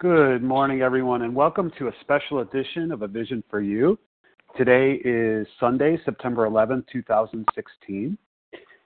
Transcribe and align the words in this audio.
Good 0.00 0.44
morning, 0.44 0.80
everyone, 0.80 1.22
and 1.22 1.34
welcome 1.34 1.72
to 1.76 1.88
a 1.88 1.92
special 2.02 2.38
edition 2.38 2.92
of 2.92 3.02
A 3.02 3.08
Vision 3.08 3.42
for 3.50 3.60
You. 3.60 3.98
Today 4.56 4.92
is 5.04 5.44
Sunday, 5.58 5.98
September 6.04 6.44
11, 6.44 6.84
2016, 6.92 8.16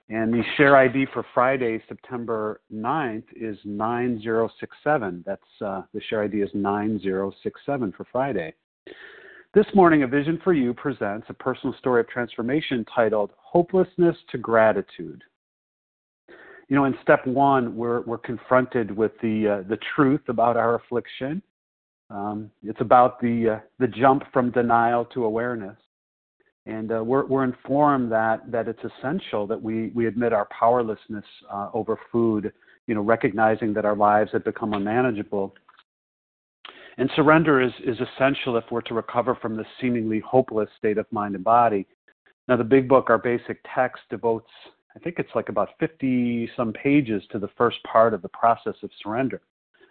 and 0.08 0.32
the 0.32 0.42
share 0.56 0.74
ID 0.74 1.04
for 1.12 1.22
Friday, 1.34 1.82
September 1.86 2.62
9th, 2.72 3.24
is 3.36 3.58
9067. 3.66 5.22
That's 5.26 5.42
uh, 5.60 5.82
the 5.92 6.00
share 6.08 6.22
ID 6.22 6.40
is 6.40 6.50
9067 6.54 7.92
for 7.94 8.06
Friday. 8.10 8.54
This 9.52 9.66
morning, 9.74 10.04
A 10.04 10.06
Vision 10.06 10.40
for 10.42 10.54
You 10.54 10.72
presents 10.72 11.26
a 11.28 11.34
personal 11.34 11.76
story 11.78 12.00
of 12.00 12.08
transformation 12.08 12.86
titled 12.86 13.32
Hopelessness 13.36 14.16
to 14.30 14.38
Gratitude 14.38 15.22
you 16.72 16.78
know, 16.78 16.86
in 16.86 16.94
step 17.02 17.26
one, 17.26 17.76
we're 17.76 18.00
we're 18.00 18.16
confronted 18.16 18.96
with 18.96 19.12
the 19.20 19.46
uh, 19.46 19.68
the 19.68 19.76
truth 19.94 20.22
about 20.28 20.56
our 20.56 20.76
affliction. 20.76 21.42
Um, 22.08 22.50
it's 22.62 22.80
about 22.80 23.20
the 23.20 23.56
uh, 23.56 23.60
the 23.78 23.88
jump 23.88 24.22
from 24.32 24.50
denial 24.52 25.04
to 25.12 25.26
awareness, 25.26 25.76
and 26.64 26.90
uh, 26.90 27.04
we're 27.04 27.26
we're 27.26 27.44
informed 27.44 28.10
that 28.12 28.50
that 28.50 28.68
it's 28.68 28.80
essential 28.84 29.46
that 29.48 29.62
we 29.62 29.88
we 29.88 30.06
admit 30.06 30.32
our 30.32 30.48
powerlessness 30.58 31.26
uh, 31.52 31.68
over 31.74 31.98
food. 32.10 32.50
You 32.86 32.94
know, 32.94 33.02
recognizing 33.02 33.74
that 33.74 33.84
our 33.84 33.94
lives 33.94 34.30
have 34.32 34.44
become 34.44 34.72
unmanageable. 34.72 35.54
And 36.96 37.10
surrender 37.14 37.60
is, 37.60 37.72
is 37.84 37.98
essential 38.00 38.56
if 38.56 38.64
we're 38.70 38.80
to 38.82 38.94
recover 38.94 39.34
from 39.34 39.58
this 39.58 39.66
seemingly 39.78 40.20
hopeless 40.20 40.70
state 40.78 40.96
of 40.96 41.04
mind 41.10 41.34
and 41.34 41.44
body. 41.44 41.86
Now, 42.48 42.56
the 42.56 42.64
big 42.64 42.88
book, 42.88 43.10
our 43.10 43.18
basic 43.18 43.60
text, 43.74 44.02
devotes 44.08 44.50
I 44.94 44.98
think 44.98 45.16
it's 45.18 45.30
like 45.34 45.48
about 45.48 45.70
50 45.80 46.50
some 46.56 46.72
pages 46.72 47.22
to 47.30 47.38
the 47.38 47.48
first 47.56 47.78
part 47.84 48.14
of 48.14 48.22
the 48.22 48.28
process 48.28 48.74
of 48.82 48.90
surrender, 49.02 49.40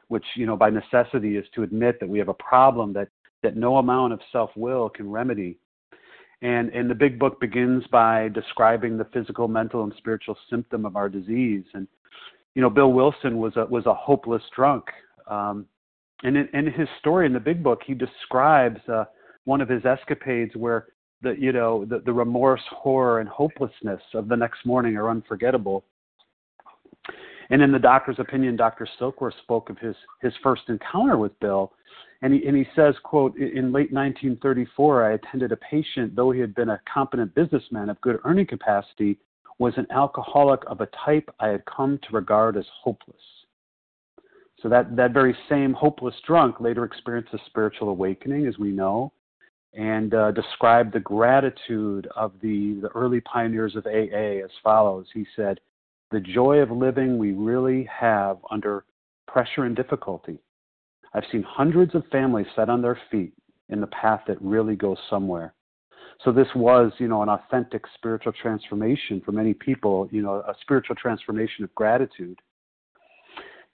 which, 0.10 0.26
you 0.36 0.46
know, 0.46 0.56
by 0.56 0.70
necessity 0.70 1.38
is 1.38 1.46
to 1.56 1.64
admit 1.64 2.00
that 2.00 2.10
we 2.10 2.20
have 2.20 2.30
a 2.30 2.34
problem 2.36 2.94
that, 2.94 3.10
that 3.44 3.56
no 3.56 3.78
amount 3.78 4.14
of 4.14 4.20
self 4.32 4.52
will 4.56 4.90
can 4.90 5.10
remedy. 5.10 5.58
And, 6.44 6.70
and 6.70 6.90
the 6.90 6.96
big 6.96 7.20
book 7.20 7.40
begins 7.40 7.84
by 7.92 8.30
describing 8.30 8.98
the 8.98 9.06
physical, 9.06 9.48
mental, 9.48 9.84
and 9.84 9.94
spiritual 9.98 10.38
symptom 10.50 10.86
of 10.86 10.96
our 10.96 11.10
disease. 11.10 11.66
And, 11.74 11.88
you 12.56 12.62
know, 12.62 12.70
Bill 12.70 12.92
Wilson 12.92 13.38
was 13.38 13.54
a, 13.58 13.66
was 13.66 13.86
a 13.86 13.94
hopeless 13.94 14.42
drunk. 14.56 14.86
Um, 15.28 15.66
and 16.24 16.38
in, 16.38 16.48
in 16.54 16.66
his 16.72 16.88
story 17.00 17.26
in 17.26 17.34
the 17.34 17.40
big 17.40 17.64
book, 17.64 17.82
he 17.86 17.94
describes 17.94 18.80
uh, 18.88 19.06
one 19.46 19.62
of 19.62 19.70
his 19.70 19.86
escapades 19.86 20.56
where 20.56 20.88
the 21.22 21.36
you 21.38 21.52
know 21.52 21.86
the, 21.86 22.00
the 22.00 22.14
remorse, 22.14 22.62
horror, 22.70 23.20
and 23.20 23.30
hopelessness 23.30 24.02
of 24.14 24.28
the 24.28 24.36
next 24.36 24.66
morning 24.66 24.98
are 24.98 25.10
unforgettable. 25.10 25.84
And 27.50 27.62
in 27.62 27.72
the 27.72 27.80
doctor's 27.80 28.20
opinion, 28.20 28.56
Dr. 28.56 28.88
Silkworth 29.00 29.38
spoke 29.44 29.70
of 29.70 29.78
his 29.78 29.96
his 30.22 30.34
first 30.42 30.64
encounter 30.70 31.18
with 31.18 31.38
Bill, 31.40 31.74
and 32.22 32.34
he 32.34 32.46
and 32.48 32.56
he 32.56 32.66
says, 32.76 32.96
"quote 33.04 33.36
In 33.36 33.72
late 33.72 33.92
1934, 33.92 35.04
I 35.04 35.14
attended 35.14 35.52
a 35.52 35.58
patient, 35.58 36.16
though 36.16 36.32
he 36.32 36.40
had 36.40 36.56
been 36.56 36.70
a 36.70 36.82
competent 36.92 37.36
businessman 37.36 37.90
of 37.90 38.00
good 38.02 38.20
earning 38.24 38.48
capacity, 38.48 39.18
was 39.60 39.74
an 39.78 39.88
alcoholic 39.92 40.62
of 40.68 40.82
a 40.82 40.90
type 41.06 41.30
I 41.40 41.50
had 41.50 41.66
come 41.66 42.00
to 42.04 42.16
regard 42.16 42.58
as 42.58 42.66
hopeless." 42.84 43.22
So 44.62 44.70
that 44.70 44.96
that 44.96 45.12
very 45.12 45.36
same 45.50 45.74
hopeless 45.74 46.16
drunk 46.26 46.62
later 46.62 46.84
experienced 46.86 47.34
a 47.34 47.40
spiritual 47.48 47.90
awakening, 47.90 48.48
as 48.48 48.58
we 48.58 48.72
know, 48.72 49.12
and 49.74 50.14
uh, 50.14 50.32
described 50.32 50.94
the 50.94 51.00
gratitude 51.00 52.08
of 52.16 52.34
the, 52.42 52.80
the 52.82 52.90
early 52.90 53.22
pioneers 53.22 53.76
of 53.76 53.86
AA 53.86 54.44
as 54.44 54.52
follows. 54.64 55.08
He 55.14 55.26
said, 55.36 55.60
The 56.12 56.20
joy 56.20 56.58
of 56.58 56.72
living 56.72 57.18
we 57.18 57.32
really 57.32 57.88
have 57.92 58.38
under 58.50 58.86
pressure 59.28 59.64
and 59.64 59.76
difficulty. 59.76 60.40
I've 61.14 61.24
seen 61.32 61.44
hundreds 61.44 61.96
of 61.96 62.04
families 62.12 62.48
set 62.56 62.70
on 62.70 62.82
their 62.82 63.00
feet 63.10 63.34
in 63.70 63.82
the 63.82 63.88
path 63.88 64.22
that 64.28 64.42
really 64.42 64.76
goes 64.76 64.98
somewhere. 65.10 65.54
So 66.24 66.32
this 66.32 66.48
was, 66.56 66.92
you 67.00 67.08
know, 67.08 67.24
an 67.24 67.30
authentic 67.30 67.84
spiritual 67.96 68.34
transformation 68.34 69.22
for 69.26 69.32
many 69.32 69.54
people, 69.54 70.08
you 70.12 70.22
know, 70.22 70.36
a 70.36 70.54
spiritual 70.62 70.96
transformation 70.96 71.64
of 71.64 71.74
gratitude. 71.74 72.40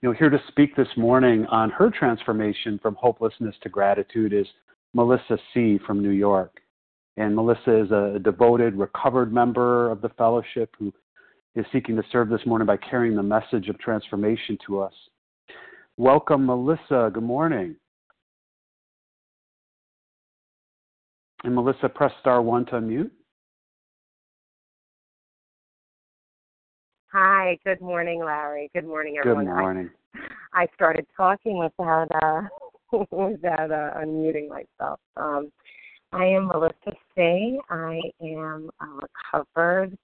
You 0.00 0.08
know, 0.08 0.14
here 0.14 0.30
to 0.30 0.40
speak 0.48 0.74
this 0.74 0.88
morning 0.96 1.44
on 1.46 1.70
her 1.70 1.90
transformation 1.90 2.78
from 2.80 2.94
hopelessness 2.94 3.54
to 3.62 3.68
gratitude 3.68 4.32
is 4.32 4.46
Melissa 4.94 5.38
C. 5.52 5.78
from 5.86 6.02
New 6.02 6.10
York. 6.10 6.60
And 7.16 7.34
Melissa 7.34 7.84
is 7.84 7.90
a 7.90 8.18
devoted, 8.22 8.74
recovered 8.74 9.32
member 9.32 9.90
of 9.90 10.00
the 10.00 10.08
fellowship 10.10 10.74
who 10.78 10.92
is 11.56 11.66
seeking 11.72 11.96
to 11.96 12.02
serve 12.12 12.28
this 12.28 12.44
morning 12.46 12.66
by 12.66 12.76
carrying 12.76 13.16
the 13.16 13.22
message 13.22 13.68
of 13.68 13.78
transformation 13.78 14.56
to 14.66 14.80
us. 14.80 14.92
Welcome, 15.96 16.46
Melissa. 16.46 17.10
Good 17.12 17.24
morning. 17.24 17.74
And 21.44 21.54
Melissa, 21.54 21.88
press 21.88 22.12
star 22.20 22.40
one 22.42 22.66
to 22.66 22.72
unmute. 22.72 23.10
Hi, 27.12 27.58
good 27.64 27.80
morning, 27.80 28.22
Larry. 28.24 28.70
Good 28.74 28.86
morning, 28.86 29.16
everyone. 29.18 29.46
Good 29.46 29.54
morning. 29.54 29.90
I, 30.52 30.62
I 30.62 30.66
started 30.74 31.06
talking 31.16 31.58
without 31.58 32.08
uh, 32.22 32.42
without 33.10 33.70
uh, 33.70 33.98
unmuting 33.98 34.48
myself. 34.48 35.00
Um, 35.16 35.50
I 36.12 36.24
am 36.24 36.46
Melissa 36.46 36.96
C. 37.14 37.58
I 37.68 38.00
am 38.22 38.70
a 38.80 38.86
recovered, 39.34 39.96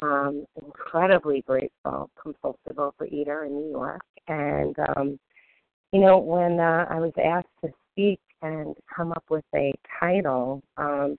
um, 0.00 0.44
incredibly 0.62 1.42
grateful 1.42 2.08
compulsive 2.20 2.76
overeater 2.76 3.46
in 3.46 3.54
New 3.54 3.70
York. 3.70 4.04
And, 4.28 4.76
um, 4.96 5.18
you 5.92 6.00
know, 6.00 6.18
when 6.18 6.60
uh, 6.60 6.86
I 6.88 7.00
was 7.00 7.12
asked 7.22 7.48
to 7.64 7.72
speak 7.90 8.20
and 8.42 8.76
come 8.94 9.10
up 9.10 9.24
with 9.28 9.44
a 9.54 9.72
title, 9.98 10.62
um, 10.76 11.18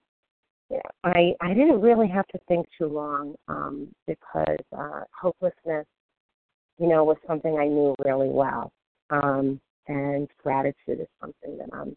I 1.04 1.34
I 1.42 1.54
didn't 1.54 1.82
really 1.82 2.08
have 2.08 2.28
to 2.28 2.40
think 2.48 2.66
too 2.78 2.88
long 2.88 3.36
um, 3.50 3.90
because 4.08 4.58
uh, 4.78 5.02
hopelessness, 5.20 5.86
you 6.80 6.88
know, 6.88 7.04
was 7.04 7.18
something 7.28 7.58
I 7.58 7.68
knew 7.68 7.94
really 8.06 8.30
well. 8.30 8.72
Um, 9.10 9.60
and 9.88 10.28
gratitude 10.42 11.02
is 11.02 11.08
something 11.20 11.58
that 11.58 11.70
I'm 11.74 11.96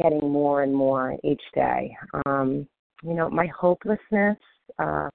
getting 0.00 0.30
more 0.30 0.62
and 0.62 0.74
more 0.74 1.16
each 1.24 1.42
day. 1.54 1.96
Um, 2.26 2.66
you 3.02 3.14
know, 3.14 3.30
my 3.30 3.46
hopelessness 3.46 4.36
uh, 4.78 5.08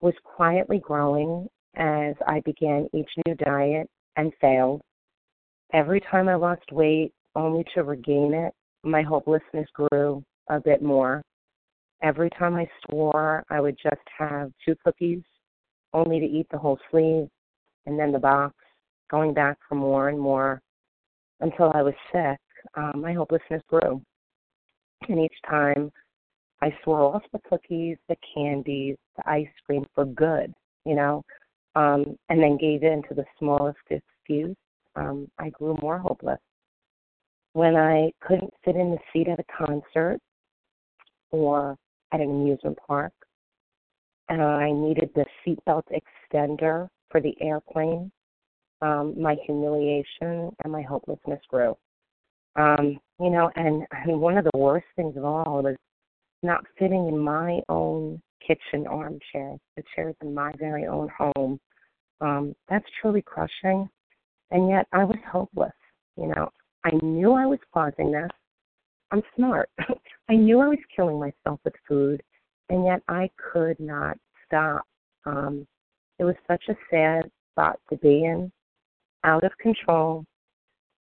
was 0.00 0.14
quietly 0.24 0.78
growing 0.78 1.48
as 1.76 2.14
I 2.26 2.40
began 2.44 2.88
each 2.92 3.10
new 3.26 3.34
diet 3.36 3.88
and 4.16 4.32
failed. 4.40 4.80
Every 5.72 6.00
time 6.10 6.28
I 6.28 6.34
lost 6.34 6.72
weight, 6.72 7.12
only 7.36 7.64
to 7.74 7.84
regain 7.84 8.34
it, 8.34 8.52
my 8.82 9.02
hopelessness 9.02 9.68
grew 9.74 10.24
a 10.48 10.60
bit 10.60 10.82
more. 10.82 11.22
Every 12.02 12.30
time 12.30 12.56
I 12.56 12.66
swore 12.84 13.44
I 13.50 13.60
would 13.60 13.76
just 13.82 14.02
have 14.18 14.50
two 14.64 14.74
cookies, 14.84 15.22
only 15.92 16.18
to 16.18 16.26
eat 16.26 16.46
the 16.50 16.58
whole 16.58 16.78
sleeve 16.90 17.28
and 17.86 17.98
then 17.98 18.12
the 18.12 18.18
box, 18.18 18.54
going 19.10 19.34
back 19.34 19.58
for 19.68 19.74
more 19.74 20.08
and 20.08 20.18
more 20.18 20.60
until 21.40 21.70
I 21.74 21.82
was 21.82 21.94
sick, 22.12 22.38
um, 22.74 23.00
my 23.00 23.12
hopelessness 23.12 23.62
grew. 23.68 24.02
And 25.08 25.18
each 25.18 25.34
time 25.48 25.90
I 26.62 26.74
swore 26.84 27.14
off 27.14 27.22
the 27.32 27.40
cookies, 27.48 27.96
the 28.08 28.16
candies, 28.34 28.96
the 29.16 29.28
ice 29.30 29.48
cream 29.64 29.86
for 29.94 30.04
good, 30.04 30.52
you 30.84 30.94
know, 30.94 31.24
um, 31.74 32.16
and 32.28 32.42
then 32.42 32.56
gave 32.58 32.82
in 32.82 33.02
to 33.08 33.14
the 33.14 33.24
smallest 33.38 33.78
excuse, 33.88 34.56
um, 34.96 35.30
I 35.38 35.50
grew 35.50 35.78
more 35.80 35.98
hopeless. 35.98 36.40
When 37.52 37.76
I 37.76 38.10
couldn't 38.20 38.52
sit 38.64 38.76
in 38.76 38.90
the 38.90 38.98
seat 39.12 39.28
at 39.28 39.40
a 39.40 39.44
concert 39.66 40.18
or 41.30 41.76
at 42.12 42.20
an 42.20 42.30
amusement 42.30 42.78
park, 42.86 43.12
and 44.28 44.42
I 44.42 44.70
needed 44.70 45.10
the 45.14 45.24
seatbelt 45.44 45.84
extender 45.90 46.88
for 47.10 47.20
the 47.20 47.34
airplane, 47.40 48.12
um, 48.82 49.14
my 49.20 49.36
humiliation 49.46 50.50
and 50.62 50.72
my 50.72 50.82
hopelessness 50.82 51.40
grew. 51.48 51.76
Um, 52.56 52.98
you 53.20 53.30
know, 53.30 53.50
and 53.56 53.84
I 53.92 54.06
mean, 54.06 54.20
one 54.20 54.38
of 54.38 54.44
the 54.44 54.58
worst 54.58 54.86
things 54.96 55.16
of 55.16 55.24
all 55.24 55.62
was 55.62 55.76
not 56.42 56.64
fitting 56.78 57.08
in 57.08 57.18
my 57.18 57.60
own 57.68 58.20
kitchen 58.46 58.86
armchair, 58.86 59.56
the 59.76 59.82
chairs 59.94 60.16
in 60.22 60.34
my 60.34 60.52
very 60.58 60.86
own 60.86 61.08
home. 61.16 61.60
Um, 62.20 62.54
that's 62.68 62.86
truly 63.00 63.22
crushing. 63.22 63.88
And 64.50 64.68
yet 64.68 64.86
I 64.92 65.04
was 65.04 65.18
hopeless. 65.30 65.72
You 66.16 66.28
know, 66.28 66.50
I 66.84 66.90
knew 67.02 67.32
I 67.32 67.46
was 67.46 67.60
causing 67.72 68.10
this. 68.10 68.30
I'm 69.12 69.22
smart. 69.36 69.70
I 70.28 70.34
knew 70.34 70.60
I 70.60 70.68
was 70.68 70.78
killing 70.94 71.18
myself 71.18 71.60
with 71.64 71.74
food, 71.88 72.22
and 72.68 72.84
yet 72.84 73.02
I 73.08 73.30
could 73.52 73.78
not 73.80 74.16
stop. 74.46 74.84
Um, 75.24 75.66
it 76.18 76.24
was 76.24 76.36
such 76.46 76.62
a 76.68 76.76
sad 76.90 77.30
spot 77.52 77.78
to 77.90 77.96
be 77.96 78.24
in 78.24 78.50
out 79.24 79.44
of 79.44 79.56
control, 79.58 80.24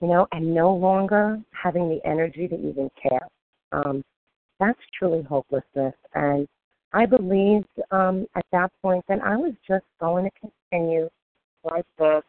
you 0.02 0.08
know, 0.08 0.28
and 0.32 0.54
no 0.54 0.74
longer 0.74 1.40
having 1.52 1.90
the 1.90 2.00
energy 2.06 2.48
to 2.48 2.56
even 2.56 2.90
care. 3.02 3.28
Um, 3.72 4.04
that's 4.60 4.80
truly 4.98 5.24
hopelessness. 5.24 5.94
And 6.14 6.48
I 6.94 7.06
believed 7.06 7.68
um, 7.92 8.26
at 8.36 8.46
that 8.52 8.72
point 8.82 9.06
that 9.08 9.20
I 9.24 9.36
was 9.36 9.54
just 9.68 9.86
going 10.00 10.26
to 10.26 10.50
continue 10.72 11.10
like 11.64 11.86
this 11.98 12.24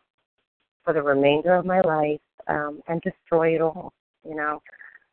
for 0.84 0.92
the 0.92 1.02
remainder 1.02 1.54
of 1.54 1.64
my 1.64 1.80
life 1.80 2.20
um, 2.48 2.82
and 2.88 3.00
destroy 3.02 3.54
it 3.54 3.60
all. 3.60 3.92
You 4.28 4.36
know, 4.36 4.62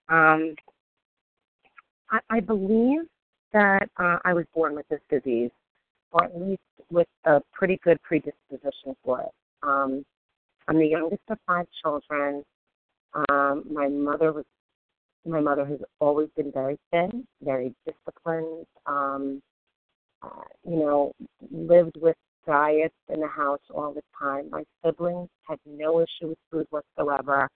um, 0.10 0.56
I, 2.10 2.20
I 2.30 2.40
believe 2.40 3.02
that 3.54 3.90
uh, 3.98 4.18
I 4.26 4.34
was 4.34 4.46
born 4.54 4.76
with 4.76 4.88
this 4.90 5.00
disease, 5.10 5.52
or 6.12 6.26
at 6.26 6.40
least 6.40 6.62
with 6.92 7.08
a 7.26 7.42
pretty 7.54 7.80
good 7.84 8.02
predisposition 8.02 8.96
for 9.04 9.22
it. 9.22 9.32
Um, 9.64 10.06
I'm 10.68 10.78
the 10.78 10.88
youngest 10.88 11.22
of 11.30 11.38
five 11.48 11.66
children. 11.82 12.44
Um, 13.30 13.64
my 13.72 13.88
mother 13.88 14.34
was 14.34 14.46
my 15.26 15.40
mother 15.42 15.66
has 15.66 15.80
always 16.00 16.30
been 16.38 16.52
very 16.52 16.78
thin, 16.92 17.26
very 17.42 17.74
disciplined. 17.86 18.66
Um, 18.86 19.42
uh, 20.22 20.30
you 20.68 20.78
know, 20.78 21.12
lived 21.52 21.98
with 22.02 22.16
diets 22.46 22.96
in 23.14 23.20
the 23.20 23.28
house 23.28 23.60
all 23.74 23.94
the 23.94 24.02
time. 24.18 24.50
My 24.50 24.64
siblings 24.84 25.30
had 25.48 25.60
no 25.66 26.00
issue 26.00 26.30
with 26.30 26.38
food 26.52 26.68
whatsoever. 26.70 27.50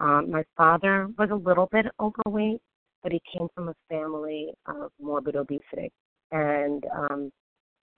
Um, 0.00 0.30
my 0.30 0.44
father 0.56 1.08
was 1.18 1.30
a 1.30 1.34
little 1.34 1.68
bit 1.72 1.86
overweight, 1.98 2.60
but 3.02 3.12
he 3.12 3.20
came 3.32 3.48
from 3.54 3.68
a 3.68 3.74
family 3.88 4.52
of 4.66 4.92
morbid 5.00 5.34
obesity, 5.34 5.90
and 6.30 6.84
um, 6.94 7.32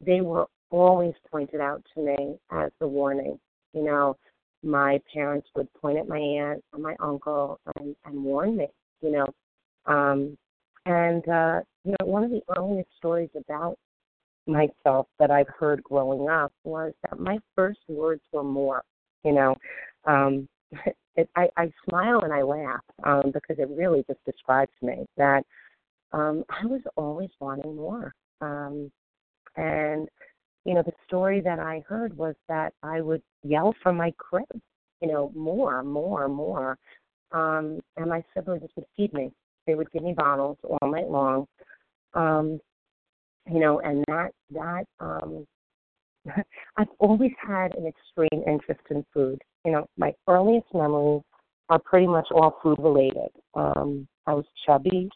they 0.05 0.21
were 0.21 0.47
always 0.71 1.15
pointed 1.31 1.61
out 1.61 1.85
to 1.95 2.03
me 2.03 2.39
as 2.51 2.71
the 2.81 2.87
warning. 2.87 3.39
You 3.75 3.85
know, 3.85 4.17
my 4.63 5.01
parents 5.13 5.49
would 5.57 5.73
point 5.75 5.99
at 5.99 6.09
my 6.09 6.19
aunt 6.19 6.63
or 6.73 6.79
my 6.79 6.95
uncle 7.01 7.59
and, 7.77 7.97
and 8.05 8.23
warn 8.23 8.57
me. 8.57 8.69
You 9.01 9.13
know, 9.13 9.27
um, 9.87 10.37
and 10.87 11.27
uh, 11.29 11.61
you 11.85 11.93
know, 11.93 12.07
one 12.07 12.25
of 12.25 12.31
the 12.31 12.43
earliest 12.57 12.91
stories 12.99 13.31
about 13.37 13.77
myself 14.47 15.07
that 15.19 15.31
I've 15.31 15.49
heard 15.49 15.83
growing 15.83 16.29
up 16.29 16.53
was 16.65 16.93
that 17.03 17.19
my 17.19 17.39
first 17.55 17.81
words 17.89 18.23
were 18.33 18.45
more. 18.45 18.83
You 19.25 19.33
know, 19.33 19.57
um, 20.05 20.49
it, 21.17 21.29
I, 21.37 21.49
I 21.57 21.73
smile 21.89 22.21
and 22.23 22.33
I 22.33 22.43
laugh 22.43 22.81
um, 23.05 23.31
because 23.33 23.59
it 23.59 23.69
really 23.71 24.05
just 24.07 24.25
describes 24.25 24.73
me 24.83 25.07
that 25.17 25.45
um, 26.13 26.45
I 26.49 26.67
was 26.67 26.83
always 26.97 27.31
wanting 27.41 27.77
more. 27.77 28.13
Um, 28.41 28.91
and 29.57 30.09
you 30.65 30.75
know, 30.75 30.83
the 30.83 30.93
story 31.07 31.41
that 31.41 31.59
I 31.59 31.83
heard 31.89 32.17
was 32.17 32.35
that 32.49 32.75
I 32.83 33.01
would 33.01 33.23
yell 33.43 33.75
from 33.83 33.97
my 33.97 34.13
crib, 34.19 34.47
you 35.01 35.09
know, 35.09 35.33
more, 35.35 35.83
more, 35.83 36.29
more. 36.29 36.79
Um, 37.33 37.81
and 37.97 38.09
my 38.09 38.23
siblings 38.35 38.69
would 38.77 38.87
feed 38.97 39.13
me. 39.13 39.31
They 39.67 39.75
would 39.75 39.91
give 39.93 40.03
me 40.03 40.15
bottles 40.17 40.59
all 40.65 40.91
night 40.91 41.09
long. 41.09 41.47
Um, 42.15 42.61
you 43.51 43.61
know, 43.61 43.81
and 43.81 44.05
that 44.09 44.31
that 44.53 44.85
um 44.99 45.47
I've 46.77 46.89
always 46.99 47.33
had 47.41 47.75
an 47.77 47.87
extreme 47.87 48.43
interest 48.47 48.81
in 48.91 49.05
food. 49.13 49.41
You 49.65 49.73
know, 49.73 49.87
my 49.97 50.13
earliest 50.29 50.67
memories 50.75 51.23
are 51.69 51.79
pretty 51.79 52.07
much 52.07 52.29
all 52.33 52.59
food 52.63 52.79
related. 52.79 53.31
Um, 53.55 54.07
I 54.27 54.35
was 54.35 54.45
chubby 54.67 55.09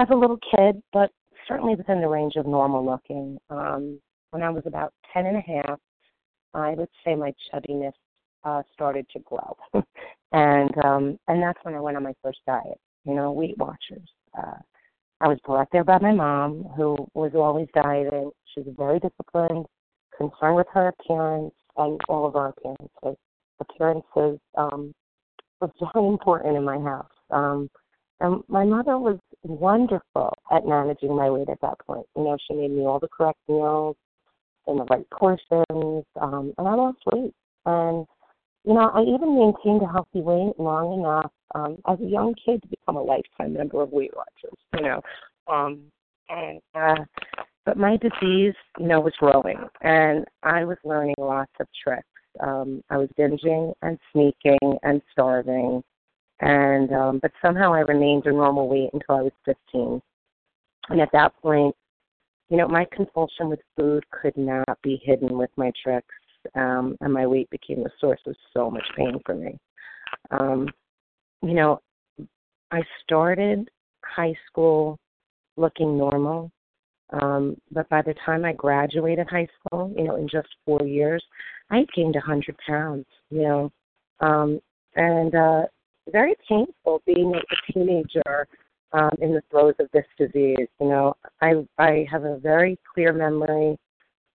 as 0.00 0.08
a 0.10 0.16
little 0.16 0.38
kid, 0.38 0.82
but 0.92 1.10
certainly 1.46 1.74
within 1.74 2.00
the 2.00 2.08
range 2.08 2.34
of 2.36 2.46
normal 2.46 2.84
looking. 2.84 3.38
Um, 3.50 4.00
when 4.30 4.42
I 4.42 4.50
was 4.50 4.64
about 4.66 4.92
ten 5.12 5.26
and 5.26 5.36
a 5.36 5.40
half, 5.40 5.78
I 6.56 6.74
would 6.74 6.88
say 7.04 7.14
my 7.14 7.32
chubbiness 7.52 7.92
uh, 8.44 8.62
started 8.72 9.06
to 9.12 9.18
grow, 9.20 9.56
and 10.32 10.70
um, 10.84 11.18
and 11.28 11.42
that's 11.42 11.58
when 11.62 11.74
I 11.74 11.80
went 11.80 11.96
on 11.96 12.02
my 12.02 12.14
first 12.22 12.38
diet. 12.46 12.80
You 13.04 13.14
know, 13.14 13.32
Weight 13.32 13.56
Watchers. 13.58 14.08
Uh, 14.36 14.58
I 15.20 15.28
was 15.28 15.38
brought 15.44 15.68
there 15.72 15.84
by 15.84 15.98
my 15.98 16.12
mom, 16.12 16.64
who 16.76 16.96
was 17.14 17.32
always 17.34 17.68
dieting. 17.74 18.30
She 18.54 18.60
was 18.60 18.74
very 18.76 18.98
disciplined, 19.00 19.66
concerned 20.16 20.56
with 20.56 20.66
her 20.72 20.88
appearance 20.88 21.54
and 21.76 22.00
all 22.08 22.26
of 22.26 22.36
our 22.36 22.48
appearances. 22.48 23.18
Appearances 23.60 24.38
um, 24.56 24.94
was 25.60 25.70
very 25.94 26.06
important 26.06 26.56
in 26.56 26.64
my 26.64 26.78
house. 26.78 27.10
Um, 27.30 27.70
and 28.20 28.42
my 28.48 28.64
mother 28.64 28.98
was 28.98 29.18
wonderful 29.42 30.32
at 30.50 30.66
managing 30.66 31.14
my 31.14 31.30
weight 31.30 31.48
at 31.48 31.60
that 31.60 31.78
point. 31.86 32.06
You 32.16 32.24
know, 32.24 32.36
she 32.46 32.54
made 32.54 32.70
me 32.70 32.82
all 32.86 32.98
the 32.98 33.08
correct 33.08 33.38
meals 33.48 33.96
in 34.66 34.78
the 34.78 34.84
right 34.84 35.08
portions, 35.10 36.04
um, 36.20 36.52
and 36.58 36.68
I 36.68 36.74
lost 36.74 36.98
weight. 37.12 37.34
And 37.66 38.06
you 38.64 38.74
know, 38.74 38.90
I 38.92 39.02
even 39.02 39.38
maintained 39.38 39.82
a 39.82 39.92
healthy 39.92 40.20
weight 40.20 40.58
long 40.58 41.00
enough 41.00 41.30
um, 41.54 41.78
as 41.88 42.00
a 42.00 42.08
young 42.08 42.34
kid 42.34 42.62
to 42.62 42.68
become 42.68 42.96
a 42.96 43.02
lifetime 43.02 43.54
member 43.54 43.80
of 43.80 43.92
Weight 43.92 44.12
Watchers. 44.14 44.58
You 44.74 44.82
know, 44.82 45.02
um, 45.46 45.82
and 46.28 46.60
uh, 46.74 47.04
but 47.64 47.76
my 47.76 47.96
disease, 47.96 48.54
you 48.78 48.86
know, 48.86 49.00
was 49.00 49.14
growing, 49.18 49.58
and 49.82 50.24
I 50.42 50.64
was 50.64 50.78
learning 50.84 51.14
lots 51.18 51.52
of 51.60 51.66
tricks. 51.82 52.06
Um, 52.40 52.82
I 52.90 52.96
was 52.96 53.08
binging 53.18 53.72
and 53.82 53.98
sneaking 54.12 54.78
and 54.82 55.00
starving, 55.12 55.82
and 56.40 56.92
um, 56.92 57.18
but 57.20 57.32
somehow 57.40 57.72
I 57.72 57.80
remained 57.80 58.26
a 58.26 58.32
normal 58.32 58.68
weight 58.68 58.90
until 58.92 59.16
I 59.16 59.22
was 59.22 59.32
15. 59.44 60.02
And 60.88 61.00
at 61.00 61.10
that 61.12 61.32
point, 61.42 61.74
you 62.48 62.56
know, 62.56 62.68
my 62.68 62.86
compulsion 62.92 63.48
with 63.48 63.60
food 63.76 64.04
could 64.10 64.36
not 64.36 64.78
be 64.82 65.00
hidden 65.04 65.36
with 65.36 65.50
my 65.56 65.72
tricks 65.82 66.14
um, 66.54 66.96
and 67.00 67.12
my 67.12 67.26
weight 67.26 67.50
became 67.50 67.82
the 67.82 67.90
source 68.00 68.20
of 68.26 68.36
so 68.54 68.70
much 68.70 68.86
pain 68.96 69.18
for 69.24 69.34
me. 69.34 69.58
Um, 70.30 70.68
you 71.42 71.54
know, 71.54 71.80
I 72.70 72.82
started 73.02 73.68
high 74.04 74.34
school 74.48 74.98
looking 75.56 75.96
normal, 75.96 76.50
um, 77.10 77.56
but 77.70 77.88
by 77.88 78.02
the 78.02 78.14
time 78.24 78.44
I 78.44 78.52
graduated 78.52 79.28
high 79.28 79.48
school, 79.58 79.92
you 79.96 80.04
know, 80.04 80.16
in 80.16 80.28
just 80.28 80.48
four 80.64 80.82
years, 80.82 81.22
I 81.70 81.84
gained 81.94 82.16
a 82.16 82.20
hundred 82.20 82.56
pounds. 82.66 83.06
You 83.30 83.42
know, 83.42 83.72
um, 84.20 84.60
and 84.94 85.34
uh, 85.34 85.62
very 86.10 86.34
painful 86.48 87.02
being 87.06 87.34
a 87.34 87.72
teenager 87.72 88.46
um, 88.96 89.10
in 89.20 89.32
the 89.32 89.42
throes 89.50 89.74
of 89.78 89.88
this 89.92 90.06
disease. 90.18 90.68
You 90.80 90.88
know, 90.88 91.14
I 91.42 91.66
I 91.78 92.06
have 92.10 92.24
a 92.24 92.38
very 92.38 92.78
clear 92.94 93.12
memory 93.12 93.78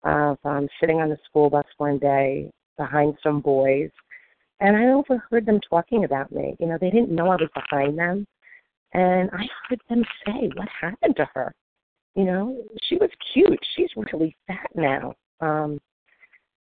of 0.04 0.38
um, 0.44 0.68
sitting 0.80 1.00
on 1.00 1.08
the 1.08 1.18
school 1.28 1.48
bus 1.48 1.64
one 1.78 1.98
day 1.98 2.50
behind 2.76 3.16
some 3.22 3.40
boys, 3.40 3.90
and 4.60 4.76
I 4.76 4.88
overheard 4.88 5.46
them 5.46 5.60
talking 5.68 6.04
about 6.04 6.32
me. 6.32 6.56
You 6.58 6.66
know, 6.66 6.78
they 6.80 6.90
didn't 6.90 7.14
know 7.14 7.28
I 7.28 7.36
was 7.36 7.50
behind 7.54 7.98
them, 7.98 8.26
and 8.92 9.30
I 9.32 9.44
heard 9.68 9.80
them 9.88 10.04
say, 10.26 10.50
"What 10.56 10.68
happened 10.80 11.16
to 11.16 11.28
her?" 11.34 11.54
You 12.16 12.24
know, 12.24 12.64
she 12.82 12.96
was 12.96 13.10
cute. 13.32 13.60
She's 13.76 13.90
really 14.12 14.36
fat 14.48 14.70
now. 14.74 15.14
Um, 15.40 15.78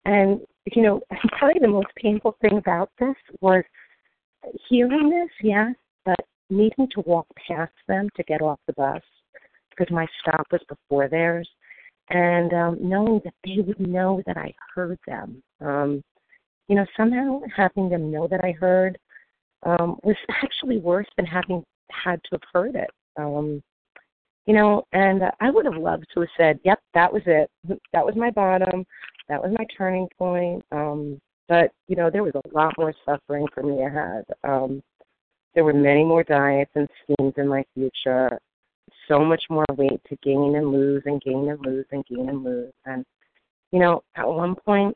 and 0.06 0.40
you 0.76 0.84
know, 0.84 1.02
probably 1.40 1.60
the 1.60 1.68
most 1.68 1.88
painful 1.96 2.38
thing 2.42 2.60
about 2.60 2.92
this 3.00 3.16
was 3.42 3.64
hearing 4.70 5.10
this, 5.10 5.30
yes, 5.42 5.74
needing 6.50 6.88
to 6.94 7.01
walk 7.01 7.27
past 7.48 7.74
them 7.88 8.10
to 8.16 8.24
get 8.24 8.42
off 8.42 8.60
the 8.68 8.74
bus 8.74 9.01
because 9.70 9.92
my 9.94 10.08
stop 10.22 10.48
was 10.51 10.62
before 10.68 11.08
theirs 11.08 11.48
and 12.10 12.54
um, 12.54 12.77
knowing 12.82 13.22
that 13.24 13.34
they 13.44 13.62
would 13.62 13.80
know 13.80 14.22
that 14.25 14.38
I 14.38 14.54
heard 14.74 14.98
them. 15.08 15.42
Um, 15.62 16.04
you 16.68 16.75
know, 16.75 16.86
somehow 16.96 17.42
having 17.56 17.89
them 17.89 18.12
know 18.12 18.27
that 18.27 18.44
I 18.44 18.54
heard 18.54 18.98
um, 19.63 19.98
was 20.04 20.16
actually 20.44 20.77
worse 20.77 21.08
than 21.18 21.25
having 21.25 21.63
had 21.92 22.22
to 22.24 22.30
have 22.34 22.42
heard 22.54 22.75
it. 22.75 22.89
Um, 23.18 23.62
you 24.46 24.54
know, 24.54 24.84
and 24.94 25.24
uh, 25.24 25.32
I 25.42 25.50
would 25.50 25.66
have 25.66 25.75
loved 25.75 26.06
to 26.13 26.22
have 26.22 26.30
said, 26.38 26.60
"Yep, 26.63 26.80
that 26.94 27.12
was 27.12 27.24
it. 27.25 27.50
That 27.92 28.06
was 28.06 28.16
my 28.16 28.32
bottom. 28.32 28.86
That 29.27 29.42
was 29.42 29.54
my 29.58 29.66
turning 29.77 30.08
point." 30.18 30.63
Um, 30.72 31.20
but 31.50 31.72
you 31.88 31.98
know, 31.98 32.10
there 32.10 32.24
was 32.24 32.34
a 32.36 32.56
lot 32.58 32.74
more 32.77 32.94
suffering 33.06 33.46
for 33.54 33.63
me 33.63 33.84
ahead. 33.84 34.24
Um, 34.44 34.82
there 35.58 35.64
were 35.64 35.74
many 35.74 36.04
more 36.04 36.24
diets 36.24 36.70
and 36.76 36.88
schemes 37.02 37.34
in 37.36 37.48
my 37.48 37.66
future, 37.74 38.40
so 39.08 39.26
much 39.26 39.42
more 39.50 39.66
weight 39.76 40.00
to 40.08 40.16
gain 40.22 40.56
and 40.56 40.72
lose 40.72 41.02
and 41.08 41.20
gain 41.20 41.50
and 41.50 41.60
lose 41.66 41.88
and 41.92 42.06
gain 42.06 42.30
and 42.30 42.44
lose. 42.44 42.72
And, 42.86 43.04
you 43.72 43.80
know, 43.80 44.04
at 44.16 44.28
one 44.28 44.54
point, 44.54 44.96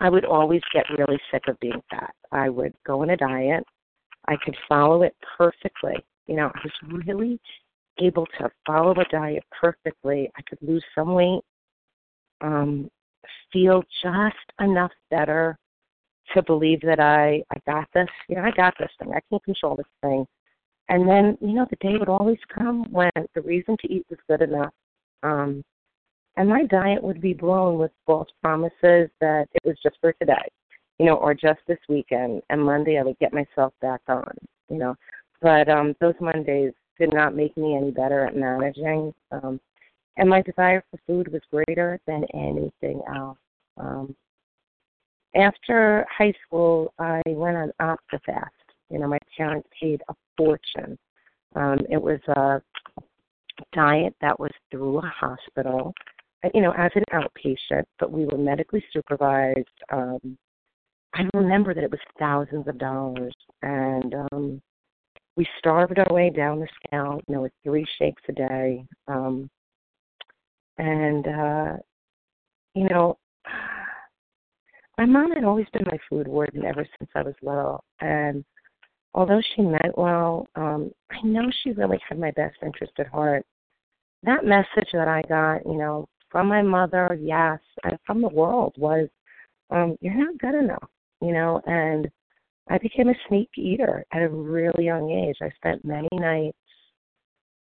I 0.00 0.10
would 0.10 0.24
always 0.24 0.60
get 0.74 0.86
really 0.98 1.20
sick 1.30 1.44
of 1.46 1.60
being 1.60 1.80
fat. 1.88 2.12
I 2.32 2.48
would 2.48 2.74
go 2.84 3.02
on 3.02 3.10
a 3.10 3.16
diet. 3.16 3.62
I 4.26 4.34
could 4.44 4.56
follow 4.68 5.02
it 5.02 5.14
perfectly. 5.38 6.04
You 6.26 6.34
know, 6.34 6.50
I 6.52 6.58
was 6.64 7.04
really 7.06 7.38
able 8.00 8.26
to 8.40 8.50
follow 8.66 8.90
a 8.90 9.04
diet 9.04 9.44
perfectly. 9.52 10.32
I 10.36 10.42
could 10.48 10.58
lose 10.62 10.84
some 10.96 11.14
weight, 11.14 11.42
um, 12.40 12.90
feel 13.52 13.84
just 14.02 14.34
enough 14.58 14.90
better 15.12 15.56
to 16.34 16.42
believe 16.42 16.80
that 16.82 17.00
I 17.00 17.42
I 17.50 17.58
got 17.66 17.88
this. 17.94 18.08
You 18.28 18.36
know, 18.36 18.42
I 18.42 18.50
got 18.50 18.74
this 18.78 18.90
thing. 18.98 19.12
I 19.14 19.20
can 19.28 19.40
control 19.40 19.76
this 19.76 19.86
thing. 20.02 20.26
And 20.88 21.08
then, 21.08 21.38
you 21.40 21.54
know, 21.54 21.66
the 21.70 21.76
day 21.76 21.96
would 21.98 22.08
always 22.08 22.38
come 22.54 22.90
when 22.90 23.10
the 23.34 23.40
reason 23.42 23.76
to 23.80 23.92
eat 23.92 24.04
was 24.10 24.18
good 24.28 24.42
enough. 24.42 24.72
Um, 25.22 25.62
and 26.36 26.48
my 26.48 26.64
diet 26.64 27.02
would 27.02 27.20
be 27.20 27.34
blown 27.34 27.78
with 27.78 27.92
false 28.06 28.28
promises 28.42 29.08
that 29.20 29.46
it 29.52 29.62
was 29.64 29.76
just 29.82 29.96
for 30.00 30.12
today, 30.14 30.48
you 30.98 31.06
know, 31.06 31.16
or 31.16 31.34
just 31.34 31.60
this 31.66 31.78
weekend. 31.88 32.42
And 32.50 32.62
Monday 32.62 32.98
I 32.98 33.02
would 33.02 33.18
get 33.18 33.32
myself 33.32 33.72
back 33.80 34.00
on, 34.08 34.32
you 34.68 34.78
know. 34.78 34.94
But 35.40 35.68
um, 35.68 35.94
those 36.00 36.14
Mondays 36.20 36.72
did 36.98 37.12
not 37.12 37.34
make 37.34 37.56
me 37.56 37.76
any 37.76 37.90
better 37.90 38.26
at 38.26 38.36
managing. 38.36 39.12
Um, 39.30 39.60
and 40.16 40.28
my 40.28 40.42
desire 40.42 40.84
for 40.90 40.98
food 41.06 41.32
was 41.32 41.42
greater 41.50 41.98
than 42.06 42.24
anything 42.34 43.02
else. 43.14 43.38
Um, 43.78 44.14
after 45.34 46.06
high 46.16 46.32
school, 46.46 46.92
I 46.98 47.22
went 47.26 47.56
on 47.56 47.72
OptiFast. 47.80 48.48
You 48.90 48.98
know, 48.98 49.08
my 49.08 49.18
parents 49.36 49.68
paid 49.80 50.02
a 50.08 50.14
fortune. 50.36 50.98
Um, 51.54 51.78
it 51.90 52.00
was 52.00 52.20
a 52.36 52.60
diet 53.72 54.14
that 54.20 54.38
was 54.38 54.50
through 54.70 54.98
a 54.98 55.12
hospital, 55.14 55.94
uh, 56.44 56.48
you 56.54 56.60
know, 56.60 56.72
as 56.72 56.90
an 56.94 57.04
outpatient, 57.12 57.84
but 57.98 58.10
we 58.10 58.24
were 58.26 58.38
medically 58.38 58.84
supervised. 58.92 59.66
Um, 59.90 60.36
I 61.14 61.28
remember 61.34 61.74
that 61.74 61.84
it 61.84 61.90
was 61.90 62.00
thousands 62.18 62.68
of 62.68 62.78
dollars, 62.78 63.34
and 63.62 64.14
um, 64.32 64.62
we 65.36 65.46
starved 65.58 65.98
our 65.98 66.12
way 66.14 66.30
down 66.30 66.60
the 66.60 66.68
scale, 66.84 67.20
you 67.28 67.34
know, 67.34 67.42
with 67.42 67.52
three 67.62 67.86
shakes 67.98 68.22
a 68.28 68.32
day. 68.32 68.84
Um, 69.08 69.48
and, 70.78 71.26
uh, 71.26 71.76
you 72.74 72.88
know, 72.88 73.18
my 74.98 75.06
mom 75.06 75.32
had 75.32 75.44
always 75.44 75.66
been 75.72 75.84
my 75.86 75.98
food 76.08 76.28
warden 76.28 76.64
ever 76.64 76.86
since 76.98 77.10
I 77.14 77.22
was 77.22 77.34
little. 77.42 77.84
And 78.00 78.44
although 79.14 79.40
she 79.54 79.62
meant 79.62 79.96
well, 79.96 80.46
um, 80.54 80.90
I 81.10 81.20
know 81.22 81.50
she 81.62 81.72
really 81.72 82.00
had 82.08 82.18
my 82.18 82.30
best 82.32 82.56
interest 82.62 82.92
at 82.98 83.08
heart. 83.08 83.44
That 84.22 84.44
message 84.44 84.88
that 84.92 85.08
I 85.08 85.22
got, 85.28 85.66
you 85.66 85.78
know, 85.78 86.08
from 86.30 86.48
my 86.48 86.62
mother, 86.62 87.18
yes, 87.20 87.58
and 87.84 87.98
from 88.06 88.22
the 88.22 88.28
world 88.28 88.74
was, 88.78 89.08
um, 89.70 89.96
you're 90.00 90.14
not 90.14 90.38
good 90.38 90.54
enough, 90.54 90.88
you 91.20 91.32
know, 91.32 91.60
and 91.66 92.10
I 92.68 92.78
became 92.78 93.08
a 93.08 93.14
sneak 93.28 93.50
eater 93.56 94.04
at 94.12 94.22
a 94.22 94.28
really 94.28 94.84
young 94.84 95.10
age. 95.10 95.36
I 95.42 95.50
spent 95.56 95.84
many 95.84 96.08
nights 96.12 96.56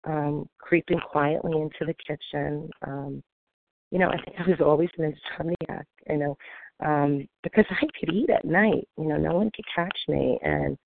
um, 0.05 0.47
creeping 0.57 0.99
quietly 0.99 1.53
into 1.53 1.85
the 1.85 1.93
kitchen. 1.93 2.69
Um, 2.85 3.23
you 3.91 3.99
know, 3.99 4.09
I 4.09 4.17
think 4.23 4.37
I 4.39 4.49
was 4.49 4.59
always 4.61 4.89
an 4.97 5.13
insomniac, 5.13 5.83
you 6.09 6.17
know, 6.17 6.37
um, 6.85 7.27
because 7.43 7.65
I 7.69 7.85
could 7.99 8.13
eat 8.13 8.29
at 8.29 8.45
night. 8.45 8.87
You 8.97 9.05
know, 9.05 9.17
no 9.17 9.33
one 9.33 9.51
could 9.55 9.65
catch 9.73 9.97
me. 10.07 10.39
And 10.41 10.77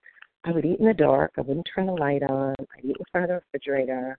I 0.43 0.51
would 0.51 0.65
eat 0.65 0.79
in 0.79 0.85
the 0.85 0.93
dark. 0.93 1.31
I 1.37 1.41
wouldn't 1.41 1.67
turn 1.73 1.87
the 1.87 1.93
light 1.93 2.23
on. 2.23 2.55
I'd 2.59 2.85
eat 2.85 2.97
in 2.97 3.05
front 3.11 3.25
of 3.25 3.29
the 3.29 3.41
refrigerator. 3.45 4.17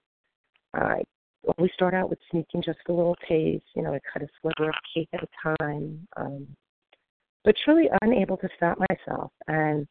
I 0.75 1.03
always 1.57 1.73
start 1.75 1.95
out 1.95 2.11
with 2.11 2.19
sneaking 2.31 2.63
just 2.63 2.79
a 2.89 2.93
little 2.93 3.17
taste. 3.29 3.65
You 3.75 3.83
know, 3.83 3.95
I 3.95 4.01
cut 4.13 4.23
a 4.23 4.29
sliver 4.41 4.71
of 4.71 4.75
cake 4.95 5.09
at 5.13 5.23
a 5.23 5.59
time. 5.59 6.07
Um, 6.17 6.47
but 7.45 7.55
truly 7.65 7.89
unable 8.03 8.39
to 8.39 8.49
stop 8.57 8.79
myself. 8.91 9.31
And, 9.49 9.87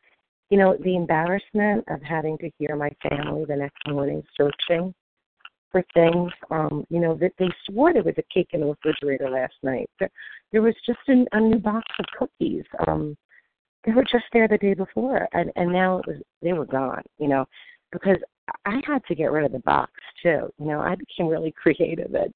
you 0.50 0.58
know, 0.58 0.76
the 0.84 0.96
embarrassment 0.96 1.84
of 1.88 2.02
having 2.02 2.38
to 2.40 2.50
hear 2.58 2.76
my 2.76 2.90
family 3.08 3.46
the 3.46 3.56
next 3.56 3.88
morning 3.88 4.24
searching 4.36 4.94
for 5.74 5.84
things, 5.94 6.32
um, 6.52 6.86
you 6.90 7.02
know, 7.02 7.16
that 7.16 7.34
they 7.38 7.50
swore 7.66 7.92
there 7.92 8.04
was 8.04 8.14
a 8.18 8.34
cake 8.34 8.50
in 8.54 8.62
the 8.62 8.68
refrigerator 8.68 9.30
last 9.30 9.56
night. 9.64 9.90
There, 10.52 10.62
was 10.62 10.76
just 10.86 11.00
an, 11.08 11.26
a 11.34 11.42
new 11.42 11.58
box 11.58 11.84
of 12.00 12.06
cookies. 12.18 12.64
Um, 12.88 13.18
they 13.84 13.92
were 13.92 14.04
just 14.04 14.26
there 14.32 14.48
the 14.48 14.60
day 14.60 14.76
before, 14.76 15.28
and 15.34 15.52
and 15.58 15.74
now 15.74 15.98
it 15.98 16.08
was 16.08 16.18
they 16.42 16.54
were 16.54 16.68
gone. 16.68 17.02
You 17.18 17.28
know, 17.28 17.46
because 17.92 18.18
I 18.66 18.80
had 18.86 19.04
to 19.08 19.16
get 19.16 19.32
rid 19.32 19.46
of 19.46 19.52
the 19.52 19.60
box 19.60 19.92
too. 20.22 20.48
You 20.60 20.68
know, 20.68 20.80
I 20.80 20.96
became 20.96 21.28
really 21.28 21.52
creative 21.62 22.14
at 22.16 22.30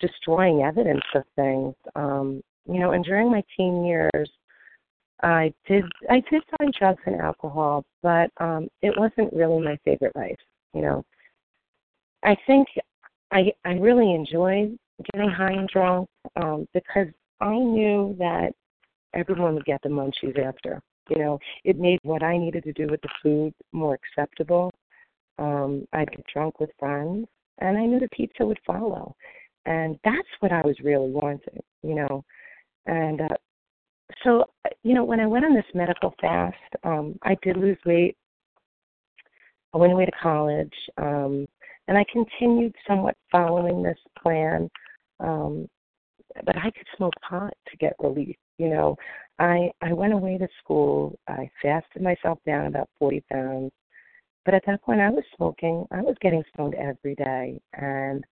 destroying 0.00 0.62
evidence 0.62 1.04
of 1.14 1.24
things. 1.34 1.74
Um, 1.96 2.40
you 2.66 2.78
know, 2.78 2.92
and 2.92 3.04
during 3.04 3.30
my 3.30 3.42
teen 3.56 3.84
years, 3.84 4.30
I 5.22 5.52
did 5.66 5.84
I 6.08 6.22
did 6.30 6.42
find 6.56 6.72
drugs 6.72 7.02
and 7.04 7.20
alcohol, 7.20 7.84
but 8.02 8.30
um 8.38 8.68
it 8.80 8.94
wasn't 8.96 9.32
really 9.32 9.60
my 9.60 9.76
favorite 9.84 10.14
life, 10.14 10.38
you 10.72 10.82
know. 10.82 11.04
I 12.26 12.36
think 12.46 12.68
I 13.30 13.52
I 13.64 13.74
really 13.74 14.12
enjoyed 14.12 14.76
getting 15.12 15.30
high 15.30 15.52
and 15.52 15.68
drunk 15.68 16.08
um 16.36 16.66
because 16.74 17.08
I 17.40 17.56
knew 17.56 18.16
that 18.18 18.52
everyone 19.14 19.54
would 19.54 19.64
get 19.64 19.80
the 19.82 19.88
munchies 19.88 20.38
after. 20.38 20.82
You 21.08 21.18
know, 21.22 21.38
it 21.64 21.78
made 21.78 22.00
what 22.02 22.22
I 22.22 22.36
needed 22.36 22.64
to 22.64 22.72
do 22.72 22.88
with 22.90 23.00
the 23.02 23.08
food 23.22 23.54
more 23.72 23.94
acceptable. 23.98 24.72
Um 25.38 25.86
I'd 25.92 26.10
get 26.10 26.26
drunk 26.32 26.60
with 26.60 26.70
friends 26.78 27.26
and 27.58 27.78
I 27.78 27.86
knew 27.86 28.00
the 28.00 28.08
pizza 28.08 28.44
would 28.44 28.60
follow. 28.66 29.14
And 29.64 29.98
that's 30.04 30.28
what 30.40 30.52
I 30.52 30.62
was 30.62 30.76
really 30.82 31.10
wanting, 31.10 31.60
you 31.82 31.94
know. 31.94 32.24
And 32.86 33.20
uh, 33.20 33.36
so 34.22 34.44
you 34.82 34.94
know 34.94 35.04
when 35.04 35.20
i 35.20 35.26
went 35.26 35.44
on 35.44 35.54
this 35.54 35.64
medical 35.74 36.14
fast 36.20 36.56
um 36.84 37.18
i 37.22 37.36
did 37.42 37.56
lose 37.56 37.78
weight 37.84 38.16
i 39.74 39.78
went 39.78 39.92
away 39.92 40.06
to 40.06 40.12
college 40.22 40.72
um 40.98 41.46
and 41.88 41.98
i 41.98 42.04
continued 42.12 42.74
somewhat 42.86 43.16
following 43.30 43.82
this 43.82 43.98
plan 44.22 44.68
um 45.20 45.68
but 46.44 46.56
i 46.56 46.70
could 46.70 46.86
smoke 46.96 47.14
pot 47.28 47.52
to 47.68 47.76
get 47.76 47.94
relief 48.00 48.36
you 48.58 48.68
know. 48.68 48.96
I 49.38 49.70
i 49.82 49.92
went 49.92 50.12
away 50.12 50.38
to 50.38 50.48
school. 50.62 51.18
I 51.28 51.50
fasted 51.62 52.02
myself 52.02 52.38
down 52.46 52.66
about 52.66 52.88
forty 52.98 53.22
pounds. 53.30 53.72
But 54.44 54.54
at 54.54 54.62
that 54.66 54.82
point 54.82 55.00
i 55.00 55.10
was 55.10 55.24
smoking. 55.36 55.86
I 55.90 56.00
was 56.00 56.16
getting 56.20 56.42
stoned 56.54 56.74
every 56.74 57.14
day. 57.14 57.60
And 57.74 58.24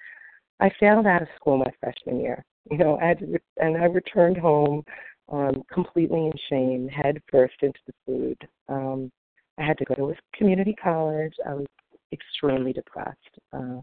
i 0.61 0.71
failed 0.81 1.07
out 1.07 1.23
of 1.23 1.29
school 1.37 1.59
my 1.59 1.71
freshman 1.81 2.21
year. 2.21 2.45
You 2.71 2.79
know 2.79 2.99
I 3.01 3.15
to, 3.15 3.39
and 3.59 3.77
i 3.77 3.85
returned 3.85 4.39
home 4.39 4.85
um, 5.31 5.63
completely 5.73 6.27
in 6.27 6.33
shame, 6.51 6.89
head 6.89 7.21
first 7.31 7.55
into 7.63 7.79
the 7.87 7.95
food. 8.07 8.49
Um, 8.69 9.11
I 9.59 9.65
had 9.65 9.79
to 9.79 9.85
go 9.85 9.95
to 9.95 10.11
a 10.11 10.15
community 10.37 10.75
college. 10.75 11.33
I 11.47 11.55
was 11.55 11.67
extremely 12.15 12.73
depressed. 12.73 13.19
Uh, 13.53 13.81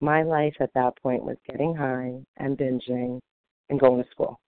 my 0.00 0.22
life 0.22 0.54
at 0.60 0.72
that 0.74 0.92
point 1.02 1.24
was 1.24 1.36
getting 1.48 1.74
high 1.74 2.14
and 2.36 2.56
binging 2.58 3.18
and 3.68 3.80
going 3.80 4.02
to 4.02 4.10
school. 4.10 4.38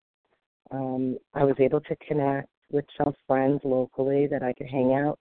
Um, 0.70 1.18
I 1.34 1.44
was 1.44 1.56
able 1.58 1.80
to 1.80 1.96
connect 2.06 2.48
with 2.70 2.84
some 2.96 3.14
friends 3.26 3.60
locally 3.64 4.26
that 4.28 4.42
I 4.42 4.52
could 4.52 4.68
hang 4.68 4.94
out 4.94 5.18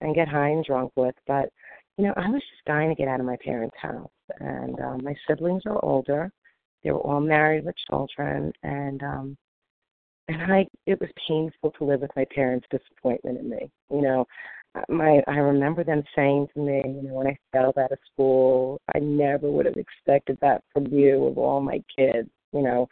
and 0.00 0.14
get 0.14 0.28
high 0.28 0.50
and 0.50 0.64
drunk 0.64 0.92
with, 0.96 1.14
but 1.26 1.48
you 1.96 2.04
know, 2.04 2.14
I 2.16 2.28
was 2.28 2.40
just 2.40 2.64
dying 2.66 2.88
to 2.88 2.94
get 2.94 3.08
out 3.08 3.20
of 3.20 3.26
my 3.26 3.36
parents' 3.44 3.76
house. 3.80 4.10
And 4.40 4.78
um, 4.80 5.04
my 5.04 5.14
siblings 5.28 5.62
are 5.66 5.84
older; 5.84 6.30
they 6.82 6.90
were 6.90 7.00
all 7.00 7.20
married 7.20 7.64
with 7.64 7.74
children, 7.88 8.52
and 8.62 9.02
um, 9.02 9.36
and 10.28 10.52
I 10.52 10.66
it 10.86 11.00
was 11.00 11.10
painful 11.28 11.72
to 11.72 11.84
live 11.84 12.00
with 12.00 12.10
my 12.16 12.24
parents' 12.34 12.66
disappointment 12.70 13.38
in 13.38 13.48
me. 13.48 13.70
You 13.90 14.02
know, 14.02 14.26
my 14.88 15.22
I 15.26 15.36
remember 15.36 15.84
them 15.84 16.02
saying 16.16 16.48
to 16.54 16.60
me, 16.60 16.82
you 16.84 17.08
know, 17.08 17.14
when 17.14 17.26
I 17.28 17.38
failed 17.52 17.78
out 17.78 17.92
of 17.92 17.98
school, 18.12 18.80
I 18.94 18.98
never 18.98 19.50
would 19.50 19.66
have 19.66 19.76
expected 19.76 20.38
that 20.40 20.62
from 20.72 20.86
you 20.88 21.26
of 21.26 21.38
all 21.38 21.60
my 21.60 21.82
kids. 21.96 22.28
You 22.52 22.62
know, 22.62 22.88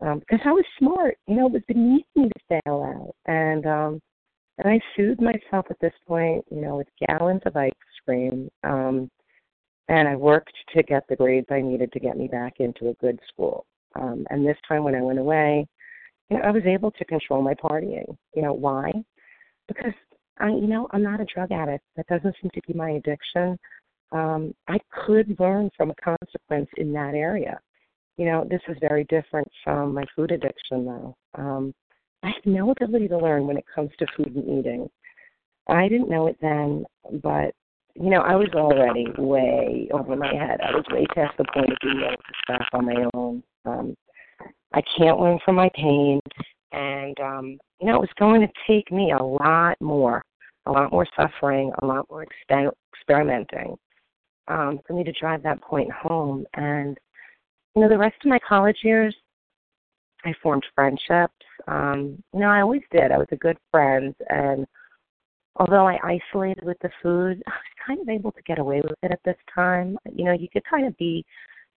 um, 0.00 0.20
because 0.20 0.40
I 0.44 0.52
was 0.52 0.64
smart. 0.78 1.16
You 1.26 1.36
know, 1.36 1.46
it 1.46 1.52
was 1.52 1.62
beneath 1.68 2.06
me 2.16 2.28
to 2.28 2.60
fail 2.64 2.82
out, 2.82 3.14
and 3.26 3.66
um, 3.66 4.00
and 4.58 4.72
I 4.72 4.80
soothed 4.96 5.20
myself 5.20 5.66
at 5.70 5.80
this 5.80 5.94
point. 6.06 6.44
You 6.50 6.60
know, 6.60 6.76
with 6.76 6.88
gallons 7.08 7.42
of 7.46 7.56
ice 7.56 7.72
cream. 8.04 8.48
Um, 8.62 9.10
and 9.88 10.08
I 10.08 10.16
worked 10.16 10.54
to 10.74 10.82
get 10.82 11.04
the 11.08 11.16
grades 11.16 11.46
I 11.50 11.60
needed 11.60 11.92
to 11.92 12.00
get 12.00 12.16
me 12.16 12.26
back 12.26 12.54
into 12.58 12.88
a 12.88 12.94
good 12.94 13.18
school. 13.28 13.66
Um, 13.96 14.26
and 14.30 14.46
this 14.46 14.56
time 14.66 14.82
when 14.82 14.94
I 14.94 15.02
went 15.02 15.18
away, 15.18 15.66
you 16.30 16.38
know, 16.38 16.42
I 16.42 16.50
was 16.50 16.64
able 16.64 16.90
to 16.92 17.04
control 17.04 17.42
my 17.42 17.54
partying. 17.54 18.16
You 18.34 18.42
know, 18.42 18.54
why? 18.54 18.92
Because 19.68 19.92
I, 20.38 20.48
you 20.48 20.66
know, 20.66 20.88
I'm 20.92 21.02
not 21.02 21.20
a 21.20 21.26
drug 21.26 21.52
addict. 21.52 21.84
That 21.96 22.06
doesn't 22.08 22.34
seem 22.40 22.50
to 22.54 22.60
be 22.66 22.74
my 22.74 22.90
addiction. 22.90 23.58
Um, 24.12 24.54
I 24.68 24.78
could 24.90 25.36
learn 25.38 25.70
from 25.76 25.90
a 25.90 25.94
consequence 25.94 26.68
in 26.76 26.92
that 26.92 27.14
area. 27.14 27.58
You 28.16 28.26
know, 28.26 28.46
this 28.48 28.60
is 28.68 28.76
very 28.80 29.04
different 29.04 29.48
from 29.62 29.94
my 29.94 30.04
food 30.14 30.30
addiction, 30.30 30.84
though. 30.84 31.16
Um, 31.34 31.74
I 32.22 32.28
have 32.28 32.46
no 32.46 32.70
ability 32.70 33.08
to 33.08 33.18
learn 33.18 33.46
when 33.46 33.56
it 33.56 33.64
comes 33.74 33.90
to 33.98 34.06
food 34.16 34.34
and 34.34 34.58
eating. 34.58 34.88
I 35.68 35.88
didn't 35.88 36.10
know 36.10 36.26
it 36.26 36.36
then, 36.40 36.84
but 37.22 37.54
you 37.96 38.10
know, 38.10 38.20
I 38.20 38.34
was 38.34 38.48
already 38.54 39.06
way 39.16 39.88
over 39.92 40.16
my 40.16 40.32
head. 40.34 40.60
I 40.60 40.72
was 40.72 40.84
way 40.90 41.06
past 41.14 41.36
the 41.38 41.44
point 41.54 41.70
of 41.70 41.78
being 41.80 42.02
able 42.04 42.16
to 42.16 42.32
stop 42.42 42.68
on 42.72 42.86
my 42.86 43.06
own. 43.14 43.42
Um, 43.64 43.96
I 44.72 44.82
can't 44.98 45.20
learn 45.20 45.38
from 45.44 45.54
my 45.54 45.70
pain. 45.76 46.20
And, 46.74 47.18
um, 47.20 47.58
you 47.80 47.86
know, 47.86 47.94
it 47.94 48.00
was 48.00 48.10
going 48.18 48.40
to 48.40 48.52
take 48.66 48.90
me 48.90 49.12
a 49.12 49.22
lot 49.22 49.80
more, 49.80 50.24
a 50.66 50.72
lot 50.72 50.90
more 50.90 51.06
suffering, 51.16 51.72
a 51.82 51.86
lot 51.86 52.06
more 52.10 52.26
exper- 52.26 52.72
experimenting 52.92 53.76
um, 54.48 54.80
for 54.86 54.94
me 54.94 55.04
to 55.04 55.12
drive 55.12 55.42
that 55.44 55.62
point 55.62 55.90
home. 55.92 56.44
And, 56.54 56.98
you 57.74 57.82
know, 57.82 57.88
the 57.88 57.98
rest 57.98 58.16
of 58.24 58.28
my 58.28 58.40
college 58.46 58.78
years, 58.82 59.14
I 60.24 60.34
formed 60.42 60.64
friendships. 60.74 61.34
Um, 61.68 62.22
you 62.32 62.40
know, 62.40 62.48
I 62.48 62.62
always 62.62 62.82
did. 62.90 63.12
I 63.12 63.18
was 63.18 63.28
a 63.30 63.36
good 63.36 63.58
friend. 63.70 64.14
And 64.28 64.66
although 65.56 65.86
I 65.86 65.98
isolated 66.02 66.64
with 66.64 66.78
the 66.80 66.90
food, 67.02 67.42
I 67.46 67.50
was 67.50 67.86
kind 67.86 68.00
of 68.00 68.08
able 68.08 68.32
to 68.32 68.42
get 68.42 68.58
away 68.58 68.80
with 68.80 68.98
it 69.02 69.12
at 69.12 69.20
this 69.24 69.36
time. 69.54 69.96
You 70.12 70.24
know, 70.24 70.32
you 70.32 70.48
could 70.52 70.64
kind 70.64 70.86
of 70.86 70.96
be 70.96 71.24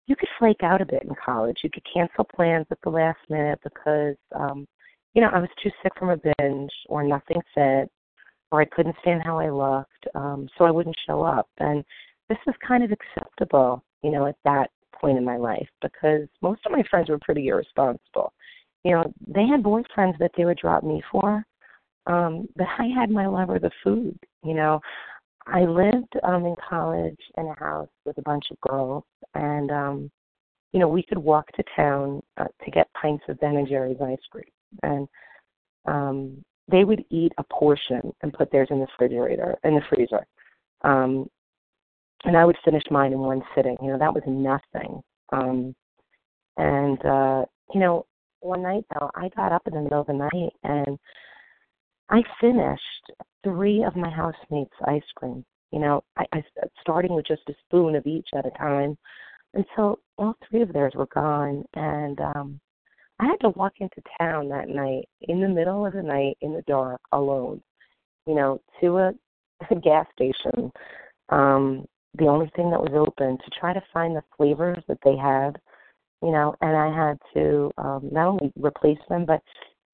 you 0.08 0.16
could 0.16 0.30
flake 0.40 0.64
out 0.64 0.82
a 0.82 0.86
bit 0.86 1.04
in 1.04 1.14
college. 1.24 1.58
You 1.64 1.70
could 1.70 1.86
cancel 1.94 2.24
plans 2.24 2.66
at 2.72 2.78
the 2.82 2.90
last 2.90 3.20
minute 3.30 3.60
because, 3.62 4.16
um, 4.34 4.66
you 5.18 5.24
know, 5.24 5.32
I 5.34 5.40
was 5.40 5.50
too 5.64 5.72
sick 5.82 5.94
from 5.98 6.12
a 6.12 6.18
binge 6.18 6.72
or 6.90 7.04
nothing 7.04 7.42
fit 7.56 7.90
or 8.52 8.62
I 8.62 8.66
couldn't 8.66 8.96
stand 9.02 9.24
how 9.24 9.40
I 9.40 9.50
looked, 9.50 10.06
um, 10.14 10.48
so 10.56 10.66
I 10.66 10.70
wouldn't 10.70 10.96
show 11.08 11.24
up. 11.24 11.50
And 11.58 11.84
this 12.30 12.38
was 12.46 12.56
kind 12.66 12.84
of 12.84 12.92
acceptable, 12.92 13.84
you 14.04 14.12
know, 14.12 14.28
at 14.28 14.36
that 14.46 14.70
point 14.94 15.18
in 15.18 15.26
my 15.26 15.38
life 15.38 15.68
because 15.82 16.28
most 16.44 16.62
of 16.68 16.72
my 16.72 16.84
friends 16.92 17.10
were 17.10 17.18
pretty 17.20 17.48
irresponsible. 17.48 18.32
You 18.84 18.92
know, 18.92 19.14
they 19.28 19.48
had 19.48 19.64
boyfriends 19.64 20.20
that 20.20 20.32
they 20.38 20.46
would 20.46 20.60
drop 20.60 20.84
me 20.84 21.02
for, 21.12 21.44
Um, 22.06 22.48
but 22.56 22.68
I 22.78 22.86
had 22.96 23.10
my 23.10 23.26
love 23.28 23.50
of 23.50 23.62
the 23.64 23.72
food. 23.84 24.18
You 24.44 24.54
know, 24.54 24.80
I 25.48 25.62
lived 25.66 26.14
um 26.24 26.46
in 26.46 26.56
college 26.70 27.20
in 27.38 27.48
a 27.48 27.60
house 27.60 27.90
with 28.06 28.18
a 28.20 28.22
bunch 28.22 28.46
of 28.52 28.60
girls, 28.62 29.04
and 29.34 29.72
um, 29.72 30.12
you 30.74 30.80
know, 30.80 30.88
we 30.88 31.04
could 31.04 31.18
walk 31.18 31.48
to 31.54 31.64
town 31.76 32.22
uh, 32.38 32.48
to 32.64 32.72
get 32.72 32.88
pints 33.02 33.24
of 33.30 33.40
Ben 33.40 33.58
and 33.58 33.68
Jerry's 33.68 34.02
ice 34.02 34.18
cream, 34.32 34.46
and 34.84 35.08
um, 35.86 36.44
they 36.70 36.84
would 36.84 37.04
eat 37.10 37.32
a 37.38 37.44
portion 37.44 38.14
and 38.22 38.34
put 38.34 38.52
theirs 38.52 38.68
in 38.72 38.80
the 38.80 38.86
refrigerator 38.86 39.56
in 39.64 39.76
the 39.76 39.82
freezer. 39.90 40.26
Um, 40.84 41.30
and 42.26 42.36
I 42.36 42.46
would 42.46 42.58
finish 42.66 42.84
mine 42.90 43.14
in 43.14 43.20
one 43.20 43.42
sitting. 43.56 43.78
You 43.82 43.92
know, 43.92 44.00
that 44.00 44.14
was 44.14 44.24
nothing. 44.28 45.02
Um, 45.32 45.76
and 46.58 47.04
uh, 47.06 47.46
you 47.74 47.80
know, 47.80 48.06
one 48.40 48.64
night 48.64 48.86
though, 48.94 49.10
I 49.16 49.30
got 49.30 49.52
up 49.52 49.64
in 49.68 49.74
the 49.74 49.82
middle 49.82 50.02
of 50.02 50.08
the 50.08 50.14
night 50.14 50.54
and 50.64 50.98
I 52.10 52.24
finished 52.40 53.12
three 53.44 53.84
of 53.84 53.96
my 53.96 54.10
housemates' 54.10 54.72
ice 54.86 55.04
cream. 55.16 55.44
You 55.72 55.80
know, 55.80 56.04
I, 56.18 56.26
I 56.34 56.44
starting 56.82 57.14
with 57.14 57.28
just 57.28 57.42
a 57.50 57.54
spoon 57.66 57.96
of 57.96 58.06
each 58.06 58.30
at 58.36 58.46
a 58.46 58.52
time 58.52 58.98
until 59.54 60.00
all 60.18 60.36
three 60.50 60.62
of 60.62 60.72
theirs 60.72 60.94
were 60.96 61.08
gone. 61.08 61.66
And 61.74 62.20
um, 62.22 62.60
I 63.20 63.26
had 63.26 63.40
to 63.42 63.50
walk 63.50 63.74
into 63.80 64.02
town 64.20 64.50
that 64.50 64.70
night 64.70 65.08
in 65.22 65.42
the 65.42 65.48
middle 65.48 65.86
of 65.86 65.94
the 65.94 66.04
night 66.04 66.38
in 66.42 66.54
the 66.54 66.64
dark 66.64 67.02
alone. 67.12 67.62
You 68.26 68.36
know, 68.36 68.62
to 68.82 68.98
a, 68.98 69.14
a 69.72 69.76
gas 69.76 70.06
station. 70.14 70.72
Um, 71.30 71.86
the 72.18 72.28
only 72.28 72.52
thing 72.56 72.72
that 72.72 72.82
was 72.82 72.94
open 72.94 73.38
to 73.38 73.60
try 73.60 73.74
to 73.74 73.84
find 73.94 74.16
the 74.16 74.24
flavors 74.38 74.84
that 74.88 75.00
they 75.04 75.16
had 75.16 75.60
you 76.22 76.32
know, 76.32 76.56
and 76.62 76.76
I 76.76 76.88
had 76.88 77.18
to 77.34 77.72
um, 77.78 78.10
not 78.12 78.28
only 78.28 78.52
replace 78.60 78.98
them, 79.10 79.26
but 79.26 79.42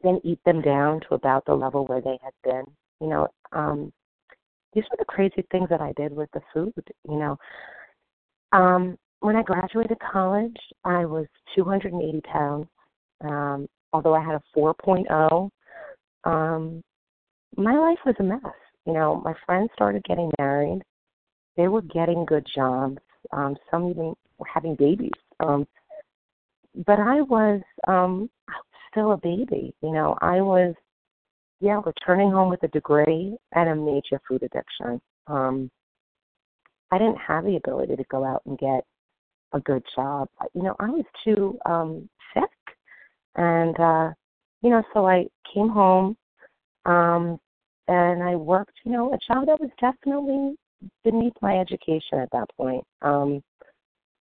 then 0.01 0.21
eat 0.23 0.39
them 0.45 0.61
down 0.61 1.01
to 1.01 1.15
about 1.15 1.45
the 1.45 1.53
level 1.53 1.85
where 1.85 2.01
they 2.01 2.17
had 2.23 2.33
been. 2.43 2.65
You 3.01 3.07
know, 3.07 3.27
um, 3.51 3.91
these 4.73 4.85
were 4.89 4.97
the 4.97 5.05
crazy 5.05 5.45
things 5.51 5.69
that 5.69 5.81
I 5.81 5.93
did 5.97 6.13
with 6.13 6.29
the 6.33 6.41
food. 6.53 6.73
You 7.09 7.19
know, 7.19 7.37
um, 8.53 8.97
when 9.19 9.35
I 9.35 9.43
graduated 9.43 9.97
college, 9.99 10.57
I 10.85 11.05
was 11.05 11.25
280 11.55 12.21
pounds. 12.21 12.67
Um, 13.23 13.67
although 13.91 14.13
I 14.13 14.23
had 14.23 14.35
a 14.35 14.43
4.0, 14.57 15.49
um, 16.25 16.81
my 17.55 17.73
life 17.73 17.99
was 18.05 18.15
a 18.19 18.23
mess. 18.23 18.41
You 18.85 18.93
know, 18.93 19.21
my 19.23 19.33
friends 19.45 19.69
started 19.73 20.03
getting 20.03 20.31
married. 20.37 20.81
They 21.55 21.67
were 21.67 21.81
getting 21.81 22.25
good 22.25 22.45
jobs. 22.53 22.97
Um, 23.31 23.55
some 23.71 23.89
even 23.89 24.13
were 24.37 24.47
having 24.53 24.75
babies. 24.75 25.11
Um, 25.39 25.67
but 26.85 26.99
I 26.99 27.21
was 27.21 27.61
um 27.87 28.29
I 28.49 28.53
was 28.53 28.81
still 28.91 29.11
a 29.11 29.17
baby. 29.17 29.73
You 29.81 29.91
know, 29.91 30.17
I 30.21 30.41
was 30.41 30.73
yeah, 31.59 31.81
returning 31.85 32.31
home 32.31 32.49
with 32.49 32.63
a 32.63 32.67
degree 32.69 33.37
and 33.53 33.69
a 33.69 33.75
major 33.75 34.19
food 34.27 34.43
addiction. 34.43 34.99
Um 35.27 35.69
I 36.91 36.97
didn't 36.97 37.17
have 37.17 37.45
the 37.45 37.55
ability 37.55 37.95
to 37.95 38.03
go 38.09 38.23
out 38.23 38.43
and 38.45 38.57
get 38.57 38.83
a 39.53 39.59
good 39.59 39.83
job. 39.95 40.29
You 40.53 40.63
know, 40.63 40.75
I 40.79 40.89
was 40.89 41.05
too 41.23 41.57
um 41.65 42.09
sick. 42.33 42.49
And 43.35 43.79
uh 43.79 44.11
you 44.61 44.69
know, 44.69 44.83
so 44.93 45.07
I 45.07 45.27
came 45.53 45.69
home 45.69 46.15
um 46.85 47.39
and 47.87 48.23
I 48.23 48.35
worked, 48.35 48.73
you 48.85 48.91
know, 48.91 49.13
a 49.13 49.17
job 49.27 49.47
that 49.47 49.59
was 49.59 49.69
definitely 49.79 50.55
beneath 51.03 51.33
my 51.41 51.59
education 51.59 52.19
at 52.19 52.31
that 52.31 52.47
point. 52.57 52.83
Um 53.01 53.41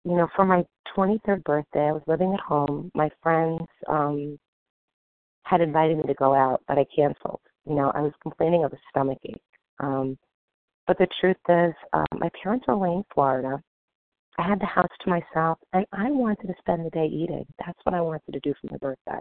you 0.05 0.17
know, 0.17 0.29
for 0.35 0.45
my 0.47 0.65
23rd 0.97 1.45
birthday, 1.45 1.89
I 1.89 1.93
was 1.93 2.03
living 2.07 2.33
at 2.33 2.41
home. 2.41 2.91
My 2.95 3.11
friends 3.23 3.63
um 3.89 4.39
had 5.45 5.61
invited 5.61 5.97
me 5.97 6.05
to 6.05 6.15
go 6.15 6.35
out, 6.35 6.63
but 6.69 6.79
I 6.79 6.87
canceled. 6.95 7.41
You 7.67 7.75
know, 7.75 7.91
I 7.95 8.01
was 8.01 8.13
complaining 8.23 8.65
of 8.65 8.73
a 8.73 8.79
stomach 8.89 9.19
ache. 9.25 9.43
Um, 9.81 10.17
but 10.87 10.99
the 10.99 11.09
truth 11.21 11.37
is, 11.49 11.75
uh, 11.93 12.05
my 12.15 12.31
parents 12.43 12.65
are 12.69 12.75
away 12.75 12.91
in 12.91 13.05
Florida. 13.13 13.61
I 14.41 14.49
had 14.49 14.61
the 14.61 14.67
house 14.67 14.89
to 15.05 15.11
myself, 15.11 15.59
and 15.75 15.85
I 15.93 16.11
wanted 16.11 16.47
to 16.47 16.55
spend 16.59 16.87
the 16.87 16.91
day 16.91 17.07
eating. 17.07 17.45
That's 17.59 17.79
what 17.85 17.95
I 17.95 18.01
wanted 18.01 18.33
to 18.33 18.41
do 18.41 18.55
for 18.61 18.69
my 18.71 18.79
birthday. 18.79 19.21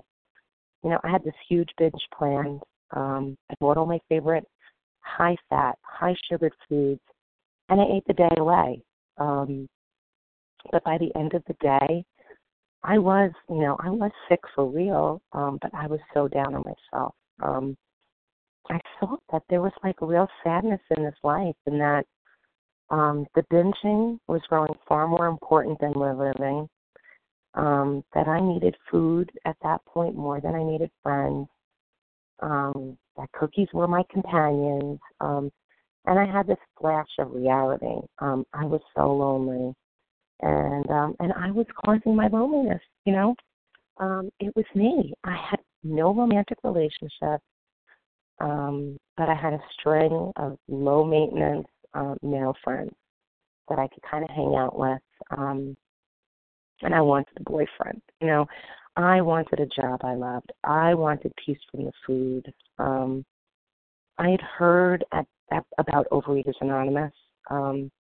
You 0.84 0.92
know, 0.92 1.00
I 1.04 1.12
had 1.12 1.24
this 1.26 1.34
huge 1.50 1.70
binge 1.78 2.08
planned. 2.18 2.62
Um, 2.96 3.38
I 3.52 3.56
bought 3.60 3.78
all 3.78 3.86
my 3.86 4.00
favorite 4.08 4.46
high 5.02 5.36
fat, 5.50 5.78
high 5.82 6.16
sugared 6.30 6.54
foods, 6.70 7.02
and 7.68 7.82
I 7.82 7.86
ate 7.96 8.04
the 8.08 8.14
day 8.14 8.30
away. 8.38 8.82
Um, 9.18 9.68
but 10.72 10.84
by 10.86 10.98
the 10.98 11.12
end 11.20 11.34
of 11.34 11.44
the 11.48 11.56
day, 11.60 12.06
I 12.84 12.98
was, 12.98 13.32
you 13.50 13.60
know, 13.60 13.76
I 13.80 13.90
was 13.90 14.12
sick 14.30 14.40
for 14.56 14.66
real, 14.70 15.22
um, 15.34 15.60
but 15.62 15.74
I 15.74 15.88
was 15.88 16.00
so 16.14 16.30
down 16.30 16.56
on 16.56 16.64
myself. 16.64 17.14
Um, 17.44 17.76
I 18.70 18.80
thought 19.00 19.22
that 19.34 19.44
there 19.50 19.62
was 19.62 19.74
like 19.84 20.00
real 20.00 20.28
sadness 20.46 20.82
in 20.96 21.04
this 21.04 21.16
life 21.24 21.56
and 21.66 21.80
that 21.82 22.06
um, 22.90 23.26
the 23.36 23.44
binging 23.44 24.20
was 24.28 24.42
growing 24.50 24.74
far 24.88 25.08
more 25.08 25.28
important 25.28 25.80
than 25.80 25.94
my 25.96 26.12
living. 26.12 26.68
Um, 27.56 28.04
that 28.14 28.28
I 28.28 28.40
needed 28.40 28.76
food 28.92 29.32
at 29.46 29.58
that 29.64 29.84
point 29.86 30.16
more 30.16 30.40
than 30.40 30.54
I 30.54 30.64
needed 30.64 30.92
friends. 31.02 31.48
Um, 32.42 32.98
that 33.18 33.32
cookies 33.32 33.68
were 33.74 33.88
my 33.88 34.04
companions. 34.12 35.00
Um, 35.20 35.52
and 36.06 36.20
I 36.20 36.26
had 36.26 36.46
this 36.48 36.60
flash 36.80 37.10
of 37.18 37.34
reality. 37.34 38.06
Um, 38.20 38.46
I 38.54 38.66
was 38.66 38.82
so 38.96 39.12
lonely 39.12 39.74
and 40.42 40.90
um 40.90 41.16
and 41.20 41.34
I 41.34 41.52
was 41.52 41.66
causing 41.86 42.16
my 42.16 42.28
loneliness, 42.28 42.82
you 43.06 43.14
know. 43.14 43.36
Um, 43.98 44.30
it 44.40 44.56
was 44.56 44.66
me. 44.76 45.14
I 45.26 45.36
had 45.50 45.60
no 45.84 46.14
romantic 46.14 46.58
relationship, 46.64 47.42
um, 48.40 48.98
but 49.18 49.28
I 49.28 49.36
had 49.36 49.54
a 49.54 49.62
string 49.78 50.32
of 50.38 50.58
low 50.70 51.04
maintenance 51.04 51.68
um, 51.94 52.18
male 52.22 52.56
friends 52.64 52.92
that 53.70 53.80
I 53.80 53.88
could 53.88 54.04
kind 54.10 54.24
of 54.24 54.30
hang 54.30 54.56
out 54.58 54.78
with. 54.78 55.02
Um, 55.32 55.76
and 56.82 56.96
I 56.96 57.02
wanted 57.02 57.28
a 57.38 57.44
boyfriend. 57.44 58.02
You 58.22 58.28
know, 58.28 58.46
I 58.96 59.22
wanted 59.22 59.60
a 59.60 59.82
job 59.82 60.02
I 60.04 60.16
loved. 60.16 60.52
I 60.64 60.94
wanted 60.94 61.34
peace 61.46 61.60
from 61.72 61.86
the 61.86 61.92
food. 62.06 62.54
Um, 62.78 63.26
I 64.18 64.30
had 64.30 64.42
heard 64.42 65.04
at, 65.12 65.26
at, 65.52 65.66
about 65.78 66.08
Overeaters 66.12 66.56
Anonymous. 66.62 67.14
Um, 67.50 67.92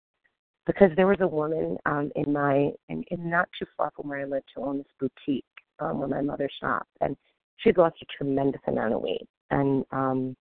because 0.69 0.91
there 0.97 1.07
was 1.07 1.17
a 1.21 1.27
woman 1.27 1.77
um 1.87 2.13
in 2.15 2.33
my 2.33 2.71
in, 2.89 3.03
in 3.11 3.29
not 3.29 3.49
too 3.59 3.67
far 3.77 3.91
from 3.97 4.09
where 4.09 4.21
I 4.21 4.25
lived 4.25 4.51
who 4.55 4.63
owned 4.65 4.81
this 4.81 4.87
boutique 5.01 5.45
um 5.81 5.99
where 5.99 6.09
my 6.09 6.21
mother 6.21 6.49
shopped 6.61 6.91
and 7.01 7.17
she'd 7.57 7.79
lost 7.79 7.97
a 8.03 8.07
tremendous 8.17 8.61
amount 8.69 8.95
of 8.95 9.01
weight 9.01 9.27
and 9.51 9.85
um 9.91 10.37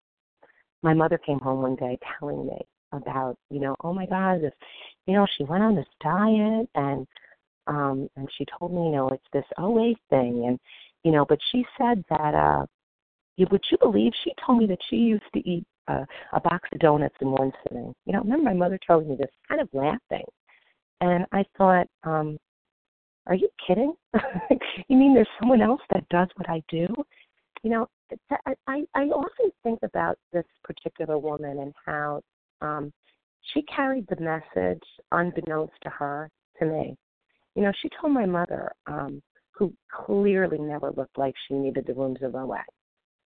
my 0.84 0.94
mother 0.94 1.18
came 1.18 1.40
home 1.40 1.62
one 1.62 1.76
day 1.78 1.98
telling 2.20 2.46
me 2.46 2.60
about 2.92 3.38
you 3.50 3.60
know 3.60 3.76
oh 3.84 3.94
my 3.94 4.06
god 4.06 4.42
this 4.42 4.54
you 5.06 5.14
know 5.14 5.26
she 5.38 5.44
went 5.44 5.64
on 5.64 5.76
this 5.76 5.86
diet 6.02 6.70
and 6.76 7.06
um 7.68 8.10
and 8.16 8.30
she 8.38 8.46
told 8.58 8.74
me 8.74 8.86
you 8.86 8.92
know 8.92 9.10
it's 9.10 9.24
this 9.34 9.46
OA 9.58 9.94
thing 10.10 10.46
and 10.48 10.60
you 11.04 11.12
know 11.12 11.26
but 11.26 11.40
she 11.52 11.66
said 11.78 12.04
that 12.10 12.34
uh 12.34 12.66
would 13.52 13.64
you 13.72 13.78
believe 13.80 14.12
she 14.24 14.32
told 14.46 14.58
me 14.58 14.66
that 14.68 14.80
she 14.90 14.96
used 14.96 15.24
to 15.34 15.40
eat 15.48 15.66
a, 15.88 16.06
a 16.34 16.40
box 16.40 16.68
of 16.72 16.80
donuts 16.80 17.16
in 17.22 17.32
one 17.32 17.52
sitting. 17.64 17.94
You 18.06 18.14
know, 18.14 18.20
I 18.20 18.24
remember 18.24 18.44
my 18.46 18.54
mother 18.54 18.80
telling 18.86 19.08
me 19.08 19.16
this, 19.16 19.30
kind 19.48 19.62
of 19.62 19.70
laughing, 19.74 20.26
and 21.02 21.26
I 21.32 21.46
thought, 21.58 21.88
um, 22.04 22.38
"Are 23.28 23.36
you 23.36 23.50
kidding? 23.66 23.94
you 24.88 24.98
mean 24.98 25.14
there's 25.14 25.28
someone 25.40 25.62
else 25.62 25.82
that 25.94 26.08
does 26.10 26.28
what 26.36 26.50
I 26.50 26.62
do?" 26.70 26.88
You 27.64 27.72
know, 27.72 27.90
I, 28.68 28.86
I 28.96 29.02
often 29.02 29.52
think 29.64 29.80
about 29.84 30.18
this 30.32 30.46
particular 30.64 31.18
woman 31.18 31.60
and 31.60 31.74
how 31.86 32.22
um, 32.62 32.92
she 33.54 33.62
carried 33.64 34.06
the 34.08 34.22
message 34.22 34.84
unbeknownst 35.12 35.74
to 35.84 35.90
her 35.90 36.30
to 36.60 36.66
me. 36.66 36.96
You 37.56 37.64
know, 37.64 37.72
she 37.82 37.90
told 38.00 38.14
my 38.14 38.26
mother, 38.26 38.72
um, 38.86 39.22
who 39.52 39.74
clearly 39.92 40.60
never 40.60 40.92
looked 40.92 41.18
like 41.18 41.34
she 41.48 41.56
needed 41.56 41.86
the 41.88 41.94
rooms 41.94 42.20
of 42.22 42.36
OA. 42.36 42.64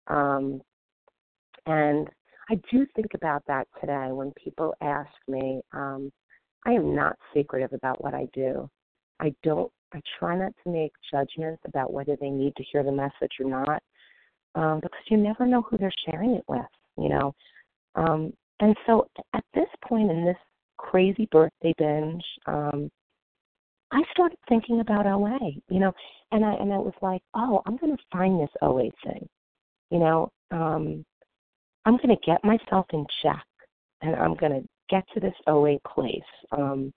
Um, 0.07 0.61
and 1.65 2.07
I 2.49 2.55
do 2.71 2.85
think 2.95 3.13
about 3.15 3.43
that 3.47 3.67
today 3.79 4.09
when 4.11 4.31
people 4.43 4.75
ask 4.81 5.09
me. 5.27 5.61
Um, 5.73 6.11
I 6.65 6.71
am 6.71 6.95
not 6.95 7.17
secretive 7.33 7.73
about 7.73 8.03
what 8.03 8.13
I 8.13 8.27
do. 8.33 8.69
I 9.19 9.33
don't. 9.43 9.71
I 9.93 10.01
try 10.19 10.37
not 10.37 10.53
to 10.63 10.71
make 10.71 10.93
judgments 11.11 11.61
about 11.65 11.91
whether 11.91 12.15
they 12.19 12.29
need 12.29 12.55
to 12.55 12.63
hear 12.71 12.83
the 12.83 12.91
message 12.91 13.31
or 13.39 13.49
not, 13.49 13.81
um, 14.55 14.79
because 14.79 15.03
you 15.09 15.17
never 15.17 15.45
know 15.45 15.61
who 15.63 15.77
they're 15.77 15.91
sharing 16.05 16.35
it 16.35 16.45
with. 16.47 16.61
You 16.97 17.09
know, 17.09 17.35
um, 17.95 18.33
and 18.61 18.75
so 18.85 19.07
at 19.33 19.43
this 19.53 19.67
point 19.87 20.09
in 20.11 20.23
this 20.23 20.37
crazy 20.77 21.27
birthday 21.31 21.73
binge, 21.77 22.23
um, 22.45 22.89
I 23.91 24.01
started 24.11 24.37
thinking 24.47 24.79
about 24.79 25.05
OA. 25.05 25.37
You 25.69 25.79
know, 25.79 25.93
and 26.31 26.45
I 26.45 26.53
and 26.53 26.71
I 26.71 26.77
was 26.77 26.93
like, 27.01 27.21
oh, 27.33 27.61
I'm 27.65 27.77
going 27.77 27.95
to 27.95 28.03
find 28.11 28.39
this 28.39 28.49
OA 28.61 28.89
thing. 29.03 29.27
You 29.89 29.99
know, 29.99 30.31
um, 30.51 31.03
I'm 31.85 31.97
going 31.97 32.15
to 32.15 32.25
get 32.25 32.43
myself 32.43 32.85
in 32.93 33.05
check 33.21 33.43
and 34.01 34.15
I'm 34.15 34.35
going 34.35 34.61
to 34.61 34.67
get 34.89 35.03
to 35.13 35.19
this 35.19 35.33
OA 35.47 35.77
place. 35.87 36.21
Um, 36.51 36.93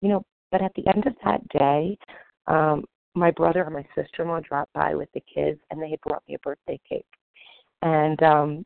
you 0.00 0.08
know, 0.08 0.22
but 0.52 0.62
at 0.62 0.72
the 0.76 0.86
end 0.94 1.06
of 1.06 1.14
that 1.24 1.40
day, 1.48 1.98
um, 2.46 2.84
my 3.14 3.30
brother 3.32 3.64
and 3.64 3.74
my 3.74 3.86
sister 3.94 4.22
in 4.22 4.28
law 4.28 4.40
dropped 4.40 4.72
by 4.74 4.94
with 4.94 5.08
the 5.12 5.22
kids 5.34 5.58
and 5.70 5.82
they 5.82 5.90
had 5.90 6.00
brought 6.02 6.22
me 6.28 6.34
a 6.34 6.38
birthday 6.38 6.78
cake. 6.88 7.04
And 7.82 8.22
um 8.22 8.64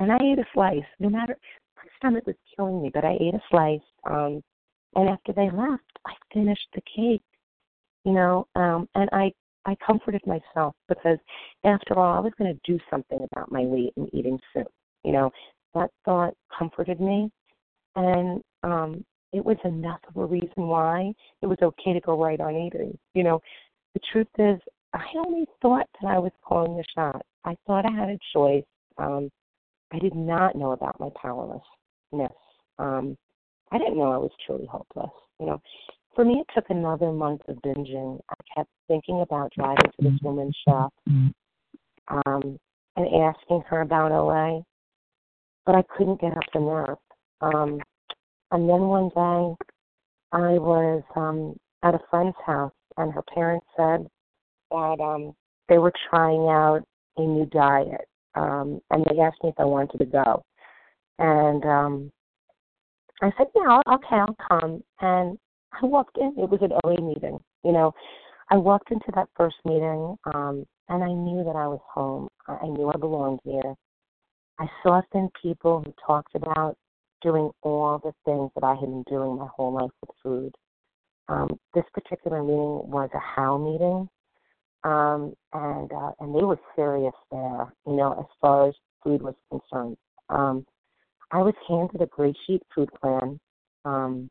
and 0.00 0.10
I 0.10 0.16
ate 0.16 0.38
a 0.38 0.44
slice. 0.54 0.78
No 0.98 1.10
matter 1.10 1.36
my 1.76 1.84
stomach 1.98 2.26
was 2.26 2.36
killing 2.56 2.82
me, 2.82 2.90
but 2.92 3.04
I 3.04 3.16
ate 3.20 3.34
a 3.34 3.42
slice. 3.50 3.80
Um, 4.04 4.42
and 4.96 5.08
after 5.08 5.32
they 5.32 5.50
left, 5.50 5.84
I 6.06 6.14
finished 6.32 6.66
the 6.74 6.80
cake. 6.96 7.22
You 8.04 8.12
know, 8.12 8.46
um, 8.56 8.88
and 8.94 9.08
I 9.12 9.30
I 9.66 9.76
comforted 9.86 10.22
myself 10.26 10.74
because 10.88 11.18
after 11.64 11.98
all, 11.98 12.16
I 12.16 12.20
was 12.20 12.32
going 12.38 12.52
to 12.54 12.72
do 12.72 12.78
something 12.90 13.26
about 13.30 13.52
my 13.52 13.62
weight 13.62 13.92
and 13.96 14.08
eating 14.14 14.38
soup. 14.54 14.68
You 15.04 15.12
know, 15.12 15.30
that 15.74 15.90
thought 16.06 16.32
comforted 16.58 16.98
me, 16.98 17.30
and 17.94 18.40
um, 18.62 19.04
it 19.34 19.44
was 19.44 19.58
enough 19.64 20.00
of 20.08 20.16
a 20.16 20.24
reason 20.24 20.66
why 20.66 21.12
it 21.42 21.46
was 21.46 21.58
okay 21.60 21.92
to 21.92 22.00
go 22.00 22.20
right 22.20 22.40
on 22.40 22.56
eating. 22.56 22.98
You 23.14 23.24
know, 23.24 23.42
the 23.92 24.00
truth 24.10 24.28
is, 24.38 24.58
I 24.94 25.04
only 25.26 25.44
thought 25.60 25.86
that 26.00 26.08
I 26.08 26.18
was 26.18 26.32
calling 26.42 26.78
the 26.78 26.84
shot. 26.96 27.20
I 27.44 27.54
thought 27.66 27.84
I 27.84 27.92
had 27.92 28.08
a 28.08 28.18
choice. 28.32 28.64
Um, 28.96 29.30
I 29.92 29.98
did 29.98 30.14
not 30.14 30.56
know 30.56 30.72
about 30.72 31.00
my 31.00 31.08
powerlessness. 31.20 32.36
Um, 32.78 33.16
I 33.72 33.78
didn't 33.78 33.98
know 33.98 34.12
I 34.12 34.18
was 34.18 34.30
truly 34.46 34.66
hopeless. 34.66 35.10
You 35.38 35.46
know, 35.46 35.62
for 36.14 36.24
me, 36.24 36.40
it 36.40 36.46
took 36.54 36.70
another 36.70 37.12
month 37.12 37.42
of 37.48 37.56
binging. 37.56 38.20
I 38.30 38.34
kept 38.56 38.70
thinking 38.88 39.20
about 39.20 39.52
driving 39.56 39.90
to 39.98 40.10
this 40.10 40.18
woman's 40.22 40.56
shop 40.66 40.92
um, 42.08 42.58
and 42.96 43.24
asking 43.24 43.62
her 43.68 43.80
about 43.80 44.12
OA, 44.12 44.62
but 45.66 45.74
I 45.74 45.82
couldn't 45.96 46.20
get 46.20 46.36
up 46.36 46.42
the 46.52 46.60
nerve. 46.60 46.98
Um, 47.40 47.80
and 48.50 48.68
then 48.68 48.80
one 48.82 49.08
day, 49.10 49.66
I 50.32 50.58
was 50.58 51.02
um, 51.16 51.56
at 51.82 51.94
a 51.94 52.00
friend's 52.10 52.36
house, 52.44 52.72
and 52.96 53.12
her 53.12 53.22
parents 53.34 53.66
said 53.76 54.06
that 54.70 55.00
um, 55.00 55.34
they 55.68 55.78
were 55.78 55.92
trying 56.10 56.48
out 56.48 56.82
a 57.16 57.22
new 57.22 57.46
diet, 57.46 58.08
um, 58.34 58.80
and 58.90 59.04
they 59.04 59.20
asked 59.20 59.42
me 59.42 59.50
if 59.50 59.54
I 59.58 59.64
wanted 59.64 59.98
to 59.98 60.04
go. 60.04 60.42
And 61.18 61.64
um, 61.64 62.12
I 63.22 63.30
said, 63.36 63.48
"Yeah, 63.54 63.80
okay, 63.88 64.16
I'll 64.16 64.36
come." 64.48 64.82
And 65.00 65.38
I 65.72 65.86
walked 65.86 66.18
in. 66.18 66.34
It 66.38 66.48
was 66.48 66.60
an 66.62 66.72
OA 66.84 67.00
meeting. 67.00 67.38
You 67.64 67.72
know, 67.72 67.92
I 68.50 68.56
walked 68.56 68.90
into 68.90 69.12
that 69.14 69.28
first 69.36 69.56
meeting, 69.64 70.16
um, 70.32 70.64
and 70.88 71.04
I 71.04 71.12
knew 71.12 71.44
that 71.44 71.56
I 71.56 71.68
was 71.68 71.80
home. 71.92 72.28
I 72.48 72.66
knew 72.66 72.90
I 72.92 72.96
belonged 72.98 73.40
here. 73.44 73.74
I 74.58 74.66
saw 74.82 75.00
thin 75.12 75.30
people 75.40 75.82
who 75.84 75.94
talked 76.06 76.34
about 76.34 76.76
doing 77.22 77.50
all 77.62 77.98
the 77.98 78.12
things 78.24 78.50
that 78.54 78.64
I 78.64 78.74
had 78.74 78.88
been 78.88 79.04
doing 79.08 79.38
my 79.38 79.46
whole 79.54 79.72
life 79.72 79.90
with 80.00 80.16
food. 80.22 80.54
Um, 81.28 81.58
this 81.74 81.84
particular 81.94 82.42
meeting 82.42 82.90
was 82.90 83.08
a 83.14 83.18
how 83.18 83.56
meeting, 83.56 84.08
um, 84.84 85.34
and 85.52 85.92
uh, 85.92 86.12
and 86.20 86.34
they 86.34 86.42
were 86.42 86.58
serious 86.76 87.14
there. 87.30 87.72
You 87.86 87.96
know, 87.96 88.16
as 88.18 88.26
far 88.40 88.68
as 88.68 88.74
food 89.02 89.22
was 89.22 89.34
concerned, 89.50 89.96
um, 90.28 90.66
I 91.30 91.38
was 91.38 91.54
handed 91.68 92.00
a 92.00 92.06
gray 92.06 92.34
sheet 92.46 92.62
food 92.74 92.88
plan, 93.00 93.38
um, 93.84 94.30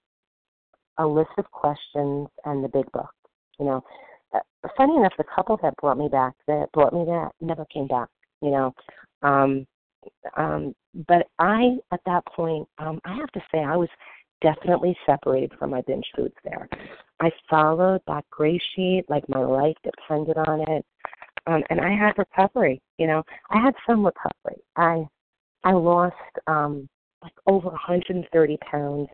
a 0.97 1.05
list 1.05 1.31
of 1.37 1.49
questions, 1.51 2.27
and 2.45 2.63
the 2.63 2.69
big 2.69 2.91
book. 2.91 3.13
You 3.59 3.65
know, 3.65 3.83
uh, 4.33 4.67
funny 4.77 4.95
enough, 4.95 5.13
the 5.17 5.25
couple 5.35 5.57
that 5.61 5.75
brought 5.77 5.97
me 5.97 6.07
back, 6.07 6.33
that 6.47 6.71
brought 6.73 6.93
me 6.93 7.05
that, 7.05 7.31
never 7.41 7.65
came 7.65 7.87
back. 7.87 8.09
You 8.41 8.51
know, 8.51 8.75
um, 9.21 9.67
um, 10.35 10.73
but 11.07 11.27
I, 11.39 11.77
at 11.91 12.01
that 12.05 12.25
point, 12.25 12.67
um, 12.77 12.99
I 13.05 13.15
have 13.15 13.31
to 13.33 13.41
say, 13.51 13.59
I 13.59 13.75
was 13.75 13.89
definitely 14.41 14.95
separated 15.05 15.51
from 15.57 15.71
my 15.71 15.81
binge 15.81 16.05
foods 16.15 16.35
there. 16.43 16.67
I 17.19 17.31
followed 17.49 18.01
that 18.07 18.25
gray 18.29 18.59
sheet 18.75 19.03
like 19.09 19.27
my 19.29 19.43
life 19.43 19.75
depended 19.83 20.37
on 20.37 20.61
it. 20.61 20.85
Um, 21.47 21.63
and 21.69 21.81
I 21.81 21.91
had 21.91 22.17
recovery, 22.17 22.81
you 22.97 23.07
know. 23.07 23.23
I 23.49 23.61
had 23.61 23.73
some 23.87 24.05
recovery. 24.05 24.61
I 24.75 25.05
I 25.63 25.73
lost 25.73 26.15
um 26.47 26.87
like 27.21 27.33
over 27.47 27.69
130 27.69 28.57
pounds 28.71 29.09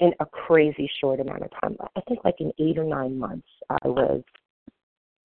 in 0.00 0.12
a 0.20 0.26
crazy 0.26 0.90
short 1.00 1.20
amount 1.20 1.42
of 1.42 1.50
time. 1.60 1.76
I 1.96 2.00
think 2.02 2.20
like 2.24 2.40
in 2.40 2.52
eight 2.58 2.78
or 2.78 2.84
nine 2.84 3.18
months 3.18 3.48
I 3.68 3.88
was 3.88 4.22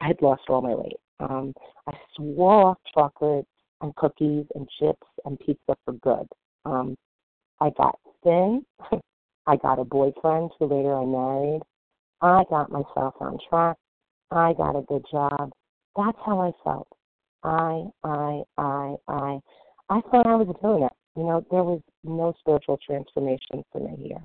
I 0.01 0.07
had 0.07 0.21
lost 0.21 0.43
all 0.49 0.61
my 0.61 0.75
weight. 0.75 0.99
Um 1.19 1.53
I 1.87 1.93
swore 2.15 2.67
off 2.69 2.77
chocolate 2.93 3.47
and 3.81 3.95
cookies 3.95 4.45
and 4.55 4.69
chips 4.79 5.07
and 5.25 5.39
pizza 5.39 5.75
for 5.83 5.93
good. 5.93 6.27
Um 6.65 6.95
I 7.59 7.69
got 7.71 7.99
thin. 8.23 8.65
I 9.47 9.55
got 9.57 9.79
a 9.79 9.83
boyfriend 9.83 10.51
who 10.57 10.65
later 10.65 10.95
I 10.95 11.05
married. 11.05 11.61
I 12.21 12.43
got 12.49 12.71
myself 12.71 13.15
on 13.19 13.37
track. 13.49 13.77
I 14.31 14.53
got 14.53 14.75
a 14.75 14.81
good 14.81 15.05
job. 15.11 15.51
That's 15.95 16.17
how 16.25 16.41
I 16.41 16.51
felt. 16.63 16.87
I, 17.43 17.83
I, 18.03 18.41
I, 18.57 18.95
I. 19.07 19.39
I 19.87 20.01
thought 20.01 20.25
I 20.25 20.35
was 20.35 20.55
doing 20.61 20.83
it. 20.83 20.91
You 21.15 21.23
know, 21.23 21.45
there 21.51 21.63
was 21.63 21.79
no 22.03 22.33
spiritual 22.39 22.79
transformation 22.85 23.63
for 23.71 23.79
me 23.79 23.95
here. 24.07 24.23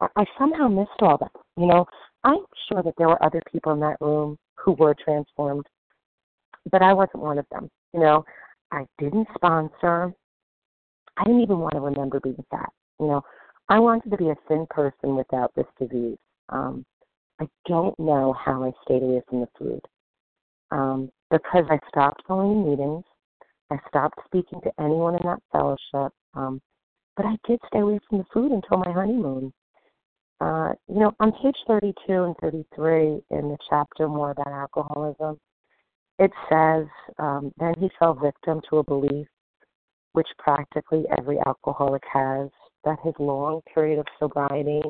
I, 0.00 0.08
I 0.16 0.24
somehow 0.38 0.68
missed 0.68 0.90
all 1.00 1.18
that. 1.18 1.32
You 1.56 1.66
know, 1.66 1.86
I'm 2.24 2.38
sure 2.68 2.82
that 2.82 2.94
there 2.96 3.08
were 3.08 3.22
other 3.22 3.42
people 3.52 3.72
in 3.72 3.80
that 3.80 3.98
room 4.00 4.38
who 4.56 4.72
were 4.72 4.94
transformed, 5.04 5.66
but 6.70 6.82
I 6.82 6.92
wasn't 6.94 7.22
one 7.22 7.38
of 7.38 7.46
them. 7.50 7.68
You 7.92 8.00
know, 8.00 8.24
I 8.70 8.86
didn't 8.98 9.28
sponsor. 9.34 10.14
I 11.18 11.24
didn't 11.24 11.42
even 11.42 11.58
want 11.58 11.74
to 11.74 11.80
remember 11.80 12.20
being 12.20 12.42
fat. 12.50 12.70
You 12.98 13.08
know, 13.08 13.22
I 13.68 13.78
wanted 13.78 14.10
to 14.10 14.16
be 14.16 14.30
a 14.30 14.36
thin 14.48 14.66
person 14.70 15.16
without 15.16 15.52
this 15.54 15.66
disease. 15.78 16.18
Um, 16.48 16.84
I 17.40 17.46
don't 17.66 17.98
know 17.98 18.32
how 18.32 18.64
I 18.64 18.72
stayed 18.84 19.02
away 19.02 19.22
from 19.28 19.40
the 19.40 19.48
food. 19.58 19.80
Um, 20.70 21.10
because 21.30 21.64
I 21.70 21.78
stopped 21.88 22.26
going 22.28 22.62
to 22.62 22.70
meetings, 22.70 23.04
I 23.70 23.76
stopped 23.88 24.18
speaking 24.26 24.60
to 24.62 24.72
anyone 24.78 25.14
in 25.14 25.22
that 25.24 25.42
fellowship. 25.50 26.12
Um, 26.34 26.60
but 27.16 27.26
I 27.26 27.36
did 27.46 27.60
stay 27.66 27.80
away 27.80 27.98
from 28.08 28.18
the 28.18 28.24
food 28.32 28.52
until 28.52 28.78
my 28.78 28.92
honeymoon. 28.92 29.52
Uh, 30.40 30.72
you 30.88 30.98
know, 30.98 31.12
on 31.20 31.32
page 31.32 31.56
32 31.66 31.94
and 32.08 32.34
33 32.40 33.22
in 33.30 33.48
the 33.48 33.56
chapter 33.70 34.08
more 34.08 34.32
about 34.32 34.48
alcoholism, 34.48 35.38
it 36.18 36.30
says, 36.50 36.86
um, 37.18 37.52
then 37.58 37.74
he 37.78 37.90
fell 37.98 38.14
victim 38.14 38.60
to 38.68 38.78
a 38.78 38.84
belief 38.84 39.26
which 40.12 40.28
practically 40.38 41.04
every 41.16 41.38
alcoholic 41.46 42.02
has 42.12 42.48
that 42.84 42.98
his 43.04 43.14
long 43.18 43.60
period 43.74 43.98
of 43.98 44.06
sobriety 44.18 44.82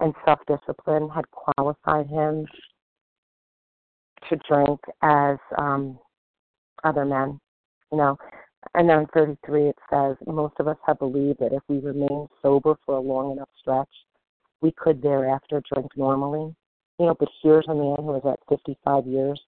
and 0.00 0.14
self 0.24 0.40
discipline 0.46 1.08
had 1.08 1.24
qualified 1.30 2.06
him 2.06 2.46
to 4.28 4.36
drink 4.48 4.80
as 5.02 5.38
um, 5.58 5.98
other 6.82 7.04
men. 7.04 7.38
You 7.92 7.98
know, 7.98 8.18
and 8.74 8.88
then 8.88 9.06
33 9.14 9.68
it 9.68 9.76
says 9.90 10.16
most 10.26 10.54
of 10.58 10.68
us 10.68 10.78
have 10.86 10.98
believed 10.98 11.38
that 11.40 11.52
if 11.52 11.62
we 11.68 11.78
remain 11.78 12.26
sober 12.42 12.74
for 12.84 12.96
a 12.96 13.00
long 13.00 13.32
enough 13.32 13.48
stretch, 13.60 13.88
we 14.60 14.72
could 14.76 15.02
thereafter 15.02 15.62
drink 15.72 15.90
normally. 15.96 16.54
You 16.98 17.06
know, 17.06 17.16
but 17.18 17.28
here's 17.42 17.66
a 17.68 17.74
man 17.74 17.96
who 17.98 18.12
was 18.12 18.22
at 18.24 18.38
55 18.48 19.06
years 19.06 19.40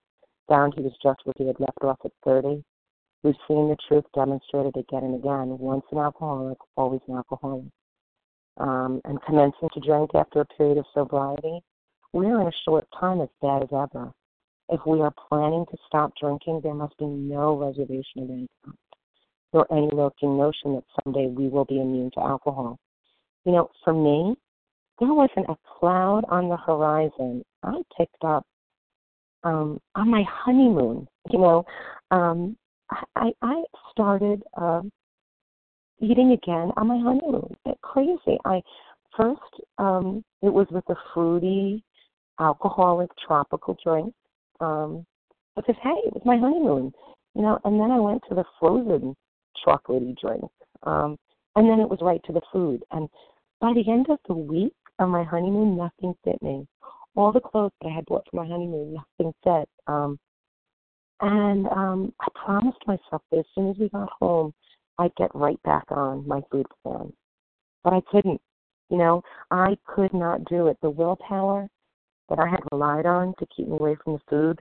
found 0.49 0.75
He 0.77 0.83
was 0.83 0.93
just 1.03 1.21
where 1.25 1.35
he 1.37 1.47
had 1.47 1.59
left 1.59 1.83
off 1.83 1.99
at 2.05 2.13
30. 2.25 2.63
We've 3.23 3.35
seen 3.49 3.69
the 3.69 3.77
truth 3.89 4.05
demonstrated 4.15 4.77
again 4.77 5.05
and 5.05 5.15
again. 5.17 5.59
Once 5.59 5.85
an 5.91 5.99
alcoholic, 5.99 6.59
always 6.77 7.01
an 7.09 7.17
alcoholic 7.17 7.65
um, 8.59 9.01
and 9.05 9.21
commencing 9.23 9.69
to 9.75 9.81
drink 9.81 10.11
after 10.15 10.41
a 10.41 10.45
period 10.45 10.79
of 10.79 10.87
sobriety, 10.95 11.61
we 12.13 12.27
are 12.27 12.41
in 12.41 12.47
a 12.47 12.53
short 12.65 12.87
time 12.99 13.21
as 13.21 13.29
bad 13.43 13.63
as 13.63 13.69
ever. 13.73 14.11
If 14.69 14.81
we 14.87 15.01
are 15.01 15.13
planning 15.29 15.65
to 15.71 15.77
stop 15.87 16.13
drinking, 16.21 16.61
there 16.63 16.75
must 16.75 16.97
be 16.99 17.07
no 17.07 17.57
reservation 17.57 18.23
of 18.23 18.31
any 18.31 18.49
kind, 18.65 18.77
nor 19.53 19.67
any 19.73 19.89
lurking 19.93 20.37
notion 20.37 20.75
that 20.75 20.85
someday 21.05 21.27
we 21.27 21.49
will 21.49 21.65
be 21.65 21.81
immune 21.81 22.11
to 22.15 22.21
alcohol. 22.21 22.79
You 23.45 23.53
know, 23.53 23.71
for 23.85 23.93
me, 23.93 24.35
there 24.99 25.13
wasn't 25.13 25.49
a 25.49 25.57
cloud 25.79 26.25
on 26.29 26.49
the 26.49 26.57
horizon. 26.57 27.45
I 27.63 27.83
picked 27.97 28.25
up 28.25 28.45
um, 29.45 29.79
on 29.95 30.11
my 30.11 30.25
honeymoon. 30.29 31.07
You 31.31 31.39
know, 31.39 31.65
um, 32.11 32.57
I, 33.17 33.33
I 33.43 33.65
started 33.93 34.43
uh, 34.61 34.83
eating 36.01 36.33
again 36.33 36.73
on 36.77 36.89
my 36.89 36.99
honeymoon. 36.99 37.55
It's 37.65 37.79
crazy. 37.83 38.39
I 38.45 38.61
first 39.17 39.41
um 39.79 40.23
it 40.43 40.53
was 40.53 40.67
with 40.71 40.85
a 40.91 40.95
fruity 41.15 41.83
alcoholic 42.39 43.11
tropical 43.27 43.77
drink. 43.83 44.13
Um 44.61 45.07
because 45.57 45.77
hey, 45.83 45.97
it 46.05 46.13
was 46.13 46.23
my 46.25 46.37
honeymoon. 46.37 46.93
You 47.35 47.43
know, 47.43 47.59
and 47.65 47.81
then 47.81 47.91
I 47.91 47.99
went 47.99 48.23
to 48.29 48.35
the 48.35 48.45
frozen 48.61 49.15
chocolatey 49.67 50.17
drink. 50.19 50.51
Um 50.83 51.17
and 51.57 51.69
then 51.69 51.81
it 51.81 51.89
was 51.89 51.99
right 52.03 52.21
to 52.27 52.33
the 52.33 52.43
food. 52.53 52.83
And 52.91 53.09
by 53.61 53.73
the 53.73 53.91
end 53.91 54.07
of 54.11 54.19
the 54.29 54.35
week 54.35 54.75
of 54.99 55.09
my 55.09 55.25
honeymoon 55.25 55.77
nothing 55.77 56.15
fit 56.25 56.41
me. 56.43 56.67
All 57.15 57.33
the 57.33 57.41
clothes 57.41 57.73
that 57.81 57.89
I 57.89 57.95
had 57.95 58.05
bought 58.05 58.27
for 58.31 58.37
my 58.37 58.47
honeymoon, 58.47 58.95
nothing 58.95 59.33
fit. 59.43 59.69
Um 59.87 60.19
and 61.21 61.67
um 61.69 62.13
I 62.21 62.27
promised 62.35 62.79
myself 62.87 63.23
that 63.31 63.39
as 63.39 63.45
soon 63.55 63.71
as 63.71 63.77
we 63.79 63.89
got 63.89 64.09
home 64.21 64.53
I'd 64.99 65.15
get 65.17 65.35
right 65.35 65.63
back 65.63 65.85
on 65.91 66.27
my 66.27 66.41
food 66.51 66.67
plan. 66.83 67.13
But 67.85 67.93
I 67.93 68.01
couldn't. 68.11 68.41
You 68.91 68.99
know, 68.99 69.23
I 69.51 69.77
could 69.87 70.15
not 70.15 70.45
do 70.45 70.69
it. 70.69 70.79
The 70.81 70.91
willpower 70.91 71.69
that 72.29 72.39
I 72.39 72.49
had 72.49 72.61
relied 72.73 73.07
on 73.07 73.35
to 73.39 73.47
keep 73.55 73.69
me 73.69 73.77
away 73.77 73.97
from 74.03 74.15
the 74.15 74.21
food 74.29 74.61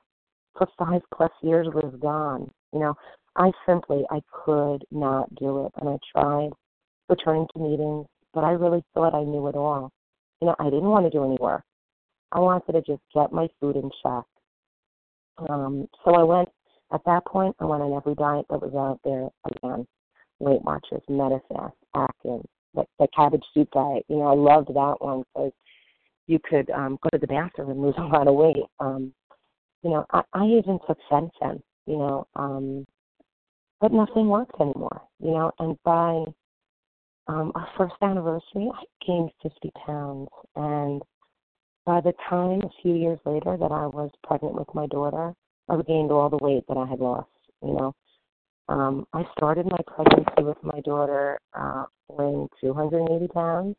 for 0.57 0.67
five 0.77 1.01
plus 1.13 1.31
years 1.41 1.67
was 1.67 1.93
gone. 2.01 2.49
You 2.73 2.79
know, 2.79 2.95
I 3.35 3.51
simply 3.67 4.03
I 4.09 4.21
could 4.31 4.83
not 4.91 5.33
do 5.35 5.65
it, 5.65 5.71
and 5.79 5.89
I 5.89 5.97
tried 6.11 6.51
returning 7.09 7.47
to 7.53 7.59
meetings, 7.59 8.07
but 8.33 8.43
I 8.43 8.51
really 8.51 8.83
thought 8.93 9.13
I 9.13 9.23
knew 9.23 9.47
it 9.47 9.55
all. 9.55 9.91
You 10.41 10.47
know, 10.47 10.55
I 10.59 10.65
didn't 10.65 10.89
want 10.89 11.05
to 11.05 11.09
do 11.09 11.23
any 11.23 11.37
work. 11.39 11.63
I 12.31 12.39
wanted 12.39 12.73
to 12.73 12.81
just 12.81 13.01
get 13.13 13.31
my 13.31 13.47
food 13.59 13.75
in 13.75 13.89
check. 14.03 14.23
Um, 15.37 15.87
so 16.03 16.15
I 16.15 16.23
went 16.23 16.49
at 16.93 17.01
that 17.05 17.25
point. 17.25 17.55
I 17.59 17.65
went 17.65 17.83
on 17.83 17.93
every 17.93 18.15
diet 18.15 18.45
that 18.49 18.61
was 18.61 18.73
out 18.75 18.99
there 19.03 19.29
again: 19.51 19.85
Weight 20.39 20.61
Watchers, 20.63 21.01
Medifast, 21.09 21.73
Atkins, 21.95 22.45
the, 22.73 22.85
the 22.99 23.07
cabbage 23.15 23.43
soup 23.53 23.69
diet. 23.71 24.05
You 24.07 24.17
know, 24.17 24.27
I 24.27 24.35
loved 24.35 24.69
that 24.69 24.95
one 24.99 25.23
because 25.33 25.51
you 26.27 26.39
could 26.39 26.69
um, 26.71 26.97
go 27.03 27.09
to 27.11 27.19
the 27.19 27.27
bathroom 27.27 27.69
and 27.69 27.81
lose 27.81 27.95
a 27.97 28.03
lot 28.03 28.27
of 28.27 28.35
weight. 28.35 28.65
Um, 28.79 29.13
you 29.83 29.91
know, 29.91 30.05
I, 30.11 30.21
I 30.33 30.45
even 30.45 30.79
took 30.87 30.97
Fen-Phen, 31.09 31.61
you 31.85 31.97
know, 31.97 32.27
um, 32.35 32.85
but 33.79 33.93
nothing 33.93 34.27
worked 34.27 34.59
anymore, 34.59 35.01
you 35.19 35.31
know, 35.31 35.51
and 35.59 35.77
by 35.83 36.23
um, 37.27 37.51
our 37.55 37.67
first 37.77 37.95
anniversary, 38.01 38.69
I 38.73 38.83
gained 39.05 39.31
50 39.41 39.71
pounds. 39.85 40.29
And 40.55 41.01
by 41.85 42.01
the 42.01 42.13
time, 42.29 42.61
a 42.61 42.69
few 42.81 42.95
years 42.95 43.19
later, 43.25 43.57
that 43.57 43.71
I 43.71 43.87
was 43.87 44.09
pregnant 44.23 44.55
with 44.55 44.73
my 44.73 44.87
daughter, 44.87 45.33
I 45.69 45.75
regained 45.75 46.11
all 46.11 46.29
the 46.29 46.39
weight 46.41 46.63
that 46.67 46.77
I 46.77 46.85
had 46.85 46.99
lost, 46.99 47.29
you 47.61 47.73
know. 47.73 47.93
Um, 48.67 49.05
I 49.13 49.23
started 49.37 49.67
my 49.67 49.77
pregnancy 49.85 50.43
with 50.43 50.57
my 50.63 50.79
daughter 50.81 51.39
uh, 51.53 51.85
weighing 52.09 52.49
280 52.61 53.27
pounds, 53.27 53.75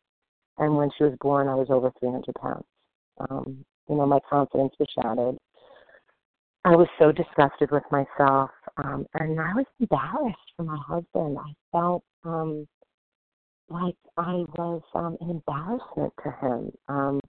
and 0.59 0.77
when 0.77 0.91
she 0.97 1.05
was 1.05 1.15
born, 1.21 1.49
I 1.49 1.55
was 1.55 1.67
over 1.71 1.91
300 1.99 2.35
pounds. 2.37 2.65
Um, 3.19 3.65
you 3.89 3.97
know, 3.97 4.07
my 4.07 4.21
confidence 4.29 4.73
was 4.79 4.89
shattered. 4.95 5.37
I 6.65 6.71
was 6.71 6.89
so 6.99 7.13
disgusted 7.13 7.71
with 7.71 7.85
myself, 7.91 8.51
um, 8.77 9.07
and 9.15 9.41
I 9.41 9.53
was 9.55 9.67
embarrassed 9.81 10.39
for 10.57 10.65
my 10.65 10.79
husband. 10.87 11.39
I 11.39 11.53
felt 11.73 12.03
um, 12.25 12.67
like 13.69 13.97
I 14.17 14.45
was 14.57 14.83
um, 14.95 15.17
an 15.21 15.31
embarrassment 15.31 16.13
to 16.23 16.31
him. 16.41 16.73
Um, 16.89 17.21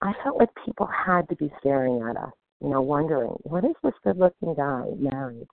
I 0.00 0.12
felt 0.22 0.38
like 0.38 0.50
people 0.64 0.86
had 0.86 1.28
to 1.28 1.36
be 1.36 1.52
staring 1.60 2.02
at 2.08 2.16
us, 2.16 2.32
you 2.60 2.68
know, 2.68 2.80
wondering 2.80 3.30
what 3.42 3.64
is 3.64 3.74
this 3.82 3.94
good-looking 4.04 4.54
guy 4.54 4.84
married 4.96 5.46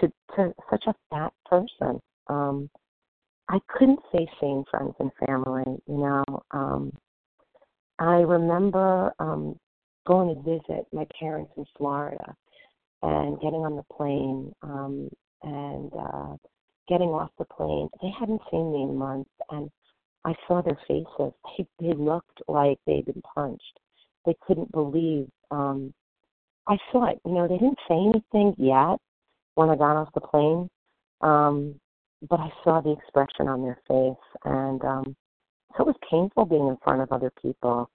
to 0.00 0.12
to 0.36 0.54
such 0.70 0.84
a 0.86 0.94
fat 1.10 1.32
person. 1.46 2.00
Um, 2.28 2.70
I 3.48 3.58
couldn't 3.68 4.00
face 4.12 4.28
seeing 4.40 4.64
friends 4.70 4.94
and 5.00 5.10
family, 5.26 5.64
you 5.86 5.98
know. 5.98 6.24
Um, 6.52 6.92
I 7.98 8.20
remember 8.20 9.12
um, 9.18 9.58
going 10.06 10.34
to 10.34 10.42
visit 10.42 10.86
my 10.92 11.06
parents 11.18 11.52
in 11.56 11.64
Florida 11.76 12.34
and 13.02 13.40
getting 13.40 13.60
on 13.60 13.76
the 13.76 13.94
plane 13.94 14.52
um, 14.62 15.08
and 15.42 15.92
uh, 15.98 16.36
getting 16.88 17.08
off 17.08 17.30
the 17.38 17.44
plane. 17.46 17.88
They 18.00 18.10
hadn't 18.18 18.40
seen 18.50 18.72
me 18.72 18.82
in 18.82 18.96
months, 18.96 19.30
and 19.50 19.70
I 20.24 20.34
saw 20.46 20.62
their 20.62 20.78
faces. 20.86 21.32
They, 21.56 21.66
they 21.80 21.94
looked 21.94 22.42
like 22.48 22.78
they'd 22.86 23.06
been 23.06 23.22
punched. 23.34 23.80
They 24.26 24.34
couldn't 24.46 24.70
believe. 24.72 25.28
Um, 25.50 25.94
I 26.68 26.76
saw 26.92 27.10
it. 27.10 27.20
You 27.24 27.32
know, 27.32 27.48
they 27.48 27.58
didn't 27.58 27.78
say 27.88 27.96
anything 27.96 28.54
yet 28.58 28.98
when 29.54 29.70
I 29.70 29.76
got 29.76 29.96
off 29.96 30.12
the 30.14 30.20
plane, 30.20 30.68
um, 31.20 31.74
but 32.28 32.38
I 32.38 32.50
saw 32.62 32.80
the 32.80 32.92
expression 32.92 33.48
on 33.48 33.62
their 33.62 33.78
face, 33.88 34.40
and 34.44 34.82
um, 34.84 35.16
so 35.76 35.84
it 35.84 35.86
was 35.86 35.96
painful 36.10 36.44
being 36.44 36.68
in 36.68 36.76
front 36.84 37.00
of 37.00 37.12
other 37.12 37.32
people. 37.42 37.90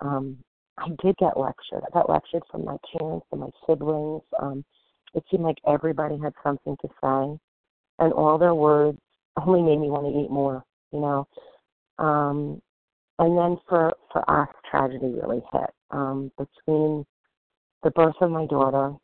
Um, 0.00 0.38
I 0.78 0.88
did 1.02 1.16
get 1.16 1.38
lectured. 1.38 1.82
I 1.86 1.90
got 1.92 2.10
lectured 2.10 2.42
from 2.50 2.64
my 2.64 2.76
parents 2.96 3.26
and 3.32 3.40
my 3.40 3.50
siblings. 3.66 4.22
Um, 4.40 4.64
it 5.14 5.24
seemed 5.30 5.42
like 5.42 5.58
everybody 5.66 6.18
had 6.22 6.34
something 6.42 6.76
to 6.80 6.88
say, 6.88 7.38
and 7.98 8.12
all 8.12 8.38
their 8.38 8.54
words 8.54 8.98
only 9.44 9.62
made 9.62 9.80
me 9.80 9.90
want 9.90 10.06
to 10.06 10.20
eat 10.20 10.30
more. 10.30 10.64
You 10.92 11.00
know, 11.00 11.28
um, 11.98 12.60
and 13.18 13.36
then 13.36 13.56
for 13.68 13.92
for 14.12 14.28
us, 14.30 14.48
tragedy 14.70 15.14
really 15.20 15.42
hit. 15.52 15.70
Um, 15.90 16.30
between 16.36 17.04
the 17.82 17.90
birth 17.90 18.14
of 18.20 18.30
my 18.30 18.46
daughter 18.46 18.94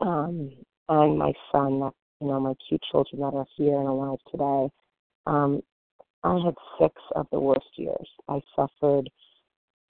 um, 0.00 0.50
and 0.88 1.18
my 1.18 1.32
son, 1.50 1.80
that 1.80 1.92
you 2.20 2.28
know, 2.28 2.40
my 2.40 2.54
two 2.68 2.78
children 2.90 3.20
that 3.20 3.36
are 3.36 3.46
here 3.56 3.78
and 3.78 3.88
alive 3.88 4.18
today, 4.30 4.68
um, 5.26 5.62
I 6.22 6.38
had 6.44 6.54
six 6.80 6.94
of 7.16 7.26
the 7.32 7.40
worst 7.40 7.66
years. 7.76 8.08
I 8.28 8.40
suffered 8.54 9.10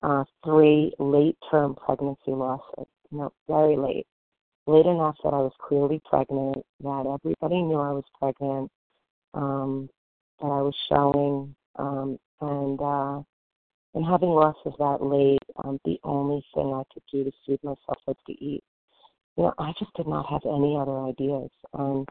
uh, 0.03 0.25
three 0.45 0.93
late 0.99 1.37
term 1.51 1.75
pregnancy 1.75 2.31
losses. 2.31 2.87
You 3.11 3.19
know, 3.19 3.33
very 3.49 3.77
late. 3.77 4.07
Late 4.67 4.87
enough 4.87 5.17
that 5.25 5.35
I 5.35 5.39
was 5.39 5.53
clearly 5.61 6.01
pregnant, 6.09 6.65
that 6.83 7.19
everybody 7.21 7.63
knew 7.63 7.79
I 7.79 7.93
was 7.93 8.05
pregnant, 8.19 8.71
um, 9.35 9.91
that 10.41 10.47
I 10.47 10.63
was 10.63 10.75
showing, 10.89 11.55
um, 11.77 12.19
and 12.41 12.81
uh, 12.81 13.23
and 13.95 14.07
having 14.07 14.31
losses 14.31 14.73
that 14.79 15.03
late, 15.03 15.39
um, 15.65 15.79
the 15.85 15.99
only 16.05 16.45
thing 16.55 16.73
I 16.73 16.83
could 16.93 17.03
do 17.13 17.25
to 17.25 17.33
soothe 17.45 17.63
myself 17.63 17.99
was 18.07 18.17
to 18.27 18.33
eat. 18.33 18.65
You 19.37 19.45
know, 19.45 19.55
I 19.59 19.73
just 19.79 19.93
did 19.95 20.07
not 20.07 20.27
have 20.31 20.43
any 20.45 20.77
other 20.77 20.99
ideas. 20.99 21.51
And 21.75 22.09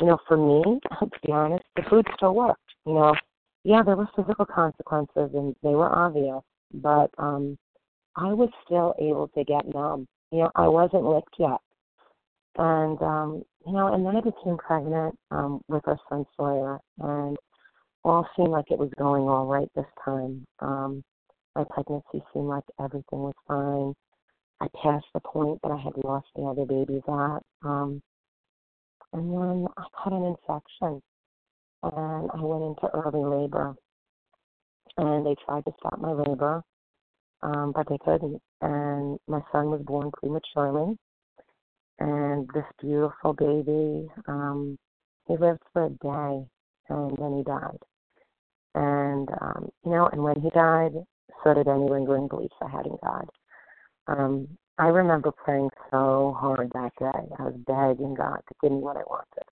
you 0.00 0.06
know, 0.06 0.18
for 0.26 0.36
me, 0.36 0.80
to 1.00 1.10
be 1.26 1.32
honest, 1.32 1.64
the 1.76 1.82
food 1.88 2.06
still 2.16 2.34
worked. 2.34 2.60
You 2.86 2.94
know, 2.94 3.14
yeah, 3.64 3.82
there 3.82 3.96
were 3.96 4.08
physical 4.16 4.46
consequences, 4.46 5.30
and 5.34 5.54
they 5.62 5.74
were 5.74 5.94
obvious 5.94 6.42
but 6.72 7.10
um 7.18 7.58
I 8.16 8.32
was 8.32 8.50
still 8.64 8.94
able 8.98 9.28
to 9.28 9.44
get 9.44 9.72
numb. 9.72 10.06
You 10.32 10.38
know, 10.38 10.50
I 10.56 10.66
wasn't 10.66 11.04
licked 11.04 11.36
yet. 11.38 11.60
And 12.56 13.00
um, 13.00 13.44
you 13.64 13.72
know, 13.72 13.92
and 13.94 14.04
then 14.04 14.16
I 14.16 14.20
became 14.20 14.56
pregnant 14.58 15.18
um 15.30 15.60
with 15.68 15.86
our 15.86 15.98
son 16.08 16.26
Sawyer 16.36 16.78
and 17.00 17.36
all 18.04 18.26
seemed 18.36 18.50
like 18.50 18.70
it 18.70 18.78
was 18.78 18.90
going 18.98 19.28
all 19.28 19.46
right 19.46 19.68
this 19.74 19.86
time. 20.04 20.44
Um 20.60 21.02
my 21.54 21.64
pregnancy 21.70 22.22
seemed 22.32 22.48
like 22.48 22.64
everything 22.80 23.20
was 23.22 23.34
fine. 23.46 23.94
I 24.60 24.68
passed 24.82 25.06
the 25.14 25.20
point 25.20 25.60
that 25.62 25.72
I 25.72 25.76
had 25.76 25.96
lost 26.04 26.26
the 26.34 26.42
other 26.42 26.64
babies 26.64 27.02
at. 27.08 27.42
Um 27.62 28.02
and 29.12 29.32
then 29.32 29.66
I 29.76 29.84
caught 29.94 30.12
an 30.12 30.24
infection 30.24 31.00
and 31.82 32.30
I 32.32 32.40
went 32.40 32.64
into 32.64 32.90
early 32.94 33.24
labor 33.24 33.76
and 34.98 35.24
they 35.24 35.36
tried 35.44 35.64
to 35.64 35.72
stop 35.78 35.98
my 36.00 36.12
labor, 36.12 36.62
um, 37.42 37.72
but 37.74 37.88
they 37.88 37.98
couldn't. 38.04 38.40
And 38.60 39.18
my 39.28 39.40
son 39.52 39.70
was 39.70 39.80
born 39.82 40.10
prematurely, 40.10 40.96
and 42.00 42.48
this 42.52 42.64
beautiful 42.80 43.32
baby, 43.32 44.08
um, 44.26 44.76
he 45.26 45.36
lived 45.36 45.62
for 45.72 45.86
a 45.86 45.90
day, 45.90 46.48
and 46.88 47.16
then 47.18 47.36
he 47.38 47.42
died. 47.44 47.78
And 48.74 49.28
um, 49.40 49.68
you 49.84 49.90
know, 49.92 50.08
and 50.12 50.22
when 50.22 50.40
he 50.40 50.50
died, 50.50 50.92
so 51.42 51.54
did 51.54 51.68
any 51.68 51.88
lingering 51.88 52.28
beliefs 52.28 52.54
I 52.62 52.68
had 52.68 52.86
in 52.86 52.96
God. 53.02 53.28
Um, 54.06 54.48
I 54.78 54.86
remember 54.88 55.32
praying 55.32 55.70
so 55.90 56.36
hard 56.38 56.70
that 56.72 56.92
day. 56.98 57.34
I 57.38 57.42
was 57.42 57.54
begging 57.66 58.14
God 58.14 58.40
to 58.48 58.54
give 58.62 58.72
me 58.72 58.78
what 58.78 58.96
I 58.96 59.02
wanted 59.08 59.44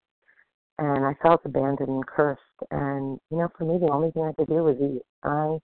and 0.78 1.04
I 1.04 1.14
felt 1.22 1.40
abandoned 1.44 1.88
and 1.88 2.06
cursed. 2.06 2.40
And 2.70 3.18
you 3.30 3.38
know, 3.38 3.48
for 3.56 3.64
me, 3.64 3.78
the 3.78 3.92
only 3.92 4.10
thing 4.10 4.24
I 4.24 4.32
could 4.32 4.48
do 4.48 4.64
was 4.64 4.76
eat. 4.80 5.02
I 5.22 5.58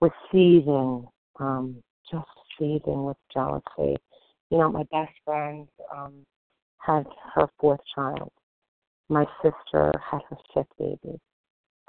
was 0.00 0.12
seething, 0.30 1.06
um, 1.40 1.82
just 2.10 2.26
seething 2.58 3.04
with 3.04 3.16
jealousy. 3.32 3.96
You 4.50 4.58
know, 4.58 4.70
my 4.70 4.84
best 4.90 5.12
friend 5.24 5.66
um, 5.94 6.24
had 6.78 7.04
her 7.34 7.48
fourth 7.60 7.80
child. 7.94 8.30
My 9.08 9.24
sister 9.42 9.92
had 10.10 10.20
her 10.28 10.36
fifth 10.54 10.66
baby. 10.78 11.18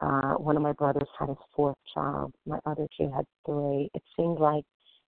Uh, 0.01 0.35
one 0.35 0.55
of 0.55 0.61
my 0.61 0.71
brothers 0.71 1.07
had 1.19 1.29
his 1.29 1.37
fourth 1.55 1.77
child. 1.93 2.33
My 2.45 2.59
other 2.65 2.87
two 2.97 3.11
had 3.11 3.25
three. 3.45 3.89
It 3.93 4.01
seemed 4.15 4.39
like 4.39 4.63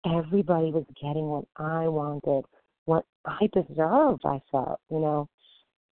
everybody 0.05 0.73
was 0.73 0.85
getting 1.01 1.27
what 1.29 1.45
I 1.57 1.87
wanted, 1.87 2.45
what 2.87 3.05
I 3.25 3.49
deserved. 3.53 4.23
I 4.25 4.41
felt, 4.51 4.81
you 4.91 4.99
know, 4.99 5.29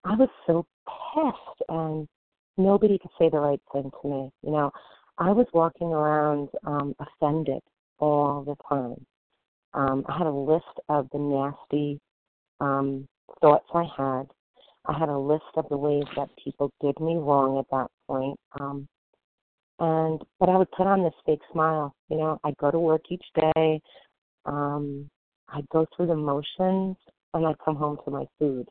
I 0.05 0.17
was 0.17 0.29
so 0.47 0.67
pissed 0.87 1.63
and 1.69 2.09
nobody 2.57 2.99
could 2.99 3.11
say 3.19 3.29
the 3.29 3.39
right 3.39 3.61
thing 3.73 3.91
to 4.03 4.09
me. 4.09 4.31
You 4.43 4.51
know, 4.51 4.73
I 5.19 5.31
was 5.31 5.47
walking 5.53 5.89
around 5.89 6.49
um, 6.65 6.95
offended 6.99 7.63
all 7.99 8.43
the 8.43 8.57
time. 8.69 9.07
Um, 9.75 10.05
I 10.09 10.19
had 10.19 10.27
a 10.27 10.31
list 10.31 10.65
of 10.89 11.09
the 11.13 11.19
nasty 11.19 12.01
um, 12.61 13.07
thoughts 13.41 13.67
I 13.73 13.85
had. 13.97 14.27
I 14.87 14.99
had 14.99 15.09
a 15.09 15.19
list 15.19 15.45
of 15.57 15.69
the 15.69 15.77
ways 15.77 16.05
that 16.17 16.31
people 16.43 16.73
did 16.81 16.99
me 17.01 17.17
wrong 17.17 17.59
at 17.59 17.67
that 17.71 17.91
point. 18.07 18.39
Um, 18.59 18.89
and 19.79 20.21
but 20.39 20.49
I 20.49 20.57
would 20.57 20.71
put 20.73 20.87
on 20.87 21.03
this 21.03 21.15
fake 21.27 21.41
smile. 21.53 21.95
You 22.09 22.19
know, 22.19 22.39
I'd 22.45 22.57
go 22.59 22.71
to 22.71 22.79
work 22.79 23.03
each 23.11 23.25
day. 23.55 23.81
Um, 24.47 25.09
I'd 25.49 25.69
go 25.71 25.87
through 25.95 26.07
the 26.07 26.17
motions, 26.17 26.97
and 27.35 27.47
I'd 27.47 27.59
come 27.65 27.77
home 27.77 27.99
to 28.05 28.11
my 28.11 28.25
food. 28.39 28.67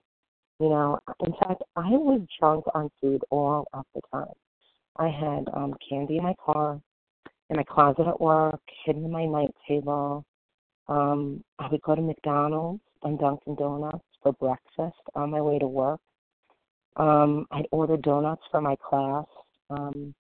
You 0.60 0.70
know, 0.70 1.00
in 1.26 1.34
fact, 1.34 1.64
I 1.76 1.90
was 1.90 2.22
drunk 2.40 2.66
on 2.74 2.90
food 3.02 3.22
all 3.30 3.68
of 3.74 3.86
the 3.96 4.02
time. 4.12 4.34
I 4.98 5.08
had 5.08 5.46
um 5.54 5.76
candy 5.88 6.18
in 6.18 6.24
my 6.24 6.36
car, 6.44 6.82
in 7.50 7.56
my 7.56 7.64
closet 7.64 8.08
at 8.08 8.20
work, 8.20 8.62
hidden 8.86 9.06
in 9.06 9.12
my 9.12 9.26
night 9.26 9.54
table. 9.68 10.26
Um, 10.88 11.44
I 11.60 11.68
would 11.70 11.82
go 11.84 11.96
to 11.96 12.02
McDonald's 12.02 12.82
and 13.04 13.20
Dunkin' 13.20 13.56
Donuts 13.56 14.04
for 14.22 14.34
breakfast 14.34 15.02
on 15.16 15.32
my 15.32 15.42
way 15.42 15.60
to 15.60 15.68
work. 15.68 16.00
Um, 16.96 17.46
I'd 17.52 17.68
order 17.72 17.98
donuts 17.98 18.42
for 18.52 18.62
my 18.62 18.76
class, 18.78 19.26
um, 19.70 20.14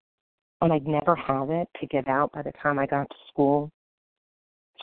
and 0.61 0.73
I'd 0.73 0.87
never 0.87 1.17
have 1.17 1.51
it 1.51 1.69
to 1.81 1.87
get 1.87 2.09
out 2.09 2.33
by 2.33 2.43
the 2.43 2.53
time 2.63 2.79
I 2.79 2.87
got 2.87 3.09
to 3.09 3.17
school. 3.29 3.71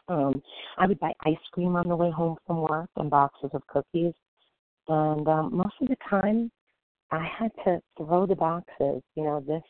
Um, 0.08 0.42
I 0.78 0.88
would 0.88 1.00
buy 1.00 1.14
ice 1.26 1.36
cream 1.52 1.76
on 1.76 1.88
the 1.88 1.96
way 1.96 2.12
home 2.12 2.38
from 2.46 2.62
work 2.62 2.90
and 2.98 3.10
boxes 3.10 3.50
of 3.54 3.66
cookies. 3.68 4.14
And 4.88 5.28
um, 5.28 5.56
most 5.56 5.76
of 5.82 5.88
the 5.88 5.98
time, 6.10 6.52
I 7.12 7.26
had 7.40 7.52
to 7.64 7.82
throw 7.98 8.26
the 8.26 8.36
boxes. 8.36 9.02
You 9.16 9.24
know, 9.24 9.44
this 9.48 9.64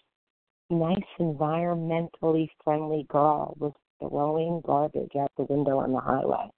nice, 0.69 0.97
environmentally 1.19 2.49
friendly 2.63 3.05
girl 3.09 3.55
was 3.59 3.73
throwing 3.99 4.61
garbage 4.65 5.15
out 5.19 5.31
the 5.37 5.43
window 5.43 5.77
on 5.79 5.93
the 5.93 5.99
highway. 5.99 6.49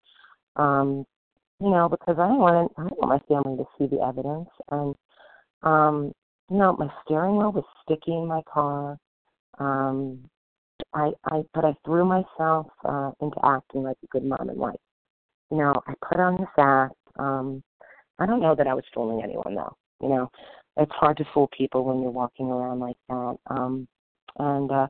Um, 0.55 1.05
you 1.59 1.69
know, 1.69 1.89
because 1.89 2.17
I 2.19 2.27
didn't 2.27 2.39
want 2.39 2.71
I 2.77 2.83
didn't 2.83 2.99
want 2.99 3.23
my 3.29 3.35
family 3.35 3.57
to 3.57 3.65
see 3.77 3.87
the 3.87 4.01
evidence, 4.01 4.49
and 4.71 4.95
um, 5.63 6.13
you 6.49 6.57
know, 6.57 6.75
my 6.77 6.87
steering 7.03 7.37
wheel 7.37 7.51
was 7.51 7.65
sticky 7.83 8.13
in 8.13 8.27
my 8.27 8.41
car. 8.51 8.97
Um, 9.59 10.29
I, 10.93 11.11
I, 11.25 11.43
but 11.53 11.65
I 11.65 11.73
threw 11.83 12.05
myself 12.05 12.67
uh, 12.85 13.11
into 13.21 13.37
acting 13.43 13.83
like 13.83 13.97
a 14.03 14.07
good 14.07 14.23
mom 14.23 14.49
and 14.49 14.57
wife. 14.57 14.79
You 15.51 15.57
know, 15.57 15.73
I 15.87 15.93
put 16.07 16.19
on 16.19 16.37
this 16.37 16.47
act. 16.57 16.95
Um, 17.17 17.63
I 18.19 18.25
don't 18.25 18.41
know 18.41 18.55
that 18.55 18.67
I 18.67 18.73
was 18.73 18.83
fooling 18.93 19.23
anyone 19.23 19.55
though. 19.55 19.75
You 20.01 20.09
know, 20.09 20.31
it's 20.77 20.91
hard 20.93 21.17
to 21.17 21.25
fool 21.33 21.49
people 21.57 21.83
when 21.83 22.01
you're 22.01 22.11
walking 22.11 22.47
around 22.47 22.79
like 22.79 22.97
that. 23.09 23.37
Um, 23.47 23.87
and 24.37 24.71
uh, 24.71 24.87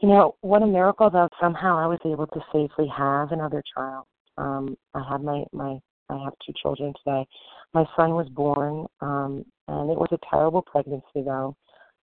you 0.00 0.08
know, 0.08 0.36
what 0.42 0.62
a 0.62 0.66
miracle 0.66 1.10
that 1.10 1.30
somehow 1.40 1.78
I 1.78 1.86
was 1.86 2.00
able 2.04 2.26
to 2.26 2.40
safely 2.52 2.86
have 2.96 3.32
another 3.32 3.62
child. 3.74 4.04
Um, 4.38 4.76
I 4.94 5.02
have 5.08 5.22
my 5.22 5.44
my 5.52 5.78
I 6.08 6.22
have 6.24 6.34
two 6.44 6.52
children 6.60 6.92
today. 7.04 7.26
My 7.74 7.84
son 7.96 8.10
was 8.10 8.28
born, 8.28 8.86
um, 9.00 9.44
and 9.68 9.90
it 9.90 9.98
was 9.98 10.08
a 10.12 10.18
terrible 10.30 10.62
pregnancy 10.62 11.22
though. 11.24 11.56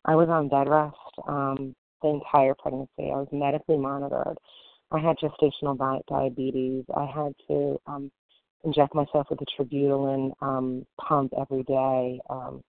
I 0.06 0.16
was 0.16 0.30
on 0.30 0.50
bed 0.50 0.68
rest 0.68 0.98
um, 1.28 1.76
the 2.02 2.10
entire 2.10 2.54
pregnancy. 2.56 2.92
I 3.00 3.16
was 3.16 3.30
medically 3.32 3.78
monitored. 3.78 4.38
I 4.92 5.00
had 5.00 5.18
gestational 5.18 5.78
di- 5.78 6.02
diabetes. 6.08 6.84
I 6.96 7.06
had 7.06 7.34
to 7.48 7.80
um, 7.88 8.12
inject 8.64 8.94
myself 8.94 9.28
with 9.30 9.40
a 9.42 9.46
terbutaline 9.46 10.32
um, 10.42 10.86
pump 11.00 11.34
every 11.40 11.64
day 11.64 12.20
um, 12.30 12.62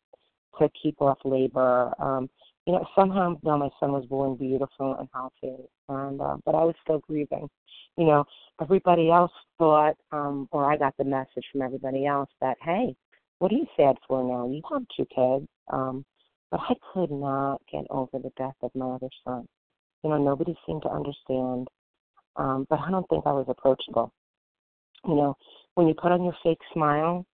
to 0.59 0.68
keep 0.81 1.00
off 1.00 1.18
labor. 1.24 1.92
Um, 1.98 2.31
you 2.66 2.72
know, 2.72 2.87
somehow 2.94 3.37
though 3.42 3.59
my 3.59 3.68
son 3.81 3.92
was 3.92 4.07
born 4.07 4.37
beautiful 4.37 4.96
and 4.98 5.09
healthy, 5.12 5.64
and 5.88 6.20
uh, 6.20 6.37
but 6.44 6.55
I 6.55 6.64
was 6.64 6.74
still 6.83 7.00
grieving. 7.00 7.48
You 7.96 8.07
know, 8.07 8.24
everybody 8.61 9.11
else 9.11 9.33
thought, 9.59 9.96
um, 10.12 10.48
or 10.50 10.70
I 10.70 10.77
got 10.77 10.96
the 10.96 11.05
message 11.05 11.44
from 11.53 11.62
everybody 11.62 12.07
else 12.07 12.31
that, 12.40 12.57
hey, 12.62 12.96
what 13.38 13.53
are 13.53 13.57
you 13.57 13.66
sad 13.77 13.96
for 14.09 14.24
now? 14.24 14.48
You 14.48 14.62
have 14.72 14.83
two 14.96 15.07
kids. 15.14 15.48
Um, 15.72 16.05
but 16.50 16.61
I 16.70 16.74
could 16.92 17.11
not 17.11 17.61
get 17.70 17.85
over 17.90 18.18
the 18.18 18.31
death 18.37 18.55
of 18.62 18.70
my 18.77 18.87
other 18.87 19.09
son. 19.24 19.48
You 20.05 20.11
know, 20.11 20.18
nobody 20.18 20.55
seemed 20.64 20.83
to 20.83 20.88
understand. 20.88 21.66
Um, 22.37 22.64
but 22.70 22.79
I 22.79 22.92
don't 22.92 23.09
think 23.09 23.27
I 23.27 23.33
was 23.33 23.46
approachable. 23.48 24.12
You 25.05 25.16
know, 25.16 25.37
when 25.74 25.88
you 25.88 25.94
put 25.94 26.12
on 26.12 26.22
your 26.22 26.37
fake 26.44 26.61
smile, 26.72 27.27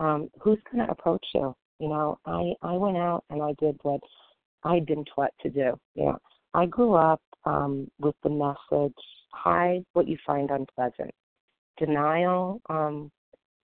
um, 0.00 0.28
who's 0.40 0.58
going 0.72 0.84
to 0.84 0.90
approach 0.90 1.24
you? 1.34 1.54
You 1.78 1.88
know, 1.88 2.18
I 2.26 2.52
I 2.62 2.72
went 2.72 2.96
out 2.96 3.22
and 3.30 3.42
I 3.42 3.54
did 3.60 3.78
what 3.82 4.00
I 4.64 4.78
didn't 4.80 5.10
what 5.14 5.32
to 5.42 5.50
do. 5.50 5.78
Know, 5.96 6.18
I 6.54 6.66
grew 6.66 6.94
up 6.94 7.20
um, 7.44 7.90
with 7.98 8.14
the 8.22 8.30
message: 8.30 8.94
hide 9.32 9.84
what 9.92 10.08
you 10.08 10.16
find 10.26 10.50
unpleasant. 10.50 11.10
Denial 11.78 12.60
um, 12.68 13.10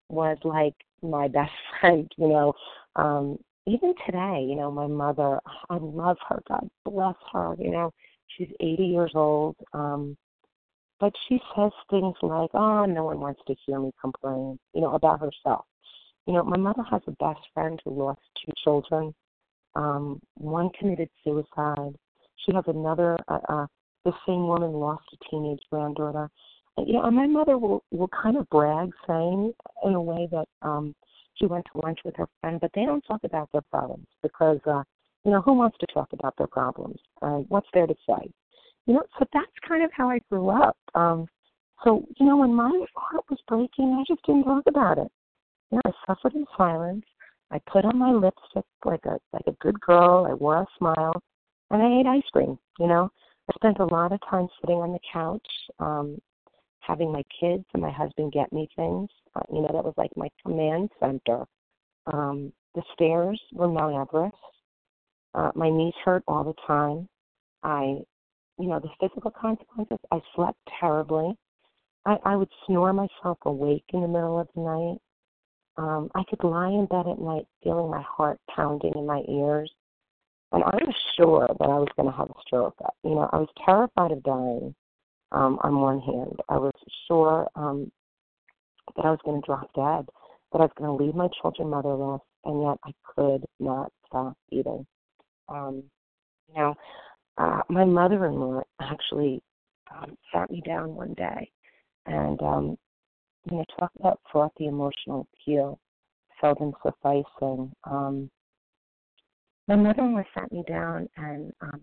was 0.09 0.37
like 0.43 0.75
my 1.01 1.27
best 1.27 1.51
friend. 1.79 2.11
You 2.17 2.27
know, 2.27 2.53
um, 2.95 3.37
even 3.65 3.93
today, 4.05 4.45
you 4.47 4.55
know, 4.55 4.71
my 4.71 4.87
mother, 4.87 5.39
I 5.69 5.77
love 5.77 6.17
her. 6.27 6.41
God 6.47 6.69
bless 6.85 7.15
her. 7.31 7.55
You 7.59 7.71
know, 7.71 7.93
she's 8.27 8.49
80 8.59 8.83
years 8.83 9.11
old. 9.15 9.55
Um, 9.73 10.17
but 10.99 11.13
she 11.27 11.39
says 11.55 11.71
things 11.89 12.15
like, 12.21 12.49
"Oh, 12.53 12.85
no 12.85 13.05
one 13.05 13.19
wants 13.21 13.41
to 13.47 13.55
hear 13.65 13.79
me 13.79 13.91
complain," 14.01 14.59
you 14.73 14.81
know, 14.81 14.93
about 14.93 15.21
herself. 15.21 15.65
You 16.25 16.33
know, 16.33 16.43
my 16.43 16.57
mother 16.57 16.83
has 16.83 17.01
a 17.07 17.11
best 17.11 17.39
friend 17.53 17.81
who 17.83 17.91
lost 17.91 18.21
two 18.45 18.51
children. 18.63 19.15
Um, 19.75 20.19
one 20.35 20.69
committed 20.79 21.09
suicide. 21.23 21.95
She 22.45 22.53
has 22.53 22.63
another. 22.67 23.17
Uh, 23.27 23.39
uh, 23.47 23.65
the 24.05 24.13
same 24.25 24.47
woman 24.47 24.71
lost 24.71 25.03
a 25.13 25.29
teenage 25.29 25.61
granddaughter. 25.69 26.29
And, 26.77 26.87
you 26.87 26.93
know, 26.93 27.03
and 27.03 27.15
my 27.15 27.27
mother 27.27 27.57
will 27.57 27.83
will 27.91 28.09
kind 28.09 28.37
of 28.37 28.49
brag, 28.49 28.91
saying 29.07 29.53
in 29.83 29.93
a 29.93 30.01
way 30.01 30.27
that 30.31 30.47
um, 30.61 30.95
she 31.35 31.45
went 31.45 31.65
to 31.71 31.81
lunch 31.81 31.99
with 32.05 32.15
her 32.15 32.27
friend, 32.41 32.59
but 32.59 32.71
they 32.73 32.85
don't 32.85 33.01
talk 33.01 33.21
about 33.23 33.49
their 33.51 33.63
problems 33.69 34.07
because, 34.21 34.59
uh, 34.65 34.83
you 35.25 35.31
know, 35.31 35.41
who 35.41 35.53
wants 35.53 35.77
to 35.79 35.87
talk 35.93 36.09
about 36.13 36.35
their 36.37 36.47
problems? 36.47 36.99
Uh, 37.21 37.39
what's 37.49 37.67
there 37.73 37.87
to 37.87 37.95
say? 38.07 38.31
You 38.85 38.95
know, 38.95 39.03
so 39.17 39.25
that's 39.33 39.47
kind 39.67 39.83
of 39.83 39.91
how 39.93 40.09
I 40.09 40.19
grew 40.29 40.49
up. 40.49 40.77
Um, 40.95 41.27
so, 41.83 42.05
you 42.17 42.25
know, 42.25 42.37
when 42.37 42.53
my 42.53 42.85
heart 42.95 43.25
was 43.29 43.39
breaking, 43.47 43.93
I 43.99 44.03
just 44.07 44.25
didn't 44.25 44.43
talk 44.43 44.63
about 44.67 44.97
it. 44.97 45.11
You 45.71 45.77
know, 45.77 45.81
I 45.85 45.91
suffered 46.07 46.35
in 46.35 46.45
silence. 46.57 47.05
I 47.51 47.59
put 47.71 47.85
on 47.85 47.97
my 47.97 48.11
lipstick 48.11 48.65
like 48.85 49.05
a 49.05 49.17
like 49.33 49.47
a 49.47 49.57
good 49.61 49.79
girl. 49.79 50.27
I 50.29 50.33
wore 50.33 50.61
a 50.61 50.67
smile, 50.77 51.21
and 51.71 51.81
I 51.81 51.99
ate 51.99 52.05
ice 52.05 52.29
cream. 52.31 52.57
You 52.79 52.87
know, 52.87 53.11
I 53.49 53.53
spent 53.55 53.79
a 53.79 53.85
lot 53.85 54.11
of 54.11 54.19
time 54.29 54.47
sitting 54.61 54.77
on 54.77 54.91
the 54.93 54.99
couch, 55.11 55.47
um, 55.79 56.19
having 56.79 57.11
my 57.11 57.23
kids 57.39 57.65
and 57.73 57.81
my 57.81 57.91
husband 57.91 58.31
get 58.31 58.53
me 58.53 58.67
things. 58.75 59.09
Uh, 59.35 59.41
you 59.51 59.61
know, 59.61 59.69
that 59.73 59.83
was 59.83 59.93
like 59.97 60.11
my 60.15 60.29
command 60.45 60.89
center. 60.99 61.45
Um, 62.07 62.53
the 62.75 62.83
stairs 62.93 63.39
were 63.53 63.67
Mount 63.67 63.95
Everest. 63.95 64.35
Uh, 65.33 65.51
my 65.55 65.69
knees 65.69 65.93
hurt 66.03 66.23
all 66.27 66.43
the 66.43 66.53
time. 66.67 67.07
I 67.63 67.99
you 68.59 68.67
know, 68.67 68.79
the 68.79 68.89
physical 68.99 69.31
consequences, 69.31 69.97
I 70.11 70.19
slept 70.35 70.59
terribly. 70.79 71.35
I, 72.05 72.17
I 72.25 72.35
would 72.35 72.49
snore 72.67 72.91
myself 72.93 73.37
awake 73.45 73.85
in 73.93 74.01
the 74.01 74.07
middle 74.07 74.39
of 74.39 74.49
the 74.53 74.61
night. 74.61 74.99
Um, 75.79 76.11
I 76.13 76.23
could 76.29 76.43
lie 76.43 76.67
in 76.67 76.87
bed 76.87 77.07
at 77.07 77.19
night 77.19 77.45
feeling 77.63 77.89
my 77.89 78.01
heart 78.01 78.37
pounding 78.53 78.91
in 78.95 79.05
my 79.05 79.23
ears. 79.29 79.71
And 80.51 80.61
I 80.61 80.75
was 80.75 80.95
sure 81.15 81.47
that 81.47 81.69
I 81.69 81.79
was 81.79 81.87
going 81.95 82.11
to 82.11 82.17
have 82.17 82.29
a 82.29 82.41
stroke. 82.45 82.75
You 83.03 83.11
know, 83.11 83.29
I 83.31 83.37
was 83.37 83.47
terrified 83.65 84.11
of 84.11 84.21
dying 84.23 84.75
um, 85.31 85.57
on 85.63 85.79
one 85.79 86.01
hand. 86.01 86.35
I 86.49 86.57
was 86.57 86.73
sure 87.07 87.47
um, 87.55 87.89
that 88.95 89.05
I 89.05 89.11
was 89.11 89.19
going 89.23 89.41
to 89.41 89.45
drop 89.45 89.71
dead, 89.73 90.09
that 90.51 90.59
I 90.59 90.63
was 90.63 90.71
going 90.77 90.97
to 90.97 91.03
leave 91.03 91.15
my 91.15 91.29
children 91.41 91.69
motherless, 91.69 92.21
and 92.43 92.61
yet 92.61 92.77
I 92.83 92.91
could 93.15 93.45
not 93.61 93.93
stop 94.05 94.35
eating. 94.51 94.85
Um, 95.47 95.83
you 96.49 96.55
know, 96.55 96.75
uh, 97.37 97.61
my 97.69 97.85
mother-in-law 97.85 98.63
actually 98.81 99.41
um, 99.95 100.17
sat 100.33 100.51
me 100.51 100.61
down 100.65 100.93
one 100.93 101.13
day 101.13 101.49
and 102.05 102.41
um, 102.41 102.77
you 103.49 103.57
know 103.57 103.65
talk 103.79 103.91
about 103.99 104.19
fraught 104.31 104.51
the 104.57 104.67
emotional 104.67 105.27
appeal 105.33 105.79
seldom 106.41 106.73
sufficing. 106.83 107.71
Um, 107.83 108.29
my 109.67 109.75
mother-in-law 109.75 110.23
sat 110.33 110.51
me 110.51 110.63
down 110.67 111.07
and 111.17 111.51
um, 111.61 111.81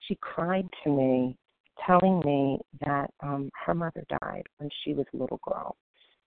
she 0.00 0.16
cried 0.20 0.66
to 0.84 0.90
me, 0.90 1.36
telling 1.86 2.20
me 2.20 2.58
that 2.84 3.10
um, 3.20 3.50
her 3.64 3.74
mother 3.74 4.04
died 4.20 4.44
when 4.58 4.70
she 4.82 4.94
was 4.94 5.06
a 5.12 5.16
little 5.16 5.40
girl, 5.42 5.76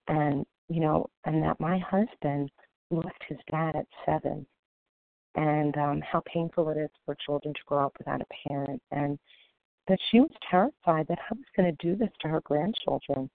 and 0.09 0.45
you 0.69 0.81
know, 0.81 1.07
and 1.25 1.43
that 1.43 1.61
my 1.61 1.79
husband 1.79 2.51
lost 2.91 3.17
his 3.29 3.39
dad 3.51 3.75
at 3.77 3.87
seven, 4.05 4.47
and 5.35 5.77
um, 5.77 6.01
how 6.01 6.23
painful 6.33 6.69
it 6.71 6.79
is 6.79 6.91
for 7.05 7.17
children 7.27 7.53
to 7.55 7.61
grow 7.67 7.87
up 7.87 7.95
without 7.99 8.21
a 8.21 8.49
parent, 8.49 8.81
and 8.93 9.19
that 9.89 9.99
she 10.11 10.21
was 10.21 10.31
terrified 10.51 11.07
that 11.09 11.19
I 11.31 11.35
was 11.35 11.45
going 11.57 11.75
to 11.75 11.87
do 11.87 11.97
this 11.97 12.11
to 12.21 12.29
her 12.29 12.41
grandchildren. 12.43 13.29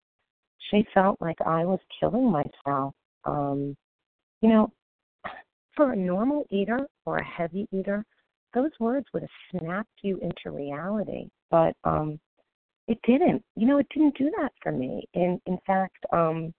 She 0.69 0.85
felt 0.93 1.19
like 1.21 1.39
I 1.45 1.65
was 1.65 1.79
killing 1.99 2.31
myself. 2.31 2.93
Um, 3.25 3.75
you 4.41 4.49
know, 4.49 4.71
for 5.75 5.93
a 5.93 5.95
normal 5.95 6.45
eater 6.49 6.87
or 7.05 7.17
a 7.17 7.25
heavy 7.25 7.67
eater, 7.71 8.05
those 8.53 8.71
words 8.79 9.05
would 9.13 9.23
have 9.23 9.59
snapped 9.59 9.89
you 10.01 10.19
into 10.19 10.55
reality. 10.55 11.29
But 11.49 11.73
um, 11.83 12.19
it 12.87 12.99
didn't. 13.05 13.43
You 13.55 13.67
know, 13.67 13.77
it 13.77 13.87
didn't 13.93 14.17
do 14.17 14.31
that 14.39 14.51
for 14.61 14.71
me. 14.71 15.07
In 15.13 15.39
in 15.45 15.57
fact, 15.65 15.97
um, 16.11 16.53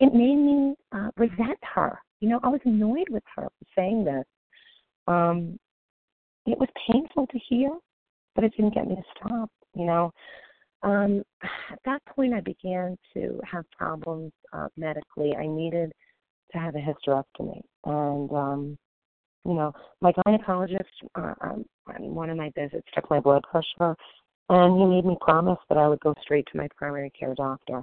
it 0.00 0.12
made 0.12 0.36
me 0.36 0.74
uh, 0.92 1.10
resent 1.16 1.58
her. 1.74 1.98
You 2.20 2.28
know, 2.28 2.40
I 2.42 2.48
was 2.48 2.60
annoyed 2.64 3.08
with 3.08 3.22
her 3.36 3.44
for 3.44 3.66
saying 3.76 4.04
this. 4.04 4.24
Um, 5.06 5.58
it 6.46 6.58
was 6.58 6.68
painful 6.90 7.26
to 7.28 7.38
hear, 7.48 7.70
but 8.34 8.44
it 8.44 8.52
didn't 8.56 8.74
get 8.74 8.88
me 8.88 8.96
to 8.96 9.02
stop. 9.16 9.50
You 9.74 9.86
know, 9.86 10.12
um, 10.82 11.22
at 11.70 11.78
that 11.84 12.04
point, 12.06 12.34
I 12.34 12.40
began 12.40 12.96
to 13.14 13.40
have 13.50 13.64
problems 13.70 14.32
uh, 14.52 14.68
medically. 14.76 15.34
I 15.36 15.46
needed 15.46 15.92
to 16.52 16.58
have 16.58 16.74
a 16.74 16.78
hysterectomy, 16.78 17.60
and 17.84 18.30
um, 18.30 18.78
you 19.44 19.54
know, 19.54 19.72
my 20.00 20.12
gynecologist 20.12 20.84
uh, 21.14 21.34
um, 21.40 21.64
on 21.88 22.14
one 22.14 22.30
of 22.30 22.36
my 22.36 22.52
visits 22.56 22.86
took 22.94 23.10
my 23.10 23.20
blood 23.20 23.42
pressure, 23.50 23.96
and 24.48 24.78
he 24.78 24.86
made 24.86 25.04
me 25.04 25.16
promise 25.20 25.58
that 25.68 25.78
I 25.78 25.88
would 25.88 26.00
go 26.00 26.14
straight 26.22 26.46
to 26.52 26.58
my 26.58 26.68
primary 26.76 27.10
care 27.10 27.34
doctor 27.34 27.82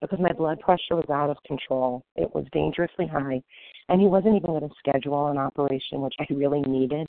because 0.00 0.18
my 0.20 0.32
blood 0.32 0.60
pressure 0.60 0.96
was 0.96 1.08
out 1.10 1.30
of 1.30 1.36
control. 1.46 2.04
It 2.16 2.34
was 2.34 2.44
dangerously 2.52 3.06
high. 3.06 3.42
and 3.88 4.00
he 4.00 4.06
wasn't 4.06 4.36
even 4.36 4.46
going 4.46 4.68
to 4.68 4.74
schedule 4.78 5.28
an 5.28 5.38
operation, 5.38 6.00
which 6.00 6.14
I 6.20 6.26
really 6.30 6.62
needed, 6.62 7.08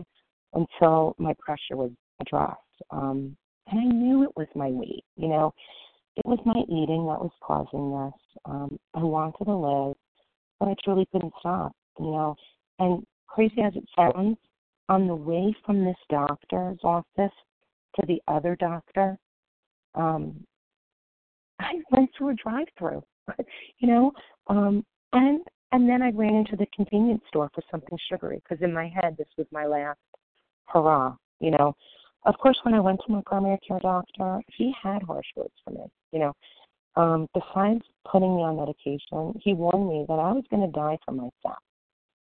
until 0.53 1.15
my 1.17 1.33
pressure 1.39 1.75
was 1.75 1.91
dropped. 2.25 2.61
Um, 2.91 3.35
and 3.67 3.79
I 3.79 3.83
knew 3.83 4.23
it 4.23 4.35
was 4.35 4.47
my 4.55 4.69
weight. 4.69 5.03
You 5.15 5.27
know, 5.29 5.53
it 6.15 6.25
was 6.25 6.39
my 6.45 6.61
eating 6.67 7.05
that 7.07 7.21
was 7.21 7.31
causing 7.41 7.91
this. 7.91 8.39
Um, 8.45 8.77
I 8.93 9.03
wanted 9.03 9.45
to 9.45 9.55
live, 9.55 9.95
but 10.59 10.69
I 10.69 10.75
truly 10.83 11.07
couldn't 11.11 11.33
stop. 11.39 11.73
You 11.99 12.11
know, 12.11 12.35
and 12.79 13.05
crazy 13.27 13.61
as 13.61 13.73
it 13.75 13.87
sounds, 13.95 14.37
on 14.89 15.07
the 15.07 15.15
way 15.15 15.55
from 15.65 15.83
this 15.83 15.97
doctor's 16.09 16.79
office 16.83 17.33
to 17.95 18.05
the 18.07 18.21
other 18.27 18.55
doctor, 18.55 19.17
um, 19.95 20.45
I 21.59 21.75
went 21.91 22.09
through 22.17 22.29
a 22.29 22.35
drive-through. 22.35 23.03
you 23.79 23.87
know, 23.87 24.11
um, 24.47 24.85
and 25.13 25.41
and 25.71 25.89
then 25.89 26.01
I 26.01 26.11
ran 26.11 26.35
into 26.35 26.55
the 26.55 26.67
convenience 26.75 27.23
store 27.27 27.49
for 27.53 27.63
something 27.71 27.97
sugary 28.09 28.41
because 28.43 28.63
in 28.63 28.71
my 28.71 28.87
head 28.87 29.15
this 29.17 29.27
was 29.37 29.47
my 29.51 29.65
last 29.65 29.99
hurrah. 30.65 31.15
You 31.39 31.51
know, 31.51 31.75
of 32.25 32.37
course, 32.37 32.57
when 32.63 32.73
I 32.73 32.79
went 32.79 33.01
to 33.05 33.11
my 33.11 33.21
primary 33.25 33.59
care 33.67 33.79
doctor, 33.79 34.41
he 34.57 34.73
had 34.81 35.03
harsh 35.03 35.27
words 35.35 35.53
for 35.63 35.71
me. 35.71 35.85
You 36.11 36.19
know, 36.19 36.33
um, 36.95 37.27
besides 37.33 37.81
putting 38.09 38.35
me 38.35 38.41
on 38.41 38.57
medication, 38.57 39.39
he 39.43 39.53
warned 39.53 39.87
me 39.87 40.05
that 40.07 40.13
I 40.19 40.31
was 40.31 40.43
going 40.49 40.65
to 40.65 40.71
die 40.71 40.97
for 41.05 41.11
myself. 41.11 41.61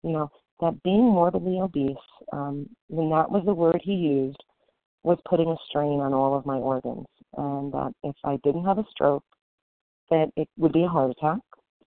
You 0.02 0.10
know, 0.10 0.30
that 0.60 0.82
being 0.82 1.04
morbidly 1.04 1.60
obese, 1.60 1.96
um, 2.32 2.68
and 2.90 3.12
that 3.12 3.30
was 3.30 3.42
the 3.44 3.54
word 3.54 3.80
he 3.82 3.94
used, 3.94 4.42
was 5.02 5.18
putting 5.28 5.48
a 5.48 5.56
strain 5.68 6.00
on 6.00 6.14
all 6.14 6.36
of 6.36 6.46
my 6.46 6.56
organs. 6.56 7.06
And 7.36 7.72
that 7.72 7.92
if 8.02 8.16
I 8.24 8.38
didn't 8.44 8.64
have 8.64 8.78
a 8.78 8.86
stroke, 8.90 9.24
that 10.10 10.30
it 10.36 10.48
would 10.56 10.72
be 10.72 10.84
a 10.84 10.88
heart 10.88 11.10
attack 11.10 11.40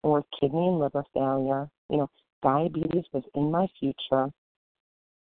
or 0.04 0.24
kidney 0.40 0.68
and 0.68 0.80
liver 0.80 1.04
failure. 1.14 1.68
You 1.90 1.98
know, 1.98 2.10
diabetes 2.44 3.06
was 3.14 3.24
in 3.36 3.52
my 3.52 3.68
future. 3.80 4.30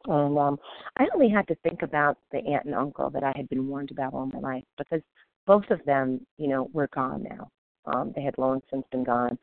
And 0.07 0.37
um, 0.37 0.59
I 0.97 1.07
only 1.13 1.29
had 1.29 1.47
to 1.47 1.55
think 1.55 1.81
about 1.81 2.17
the 2.31 2.39
aunt 2.39 2.65
and 2.65 2.75
uncle 2.75 3.09
that 3.11 3.23
I 3.23 3.33
had 3.35 3.49
been 3.49 3.67
warned 3.67 3.91
about 3.91 4.13
all 4.13 4.25
my 4.27 4.39
life 4.39 4.63
because 4.77 5.01
both 5.45 5.69
of 5.69 5.83
them, 5.85 6.25
you 6.37 6.47
know, 6.47 6.69
were 6.73 6.89
gone 6.93 7.23
now. 7.23 7.49
Um, 7.85 8.13
they 8.15 8.21
had 8.21 8.37
long 8.37 8.61
since 8.69 8.83
been 8.91 9.03
gone. 9.03 9.37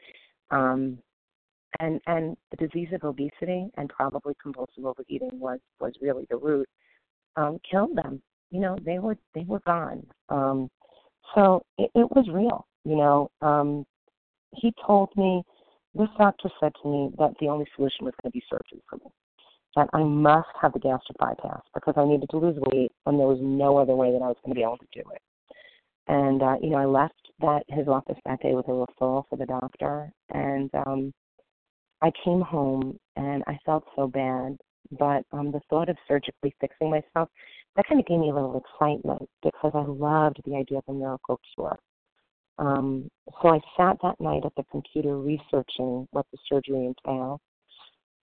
Um, 0.50 0.98
and 1.80 2.00
and 2.06 2.36
the 2.50 2.66
disease 2.66 2.88
of 2.92 3.04
obesity 3.04 3.68
and 3.76 3.88
probably 3.90 4.34
compulsive 4.42 4.84
overeating 4.84 5.38
was 5.38 5.59
was 5.80 5.92
really 6.00 6.26
the 6.30 6.36
root. 6.36 6.68
Um, 7.36 7.59
killed 7.70 7.96
them. 7.96 8.22
You 8.50 8.61
know, 8.61 8.78
they 8.84 8.98
were 8.98 9.16
they 9.34 9.44
were 9.46 9.61
gone. 9.66 10.06
Um, 10.28 10.70
so 11.34 11.62
it, 11.76 11.90
it 11.94 12.11
was 12.11 12.26
real. 12.32 12.66
You 12.84 12.96
know, 12.96 13.30
um, 13.42 13.84
he 14.54 14.72
told 14.86 15.11
me 15.16 15.42
this 15.94 16.09
doctor 16.16 16.48
said 16.59 16.72
to 16.82 16.88
me 16.88 17.11
that 17.18 17.34
the 17.40 17.48
only 17.48 17.66
solution 17.76 18.06
was 18.06 18.14
going 18.22 18.32
to 18.32 18.38
be 18.38 18.42
surgery 18.48 18.82
for 18.88 18.96
me 18.96 19.11
that 19.79 19.89
I 19.93 20.03
must 20.03 20.49
have 20.61 20.72
the 20.72 20.81
gastric 20.81 21.16
bypass 21.18 21.62
because 21.72 21.95
I 21.97 22.05
needed 22.05 22.29
to 22.31 22.39
lose 22.39 22.57
weight 22.72 22.91
and 23.07 23.18
there 23.18 23.29
was 23.29 23.39
no 23.41 23.76
other 23.76 23.95
way 23.95 24.11
that 24.11 24.22
I 24.22 24.26
was 24.26 24.37
going 24.45 24.53
to 24.53 24.59
be 24.59 24.64
able 24.64 24.79
to 24.79 24.87
do 24.93 25.09
it. 25.14 25.22
And 26.09 26.43
uh, 26.43 26.57
you 26.61 26.70
know, 26.70 26.79
I 26.79 26.85
left 26.85 27.14
that 27.41 27.62
his 27.68 27.87
office 27.87 28.18
that 28.26 28.41
day 28.41 28.55
with 28.55 28.66
a 28.66 28.70
referral 28.72 29.24
for 29.31 29.37
the 29.39 29.47
doctor 29.47 30.11
and 30.31 30.68
um 30.87 31.12
I 32.03 32.11
came 32.24 32.41
home 32.41 32.99
and 33.14 33.45
I 33.47 33.59
felt 33.64 33.85
so 33.95 34.09
bad, 34.09 34.57
but 34.99 35.22
um 35.31 35.53
the 35.53 35.61
thought 35.70 35.89
of 35.89 35.97
surgically 36.09 36.57
fixing 36.61 36.91
myself, 36.91 37.29
that 37.76 37.87
kind 37.87 38.01
of 38.01 38.07
gave 38.07 38.18
me 38.18 38.31
a 38.31 38.35
little 38.35 38.61
excitement 38.64 39.29
because 39.45 39.70
I 39.74 39.85
loved 39.87 40.41
the 40.45 40.57
idea 40.57 40.79
of 40.79 40.85
a 40.89 40.93
miracle 40.93 41.39
cure. 41.55 41.79
Um, 42.59 43.09
so 43.41 43.51
I 43.51 43.61
sat 43.76 43.99
that 44.03 44.20
night 44.20 44.43
at 44.45 44.53
the 44.57 44.64
computer 44.72 45.18
researching 45.18 46.09
what 46.11 46.26
the 46.33 46.39
surgery 46.49 46.87
entailed 46.87 47.41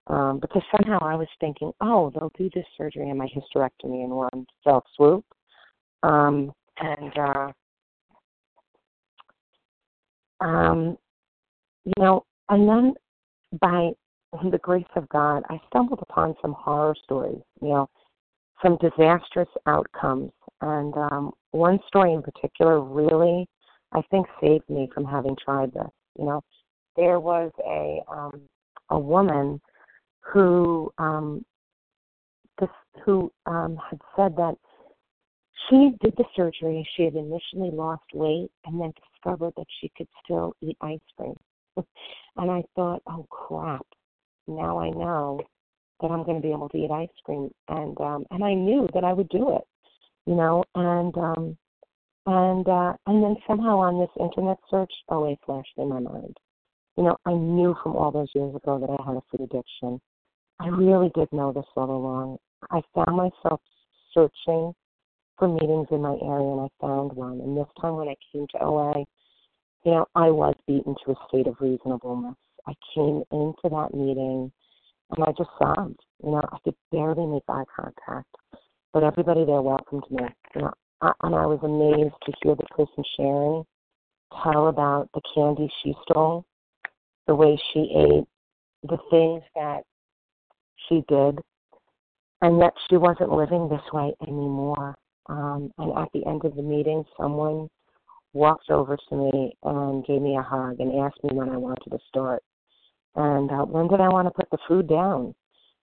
um, 0.07 0.39
because 0.39 0.61
somehow 0.71 0.99
I 1.01 1.15
was 1.15 1.27
thinking, 1.39 1.71
oh, 1.81 2.11
they'll 2.11 2.31
do 2.37 2.49
this 2.53 2.65
surgery 2.77 3.09
and 3.09 3.17
my 3.17 3.27
hysterectomy 3.27 4.03
in 4.03 4.11
one 4.11 4.45
fell 4.63 4.83
swoop. 4.95 5.25
Um, 6.03 6.51
and, 6.77 7.17
uh, 7.17 7.51
um, 10.41 10.97
you 11.85 11.93
know, 11.97 12.25
and 12.49 12.69
then 12.69 12.93
by 13.59 13.91
the 14.51 14.59
grace 14.59 14.83
of 14.95 15.07
God, 15.09 15.43
I 15.49 15.59
stumbled 15.69 15.99
upon 16.01 16.35
some 16.41 16.53
horror 16.53 16.95
stories, 17.03 17.41
you 17.61 17.69
know, 17.69 17.89
some 18.61 18.77
disastrous 18.77 19.49
outcomes. 19.65 20.31
And 20.61 20.93
um, 20.95 21.31
one 21.51 21.79
story 21.87 22.13
in 22.13 22.21
particular 22.21 22.81
really, 22.81 23.47
I 23.91 24.01
think, 24.11 24.27
saved 24.41 24.69
me 24.69 24.89
from 24.93 25.05
having 25.05 25.35
tried 25.43 25.73
this. 25.73 25.89
You 26.17 26.25
know, 26.25 26.41
there 26.95 27.19
was 27.19 27.51
a 27.65 28.01
um, 28.11 28.41
a 28.89 28.99
woman 28.99 29.59
who 30.25 30.91
um, 30.97 31.45
this, 32.59 32.69
who 33.03 33.31
um, 33.45 33.77
had 33.89 33.99
said 34.15 34.35
that 34.37 34.55
she 35.69 35.91
did 36.01 36.13
the 36.17 36.25
surgery. 36.35 36.87
She 36.95 37.03
had 37.03 37.15
initially 37.15 37.71
lost 37.71 38.03
weight 38.13 38.49
and 38.65 38.79
then 38.79 38.93
discovered 39.13 39.53
that 39.57 39.67
she 39.79 39.91
could 39.97 40.07
still 40.23 40.55
eat 40.61 40.77
ice 40.81 40.99
cream. 41.17 41.35
and 41.77 42.51
I 42.51 42.63
thought, 42.75 43.01
oh 43.07 43.25
crap! 43.29 43.85
Now 44.47 44.79
I 44.79 44.89
know 44.89 45.41
that 46.01 46.11
I'm 46.11 46.23
going 46.23 46.41
to 46.41 46.47
be 46.47 46.53
able 46.53 46.69
to 46.69 46.77
eat 46.77 46.91
ice 46.91 47.09
cream, 47.23 47.49
and 47.67 47.99
um, 47.99 48.25
and 48.31 48.43
I 48.43 48.53
knew 48.53 48.87
that 48.93 49.03
I 49.03 49.13
would 49.13 49.29
do 49.29 49.55
it, 49.55 49.63
you 50.25 50.35
know. 50.35 50.63
And 50.75 51.17
um, 51.17 51.57
and 52.25 52.67
uh, 52.67 52.93
and 53.07 53.23
then 53.23 53.35
somehow 53.47 53.79
on 53.79 53.99
this 53.99 54.09
internet 54.19 54.57
search, 54.69 54.91
OA 55.09 55.35
flashed 55.45 55.73
in 55.77 55.89
my 55.89 55.99
mind. 55.99 56.37
You 56.97 57.03
know, 57.03 57.17
I 57.25 57.33
knew 57.33 57.75
from 57.83 57.95
all 57.95 58.11
those 58.11 58.29
years 58.33 58.55
ago 58.55 58.79
that 58.79 58.89
I 58.89 59.05
had 59.05 59.17
a 59.17 59.23
food 59.29 59.41
addiction. 59.51 59.99
I 60.59 60.67
really 60.67 61.11
did 61.15 61.31
know 61.31 61.51
this 61.51 61.65
all 61.75 61.89
along. 61.89 62.37
I 62.71 62.81
found 62.93 63.17
myself 63.17 63.61
searching 64.13 64.73
for 65.37 65.47
meetings 65.47 65.87
in 65.91 66.01
my 66.01 66.17
area 66.21 66.47
and 66.47 66.61
I 66.61 66.67
found 66.79 67.13
one. 67.13 67.41
And 67.41 67.57
this 67.57 67.67
time 67.79 67.95
when 67.95 68.07
I 68.07 68.15
came 68.31 68.47
to 68.51 68.63
OA, 68.63 69.05
you 69.83 69.91
know, 69.91 70.05
I 70.15 70.29
was 70.31 70.55
beaten 70.65 70.95
to 71.05 71.11
a 71.11 71.15
state 71.27 71.47
of 71.47 71.57
reasonableness. 71.59 72.35
I 72.67 72.73
came 72.93 73.23
into 73.31 73.69
that 73.69 73.93
meeting 73.93 74.51
and 75.11 75.23
I 75.23 75.31
just 75.37 75.49
sobbed. 75.59 75.99
You 76.23 76.31
know, 76.31 76.41
I 76.51 76.57
could 76.63 76.75
barely 76.91 77.25
make 77.25 77.43
eye 77.49 77.63
contact. 77.75 78.29
But 78.93 79.03
everybody 79.03 79.45
there 79.45 79.61
welcomed 79.61 80.05
me. 80.09 80.25
You 80.55 80.61
know, 80.61 80.73
I, 81.01 81.11
and 81.21 81.35
I 81.35 81.45
was 81.45 81.59
amazed 81.63 82.15
to 82.25 82.33
hear 82.41 82.55
the 82.55 82.63
person 82.75 83.03
sharing 83.17 83.63
tell 84.43 84.67
about 84.67 85.09
the 85.13 85.21
candy 85.33 85.71
she 85.83 85.93
stole, 86.03 86.45
the 87.27 87.35
way 87.35 87.59
she 87.73 87.91
ate, 87.95 88.25
the 88.83 88.97
things 89.09 89.43
that 89.55 89.83
she 90.87 91.03
did, 91.07 91.39
and 92.41 92.59
yet 92.59 92.73
she 92.89 92.97
wasn't 92.97 93.31
living 93.31 93.69
this 93.69 93.81
way 93.93 94.13
anymore. 94.21 94.95
Um, 95.27 95.71
and 95.77 95.97
at 95.97 96.09
the 96.13 96.25
end 96.27 96.45
of 96.45 96.55
the 96.55 96.61
meeting, 96.61 97.03
someone 97.17 97.67
walked 98.33 98.69
over 98.69 98.97
to 99.09 99.15
me 99.15 99.53
and 99.63 100.05
gave 100.05 100.21
me 100.21 100.37
a 100.37 100.41
hug 100.41 100.79
and 100.79 100.99
asked 100.99 101.23
me 101.23 101.31
when 101.33 101.49
I 101.49 101.57
wanted 101.57 101.89
to 101.89 101.99
start. 102.07 102.43
And 103.15 103.49
uh, 103.49 103.65
when 103.65 103.87
did 103.87 104.01
I 104.01 104.09
want 104.09 104.27
to 104.27 104.31
put 104.31 104.49
the 104.51 104.57
food 104.67 104.87
down? 104.87 105.33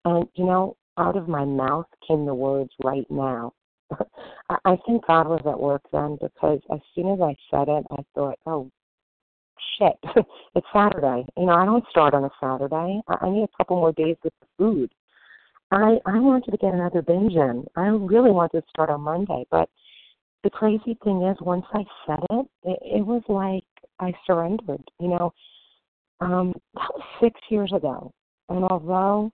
And, 0.04 0.26
you 0.34 0.44
know, 0.44 0.76
out 0.96 1.16
of 1.16 1.28
my 1.28 1.44
mouth 1.44 1.86
came 2.06 2.24
the 2.24 2.34
words 2.34 2.70
right 2.82 3.06
now. 3.10 3.52
I 4.64 4.76
think 4.86 5.06
God 5.06 5.28
was 5.28 5.42
at 5.46 5.58
work 5.58 5.82
then 5.92 6.18
because 6.20 6.60
as 6.72 6.80
soon 6.94 7.12
as 7.12 7.20
I 7.20 7.34
said 7.50 7.68
it, 7.68 7.84
I 7.90 8.02
thought, 8.14 8.38
oh, 8.46 8.70
shit, 9.78 9.98
it's 10.54 10.66
Saturday. 10.72 11.24
You 11.36 11.46
know, 11.46 11.52
I 11.52 11.64
don't 11.64 11.84
start 11.90 12.14
on 12.14 12.24
a 12.24 12.30
Saturday. 12.40 13.00
I, 13.08 13.16
I 13.20 13.30
need 13.30 13.44
a 13.44 13.56
couple 13.56 13.76
more 13.76 13.92
days 13.92 14.16
with 14.22 14.32
the 14.40 14.46
food. 14.58 14.90
I 15.70 15.98
I 16.06 16.18
wanted 16.18 16.50
to 16.50 16.56
get 16.56 16.74
another 16.74 17.02
binge 17.02 17.34
in. 17.34 17.66
I 17.76 17.86
really 17.86 18.30
wanted 18.30 18.60
to 18.60 18.66
start 18.70 18.90
on 18.90 19.02
Monday, 19.02 19.44
but 19.50 19.68
the 20.44 20.50
crazy 20.50 20.96
thing 21.04 21.22
is, 21.22 21.36
once 21.40 21.66
I 21.72 21.84
said 22.06 22.24
it, 22.30 22.46
it, 22.64 22.78
it 22.98 23.06
was 23.06 23.22
like 23.28 23.64
I 24.00 24.12
surrendered. 24.26 24.82
You 24.98 25.08
know, 25.08 25.32
um, 26.20 26.54
that 26.74 26.90
was 26.94 27.02
six 27.20 27.38
years 27.50 27.72
ago, 27.74 28.12
and 28.48 28.64
although 28.64 29.30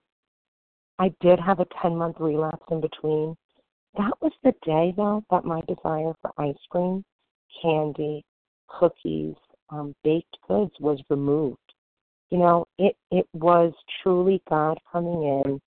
I 0.99 1.13
did 1.21 1.39
have 1.39 1.59
a 1.59 1.67
ten 1.81 1.95
month 1.95 2.17
relapse 2.19 2.65
in 2.69 2.81
between, 2.81 3.35
that 3.97 4.13
was 4.21 4.33
the 4.43 4.53
day 4.65 4.93
though 4.97 5.23
that 5.31 5.45
my 5.45 5.61
desire 5.61 6.13
for 6.21 6.31
ice 6.37 6.55
cream, 6.69 7.03
candy, 7.61 8.25
cookies, 8.67 9.35
um, 9.69 9.95
baked 10.03 10.37
goods 10.47 10.73
was 10.79 10.99
removed. 11.09 11.57
You 12.31 12.39
know, 12.39 12.65
it 12.77 12.95
it 13.11 13.27
was 13.33 13.73
truly 14.01 14.41
God 14.49 14.77
coming 14.91 15.23
in 15.23 15.61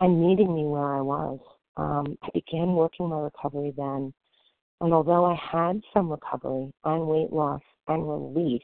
and 0.00 0.26
meeting 0.26 0.54
me 0.54 0.64
where 0.64 0.94
I 0.94 1.00
was. 1.00 1.38
Um, 1.76 2.16
I 2.22 2.28
began 2.32 2.74
working 2.74 3.08
my 3.08 3.20
recovery 3.20 3.72
then, 3.76 4.12
and 4.80 4.92
although 4.92 5.24
I 5.24 5.34
had 5.34 5.80
some 5.92 6.10
recovery 6.10 6.72
and 6.84 7.06
weight 7.06 7.32
loss 7.32 7.62
and 7.88 8.08
relief, 8.08 8.62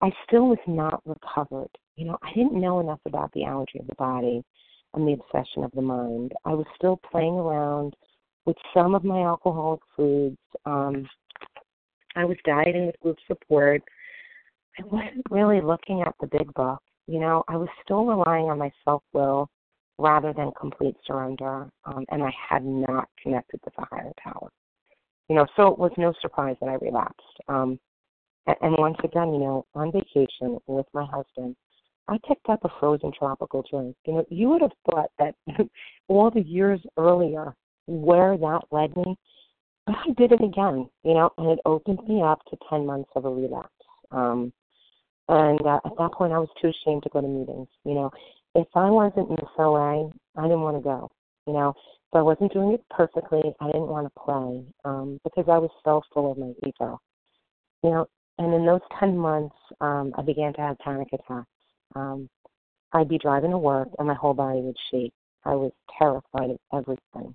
I 0.00 0.10
still 0.26 0.48
was 0.48 0.58
not 0.66 1.02
recovered. 1.06 1.70
You 1.96 2.06
know, 2.06 2.18
I 2.22 2.32
didn't 2.34 2.60
know 2.60 2.80
enough 2.80 3.00
about 3.06 3.32
the 3.32 3.44
allergy 3.44 3.78
of 3.78 3.86
the 3.86 3.94
body 3.96 4.42
and 4.94 5.06
the 5.06 5.12
obsession 5.14 5.64
of 5.64 5.72
the 5.72 5.82
mind. 5.82 6.32
I 6.44 6.54
was 6.54 6.66
still 6.76 7.00
playing 7.10 7.34
around 7.34 7.94
with 8.46 8.56
some 8.72 8.94
of 8.94 9.04
my 9.04 9.22
alcoholic 9.22 9.80
foods. 9.96 10.38
Um, 10.66 11.08
I 12.16 12.24
was 12.24 12.36
dieting 12.44 12.86
with 12.86 13.00
group 13.00 13.16
support. 13.26 13.82
I 14.78 14.84
wasn't 14.84 15.26
really 15.30 15.60
looking 15.60 16.02
at 16.02 16.14
the 16.20 16.26
big 16.26 16.52
book. 16.54 16.80
you 17.06 17.20
know, 17.20 17.44
I 17.48 17.56
was 17.56 17.68
still 17.84 18.06
relying 18.06 18.46
on 18.46 18.58
my 18.58 18.72
self 18.84 19.02
will 19.12 19.48
rather 19.98 20.32
than 20.32 20.50
complete 20.58 20.96
surrender, 21.06 21.70
um, 21.84 22.04
and 22.10 22.22
I 22.22 22.32
had 22.48 22.64
not 22.64 23.08
connected 23.22 23.60
with 23.64 23.74
a 23.78 23.86
higher 23.94 24.12
power. 24.22 24.48
You 25.28 25.36
know, 25.36 25.46
so 25.56 25.68
it 25.68 25.78
was 25.78 25.92
no 25.96 26.12
surprise 26.20 26.56
that 26.60 26.68
I 26.68 26.74
relapsed. 26.74 27.22
Um, 27.48 27.78
and, 28.46 28.56
and 28.60 28.76
once 28.78 28.96
again, 29.04 29.32
you 29.32 29.40
know, 29.40 29.66
on 29.74 29.92
vacation 29.92 30.58
with 30.66 30.86
my 30.92 31.06
husband, 31.06 31.56
I 32.08 32.18
picked 32.28 32.48
up 32.48 32.64
a 32.64 32.68
frozen 32.80 33.12
tropical 33.16 33.64
drink. 33.70 33.96
You 34.06 34.14
know, 34.14 34.24
you 34.28 34.48
would 34.48 34.62
have 34.62 34.72
thought 34.90 35.10
that 35.18 35.34
all 36.08 36.30
the 36.30 36.42
years 36.42 36.80
earlier, 36.98 37.54
where 37.86 38.36
that 38.36 38.62
led 38.70 38.96
me, 38.96 39.16
but 39.86 39.96
I 39.96 40.12
did 40.16 40.32
it 40.32 40.42
again, 40.42 40.88
you 41.02 41.14
know, 41.14 41.30
and 41.38 41.50
it 41.50 41.58
opened 41.64 42.06
me 42.08 42.22
up 42.22 42.44
to 42.46 42.56
10 42.70 42.86
months 42.86 43.10
of 43.14 43.24
a 43.24 43.30
relapse. 43.30 43.68
Um, 44.10 44.52
and 45.28 45.60
uh, 45.66 45.80
at 45.84 45.92
that 45.98 46.12
point, 46.12 46.32
I 46.32 46.38
was 46.38 46.48
too 46.60 46.68
ashamed 46.68 47.02
to 47.04 47.08
go 47.10 47.20
to 47.20 47.28
meetings. 47.28 47.68
You 47.84 47.94
know, 47.94 48.10
if 48.54 48.68
I 48.74 48.90
wasn't 48.90 49.30
in 49.30 49.36
OA, 49.58 50.10
I 50.36 50.42
didn't 50.42 50.60
want 50.60 50.76
to 50.76 50.82
go. 50.82 51.10
You 51.46 51.54
know, 51.54 51.70
if 51.70 52.14
I 52.14 52.22
wasn't 52.22 52.52
doing 52.52 52.72
it 52.72 52.84
perfectly, 52.90 53.42
I 53.60 53.66
didn't 53.66 53.88
want 53.88 54.06
to 54.06 54.20
play 54.20 54.64
um, 54.84 55.18
because 55.24 55.44
I 55.48 55.58
was 55.58 55.70
so 55.84 56.02
full 56.12 56.32
of 56.32 56.38
my 56.38 56.52
ego. 56.66 57.00
You 57.82 57.90
know, 57.90 58.06
and 58.38 58.52
in 58.54 58.66
those 58.66 58.80
10 58.98 59.16
months, 59.16 59.56
um, 59.80 60.12
I 60.16 60.22
began 60.22 60.52
to 60.54 60.60
have 60.60 60.78
panic 60.78 61.08
attacks. 61.12 61.48
Um, 61.94 62.28
I'd 62.92 63.08
be 63.08 63.18
driving 63.18 63.50
to 63.50 63.58
work 63.58 63.88
and 63.98 64.08
my 64.08 64.14
whole 64.14 64.34
body 64.34 64.60
would 64.60 64.76
shake. 64.90 65.12
I 65.44 65.54
was 65.54 65.72
terrified 65.98 66.50
of 66.50 66.58
everything. 66.72 67.34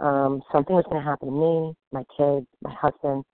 Um, 0.00 0.42
something 0.50 0.74
was 0.74 0.84
going 0.88 1.02
to 1.02 1.08
happen 1.08 1.28
to 1.28 1.34
me, 1.34 1.74
my 1.92 2.04
kids, 2.16 2.46
my 2.62 2.74
husband. 2.74 3.24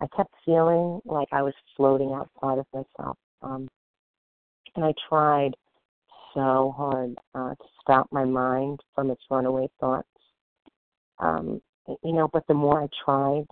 I 0.00 0.06
kept 0.14 0.34
feeling 0.44 1.00
like 1.04 1.28
I 1.32 1.42
was 1.42 1.54
floating 1.76 2.12
outside 2.12 2.58
of 2.58 2.66
myself. 2.74 3.16
Um, 3.42 3.68
and 4.74 4.84
I 4.84 4.92
tried 5.08 5.54
so 6.34 6.74
hard 6.76 7.16
uh, 7.34 7.54
to 7.54 7.64
stop 7.80 8.08
my 8.10 8.24
mind 8.24 8.80
from 8.94 9.10
its 9.10 9.22
runaway 9.30 9.68
thoughts. 9.80 10.08
Um, 11.18 11.62
you 11.86 12.12
know, 12.12 12.28
but 12.32 12.46
the 12.46 12.54
more 12.54 12.82
I 12.82 12.88
tried, 13.04 13.46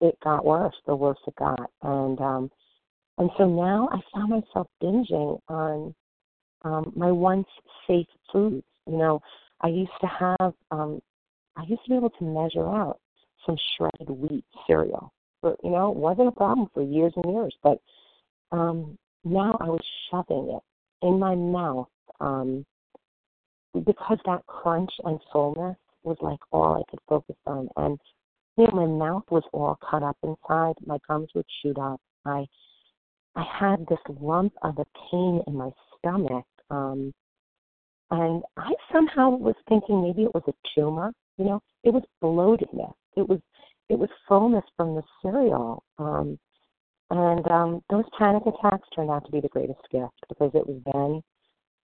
it 0.00 0.18
got 0.22 0.44
worse. 0.44 0.74
The 0.86 0.96
worse 0.96 1.18
it 1.26 1.34
got, 1.36 1.70
and 1.82 2.20
um, 2.20 2.50
and 3.18 3.30
so 3.38 3.46
now 3.46 3.88
I 3.92 4.00
found 4.12 4.30
myself 4.30 4.66
binging 4.82 5.38
on 5.48 5.94
um, 6.62 6.92
my 6.96 7.12
once 7.12 7.46
safe 7.86 8.06
foods. 8.32 8.64
You 8.86 8.96
know, 8.96 9.22
I 9.60 9.68
used 9.68 9.90
to 10.00 10.06
have, 10.06 10.54
um, 10.70 11.00
I 11.56 11.62
used 11.62 11.84
to 11.84 11.90
be 11.90 11.96
able 11.96 12.10
to 12.10 12.24
measure 12.24 12.66
out 12.66 12.98
some 13.46 13.56
shredded 13.76 14.10
wheat 14.10 14.44
cereal. 14.66 15.12
But, 15.42 15.56
you 15.62 15.70
know, 15.70 15.90
it 15.90 15.96
wasn't 15.96 16.28
a 16.28 16.32
problem 16.32 16.68
for 16.72 16.82
years 16.82 17.12
and 17.16 17.32
years. 17.32 17.54
But 17.62 17.80
um, 18.50 18.98
now 19.24 19.56
I 19.60 19.68
was 19.68 19.84
shoving 20.10 20.50
it 20.56 21.06
in 21.06 21.18
my 21.18 21.34
mouth 21.34 21.88
um, 22.20 22.64
because 23.84 24.18
that 24.24 24.46
crunch 24.46 24.90
and 25.04 25.20
fullness 25.32 25.76
was 26.02 26.16
like 26.20 26.40
all 26.52 26.76
I 26.76 26.90
could 26.90 27.00
focus 27.08 27.36
on. 27.46 27.68
And 27.76 27.98
you 28.56 28.66
know, 28.66 28.72
my 28.72 28.86
mouth 28.86 29.24
was 29.30 29.42
all 29.52 29.78
cut 29.90 30.02
up 30.02 30.16
inside. 30.22 30.74
My 30.86 30.98
gums 31.08 31.28
would 31.34 31.46
shoot 31.62 31.78
up. 31.78 32.00
I 32.24 32.46
I 33.36 33.42
had 33.42 33.84
this 33.88 33.98
lump 34.20 34.52
of 34.62 34.78
a 34.78 34.86
pain 35.10 35.42
in 35.46 35.56
my 35.56 35.70
stomach. 35.98 36.46
Um, 36.70 37.12
and 38.10 38.42
I 38.56 38.72
somehow 38.92 39.30
was 39.30 39.56
thinking 39.68 40.02
maybe 40.02 40.22
it 40.22 40.34
was 40.34 40.44
a 40.46 40.52
tumor. 40.74 41.12
You 41.38 41.44
know, 41.44 41.60
it 41.82 41.92
was 41.92 42.02
bloatedness. 42.22 42.94
It 43.16 43.28
was 43.28 43.40
it 43.88 43.98
was 43.98 44.08
fullness 44.28 44.64
from 44.76 44.94
the 44.94 45.02
cereal. 45.22 45.82
Um, 45.98 46.38
and 47.10 47.48
um, 47.50 47.82
those 47.90 48.04
panic 48.18 48.42
attacks 48.46 48.88
turned 48.94 49.10
out 49.10 49.24
to 49.26 49.30
be 49.30 49.40
the 49.40 49.48
greatest 49.48 49.80
gift 49.92 50.14
because 50.28 50.50
it 50.54 50.66
was 50.66 50.80
then 50.92 51.22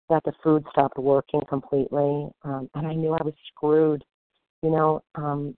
that 0.08 0.24
the 0.24 0.32
food 0.42 0.64
stopped 0.70 0.98
working 0.98 1.40
completely, 1.48 2.28
um, 2.42 2.68
and 2.74 2.86
I 2.86 2.94
knew 2.94 3.12
I 3.12 3.22
was 3.22 3.34
screwed. 3.54 4.02
You 4.62 4.70
know, 4.70 5.02
um, 5.14 5.56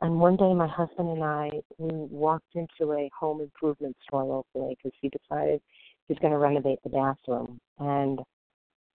and 0.00 0.20
one 0.20 0.36
day, 0.36 0.52
my 0.54 0.68
husband 0.68 1.08
and 1.08 1.24
I 1.24 1.50
we 1.78 1.88
walked 1.90 2.54
into 2.54 2.92
a 2.92 3.10
home 3.18 3.40
improvement 3.40 3.96
store 4.06 4.24
locally 4.24 4.76
because 4.76 4.96
he 5.00 5.08
decided 5.08 5.60
he's 6.08 6.18
going 6.18 6.32
to 6.32 6.38
renovate 6.38 6.78
the 6.84 6.90
bathroom. 6.90 7.58
And 7.78 8.20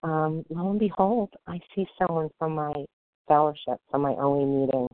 um, 0.04 0.46
lo 0.50 0.70
and 0.70 0.80
behold, 0.80 1.30
I 1.48 1.60
see 1.76 1.86
someone 1.98 2.30
from 2.38 2.56
my 2.56 2.74
fellowship, 3.30 3.80
from 3.90 4.02
my 4.02 4.12
OA 4.12 4.46
meeting. 4.46 4.88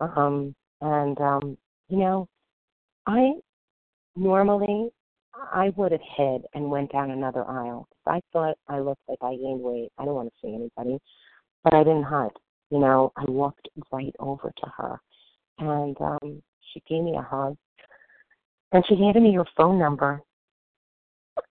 Um, 0.00 0.54
and 0.80 1.20
um, 1.20 1.56
you 1.88 1.98
know, 1.98 2.28
I 3.06 3.34
normally 4.16 4.90
I 5.34 5.72
would 5.76 5.92
have 5.92 6.00
hid 6.16 6.42
and 6.54 6.70
went 6.70 6.90
down 6.90 7.12
another 7.12 7.44
aisle. 7.48 7.86
I 8.06 8.20
thought 8.32 8.56
I 8.68 8.80
looked 8.80 9.02
like 9.08 9.18
I 9.22 9.36
gained 9.36 9.60
weight. 9.60 9.90
I 9.98 10.04
don't 10.04 10.14
want 10.14 10.32
to 10.32 10.46
see 10.46 10.54
anybody, 10.54 10.98
but 11.62 11.74
I 11.74 11.84
didn't 11.84 12.02
hide. 12.02 12.30
You 12.70 12.80
know, 12.80 13.12
I 13.16 13.24
walked 13.30 13.68
right 13.92 14.14
over 14.18 14.52
to 14.56 14.72
her 14.76 15.00
and 15.58 15.96
um, 16.00 16.42
she 16.72 16.82
gave 16.88 17.02
me 17.02 17.16
a 17.16 17.22
hug. 17.22 17.56
And 18.72 18.84
she 18.88 18.96
handed 18.96 19.22
me 19.22 19.34
her 19.34 19.44
phone 19.56 19.78
number 19.78 20.22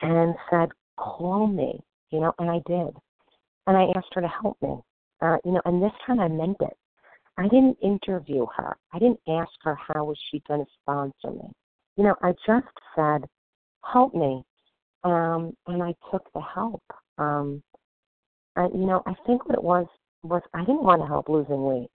and 0.02 0.36
said, 0.50 0.70
"Call 0.98 1.48
me," 1.48 1.80
you 2.10 2.20
know, 2.20 2.34
and 2.40 2.50
I 2.50 2.62
did. 2.66 2.96
And 3.68 3.78
I 3.78 3.88
asked 3.96 4.14
her 4.14 4.22
to 4.22 4.28
help 4.28 4.58
me, 4.62 4.76
uh, 5.22 5.38
you 5.46 5.52
know, 5.52 5.62
and 5.66 5.82
this 5.82 5.92
time 6.06 6.20
I 6.20 6.28
meant 6.28 6.58
it. 6.62 6.78
I 7.38 7.44
didn't 7.44 7.78
interview 7.82 8.46
her. 8.58 8.76
I 8.94 9.00
didn't 9.00 9.20
ask 9.28 9.52
her 9.62 9.76
how 9.76 10.06
was 10.06 10.18
she 10.30 10.42
going 10.48 10.64
to 10.66 10.72
sponsor 10.82 11.32
me. 11.32 11.50
You 11.98 12.04
know, 12.04 12.16
I 12.22 12.34
just 12.46 12.68
said, 12.96 13.26
"Help 13.92 14.14
me," 14.14 14.44
um, 15.04 15.56
and 15.68 15.82
I 15.82 15.94
took 16.12 16.32
the 16.34 16.42
help. 16.42 16.84
Um, 17.18 17.64
and 18.56 18.74
you 18.80 18.86
know, 18.86 19.02
I 19.06 19.14
think 19.26 19.48
what 19.48 19.58
it 19.58 19.64
was 19.64 19.88
was 20.24 20.42
I 20.54 20.62
didn't 20.62 20.84
want 20.84 21.02
to 21.02 21.08
help 21.08 21.30
losing 21.30 21.64
weight. 21.64 21.90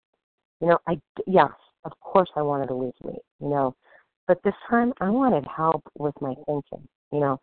You 0.60 0.68
know, 0.68 0.78
I 0.88 1.00
yes, 1.26 1.50
of 1.84 1.92
course 2.00 2.30
I 2.36 2.42
wanted 2.42 2.68
to 2.68 2.74
lose 2.74 2.94
weight, 3.02 3.22
you 3.40 3.48
know. 3.48 3.74
But 4.26 4.42
this 4.42 4.54
time 4.68 4.92
I 5.00 5.10
wanted 5.10 5.44
help 5.46 5.82
with 5.98 6.14
my 6.20 6.34
thinking, 6.46 6.88
you 7.12 7.20
know. 7.20 7.38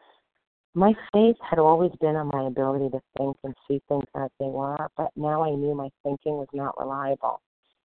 My 0.76 0.93
faith 1.13 1.36
had 1.47 1.59
always 1.59 1.91
been 2.01 2.15
on 2.15 2.32
my 2.34 2.47
ability 2.47 2.89
to 2.89 3.01
think 3.17 3.38
and 3.43 3.53
see 3.67 3.82
things 3.88 4.05
as 4.15 4.30
they 4.39 4.47
were, 4.47 4.89
but 4.97 5.11
now 5.15 5.43
I 5.43 5.51
knew 5.51 5.76
my 5.76 5.89
thinking 6.01 6.34
was 6.34 6.47
not 6.51 6.80
reliable. 6.80 7.41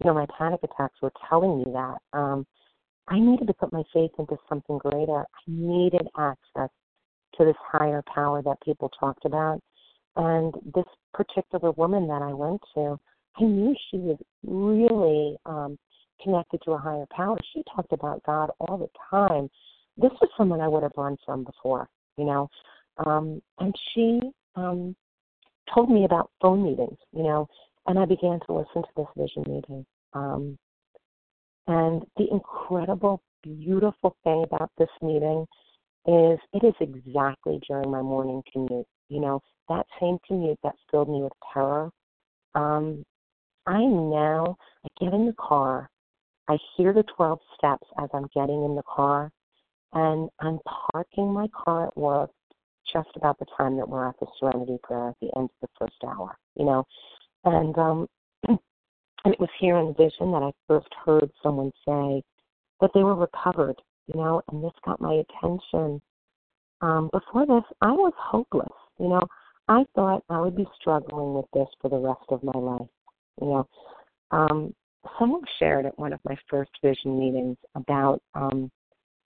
You 0.01 0.09
know, 0.09 0.15
my 0.15 0.27
panic 0.37 0.61
attacks 0.63 1.01
were 1.01 1.13
telling 1.29 1.59
me 1.59 1.65
that. 1.73 1.97
Um, 2.13 2.47
I 3.09 3.19
needed 3.19 3.47
to 3.47 3.55
put 3.55 3.73
my 3.73 3.83
faith 3.95 4.11
into 4.19 4.37
something 4.49 4.79
greater. 4.79 5.21
I 5.21 5.43
needed 5.47 6.07
access 6.19 6.69
to 7.39 7.45
this 7.45 7.57
higher 7.73 8.03
power 8.13 8.43
that 8.43 8.61
people 8.63 8.91
talked 9.01 9.25
about. 9.25 9.61
And 10.17 10.55
this 10.75 10.85
particular 11.15 11.73
woman 11.73 12.09
that 12.09 12.23
I 12.23 12.33
went 12.33 12.61
to, 12.75 12.99
I 13.39 13.45
knew 13.45 13.75
she 13.91 13.99
was 13.99 14.19
really 14.45 15.37
um, 15.47 15.79
connected 16.23 16.61
to 16.65 16.73
a 16.73 16.79
higher 16.79 17.07
power. 17.11 17.39
She 17.55 17.63
talked 17.75 17.93
about 17.93 18.23
God 18.25 18.51
all 18.61 18.79
the 18.79 18.89
time. 19.11 19.49
This 19.97 20.13
was 20.21 20.31
someone 20.37 20.61
I 20.61 20.69
would 20.69 20.83
have 20.83 20.93
run 20.97 21.17
from 21.25 21.45
before, 21.45 21.89
you 22.17 22.25
know. 22.25 22.49
Um, 23.05 23.43
and 23.59 23.75
she 23.93 24.21
um, 24.55 24.97
told 25.73 25.91
me 25.91 26.05
about 26.05 26.31
phone 26.41 26.63
meetings, 26.63 26.99
you 27.13 27.23
know, 27.23 27.47
and 27.87 27.99
I 27.99 28.05
began 28.05 28.41
to 28.47 28.53
listen 28.53 28.83
to 28.83 28.89
this 28.97 29.07
vision 29.17 29.45
meeting. 29.47 29.87
Um, 30.13 30.59
and 31.67 32.03
the 32.17 32.27
incredible, 32.31 33.23
beautiful 33.43 34.17
thing 34.25 34.45
about 34.45 34.71
this 34.79 34.89
meeting 35.03 35.47
is 36.07 36.39
it 36.53 36.65
is 36.65 36.75
exactly 36.81 37.61
during 37.69 37.91
my 37.91 38.03
morning 38.03 38.43
commute. 38.53 38.87
You 39.09 39.21
know, 39.21 39.41
that 39.69 39.87
same 40.01 40.19
commute 40.27 40.59
that 40.63 40.75
filled 40.91 41.09
me 41.09 41.23
with 41.23 41.33
terror. 41.53 41.91
Um, 42.55 43.05
I 43.67 43.81
now 43.81 44.57
I 44.85 45.05
get 45.05 45.13
in 45.13 45.27
the 45.27 45.35
car 45.39 45.91
I 46.49 46.59
hear 46.77 46.93
the 46.93 47.03
12 47.17 47.39
steps 47.57 47.87
as 47.99 48.09
I'm 48.15 48.29
getting 48.35 48.65
in 48.65 48.77
the 48.77 48.83
car, 48.83 49.33
and 49.93 50.29
I'm 50.41 50.59
parking 50.93 51.33
my 51.33 51.49
car 51.49 51.87
at 51.87 51.97
work 51.97 52.31
just 52.93 53.09
about 53.17 53.39
the 53.39 53.47
time 53.57 53.77
that 53.77 53.89
we're 53.89 54.09
at 54.09 54.19
the 54.21 54.27
Serenity 54.39 54.79
Prayer 54.83 55.09
at 55.09 55.17
the 55.21 55.31
end 55.37 55.51
of 55.51 55.61
the 55.63 55.69
first 55.79 55.97
hour, 56.07 56.37
you 56.57 56.65
know. 56.65 56.85
And 57.45 57.77
um 57.79 58.07
and 58.49 59.35
it 59.35 59.41
was 59.41 59.51
here 59.59 59.77
in 59.79 59.89
the 59.89 59.93
vision 59.95 60.33
that 60.33 60.43
I 60.43 60.53
first 60.69 60.89
heard 61.05 61.31
someone 61.43 61.73
say 61.87 62.23
that 62.81 62.91
they 62.95 63.03
were 63.03 63.15
recovered, 63.15 63.77
you 64.07 64.21
know, 64.21 64.43
and 64.51 64.63
this 64.63 64.73
got 64.85 65.01
my 65.01 65.15
attention. 65.15 66.01
Um, 66.81 67.11
before 67.13 67.47
this, 67.47 67.65
I 67.81 67.91
was 67.93 68.13
hopeless, 68.19 68.73
you 68.99 69.09
know. 69.09 69.27
I 69.69 69.85
thought 69.95 70.23
I 70.29 70.41
would 70.41 70.57
be 70.57 70.67
struggling 70.81 71.35
with 71.35 71.47
this 71.53 71.67
for 71.81 71.89
the 71.89 71.99
rest 71.99 72.23
of 72.29 72.45
my 72.45 72.53
life, 72.53 72.89
you 73.41 73.49
know. 73.49 73.69
Um, 74.31 74.75
someone 75.19 75.43
shared 75.59 75.87
at 75.87 75.99
one 75.99 76.13
of 76.13 76.21
my 76.25 76.37
first 76.49 76.71
vision 76.83 77.19
meetings 77.19 77.57
about 77.75 78.21
um, 78.35 78.71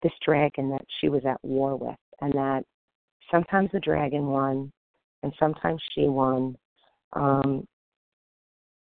this 0.02 0.12
dragon 0.24 0.70
that 0.70 0.84
she 1.00 1.08
was 1.08 1.22
at 1.24 1.42
war 1.42 1.76
with, 1.76 1.96
and 2.20 2.32
that 2.34 2.64
sometimes 3.30 3.70
the 3.72 3.80
dragon 3.80 4.26
won, 4.26 4.72
and 5.22 5.32
sometimes 5.38 5.80
she 5.94 6.02
won, 6.02 6.56
um, 7.14 7.66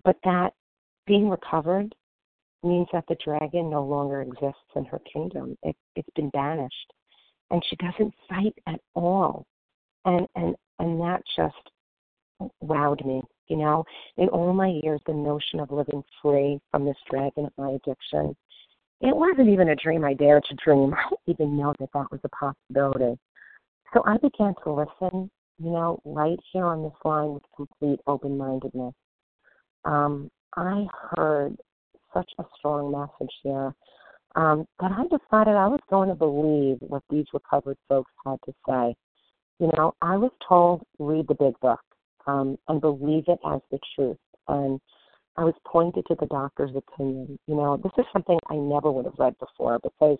but 0.03 0.17
that 0.23 0.53
being 1.05 1.29
recovered 1.29 1.93
means 2.63 2.87
that 2.93 3.05
the 3.07 3.17
dragon 3.23 3.69
no 3.69 3.83
longer 3.83 4.21
exists 4.21 4.59
in 4.75 4.85
her 4.85 4.99
kingdom. 5.11 5.57
It, 5.63 5.75
it's 5.95 6.09
been 6.15 6.29
banished, 6.29 6.93
and 7.51 7.63
she 7.69 7.75
doesn't 7.77 8.13
fight 8.29 8.53
at 8.67 8.79
all 8.95 9.45
and 10.05 10.27
and 10.35 10.55
and 10.79 10.99
that 11.01 11.21
just 11.35 11.55
wowed 12.63 13.05
me. 13.05 13.21
You 13.47 13.57
know, 13.57 13.83
in 14.17 14.29
all 14.29 14.53
my 14.53 14.79
years, 14.83 15.01
the 15.05 15.13
notion 15.13 15.59
of 15.59 15.71
living 15.71 16.03
free 16.21 16.59
from 16.71 16.85
this 16.85 16.97
dragon 17.09 17.45
of 17.45 17.53
my 17.57 17.71
addiction, 17.71 18.35
it 19.01 19.15
wasn't 19.15 19.49
even 19.49 19.69
a 19.69 19.75
dream 19.75 20.03
I 20.03 20.13
dared 20.13 20.43
to 20.49 20.55
dream. 20.55 20.93
I 20.97 21.09
didn't 21.09 21.35
even 21.35 21.57
know 21.57 21.73
that 21.79 21.89
that 21.93 22.11
was 22.11 22.19
a 22.23 22.29
possibility. 22.29 23.17
So 23.93 24.03
I 24.05 24.17
began 24.17 24.53
to 24.63 24.73
listen, 24.73 25.29
you 25.57 25.71
know, 25.71 25.99
right 26.05 26.39
here 26.51 26.65
on 26.65 26.83
this 26.83 26.93
line 27.03 27.33
with 27.33 27.43
complete 27.55 27.99
open 28.07 28.37
mindedness. 28.37 28.93
Um, 29.85 30.29
I 30.55 30.85
heard 31.15 31.57
such 32.13 32.29
a 32.39 32.43
strong 32.57 32.91
message 32.91 33.33
here 33.43 33.73
um, 34.35 34.65
that 34.79 34.91
I 34.91 35.03
decided 35.03 35.55
I 35.55 35.67
was 35.67 35.79
going 35.89 36.09
to 36.09 36.15
believe 36.15 36.77
what 36.81 37.03
these 37.09 37.25
recovered 37.33 37.77
folks 37.87 38.11
had 38.25 38.37
to 38.45 38.53
say. 38.67 38.95
You 39.59 39.71
know, 39.75 39.93
I 40.01 40.17
was 40.17 40.31
told 40.47 40.83
read 40.99 41.27
the 41.27 41.35
big 41.35 41.59
book 41.59 41.79
um, 42.27 42.57
and 42.67 42.81
believe 42.81 43.25
it 43.27 43.39
as 43.45 43.61
the 43.71 43.79
truth. 43.95 44.17
And 44.47 44.79
I 45.39 45.43
was 45.45 45.53
pointed 45.65 46.05
to 46.07 46.15
the 46.19 46.25
doctor's 46.25 46.75
opinion. 46.75 47.39
You 47.47 47.55
know, 47.55 47.77
this 47.77 47.93
is 47.97 48.03
something 48.11 48.37
I 48.49 48.55
never 48.55 48.91
would 48.91 49.05
have 49.05 49.17
read 49.17 49.39
before 49.39 49.79
because 49.81 50.17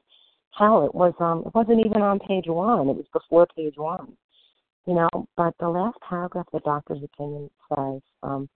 hell, 0.57 0.85
it 0.85 0.95
was 0.95 1.13
um 1.19 1.43
it 1.45 1.53
wasn't 1.53 1.85
even 1.85 2.01
on 2.01 2.19
page 2.19 2.45
one. 2.47 2.87
It 2.87 2.95
was 2.95 3.05
before 3.11 3.45
page 3.53 3.73
one. 3.75 4.13
You 4.85 4.93
know, 4.93 5.09
but 5.35 5.53
the 5.59 5.67
last 5.67 5.97
paragraph 6.07 6.47
of 6.53 6.61
the 6.61 6.65
doctor's 6.65 7.03
opinion 7.03 7.49
says, 7.67 8.01
um, 8.23 8.47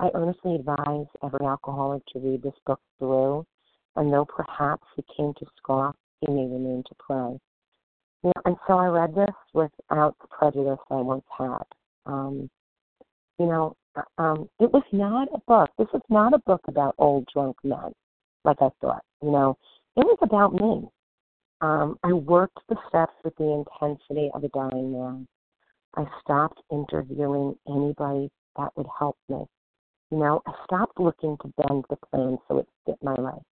I 0.00 0.10
earnestly 0.12 0.56
advise 0.56 1.06
every 1.22 1.46
alcoholic 1.46 2.04
to 2.06 2.18
read 2.18 2.42
this 2.42 2.58
book 2.66 2.80
through, 2.98 3.46
and 3.94 4.12
though 4.12 4.26
perhaps 4.26 4.84
he 4.96 5.04
came 5.16 5.32
to 5.38 5.46
scoff, 5.56 5.94
he 6.20 6.32
may 6.32 6.42
remain 6.42 6.82
to 6.88 6.94
pray. 6.98 7.38
You 8.24 8.32
know, 8.34 8.42
and 8.44 8.56
so 8.66 8.74
I 8.74 8.86
read 8.86 9.14
this 9.14 9.34
without 9.54 10.16
the 10.20 10.26
prejudice 10.28 10.80
I 10.90 10.96
once 10.96 11.24
had. 11.38 11.62
Um, 12.06 12.50
you 13.38 13.46
know, 13.46 13.76
um, 14.18 14.48
it 14.60 14.70
was 14.72 14.82
not 14.92 15.28
a 15.34 15.38
book. 15.46 15.70
This 15.78 15.88
was 15.92 16.02
not 16.08 16.34
a 16.34 16.38
book 16.46 16.60
about 16.68 16.94
old 16.98 17.26
drunk 17.32 17.56
men, 17.64 17.92
like 18.44 18.58
I 18.60 18.68
thought. 18.80 19.02
You 19.22 19.30
know, 19.30 19.56
it 19.96 20.04
was 20.04 20.18
about 20.22 20.54
me. 20.54 20.88
Um, 21.60 21.98
I 22.04 22.12
worked 22.12 22.58
the 22.68 22.76
steps 22.88 23.14
with 23.24 23.34
the 23.36 23.64
intensity 23.64 24.30
of 24.34 24.44
a 24.44 24.48
dying 24.48 24.92
man. 24.92 25.26
I 25.96 26.04
stopped 26.22 26.60
interviewing 26.70 27.56
anybody 27.68 28.30
that 28.56 28.76
would 28.76 28.86
help 28.98 29.16
me. 29.28 29.44
You 30.10 30.18
know, 30.18 30.42
I 30.46 30.52
stopped 30.64 31.00
looking 31.00 31.36
to 31.42 31.52
bend 31.56 31.84
the 31.90 31.96
plan 32.10 32.38
so 32.46 32.58
it 32.58 32.68
fit 32.86 32.96
my 33.02 33.14
life. 33.14 33.42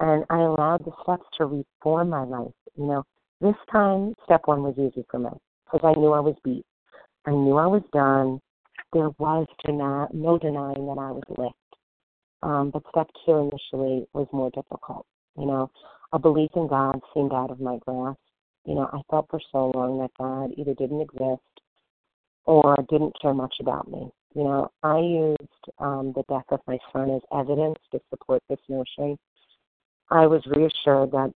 And 0.00 0.24
I 0.30 0.38
allowed 0.40 0.84
the 0.84 0.92
steps 1.02 1.26
to 1.38 1.46
reform 1.46 2.10
my 2.10 2.24
life. 2.24 2.52
You 2.76 2.86
know, 2.86 3.04
this 3.40 3.56
time, 3.70 4.14
step 4.24 4.42
one 4.46 4.62
was 4.62 4.74
easy 4.78 5.04
for 5.10 5.18
me 5.18 5.30
because 5.64 5.80
I 5.84 5.98
knew 5.98 6.12
I 6.12 6.20
was 6.20 6.36
beat. 6.44 6.64
I 7.26 7.30
knew 7.30 7.56
I 7.56 7.66
was 7.66 7.82
done. 7.92 8.40
There 8.92 9.10
was 9.18 9.46
deny, 9.64 10.06
no 10.12 10.38
denying 10.38 10.86
that 10.86 10.98
I 10.98 11.10
was 11.10 11.22
licked. 11.36 11.54
Um, 12.42 12.70
but 12.70 12.82
step 12.90 13.08
two 13.26 13.50
initially 13.50 14.06
was 14.12 14.28
more 14.32 14.50
difficult. 14.50 15.06
You 15.36 15.46
know, 15.46 15.70
a 16.12 16.18
belief 16.18 16.50
in 16.54 16.68
God 16.68 17.00
seemed 17.12 17.32
out 17.32 17.50
of 17.50 17.60
my 17.60 17.78
grasp. 17.86 18.18
You 18.64 18.74
know, 18.74 18.88
I 18.92 19.00
felt 19.10 19.26
for 19.30 19.40
so 19.52 19.72
long 19.74 19.98
that 19.98 20.10
God 20.18 20.52
either 20.56 20.74
didn't 20.74 21.00
exist 21.00 21.42
or 22.44 22.76
didn't 22.88 23.14
care 23.20 23.34
much 23.34 23.54
about 23.60 23.90
me. 23.90 24.10
You 24.34 24.44
know, 24.44 24.70
I 24.82 24.98
used 24.98 25.78
um, 25.78 26.12
the 26.14 26.22
death 26.28 26.44
of 26.50 26.60
my 26.66 26.78
son 26.92 27.10
as 27.10 27.22
evidence 27.32 27.78
to 27.92 28.00
support 28.10 28.42
this 28.48 28.58
notion. 28.68 29.18
I 30.10 30.26
was 30.26 30.42
reassured 30.46 31.10
that 31.12 31.32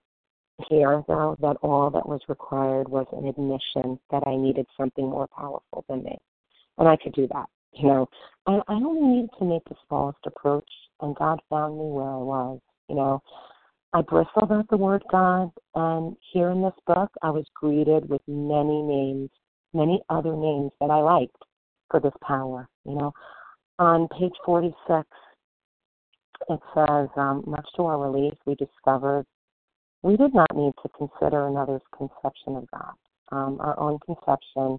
here, 0.68 1.02
though, 1.08 1.36
that 1.40 1.56
all 1.62 1.90
that 1.90 2.08
was 2.08 2.20
required 2.28 2.88
was 2.88 3.06
an 3.12 3.26
admission 3.26 3.98
that 4.10 4.22
I 4.26 4.36
needed 4.36 4.66
something 4.76 5.08
more 5.08 5.26
powerful 5.28 5.84
than 5.88 6.04
me. 6.04 6.18
And 6.78 6.88
I 6.88 6.96
could 6.96 7.12
do 7.12 7.28
that. 7.32 7.46
You 7.72 7.88
know, 7.88 8.08
I, 8.46 8.60
I 8.68 8.74
only 8.74 9.16
needed 9.16 9.30
to 9.38 9.44
make 9.44 9.64
the 9.64 9.74
smallest 9.86 10.18
approach, 10.26 10.68
and 11.00 11.16
God 11.16 11.40
found 11.48 11.78
me 11.78 11.84
where 11.84 12.10
I 12.10 12.16
was. 12.16 12.60
You 12.88 12.96
know, 12.96 13.22
I 13.92 14.02
bristled 14.02 14.52
at 14.52 14.68
the 14.68 14.76
word 14.76 15.02
God, 15.10 15.50
and 15.74 16.16
here 16.32 16.50
in 16.50 16.62
this 16.62 16.74
book, 16.86 17.10
I 17.22 17.30
was 17.30 17.46
greeted 17.54 18.08
with 18.08 18.20
many 18.26 18.82
names, 18.82 19.30
many 19.72 20.00
other 20.10 20.34
names 20.34 20.72
that 20.80 20.90
I 20.90 20.98
liked 20.98 21.36
for 21.90 22.00
this 22.00 22.14
power. 22.22 22.68
You 22.84 22.96
know, 22.96 23.12
on 23.78 24.08
page 24.08 24.34
46, 24.44 25.06
it 26.48 26.60
says, 26.74 27.08
um, 27.16 27.44
much 27.46 27.66
to 27.76 27.84
our 27.84 27.98
relief, 27.98 28.34
we 28.46 28.54
discovered 28.54 29.24
we 30.02 30.16
did 30.16 30.34
not 30.34 30.54
need 30.54 30.72
to 30.82 30.88
consider 30.90 31.46
another's 31.46 31.82
conception 31.96 32.56
of 32.56 32.68
God. 32.70 32.94
Um, 33.30 33.58
our 33.60 33.78
own 33.78 33.98
conception, 34.04 34.78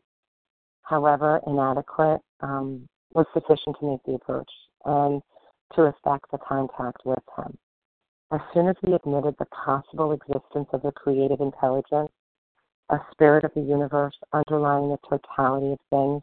however 0.84 1.40
inadequate, 1.48 2.22
um, 2.42 2.88
was 3.14 3.26
sufficient 3.34 3.76
to 3.80 3.92
make 3.92 4.04
the 4.06 4.14
approach 4.14 4.52
and 4.86 5.22
to 5.76 5.84
effect 5.84 6.26
the 6.32 6.38
contact 6.38 7.06
with 7.06 7.20
Him. 7.38 7.58
As 8.32 8.42
soon 8.54 8.68
as 8.68 8.76
we 8.82 8.94
admitted 8.94 9.36
the 9.38 9.46
possible 9.46 10.12
existence 10.12 10.68
of 10.74 10.86
a 10.86 10.92
creative 10.92 11.40
intelligence, 11.40 12.12
a 12.90 12.98
spirit 13.12 13.44
of 13.44 13.54
the 13.54 13.62
universe 13.62 14.16
underlying 14.34 14.90
the 14.90 14.98
totality 15.08 15.74
of 15.74 15.80
things, 15.90 16.22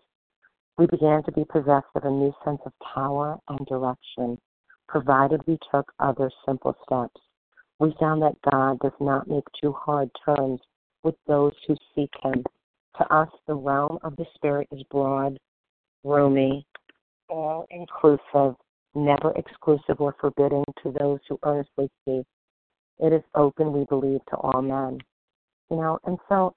we 0.77 0.87
began 0.87 1.23
to 1.25 1.33
be 1.33 1.45
possessed 1.45 1.87
of 1.95 2.05
a 2.05 2.11
new 2.11 2.35
sense 2.45 2.61
of 2.67 2.73
power 2.95 3.39
and 3.49 3.67
direction, 3.67 4.39
provided 4.89 5.47
we 5.47 5.59
took 5.71 5.93
other 6.01 6.31
simple 6.45 6.75
steps. 6.85 7.21
We 7.79 7.95
found 8.01 8.23
that 8.23 8.41
God 8.51 8.79
does 8.81 8.99
not 9.01 9.29
make 9.29 9.45
too 9.61 9.73
hard 9.73 10.11
terms 10.25 10.61
with 11.03 11.15
those 11.27 11.53
who 11.67 11.77
seek 11.95 12.11
Him. 12.23 12.45
To 12.99 13.15
us, 13.15 13.29
the 13.47 13.55
realm 13.55 13.99
of 14.03 14.17
the 14.17 14.27
Spirit 14.35 14.69
is 14.73 14.83
broad, 14.91 15.39
roomy, 16.05 16.67
all 17.29 17.67
inclusive, 17.71 18.57
never 18.95 19.33
exclusive 19.37 20.01
or 20.01 20.15
forbidding 20.21 20.65
to 20.83 20.95
those 20.99 21.21
who 21.29 21.39
earnestly 21.45 21.89
seek. 22.05 22.27
It 22.99 23.13
is 23.13 23.23
open, 23.35 23.73
we 23.73 23.85
believe, 23.85 24.21
to 24.31 24.37
all 24.37 24.61
men. 24.61 24.99
You 25.71 25.77
know, 25.77 25.99
and 26.05 26.19
so 26.29 26.55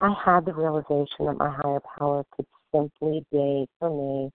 I 0.00 0.14
had 0.24 0.44
the 0.44 0.52
realization 0.52 1.26
that 1.26 1.38
my 1.38 1.50
higher 1.50 1.80
power 1.98 2.24
could 2.36 2.46
simply 2.72 3.24
be 3.30 3.66
for 3.78 3.90
me 3.90 4.30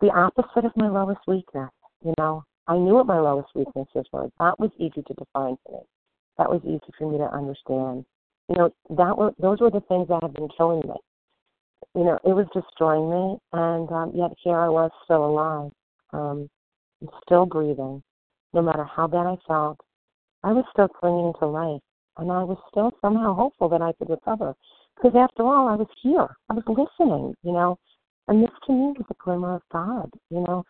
the 0.00 0.10
opposite 0.10 0.64
of 0.64 0.76
my 0.76 0.88
lowest 0.88 1.20
weakness. 1.26 1.70
You 2.04 2.14
know, 2.18 2.44
I 2.66 2.76
knew 2.76 2.94
what 2.94 3.06
my 3.06 3.18
lowest 3.18 3.48
weaknesses 3.54 4.06
were. 4.12 4.28
That 4.38 4.58
was 4.58 4.70
easy 4.78 5.02
to 5.02 5.14
define 5.14 5.56
for 5.64 5.80
me. 5.80 5.86
That 6.38 6.50
was 6.50 6.60
easy 6.64 6.92
for 6.98 7.10
me 7.10 7.18
to 7.18 7.32
understand. 7.32 8.04
You 8.48 8.56
know, 8.56 8.70
that 8.90 9.16
were 9.16 9.32
those 9.38 9.60
were 9.60 9.70
the 9.70 9.80
things 9.88 10.08
that 10.08 10.22
had 10.22 10.34
been 10.34 10.48
killing 10.56 10.82
me. 10.86 10.94
You 11.94 12.04
know, 12.04 12.18
it 12.24 12.34
was 12.34 12.46
destroying 12.52 13.08
me, 13.08 13.38
and 13.52 13.90
um, 13.90 14.12
yet 14.14 14.32
here 14.42 14.58
I 14.58 14.68
was 14.68 14.90
still 15.04 15.24
alive 15.24 15.70
um, 16.14 16.48
still 17.24 17.46
breathing. 17.46 18.02
No 18.52 18.62
matter 18.62 18.84
how 18.84 19.06
bad 19.06 19.26
I 19.26 19.36
felt, 19.46 19.78
I 20.42 20.52
was 20.52 20.64
still 20.72 20.88
clinging 20.88 21.32
to 21.40 21.46
life, 21.46 21.82
and 22.18 22.30
I 22.30 22.44
was 22.44 22.58
still 22.70 22.92
somehow 23.02 23.34
hopeful 23.34 23.68
that 23.70 23.82
I 23.82 23.92
could 23.98 24.10
recover. 24.10 24.54
Because 24.94 25.16
after 25.16 25.42
all, 25.42 25.68
I 25.68 25.74
was 25.74 25.88
here. 26.02 26.28
I 26.48 26.54
was 26.54 26.64
listening, 26.68 27.34
you 27.42 27.52
know, 27.52 27.78
and 28.28 28.42
this 28.42 28.50
to 28.66 28.72
me 28.72 28.94
was 28.96 29.06
a 29.10 29.14
glimmer 29.22 29.56
of 29.56 29.62
God, 29.72 30.10
you 30.30 30.40
know. 30.40 30.64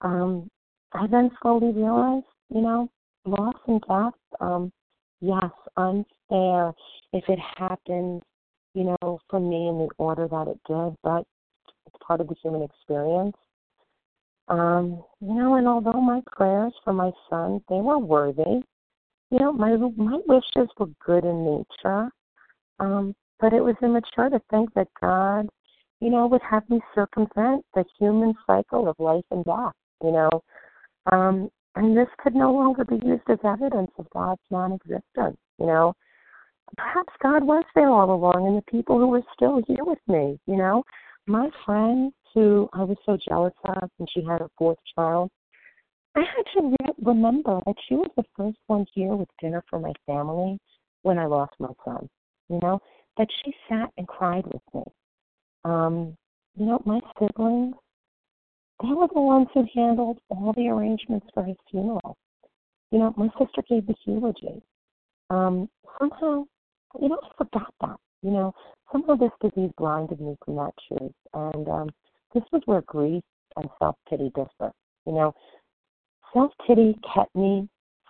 Um, 0.00 0.50
I 0.92 1.06
then 1.06 1.30
slowly 1.40 1.72
realized, 1.72 2.26
you 2.52 2.62
know, 2.62 2.90
loss 3.24 3.54
and 3.68 3.80
death, 3.82 4.14
um, 4.40 4.72
yes, 5.20 5.50
unfair 5.76 6.72
if 7.12 7.24
it 7.28 7.38
happens, 7.56 8.22
you 8.74 8.84
know, 8.84 9.20
for 9.28 9.40
me 9.40 9.68
in 9.68 9.78
the 9.78 9.88
order 9.98 10.28
that 10.28 10.48
it 10.48 10.60
did, 10.66 10.96
but 11.02 11.24
it's 11.86 11.96
part 12.06 12.20
of 12.20 12.28
the 12.28 12.36
human 12.42 12.62
experience. 12.62 13.36
Um, 14.48 15.04
you 15.20 15.34
know, 15.34 15.54
and 15.54 15.68
although 15.68 16.00
my 16.00 16.20
prayers 16.32 16.72
for 16.84 16.92
my 16.92 17.12
son, 17.28 17.62
they 17.68 17.76
were 17.76 17.98
worthy, 17.98 18.62
you 19.30 19.38
know, 19.38 19.52
my 19.52 19.76
my 19.76 20.18
wishes 20.26 20.68
were 20.78 20.88
good 21.04 21.24
in 21.24 21.44
nature. 21.44 22.10
Um, 22.80 23.14
but 23.38 23.52
it 23.52 23.62
was 23.62 23.76
immature 23.82 24.28
to 24.28 24.40
think 24.50 24.72
that 24.74 24.88
God, 25.00 25.48
you 26.00 26.10
know, 26.10 26.26
would 26.26 26.42
have 26.48 26.68
me 26.68 26.80
circumvent 26.94 27.64
the 27.74 27.84
human 27.98 28.34
cycle 28.46 28.88
of 28.88 28.96
life 28.98 29.24
and 29.30 29.44
death, 29.44 29.72
you 30.02 30.12
know. 30.12 30.42
Um, 31.12 31.50
and 31.76 31.96
this 31.96 32.08
could 32.18 32.34
no 32.34 32.52
longer 32.52 32.84
be 32.84 33.00
used 33.04 33.28
as 33.28 33.38
evidence 33.44 33.90
of 33.98 34.08
God's 34.10 34.40
non 34.50 34.72
existence, 34.72 35.38
you 35.58 35.66
know. 35.66 35.94
Perhaps 36.76 37.12
God 37.22 37.44
was 37.44 37.64
there 37.74 37.90
all 37.90 38.12
along 38.12 38.46
and 38.46 38.56
the 38.56 38.70
people 38.70 38.98
who 38.98 39.08
were 39.08 39.22
still 39.34 39.60
here 39.66 39.84
with 39.84 39.98
me, 40.06 40.38
you 40.46 40.56
know. 40.56 40.82
My 41.26 41.50
friend 41.64 42.12
who 42.34 42.68
I 42.72 42.84
was 42.84 42.96
so 43.04 43.18
jealous 43.28 43.52
of, 43.64 43.90
and 43.98 44.08
she 44.12 44.22
had 44.22 44.40
her 44.40 44.50
fourth 44.56 44.78
child. 44.94 45.30
I 46.14 46.20
had 46.20 46.44
to 46.54 46.68
re- 46.68 46.94
remember 47.02 47.60
that 47.66 47.76
she 47.88 47.94
was 47.94 48.10
the 48.16 48.24
first 48.36 48.58
one 48.66 48.86
here 48.94 49.14
with 49.14 49.28
dinner 49.40 49.62
for 49.68 49.78
my 49.78 49.92
family 50.06 50.58
when 51.02 51.18
I 51.18 51.26
lost 51.26 51.52
my 51.58 51.70
son. 51.84 52.08
You 52.48 52.58
know, 52.62 52.80
that 53.16 53.28
she 53.44 53.54
sat 53.68 53.90
and 53.96 54.08
cried 54.08 54.44
with 54.46 54.62
me. 54.74 54.82
Um, 55.64 56.16
you 56.56 56.66
know, 56.66 56.82
my 56.84 57.00
siblings, 57.18 57.74
they 58.82 58.92
were 58.92 59.08
the 59.12 59.20
ones 59.20 59.48
who 59.52 59.64
handled 59.74 60.18
all 60.30 60.52
the 60.56 60.68
arrangements 60.68 61.26
for 61.34 61.44
his 61.44 61.56
funeral. 61.70 62.16
You 62.90 62.98
know, 62.98 63.14
my 63.16 63.28
sister 63.38 63.62
gave 63.68 63.86
the 63.86 63.94
eulogy. 64.04 64.62
Um, 65.28 65.68
somehow, 65.98 66.44
you 67.00 67.08
know, 67.08 67.18
I 67.22 67.28
forgot 67.36 67.74
that. 67.80 67.96
You 68.22 68.30
know, 68.30 68.54
somehow 68.92 69.16
this 69.16 69.30
disease 69.40 69.70
blinded 69.78 70.20
me 70.20 70.36
from 70.44 70.56
that 70.56 70.72
truth. 70.88 71.12
And 71.34 71.68
um, 71.68 71.88
this 72.34 72.42
was 72.52 72.62
where 72.66 72.82
grief 72.82 73.22
and 73.56 73.68
self 73.78 73.96
pity 74.08 74.30
differ. 74.34 74.72
You 75.06 75.12
know, 75.12 75.34
self 76.32 76.52
pity 76.66 76.98
kept 77.14 77.34
me 77.34 77.68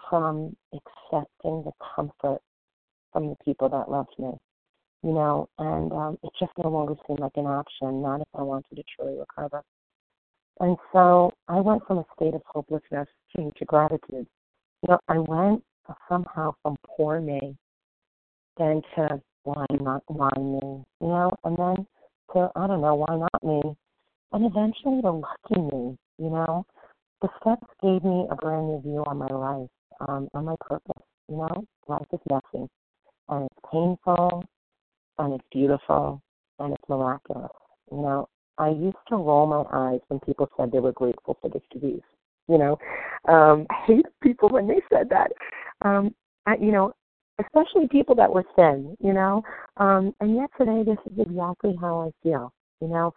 from 0.09 0.57
accepting 0.73 1.63
the 1.65 1.73
comfort 1.95 2.41
from 3.13 3.29
the 3.29 3.37
people 3.45 3.69
that 3.69 3.91
loved 3.91 4.15
me. 4.19 4.33
You 5.03 5.13
know, 5.13 5.49
and 5.59 5.93
um, 5.93 6.19
it 6.23 6.31
just 6.39 6.53
no 6.63 6.71
longer 6.71 6.95
seemed 7.07 7.21
like 7.21 7.37
an 7.37 7.47
option, 7.47 8.03
not 8.03 8.21
if 8.21 8.29
I 8.35 8.43
wanted 8.43 8.77
to 8.77 8.83
truly 8.97 9.19
recover. 9.19 9.63
And 10.61 10.77
so 10.93 11.33
I 11.49 11.61
went 11.61 11.87
from 11.87 11.99
a 11.99 12.05
state 12.15 12.35
of 12.35 12.43
hopelessness 12.47 13.09
to, 13.35 13.51
to 13.57 13.65
gratitude. 13.65 14.27
You 14.83 14.89
know, 14.89 14.99
I 15.09 15.19
went 15.19 15.65
somehow 16.09 16.55
from 16.63 16.77
poor 16.87 17.21
me 17.21 17.57
then 18.57 18.83
to 18.95 19.21
why 19.45 19.65
not 19.81 20.03
why 20.07 20.31
me, 20.37 20.61
you 21.01 21.09
know, 21.09 21.31
and 21.45 21.57
then 21.57 21.87
to 22.33 22.51
I 22.55 22.67
don't 22.67 22.83
know, 22.83 22.95
why 22.95 23.17
not 23.17 23.43
me? 23.43 23.75
And 24.33 24.45
eventually 24.45 25.01
to 25.03 25.11
lucky 25.11 25.61
me, 25.61 25.97
you 26.19 26.31
know. 26.31 26.65
The 27.23 27.29
steps 27.41 27.67
gave 27.83 28.05
me 28.05 28.27
a 28.31 28.37
brand 28.37 28.69
new 28.69 28.81
view 28.81 29.05
on 29.07 29.19
my 29.19 29.27
life, 29.27 29.69
um, 30.09 30.29
on 30.35 30.45
my 30.45 30.57
purpose, 30.61 31.03
you 31.29 31.37
know. 31.37 31.65
Life 31.89 32.07
is 32.13 32.21
messy 32.31 32.67
and 33.29 33.47
it's 33.47 33.71
painful 33.73 34.45
and 35.19 35.35
it's 35.35 35.45
beautiful 35.53 36.23
and 36.59 36.75
it's 36.75 36.89
miraculous. 36.89 37.51
You 37.91 37.99
know, 37.99 38.29
I 38.59 38.71
used 38.71 38.97
to 39.09 39.17
roll 39.17 39.47
my 39.47 39.65
eyes 39.73 40.01
when 40.09 40.21
people 40.21 40.49
said 40.57 40.71
they 40.71 40.81
were 40.81 40.93
grateful 40.93 41.37
for 41.41 41.49
this 41.49 41.63
disease. 41.73 42.03
You 42.49 42.59
know, 42.59 42.79
um, 43.29 43.67
I 43.71 43.87
hate 43.87 44.07
people 44.23 44.49
when 44.49 44.67
they 44.67 44.81
said 44.93 45.09
that. 45.11 45.33
Um, 45.83 46.15
I, 46.47 46.57
you 46.57 46.73
know, 46.73 46.93
especially 47.41 47.89
people 47.89 48.15
that 48.17 48.33
were 48.33 48.45
thin. 48.57 48.97
You 49.03 49.13
know, 49.13 49.43
um, 49.77 50.15
and 50.21 50.37
yet 50.37 50.51
today 50.59 50.83
this 50.85 50.99
is 51.11 51.19
exactly 51.19 51.77
how 51.81 52.09
I 52.09 52.11
feel. 52.23 52.53
You 52.81 52.89
know, 52.89 53.15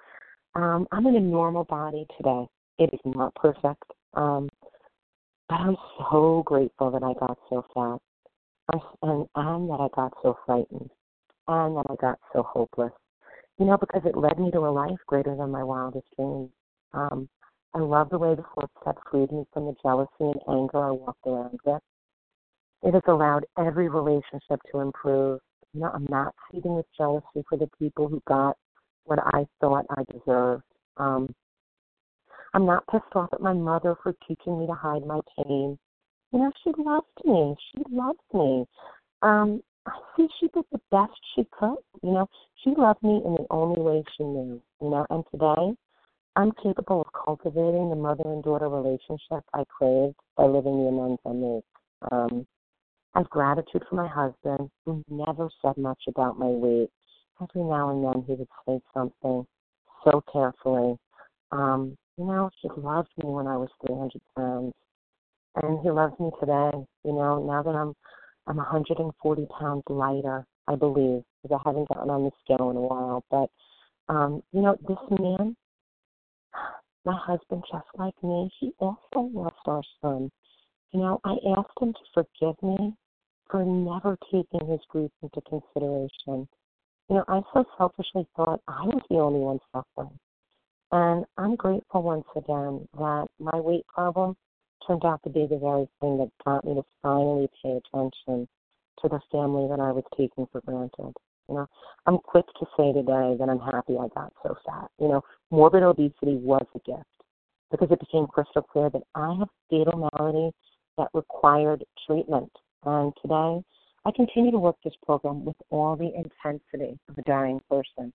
um, 0.55 0.87
I'm 0.91 1.07
in 1.07 1.15
a 1.15 1.19
normal 1.19 1.63
body 1.63 2.05
today. 2.17 2.47
It 2.79 2.89
is 2.93 2.99
not 3.05 3.35
perfect, 3.35 3.83
um, 4.13 4.49
but 5.49 5.55
I'm 5.55 5.77
so 6.11 6.43
grateful 6.45 6.91
that 6.91 7.03
I 7.03 7.13
got 7.19 7.37
so 7.49 7.65
fat, 7.73 7.99
and, 9.01 9.27
and 9.35 9.69
that 9.69 9.79
I 9.79 9.87
got 9.95 10.13
so 10.21 10.37
frightened, 10.45 10.89
and 11.47 11.77
that 11.77 11.85
I 11.89 11.95
got 11.95 12.19
so 12.33 12.43
hopeless 12.43 12.93
you 13.59 13.65
know, 13.65 13.77
because 13.77 14.01
it 14.05 14.17
led 14.17 14.39
me 14.39 14.51
to 14.51 14.59
a 14.59 14.69
life 14.69 14.97
greater 15.07 15.35
than 15.35 15.51
my 15.51 15.63
wildest 15.63 16.07
dreams. 16.15 16.49
Um, 16.93 17.29
I 17.73 17.79
love 17.79 18.09
the 18.09 18.19
way 18.19 18.35
the 18.35 18.45
fourth 18.53 18.69
step 18.81 18.97
freed 19.09 19.31
me 19.31 19.45
from 19.53 19.65
the 19.65 19.75
jealousy 19.81 20.09
and 20.19 20.41
anger 20.47 20.83
I 20.83 20.91
walked 20.91 21.25
around 21.25 21.59
with. 21.65 21.81
It 22.83 22.93
has 22.93 23.03
allowed 23.07 23.45
every 23.57 23.89
relationship 23.89 24.59
to 24.71 24.79
improve. 24.79 25.39
You 25.73 25.81
know, 25.81 25.91
I'm 25.93 26.05
not 26.09 26.35
feeding 26.51 26.75
with 26.75 26.85
jealousy 26.97 27.43
for 27.49 27.57
the 27.57 27.69
people 27.79 28.07
who 28.07 28.21
got 28.27 28.57
what 29.05 29.19
I 29.19 29.45
thought 29.59 29.85
I 29.89 30.03
deserved. 30.11 30.63
Um, 30.97 31.33
I'm 32.53 32.65
not 32.65 32.85
pissed 32.87 33.15
off 33.15 33.29
at 33.33 33.41
my 33.41 33.53
mother 33.53 33.95
for 34.03 34.13
teaching 34.27 34.59
me 34.59 34.67
to 34.67 34.73
hide 34.73 35.05
my 35.05 35.19
pain. 35.37 35.77
You 36.31 36.39
know, 36.39 36.51
she 36.63 36.71
loved 36.77 37.07
me. 37.25 37.55
She 37.71 37.83
loved 37.91 38.19
me. 38.33 38.65
Um, 39.21 39.61
I 39.85 39.91
see 40.15 40.27
she 40.39 40.47
did 40.47 40.65
the 40.71 40.79
best 40.91 41.19
she 41.35 41.45
could. 41.59 41.77
You 42.01 42.11
know, 42.11 42.29
she 42.63 42.71
loved 42.71 43.03
me 43.03 43.21
in 43.25 43.33
the 43.33 43.45
only 43.49 43.81
way 43.81 44.03
she 44.15 44.23
knew. 44.23 44.61
You 44.81 44.89
know, 44.89 45.05
and 45.09 45.23
today 45.31 45.75
I'm 46.35 46.51
capable 46.63 47.01
of 47.01 47.07
cultivating 47.25 47.89
the 47.89 47.95
mother 47.95 48.23
and 48.25 48.43
daughter 48.43 48.69
relationship 48.69 49.43
I 49.53 49.63
craved 49.65 50.15
by 50.35 50.45
living 50.45 50.77
the 50.77 50.89
amends 50.89 51.21
I 51.25 51.31
make. 51.31 51.63
Um, 52.11 52.47
I 53.13 53.19
have 53.19 53.29
gratitude 53.29 53.83
for 53.89 53.95
my 53.95 54.07
husband, 54.07 54.71
who 54.85 55.03
never 55.07 55.49
said 55.61 55.77
much 55.77 56.01
about 56.07 56.39
my 56.39 56.47
weight. 56.47 56.89
Every 57.41 57.63
now 57.63 57.89
and 57.89 58.03
then 58.03 58.23
he 58.25 58.33
would 58.33 58.47
say 58.65 58.81
something 58.93 59.45
so 60.03 60.23
carefully. 60.31 60.97
Um, 61.51 61.95
you 62.17 62.25
know, 62.25 62.49
he 62.61 62.69
loved 62.77 63.09
me 63.17 63.29
when 63.29 63.47
I 63.47 63.57
was 63.57 63.69
300 63.85 64.19
pounds, 64.35 64.73
and 65.61 65.79
he 65.81 65.91
loves 65.91 66.19
me 66.19 66.31
today. 66.39 66.71
You 67.03 67.13
know, 67.13 67.43
now 67.45 67.61
that 67.61 67.75
I'm 67.75 67.93
I'm 68.47 68.57
140 68.57 69.47
pounds 69.59 69.83
lighter, 69.89 70.45
I 70.67 70.75
believe, 70.75 71.23
because 71.41 71.59
I 71.59 71.69
haven't 71.69 71.87
gotten 71.89 72.09
on 72.09 72.23
the 72.23 72.31
scale 72.43 72.69
in 72.71 72.77
a 72.77 72.81
while. 72.81 73.23
But, 73.31 73.49
um, 74.13 74.43
you 74.51 74.61
know, 74.61 74.77
this 74.87 75.19
man, 75.19 75.55
my 77.05 77.17
husband, 77.17 77.63
just 77.71 77.87
like 77.97 78.15
me, 78.23 78.51
he 78.59 78.73
also 78.79 79.29
lost 79.33 79.55
our 79.65 79.83
son. 80.01 80.31
You 80.91 80.99
know, 80.99 81.19
I 81.23 81.35
asked 81.57 81.79
him 81.79 81.93
to 81.93 81.99
forgive 82.13 82.61
me 82.61 82.95
for 83.49 83.63
never 83.63 84.17
taking 84.31 84.67
his 84.69 84.79
grief 84.89 85.11
into 85.21 85.41
consideration. 85.41 86.47
You 87.09 87.15
know, 87.17 87.23
I 87.27 87.41
so 87.53 87.65
selfishly 87.77 88.27
thought 88.35 88.61
I 88.67 88.85
was 88.85 89.01
the 89.09 89.17
only 89.17 89.39
one 89.39 89.59
suffering. 89.71 90.17
And 90.91 91.25
I'm 91.37 91.55
grateful 91.55 92.03
once 92.03 92.25
again 92.35 92.87
that 92.97 93.27
my 93.39 93.59
weight 93.59 93.85
problem 93.87 94.35
turned 94.87 95.05
out 95.05 95.21
to 95.23 95.29
be 95.29 95.47
the 95.47 95.57
very 95.57 95.87
thing 95.99 96.17
that 96.17 96.31
got 96.45 96.65
me 96.65 96.75
to 96.75 96.83
finally 97.01 97.47
pay 97.61 97.71
attention 97.71 98.47
to 99.01 99.09
the 99.09 99.19
family 99.31 99.67
that 99.69 99.79
I 99.79 99.91
was 99.91 100.03
taking 100.17 100.47
for 100.51 100.61
granted. 100.61 101.13
You 101.49 101.55
know, 101.55 101.67
I'm 102.05 102.17
quick 102.19 102.45
to 102.59 102.65
say 102.77 102.93
today 102.93 103.35
that 103.37 103.49
I'm 103.49 103.59
happy 103.59 103.97
I 103.97 104.07
got 104.15 104.33
so 104.43 104.55
fat. 104.65 104.89
You 104.99 105.09
know, 105.09 105.21
morbid 105.51 105.83
obesity 105.83 106.35
was 106.35 106.65
a 106.73 106.79
gift 106.79 107.03
because 107.69 107.89
it 107.91 107.99
became 107.99 108.27
crystal 108.27 108.61
clear 108.61 108.89
that 108.89 109.03
I 109.15 109.35
have 109.39 109.49
fatal 109.69 110.09
malady 110.13 110.51
that 110.97 111.09
required 111.13 111.83
treatment. 112.07 112.51
And 112.85 113.13
today, 113.21 113.61
I 114.05 114.11
continue 114.15 114.51
to 114.51 114.59
work 114.59 114.75
this 114.83 114.93
program 115.05 115.43
with 115.43 115.55
all 115.69 115.95
the 115.95 116.11
intensity 116.15 116.97
of 117.09 117.17
a 117.17 117.21
dying 117.23 117.59
person. 117.69 118.13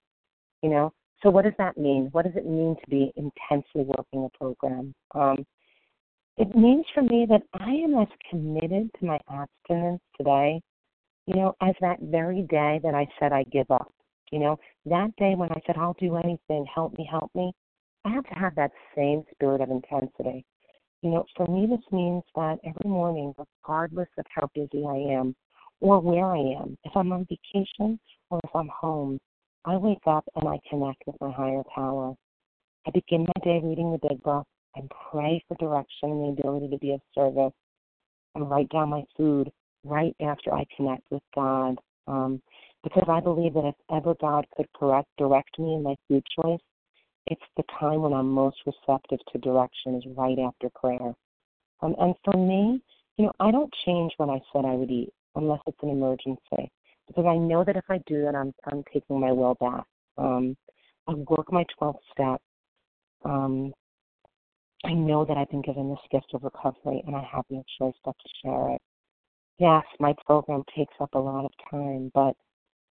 You 0.63 0.71
know, 0.71 0.93
so 1.23 1.31
what 1.31 1.45
does 1.45 1.55
that 1.59 1.77
mean? 1.77 2.09
What 2.13 2.25
does 2.25 2.37
it 2.37 2.47
mean 2.47 2.77
to 2.77 2.91
be 2.91 3.13
intensely 3.17 3.85
working 3.85 4.25
a 4.25 4.39
program? 4.39 4.95
Um, 5.15 5.45
it 6.39 6.55
means 6.55 6.87
for 6.95 7.03
me 7.03 7.27
that 7.29 7.43
I 7.53 7.71
am 7.71 7.99
as 7.99 8.07
committed 8.31 8.91
to 8.99 9.07
my 9.07 9.19
abstinence 9.29 10.01
today, 10.17 10.63
you 11.27 11.35
know, 11.35 11.55
as 11.61 11.75
that 11.81 11.99
very 12.01 12.43
day 12.43 12.79
that 12.85 12.95
I 12.95 13.09
said 13.19 13.33
I 13.33 13.43
give 13.45 13.71
up. 13.71 13.93
You 14.31 14.39
know, 14.39 14.59
that 14.87 15.11
day 15.17 15.35
when 15.35 15.51
I 15.51 15.61
said, 15.67 15.77
I'll 15.77 15.97
do 15.99 16.17
anything, 16.17 16.65
help 16.73 16.97
me, 16.97 17.09
help 17.11 17.31
me, 17.35 17.53
I 18.05 18.11
have 18.11 18.25
to 18.25 18.35
have 18.35 18.55
that 18.55 18.71
same 18.95 19.25
spirit 19.33 19.61
of 19.61 19.71
intensity. 19.71 20.45
You 21.03 21.11
know, 21.11 21.25
for 21.37 21.47
me, 21.47 21.67
this 21.67 21.85
means 21.91 22.23
that 22.37 22.59
every 22.65 22.89
morning, 22.89 23.35
regardless 23.39 24.09
of 24.19 24.27
how 24.29 24.49
busy 24.55 24.85
I 24.87 25.15
am 25.19 25.35
or 25.81 26.01
where 26.01 26.27
I 26.27 26.39
am, 26.61 26.77
if 26.85 26.93
I'm 26.95 27.11
on 27.13 27.27
vacation 27.29 27.99
or 28.31 28.39
if 28.45 28.51
I'm 28.55 28.69
home, 28.69 29.19
I 29.65 29.77
wake 29.77 30.07
up 30.07 30.25
and 30.37 30.49
I 30.49 30.61
connect 30.71 31.03
with 31.07 31.17
my 31.21 31.33
higher 31.33 31.63
power. 31.75 32.15
I 32.87 32.91
begin 32.91 33.23
my 33.23 33.45
day 33.45 33.61
reading 33.63 33.93
the 33.93 34.09
big 34.09 34.23
book 34.23 34.47
and 34.77 34.91
pray 35.11 35.43
for 35.49 35.57
direction 35.57 36.11
and 36.11 36.37
the 36.37 36.41
ability 36.41 36.69
to 36.69 36.79
be 36.79 36.93
of 36.93 37.01
service 37.15 37.53
and 38.35 38.51
write 38.51 38.69
down 38.69 38.91
my 38.91 39.03
food 39.17 39.51
right 39.85 40.15
after 40.21 40.53
I 40.53 40.65
connect 40.77 41.03
with 41.11 41.23
God. 41.35 41.77
Um, 42.07 42.41
because 42.83 43.07
I 43.09 43.21
believe 43.21 43.55
that 43.55 43.67
if 43.67 43.75
ever 43.95 44.15
God 44.21 44.47
could 44.57 44.67
correct, 44.73 45.09
direct 45.19 45.59
me 45.59 45.75
in 45.75 45.83
my 45.83 45.97
food 46.09 46.25
choice, 46.41 46.61
it's 47.27 47.43
the 47.57 47.65
time 47.79 48.01
when 48.03 48.13
I'm 48.13 48.31
most 48.31 48.57
receptive 48.65 49.19
to 49.33 49.39
direction 49.39 49.97
is 49.97 50.05
right 50.17 50.39
after 50.39 50.71
prayer. 50.71 51.15
Um, 51.83 51.95
and 51.99 52.15
for 52.25 52.37
me, 52.37 52.83
you 53.17 53.27
know, 53.27 53.33
I 53.41 53.51
don't 53.51 53.73
change 53.85 54.13
what 54.17 54.31
I 54.31 54.41
said 54.53 54.65
I 54.65 54.75
would 54.75 54.91
eat 54.91 55.13
unless 55.35 55.61
it's 55.67 55.79
an 55.83 55.91
emergency, 55.91 56.71
because 57.07 57.27
I 57.27 57.37
know 57.37 57.65
that 57.65 57.77
if 57.77 57.85
I 57.89 57.99
do 58.07 58.23
that, 58.23 58.35
I'm 58.35 58.55
I'm 58.65 58.83
taking 58.93 59.21
my 59.21 59.33
will 59.33 59.55
back. 59.55 59.85
Um, 60.17 60.57
I 61.07 61.15
work 61.15 61.53
my 61.53 61.65
12th 61.81 61.99
step. 62.13 62.41
Um, 63.25 63.73
I 64.85 64.93
know 64.93 65.25
that 65.25 65.37
I've 65.37 65.51
been 65.51 65.63
given 65.63 65.89
this 65.89 65.99
gift 66.11 66.33
of 66.35 66.45
recovery 66.45 67.03
and 67.07 67.17
I 67.17 67.27
have 67.33 67.45
no 67.51 67.65
choice 67.79 67.95
but 68.05 68.15
to 68.19 68.29
share 68.43 68.75
it. 68.75 68.83
Yes, 69.59 69.85
my 69.99 70.15
program 70.25 70.63
takes 70.77 70.95
up 71.01 71.15
a 71.15 71.19
lot 71.19 71.45
of 71.45 71.51
time, 71.71 72.11
but 72.15 72.35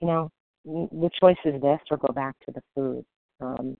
you 0.01 0.07
know, 0.07 0.29
the 0.65 1.09
choice 1.19 1.37
is 1.45 1.61
this 1.61 1.79
or 1.89 1.97
go 1.97 2.13
back 2.13 2.35
to 2.45 2.51
the 2.51 2.61
food. 2.75 3.05
Um, 3.39 3.77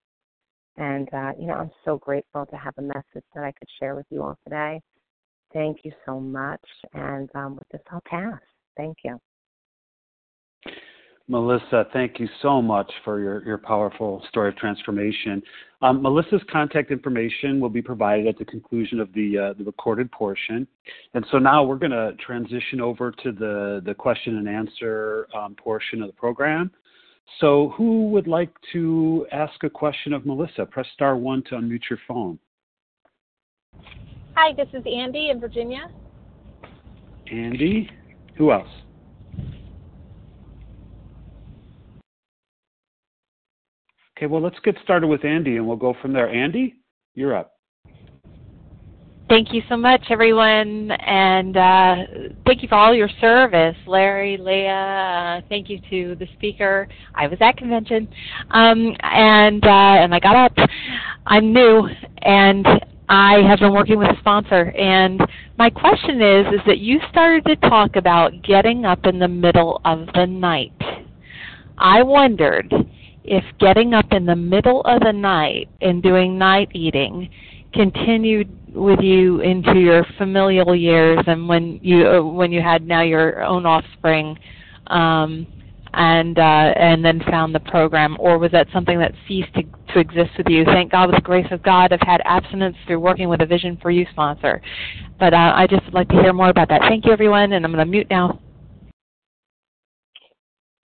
and 0.78 1.10
uh, 1.14 1.34
you 1.38 1.48
know, 1.48 1.56
I'm 1.56 1.72
so 1.84 1.98
grateful 1.98 2.46
to 2.46 2.56
have 2.56 2.74
a 2.78 2.82
message 2.82 3.26
that 3.36 3.44
I 3.44 3.52
could 3.52 3.68
share 3.80 3.96
with 3.96 4.06
you 4.10 4.24
all 4.24 4.38
today. 4.46 4.80
Thank 5.54 5.80
you 5.84 5.92
so 6.06 6.20
much. 6.20 6.62
And 6.94 7.30
um, 7.36 7.56
with 7.56 7.68
this, 7.72 7.82
I'll 7.92 8.02
pass. 8.06 8.40
Thank 8.78 8.98
you. 9.04 9.20
Melissa, 11.30 11.86
thank 11.92 12.20
you 12.20 12.30
so 12.42 12.62
much 12.62 12.90
for 13.04 13.20
your, 13.20 13.44
your 13.44 13.58
powerful 13.58 14.24
story 14.30 14.50
of 14.50 14.56
transformation. 14.56 15.44
Um, 15.82 16.02
Melissa's 16.02 16.42
contact 16.50 16.90
information 16.90 17.60
will 17.60 17.70
be 17.70 17.82
provided 17.82 18.28
at 18.28 18.38
the 18.38 18.46
conclusion 18.46 19.02
of 19.02 19.12
the, 19.14 19.38
uh, 19.38 19.54
the 19.58 19.66
recorded 19.66 20.10
portion. 20.12 20.66
And 21.14 21.26
so 21.30 21.38
now 21.38 21.64
we're 21.64 21.76
going 21.76 21.92
to 21.92 22.14
transition 22.26 22.80
over 22.80 23.12
to 23.12 23.32
the, 23.34 23.82
the 23.86 23.94
question 23.94 24.38
and 24.38 24.48
answer 24.48 25.28
um, 25.38 25.56
portion 25.56 26.02
of 26.02 26.08
the 26.08 26.14
program. 26.14 26.72
So, 27.42 27.74
who 27.76 28.08
would 28.12 28.26
like 28.26 28.54
to 28.72 29.28
ask 29.34 29.62
a 29.66 29.70
question 29.70 30.14
of 30.14 30.26
Melissa? 30.26 30.66
Press 30.66 30.88
star 30.94 31.18
one 31.18 31.44
to 31.50 31.56
unmute 31.56 31.82
your 31.90 32.00
phone. 32.08 32.40
Hi, 34.34 34.54
this 34.56 34.70
is 34.74 34.82
Andy 34.86 35.30
in 35.30 35.42
Virginia. 35.42 35.92
Andy, 37.30 37.90
who 38.38 38.54
else? 38.54 38.70
Okay, 44.18 44.26
well, 44.26 44.42
let's 44.42 44.58
get 44.64 44.76
started 44.84 45.06
with 45.06 45.24
Andy 45.24 45.58
and 45.58 45.68
we'll 45.68 45.78
go 45.78 45.96
from 46.02 46.12
there. 46.12 46.28
Andy, 46.28 46.74
you're 47.14 47.36
up. 47.36 47.54
Thank 49.30 49.54
you 49.54 49.62
so 49.70 49.78
much, 49.78 50.06
everyone, 50.10 50.90
and 50.90 51.56
uh, 51.56 51.96
thank 52.46 52.64
you 52.64 52.68
for 52.68 52.76
all 52.76 52.96
your 52.96 53.10
service, 53.22 53.76
Larry, 53.86 54.38
Leah. 54.38 55.42
Uh, 55.44 55.48
thank 55.50 55.70
you 55.70 55.80
to 55.92 56.16
the 56.16 56.26
speaker. 56.34 56.88
I 57.14 57.28
was 57.28 57.38
at 57.42 57.58
convention, 57.58 58.08
um, 58.52 58.96
and 59.02 59.64
uh, 59.66 59.68
and 59.68 60.16
I 60.16 60.20
got 60.20 60.36
up. 60.36 60.70
I'm 61.28 61.54
new, 61.54 61.88
and 62.22 62.66
I 63.10 63.42
have 63.48 63.60
been 63.60 63.74
working 63.74 64.00
with 64.00 64.08
a 64.08 64.18
sponsor. 64.22 64.72
And 64.72 65.22
my 65.58 65.70
question 65.70 66.22
is, 66.22 66.48
is 66.54 66.62
that 66.66 66.80
you 66.80 67.00
started 67.12 67.44
to 67.48 67.70
talk 67.70 67.98
about 67.98 68.32
getting 68.44 68.86
up 68.86 69.06
in 69.06 69.20
the 69.20 69.28
middle 69.28 69.82
of 69.84 70.08
the 70.16 70.26
night. 70.26 70.72
I 71.78 72.02
wondered 72.02 72.74
if 73.28 73.44
getting 73.60 73.94
up 73.94 74.06
in 74.12 74.26
the 74.26 74.36
middle 74.36 74.82
of 74.86 75.02
the 75.02 75.12
night 75.12 75.70
and 75.82 76.02
doing 76.02 76.38
night 76.38 76.70
eating 76.74 77.30
continued 77.74 78.50
with 78.74 79.02
you 79.02 79.42
into 79.42 79.78
your 79.78 80.06
familial 80.18 80.74
years 80.74 81.20
and 81.28 81.48
when 81.48 81.80
you 81.84 82.24
when 82.24 82.52
you 82.52 82.62
had 82.62 82.88
now 82.88 83.02
your 83.02 83.44
own 83.44 83.66
offspring 83.66 84.38
um 84.88 85.46
and 85.94 86.40
uh 86.40 86.74
and 86.78 87.04
then 87.04 87.22
found 87.30 87.54
the 87.54 87.60
program 87.60 88.16
or 88.20 88.38
was 88.38 88.52
that 88.52 88.68
something 88.74 88.98
that 88.98 89.12
ceased 89.28 89.54
to, 89.54 89.64
to 89.94 90.00
exist 90.00 90.32
with 90.38 90.48
you? 90.48 90.64
Thank 90.64 90.92
god 90.92 91.08
with 91.08 91.16
the 91.16 91.22
grace 91.22 91.48
of 91.52 91.62
god 91.64 91.92
i've 91.92 92.00
had 92.02 92.22
abstinence 92.24 92.78
through 92.88 93.00
working 93.02 93.28
with 93.28 93.42
a 93.42 93.46
vision 93.46 93.78
for 93.82 93.92
you 93.92 94.06
sponsor. 94.12 94.62
But 95.20 95.34
uh, 95.34 95.52
i 95.54 95.68
just 95.70 95.84
would 95.86 95.94
like 95.94 96.08
to 96.10 96.16
hear 96.16 96.32
more 96.32 96.50
about 96.50 96.70
that. 96.70 96.82
Thank 96.82 97.06
you 97.06 97.12
everyone 97.12 97.52
and 97.52 97.66
i'm 97.66 97.74
going 97.74 97.86
to 97.86 97.92
mute 97.92 98.08
now 98.10 98.40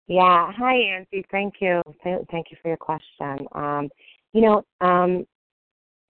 yeah. 0.06 0.52
Hi 0.56 0.74
angie. 0.74 1.24
Thank 1.30 1.54
you. 1.60 1.82
Thank 2.02 2.50
you 2.50 2.56
for 2.62 2.68
your 2.68 2.76
question. 2.76 3.46
Um 3.52 3.88
you 4.32 4.42
know 4.42 4.64
um 4.80 5.26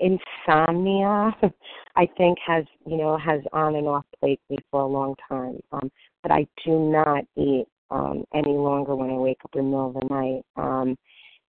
insomnia 0.01 1.32
i 1.97 2.09
think 2.18 2.36
has 2.45 2.64
you 2.84 2.97
know 2.97 3.16
has 3.16 3.40
on 3.53 3.76
and 3.76 3.86
off 3.86 4.05
plagued 4.18 4.40
me 4.51 4.59
for 4.70 4.80
a 4.80 4.86
long 4.86 5.14
time. 5.28 5.61
Um 5.72 5.90
but 6.22 6.32
i 6.32 6.47
do 6.64 6.78
not 6.78 7.24
eat 7.36 7.66
um 7.90 8.24
any 8.34 8.53
longer 8.53 8.97
when 8.97 9.11
i 9.11 9.14
wake 9.14 9.38
up 9.45 9.51
in 9.55 9.64
the 9.64 9.70
middle 9.70 9.88
of 9.88 9.95
the 9.95 10.14
night. 10.14 10.42
Um 10.57 10.97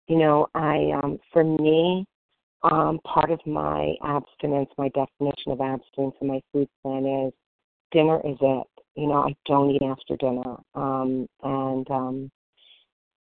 you 0.07 0.17
know 0.17 0.47
i 0.53 0.91
um 1.01 1.19
for 1.31 1.43
me 1.43 2.05
um 2.63 2.99
part 3.05 3.31
of 3.31 3.39
my 3.45 3.93
abstinence 4.03 4.69
my 4.77 4.89
definition 4.89 5.51
of 5.51 5.61
abstinence 5.61 6.15
and 6.19 6.29
my 6.29 6.41
food 6.51 6.67
plan 6.81 7.05
is 7.05 7.33
dinner 7.91 8.19
is 8.25 8.37
it 8.41 8.67
you 8.95 9.07
know 9.07 9.23
i 9.23 9.35
don't 9.45 9.71
eat 9.71 9.81
after 9.81 10.15
dinner 10.17 10.55
um 10.75 11.27
and 11.43 11.89
um 11.91 12.31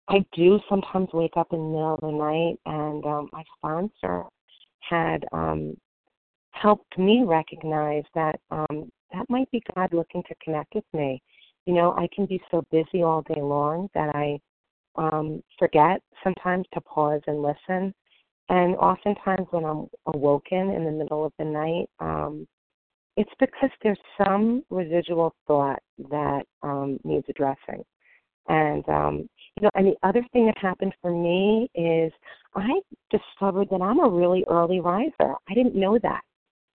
i 0.08 0.24
do 0.34 0.60
sometimes 0.68 1.08
wake 1.12 1.36
up 1.36 1.48
in 1.52 1.58
the 1.58 1.64
middle 1.64 1.94
of 1.94 2.00
the 2.00 2.10
night 2.10 2.58
and 2.66 3.04
um 3.06 3.28
my 3.32 3.42
sponsor 3.56 4.24
had 4.88 5.24
um, 5.32 5.76
helped 6.50 6.98
me 6.98 7.22
recognize 7.24 8.04
that 8.14 8.38
um, 8.50 8.90
that 9.12 9.28
might 9.28 9.50
be 9.50 9.62
God 9.74 9.92
looking 9.92 10.22
to 10.24 10.34
connect 10.42 10.74
with 10.74 10.84
me. 10.92 11.22
You 11.66 11.74
know, 11.74 11.92
I 11.92 12.08
can 12.14 12.26
be 12.26 12.40
so 12.50 12.64
busy 12.70 13.02
all 13.02 13.22
day 13.22 13.40
long 13.40 13.88
that 13.94 14.14
I 14.14 14.38
um, 14.96 15.42
forget 15.58 16.00
sometimes 16.24 16.66
to 16.74 16.80
pause 16.80 17.22
and 17.26 17.42
listen. 17.42 17.94
And 18.48 18.74
oftentimes, 18.76 19.46
when 19.50 19.64
I'm 19.64 19.86
awoken 20.06 20.70
in 20.70 20.84
the 20.84 20.90
middle 20.90 21.24
of 21.24 21.32
the 21.38 21.44
night, 21.44 21.86
um, 22.00 22.46
it's 23.16 23.30
because 23.38 23.70
there's 23.82 23.98
some 24.24 24.62
residual 24.70 25.34
thought 25.46 25.80
that 26.10 26.42
um, 26.62 26.98
needs 27.04 27.26
addressing. 27.28 27.84
And 28.48 28.86
um, 28.88 29.28
you 29.56 29.62
know, 29.62 29.70
and 29.74 29.86
the 29.86 29.96
other 30.02 30.24
thing 30.32 30.46
that 30.46 30.58
happened 30.58 30.94
for 31.00 31.10
me 31.10 31.70
is 31.74 32.12
I 32.54 32.80
discovered 33.10 33.68
that 33.70 33.82
I'm 33.82 34.00
a 34.00 34.08
really 34.08 34.44
early 34.48 34.80
riser. 34.80 35.34
I 35.48 35.54
didn't 35.54 35.76
know 35.76 35.98
that, 36.02 36.22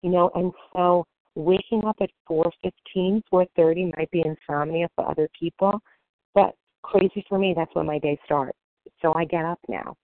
you 0.01 0.11
know, 0.11 0.29
and 0.35 0.51
so 0.73 1.05
waking 1.35 1.83
up 1.85 1.97
at 2.01 2.09
4:15, 2.29 3.21
4:30 3.31 3.97
might 3.97 4.11
be 4.11 4.23
insomnia 4.25 4.87
for 4.95 5.09
other 5.09 5.27
people, 5.37 5.79
but 6.33 6.53
crazy 6.83 7.25
for 7.27 7.39
me. 7.39 7.53
That's 7.55 7.73
when 7.73 7.87
my 7.87 7.99
day 7.99 8.19
starts. 8.25 8.57
So 9.01 9.13
I 9.15 9.25
get 9.25 9.45
up 9.45 9.59
now. 9.67 9.95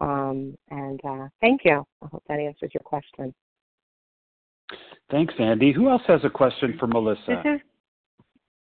Um, 0.00 0.56
and 0.70 1.00
uh, 1.04 1.28
thank 1.40 1.60
you. 1.64 1.84
I 2.02 2.06
hope 2.06 2.24
that 2.28 2.40
answers 2.40 2.70
your 2.74 2.82
question. 2.82 3.32
Thanks, 5.10 5.34
Andy. 5.38 5.72
Who 5.72 5.90
else 5.90 6.02
has 6.06 6.20
a 6.24 6.30
question 6.30 6.76
for 6.78 6.86
Melissa? 6.86 7.20
This 7.28 7.54
is 7.54 7.60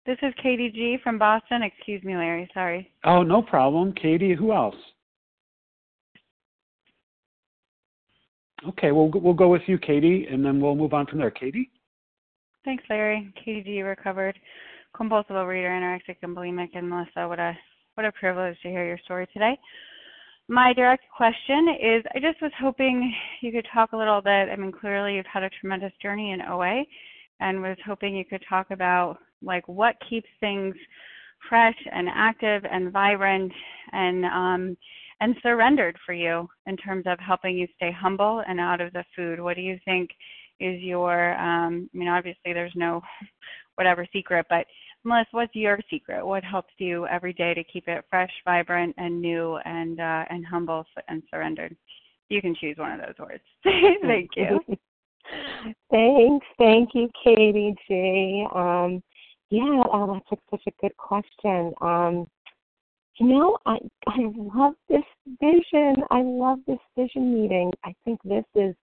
this 0.06 0.18
is 0.22 0.34
Katie 0.42 0.70
G 0.70 0.98
from 1.02 1.18
Boston. 1.18 1.64
Excuse 1.64 2.04
me, 2.04 2.16
Larry. 2.16 2.50
Sorry. 2.54 2.92
Oh, 3.06 3.24
no 3.24 3.42
problem. 3.42 3.94
Katie, 3.94 4.36
who 4.36 4.52
else? 4.52 4.76
Okay, 8.68 8.92
we'll 8.92 9.12
we'll 9.14 9.34
go 9.34 9.50
with 9.50 9.62
you, 9.68 9.78
Katie, 9.78 10.28
and 10.30 10.44
then 10.44 10.60
we'll 10.60 10.76
move 10.76 10.94
on 10.94 11.06
from 11.06 11.20
there. 11.20 11.32
Katie. 11.32 11.70
Thanks, 12.66 12.84
Larry. 12.90 13.34
Katie 13.44 13.62
G, 13.62 13.82
recovered 13.82 14.38
compulsive 14.96 15.36
overeater, 15.36 15.70
anorexic, 15.70 16.18
and 16.22 16.36
bulimic, 16.36 16.70
and 16.76 16.90
Melissa, 16.90 17.28
what 17.28 17.40
a 17.40 17.58
what 17.96 18.06
a 18.06 18.12
privilege 18.14 18.58
to 18.64 18.70
hear 18.70 18.86
your 18.86 19.00
story 19.06 19.28
today. 19.34 19.58
My 20.50 20.74
direct 20.74 21.04
question 21.16 21.70
is, 21.82 22.04
I 22.14 22.20
just 22.20 22.42
was 22.42 22.52
hoping 22.60 23.14
you 23.42 23.52
could 23.52 23.68
talk 23.74 23.94
a 23.94 23.98
little 23.98 24.22
bit. 24.22 24.50
I 24.50 24.56
mean, 24.58 24.74
clearly 24.74 25.16
you've 25.16 25.26
had 25.26 25.44
a 25.44 25.50
tremendous 25.50 25.94
journey 26.02 26.32
in 26.32 26.42
OA, 26.42 26.84
and 27.40 27.62
was 27.62 27.78
hoping 27.86 28.16
you 28.16 28.26
could 28.26 28.44
talk 28.48 28.68
about 28.72 29.18
like 29.42 29.68
what 29.68 29.96
keeps 30.10 30.28
things 30.40 30.76
fresh 31.50 31.76
and 31.92 32.08
active 32.14 32.64
and 32.70 32.92
vibrant 32.92 33.52
and 33.92 34.26
um, 34.26 34.78
and 35.22 35.36
surrendered 35.42 35.98
for 36.06 36.14
you 36.14 36.48
in 36.66 36.76
terms 36.76 37.06
of 37.08 37.20
helping 37.20 37.58
you 37.58 37.68
stay 37.76 37.92
humble 37.92 38.44
and 38.48 38.60
out 38.60 38.82
of 38.82 38.92
the 38.94 39.04
food. 39.16 39.40
What 39.40 39.56
do 39.56 39.62
you 39.62 39.80
think 39.86 40.10
is 40.60 40.82
your? 40.82 41.36
Um, 41.36 41.90
I 41.94 41.98
mean, 41.98 42.10
obviously 42.10 42.52
there's 42.54 42.74
no 42.76 43.02
whatever 43.76 44.06
secret, 44.12 44.46
but 44.50 44.66
Melissa, 45.04 45.30
what's 45.32 45.56
your 45.56 45.80
secret? 45.90 46.26
What 46.26 46.44
helps 46.44 46.74
you 46.78 47.06
every 47.08 47.34
day 47.34 47.54
to 47.54 47.64
keep 47.64 47.88
it 47.88 48.06
fresh, 48.10 48.32
vibrant, 48.46 48.96
and 48.98 49.22
new, 49.22 49.58
and 49.66 50.00
uh, 50.00 50.26
and 50.30 50.46
humble 50.46 50.86
and 51.08 51.22
surrendered? 51.30 51.76
You 52.30 52.42
can 52.42 52.56
choose 52.56 52.78
one 52.78 52.94
of 52.94 53.00
those 53.00 53.18
words. 53.20 53.44
Thank 54.02 54.32
you. 54.36 54.60
Thanks, 55.90 56.46
thank 56.58 56.90
you, 56.94 57.10
Katie 57.24 57.74
G. 57.88 58.46
Um, 58.54 59.02
yeah, 59.50 59.84
oh, 59.92 60.14
that's 60.14 60.42
a, 60.42 60.44
such 60.52 60.64
a 60.68 60.82
good 60.82 60.96
question. 60.98 61.74
Um, 61.80 62.28
you 63.18 63.28
know, 63.28 63.58
I 63.66 63.78
I 64.08 64.20
love 64.36 64.74
this 64.90 65.04
vision. 65.40 66.04
I 66.10 66.22
love 66.24 66.60
this 66.68 66.80
vision 66.98 67.42
meeting. 67.42 67.72
I 67.86 67.94
think 68.04 68.20
this 68.24 68.46
is 68.56 68.76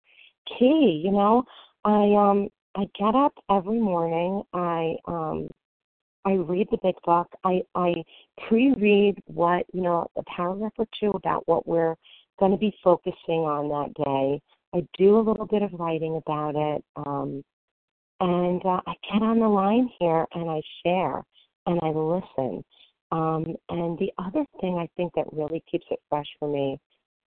key. 0.59 1.03
You 1.05 1.11
know, 1.11 1.45
I 1.85 2.14
um 2.14 2.49
I 2.77 2.87
get 2.99 3.14
up 3.14 3.35
every 3.51 3.81
morning. 3.81 4.43
I 4.53 4.95
um 5.07 5.49
I 6.25 6.33
read 6.33 6.68
the 6.71 6.79
big 6.83 6.97
book. 7.05 7.29
I 7.45 7.62
I 7.75 7.95
pre-read 8.49 9.18
what 9.27 9.66
you 9.73 9.83
know 9.83 10.09
a 10.16 10.23
paragraph 10.25 10.73
or 10.79 10.87
two 10.99 11.11
about 11.11 11.47
what 11.49 11.66
we're 11.66 11.97
going 12.39 12.53
to 12.53 12.59
be 12.59 12.75
focusing 12.83 13.45
on 13.45 13.68
that 13.68 13.95
day. 14.05 14.41
I 14.75 14.87
do 14.99 15.18
a 15.18 15.27
little 15.27 15.47
bit 15.47 15.62
of 15.62 15.73
writing 15.75 16.16
about 16.16 16.55
it. 16.57 16.85
Um, 16.97 17.43
and 18.21 18.64
uh, 18.64 18.81
I 18.87 18.95
get 19.11 19.23
on 19.23 19.41
the 19.41 19.49
line 19.49 19.91
here 19.99 20.27
and 20.35 20.51
I 20.51 20.61
share 20.85 21.23
and 21.66 21.81
I 21.83 21.89
listen. 21.89 22.64
Um, 23.12 23.57
and 23.68 23.99
the 23.99 24.12
other 24.18 24.45
thing 24.61 24.77
I 24.77 24.89
think 24.97 25.12
that 25.14 25.33
really 25.33 25.62
keeps 25.71 25.87
it 25.91 25.99
fresh 26.09 26.27
for 26.39 26.49
me 26.49 26.79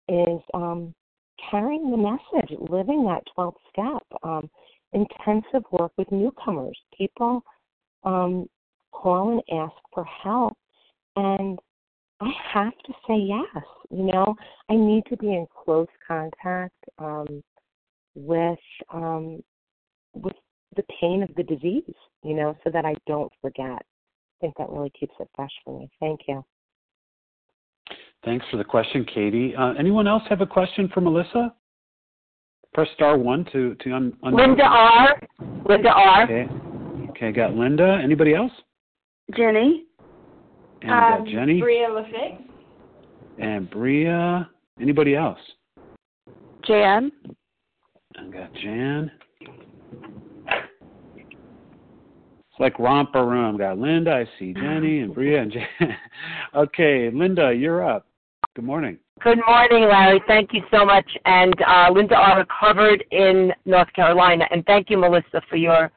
is 0.07 0.39
um, 0.53 0.93
carrying 1.51 1.91
the 1.91 1.97
message, 1.97 2.57
living 2.69 3.05
that 3.05 3.23
12th 3.37 3.55
step, 3.71 4.03
um, 4.23 4.49
intensive 4.93 5.63
work 5.71 5.91
with 5.97 6.11
newcomers. 6.11 6.77
People 6.97 7.43
um, 8.03 8.47
call 8.93 9.31
and 9.31 9.59
ask 9.59 9.73
for 9.93 10.05
help, 10.05 10.57
and 11.15 11.59
I 12.21 12.31
have 12.53 12.77
to 12.85 12.93
say 13.07 13.17
yes. 13.17 13.63
You 13.89 14.03
know, 14.03 14.35
I 14.69 14.75
need 14.75 15.03
to 15.09 15.17
be 15.17 15.27
in 15.27 15.45
close 15.63 15.87
contact 16.07 16.75
um, 16.97 17.43
with 18.15 18.59
um, 18.93 19.43
with 20.13 20.35
the 20.75 20.83
pain 20.99 21.23
of 21.23 21.29
the 21.35 21.43
disease, 21.43 21.83
you 22.23 22.33
know, 22.33 22.55
so 22.63 22.69
that 22.71 22.85
I 22.85 22.95
don't 23.07 23.31
forget. 23.41 23.65
I 23.65 24.35
think 24.41 24.55
that 24.57 24.69
really 24.69 24.91
keeps 24.99 25.13
it 25.19 25.29
fresh 25.35 25.51
for 25.63 25.79
me. 25.79 25.89
Thank 25.99 26.21
you. 26.27 26.43
Thanks 28.25 28.45
for 28.49 28.57
the 28.57 28.63
question, 28.63 29.05
Katie. 29.13 29.53
Uh, 29.55 29.73
anyone 29.73 30.07
else 30.07 30.23
have 30.29 30.41
a 30.41 30.45
question 30.45 30.89
for 30.93 31.01
Melissa? 31.01 31.53
Press 32.73 32.87
star 32.95 33.17
one 33.17 33.45
to 33.51 33.75
to 33.75 33.91
un. 33.91 34.13
un- 34.23 34.35
Linda 34.35 34.63
R. 34.63 35.21
Linda 35.67 35.89
R. 35.89 36.23
Okay. 36.23 36.47
Okay, 37.09 37.31
got 37.31 37.53
Linda. 37.53 37.99
Anybody 38.03 38.33
else? 38.33 38.51
Jenny. 39.35 39.85
And 40.81 40.89
we 40.91 40.95
got 40.97 41.19
Um, 41.19 41.25
Jenny 41.27 41.59
Bria 41.61 41.87
Lefig. 41.89 42.37
and 43.39 43.69
Bria. 43.69 44.49
Anybody 44.79 45.15
else? 45.15 45.39
Jan. 46.65 47.11
I 48.17 48.23
got 48.25 48.53
Jan. 48.53 49.11
It's 51.15 52.59
like 52.59 52.77
romper 52.79 53.25
room. 53.25 53.57
Got 53.57 53.79
Linda. 53.79 54.11
I 54.11 54.25
see 54.39 54.53
Jenny 54.53 54.99
and 54.99 55.13
Bria 55.13 55.41
and 55.41 55.51
Jan. 55.51 55.97
okay, 56.55 57.09
Linda, 57.11 57.53
you're 57.53 57.87
up. 57.87 58.05
Good 58.55 58.65
morning. 58.65 58.97
Good 59.21 59.39
morning, 59.47 59.87
Larry. 59.89 60.21
Thank 60.27 60.53
you 60.53 60.61
so 60.69 60.85
much. 60.85 61.09
And 61.25 61.53
uh, 61.67 61.89
Linda 61.91 62.15
R. 62.15 62.39
recovered 62.39 63.03
in 63.11 63.51
North 63.65 63.91
Carolina. 63.93 64.45
And 64.51 64.65
thank 64.65 64.89
you, 64.89 64.97
Melissa, 64.97 65.41
for 65.49 65.55
your 65.55 65.91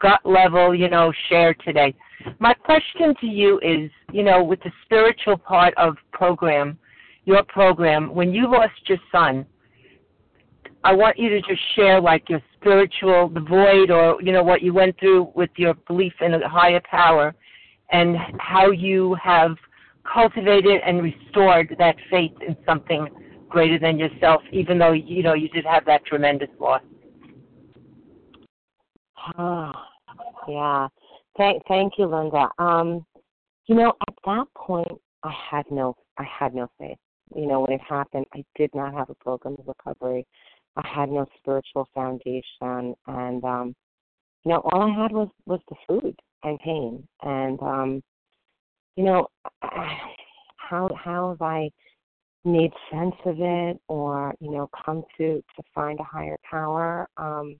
gut 0.00 0.20
level, 0.24 0.74
you 0.74 0.88
know, 0.88 1.12
share 1.28 1.54
today. 1.54 1.94
My 2.38 2.54
question 2.54 3.14
to 3.20 3.26
you 3.26 3.58
is, 3.62 3.90
you 4.12 4.22
know, 4.22 4.42
with 4.42 4.60
the 4.60 4.70
spiritual 4.84 5.38
part 5.38 5.74
of 5.76 5.96
program, 6.12 6.78
your 7.24 7.42
program, 7.44 8.14
when 8.14 8.32
you 8.32 8.50
lost 8.50 8.72
your 8.86 8.98
son, 9.12 9.46
I 10.82 10.94
want 10.94 11.18
you 11.18 11.28
to 11.28 11.40
just 11.42 11.60
share 11.76 12.00
like 12.00 12.28
your 12.28 12.40
spiritual, 12.58 13.28
the 13.28 13.40
void, 13.40 13.90
or 13.90 14.20
you 14.22 14.32
know 14.32 14.42
what 14.42 14.62
you 14.62 14.72
went 14.72 14.98
through 14.98 15.30
with 15.34 15.50
your 15.56 15.74
belief 15.86 16.14
in 16.20 16.34
a 16.34 16.48
higher 16.48 16.80
power, 16.90 17.34
and 17.92 18.16
how 18.38 18.70
you 18.70 19.16
have 19.22 19.56
cultivated 20.10 20.80
and 20.86 21.02
restored 21.02 21.74
that 21.78 21.96
faith 22.10 22.32
in 22.46 22.56
something 22.64 23.08
greater 23.48 23.78
than 23.78 23.98
yourself, 23.98 24.42
even 24.52 24.78
though 24.78 24.92
you 24.92 25.22
know 25.22 25.34
you 25.34 25.48
did 25.50 25.66
have 25.66 25.84
that 25.84 26.04
tremendous 26.06 26.48
loss. 26.58 26.82
Oh, 29.36 29.72
yeah. 30.48 30.88
Thank, 31.36 31.62
thank 31.66 31.94
you, 31.98 32.06
Linda. 32.06 32.48
Um, 32.58 33.04
you 33.66 33.74
know, 33.74 33.92
at 34.08 34.14
that 34.24 34.46
point, 34.56 35.00
I 35.22 35.32
had 35.50 35.64
no, 35.70 35.94
I 36.18 36.24
had 36.24 36.54
no 36.54 36.68
faith. 36.78 36.98
You 37.34 37.46
know, 37.46 37.60
when 37.60 37.72
it 37.72 37.80
happened, 37.88 38.26
I 38.34 38.44
did 38.56 38.70
not 38.74 38.92
have 38.94 39.10
a 39.10 39.14
program 39.14 39.56
of 39.58 39.68
recovery. 39.68 40.26
I 40.76 40.86
had 40.86 41.10
no 41.10 41.26
spiritual 41.38 41.88
foundation, 41.94 42.94
and 43.06 43.44
um, 43.44 43.74
you 44.44 44.52
know, 44.52 44.62
all 44.72 44.82
I 44.82 45.02
had 45.02 45.12
was 45.12 45.28
was 45.46 45.60
the 45.68 45.76
food 45.86 46.16
and 46.42 46.58
pain. 46.60 47.06
And 47.22 47.60
um, 47.62 48.02
you 48.96 49.04
know, 49.04 49.28
how 49.62 50.90
how 50.96 51.30
have 51.30 51.42
I 51.42 51.70
made 52.44 52.72
sense 52.90 53.14
of 53.24 53.36
it, 53.38 53.80
or 53.88 54.34
you 54.40 54.50
know, 54.50 54.68
come 54.84 55.04
to 55.18 55.42
to 55.56 55.62
find 55.74 56.00
a 56.00 56.04
higher 56.04 56.38
power? 56.48 57.08
Um, 57.16 57.58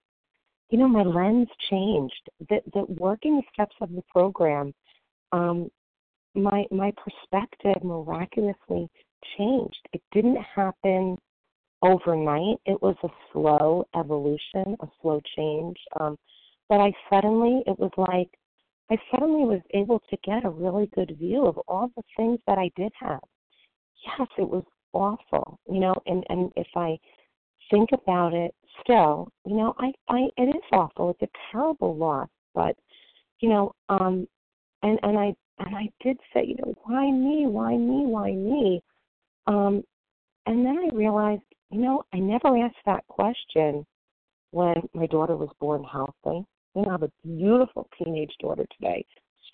you 0.70 0.78
know, 0.78 0.88
my 0.88 1.02
lens 1.02 1.48
changed. 1.68 2.30
The 2.48 2.60
the 2.72 2.84
working 2.88 3.42
steps 3.52 3.76
of 3.80 3.90
the 3.92 4.02
program, 4.12 4.72
um, 5.32 5.70
my 6.34 6.64
my 6.70 6.92
perspective 6.92 7.82
miraculously 7.82 8.88
changed. 9.36 9.80
It 9.92 10.02
didn't 10.12 10.38
happen 10.54 11.18
overnight. 11.82 12.58
It 12.66 12.80
was 12.82 12.96
a 13.02 13.08
slow 13.32 13.84
evolution, 13.94 14.76
a 14.80 14.86
slow 15.00 15.20
change. 15.36 15.76
Um, 15.98 16.16
but 16.68 16.80
I 16.80 16.92
suddenly, 17.08 17.62
it 17.66 17.78
was 17.78 17.90
like, 17.96 18.28
I 18.90 18.96
suddenly 19.10 19.44
was 19.44 19.60
able 19.74 20.00
to 20.10 20.16
get 20.24 20.44
a 20.44 20.50
really 20.50 20.88
good 20.94 21.16
view 21.18 21.46
of 21.46 21.58
all 21.68 21.90
the 21.96 22.02
things 22.16 22.38
that 22.46 22.58
I 22.58 22.70
did 22.76 22.92
have. 23.00 23.20
Yes, 24.06 24.28
it 24.38 24.48
was 24.48 24.64
awful, 24.92 25.58
you 25.70 25.80
know, 25.80 25.94
and, 26.06 26.24
and 26.28 26.52
if 26.56 26.66
I 26.76 26.98
think 27.70 27.90
about 27.92 28.34
it 28.34 28.54
still, 28.82 29.28
you 29.44 29.56
know, 29.56 29.74
I, 29.78 29.92
I, 30.08 30.28
it 30.36 30.48
is 30.48 30.62
awful. 30.72 31.10
It's 31.10 31.22
a 31.22 31.52
terrible 31.52 31.96
loss, 31.96 32.28
but, 32.54 32.76
you 33.40 33.48
know, 33.48 33.72
um, 33.88 34.26
and, 34.82 34.98
and 35.02 35.18
I, 35.18 35.34
and 35.58 35.76
I 35.76 35.90
did 36.02 36.16
say, 36.32 36.44
you 36.46 36.56
know, 36.56 36.74
why 36.84 37.10
me? 37.10 37.46
Why 37.46 37.76
me? 37.76 38.06
Why 38.06 38.32
me? 38.32 38.82
Um, 39.46 39.82
and 40.46 40.64
then 40.64 40.78
I 40.78 40.94
realized 40.94 41.42
you 41.70 41.80
know, 41.80 42.02
I 42.12 42.18
never 42.18 42.56
asked 42.58 42.84
that 42.86 43.06
question 43.06 43.86
when 44.50 44.74
my 44.92 45.06
daughter 45.06 45.36
was 45.36 45.50
born 45.60 45.84
healthy. 45.84 46.44
You 46.74 46.82
know, 46.82 46.88
I 46.88 46.92
have 46.92 47.02
a 47.04 47.12
beautiful 47.24 47.88
teenage 47.96 48.32
daughter 48.40 48.66
today, 48.76 49.04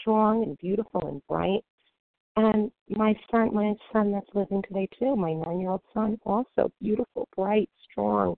strong 0.00 0.42
and 0.42 0.56
beautiful 0.58 1.06
and 1.06 1.22
bright. 1.28 1.62
And 2.36 2.70
my 2.90 3.14
son, 3.30 3.54
my 3.54 3.74
son 3.92 4.12
that's 4.12 4.26
living 4.34 4.62
today 4.66 4.88
too, 4.98 5.16
my 5.16 5.32
nine-year-old 5.32 5.82
son, 5.94 6.18
also 6.24 6.70
beautiful, 6.80 7.28
bright, 7.34 7.70
strong, 7.90 8.36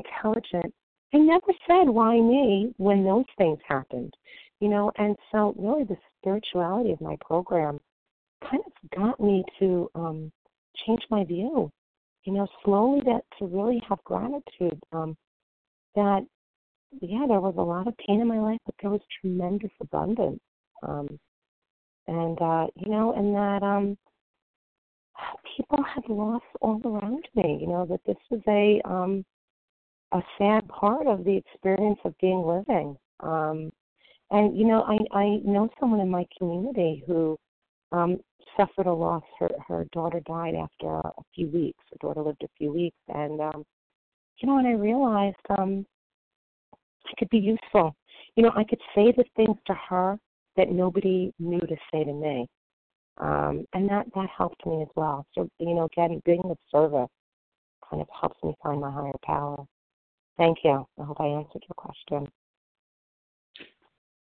intelligent. 0.00 0.72
I 1.14 1.18
never 1.18 1.52
said 1.66 1.88
why 1.88 2.20
me 2.20 2.72
when 2.78 3.04
those 3.04 3.26
things 3.36 3.58
happened, 3.68 4.14
you 4.60 4.68
know. 4.68 4.90
And 4.96 5.16
so, 5.30 5.54
really, 5.58 5.84
the 5.84 5.96
spirituality 6.18 6.92
of 6.92 7.00
my 7.00 7.16
program 7.20 7.78
kind 8.48 8.62
of 8.66 8.98
got 8.98 9.20
me 9.20 9.44
to 9.58 9.90
um 9.94 10.32
change 10.86 11.02
my 11.10 11.24
view 11.24 11.70
you 12.24 12.32
know, 12.32 12.46
slowly 12.64 13.00
that 13.04 13.22
to 13.38 13.46
really 13.46 13.82
have 13.88 14.02
gratitude. 14.04 14.80
Um, 14.92 15.16
that 15.94 16.24
yeah, 17.00 17.24
there 17.26 17.40
was 17.40 17.54
a 17.56 17.62
lot 17.62 17.88
of 17.88 17.96
pain 18.06 18.20
in 18.20 18.28
my 18.28 18.38
life, 18.38 18.60
but 18.66 18.74
there 18.80 18.90
was 18.90 19.00
tremendous 19.20 19.70
abundance. 19.80 20.40
Um, 20.86 21.18
and 22.06 22.40
uh, 22.40 22.66
you 22.76 22.90
know, 22.90 23.12
and 23.12 23.34
that 23.34 23.62
um, 23.62 23.96
people 25.56 25.82
had 25.82 26.04
lost 26.08 26.44
all 26.60 26.80
around 26.84 27.26
me. 27.34 27.58
You 27.60 27.68
know 27.68 27.86
that 27.86 28.00
this 28.06 28.16
was 28.30 28.40
a 28.48 28.80
um, 28.88 29.24
a 30.12 30.22
sad 30.38 30.68
part 30.68 31.06
of 31.06 31.24
the 31.24 31.36
experience 31.36 31.98
of 32.04 32.16
being 32.18 32.42
living. 32.46 32.96
Um, 33.20 33.70
and 34.30 34.56
you 34.56 34.66
know, 34.66 34.82
I 34.82 34.98
I 35.16 35.40
know 35.44 35.68
someone 35.78 36.00
in 36.00 36.08
my 36.10 36.26
community 36.38 37.02
who 37.06 37.38
um, 37.92 38.18
suffered 38.56 38.86
a 38.86 38.92
loss. 38.92 39.22
Her 39.38 39.48
her 39.68 39.86
daughter 39.92 40.20
died 40.20 40.54
after 40.54 40.88
a, 40.96 41.12
few 41.34 41.48
weeks. 41.48 41.82
Her 41.90 41.98
daughter 42.00 42.22
lived 42.22 42.42
a 42.42 42.48
few 42.58 42.72
weeks, 42.72 42.96
and 43.08 43.40
um, 43.40 43.64
you 44.38 44.48
know, 44.48 44.58
and 44.58 44.66
I 44.66 44.72
realized 44.72 45.36
um, 45.58 45.86
I 46.72 47.12
could 47.18 47.30
be 47.30 47.38
useful. 47.38 47.94
You 48.36 48.44
know, 48.44 48.52
I 48.56 48.64
could 48.64 48.80
say 48.94 49.12
the 49.12 49.24
things 49.36 49.56
to 49.66 49.74
her 49.88 50.18
that 50.56 50.70
nobody 50.70 51.32
knew 51.38 51.60
to 51.60 51.76
say 51.92 52.04
to 52.04 52.12
me, 52.12 52.46
um, 53.18 53.66
and 53.74 53.88
that 53.90 54.06
that 54.14 54.28
helped 54.36 54.64
me 54.66 54.82
as 54.82 54.88
well. 54.96 55.26
So 55.34 55.48
you 55.58 55.74
know, 55.74 55.84
again, 55.84 56.22
being 56.24 56.42
of 56.44 56.58
service 56.70 57.10
kind 57.88 58.00
of 58.00 58.08
helps 58.18 58.42
me 58.42 58.54
find 58.62 58.80
my 58.80 58.90
higher 58.90 59.12
power. 59.24 59.64
Thank 60.38 60.58
you. 60.64 60.86
I 61.00 61.04
hope 61.04 61.20
I 61.20 61.26
answered 61.26 61.62
your 61.68 61.74
question. 61.76 62.28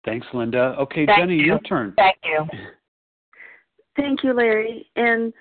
Thanks, 0.05 0.27
Linda. 0.33 0.75
Okay, 0.79 1.07
Thank 1.07 1.19
Jenny, 1.19 1.37
you. 1.37 1.45
your 1.45 1.59
turn. 1.61 1.93
Thank 1.97 2.17
you. 2.25 2.47
Thank 3.97 4.25
you, 4.25 4.33
Larry. 4.33 4.89
And 4.97 5.33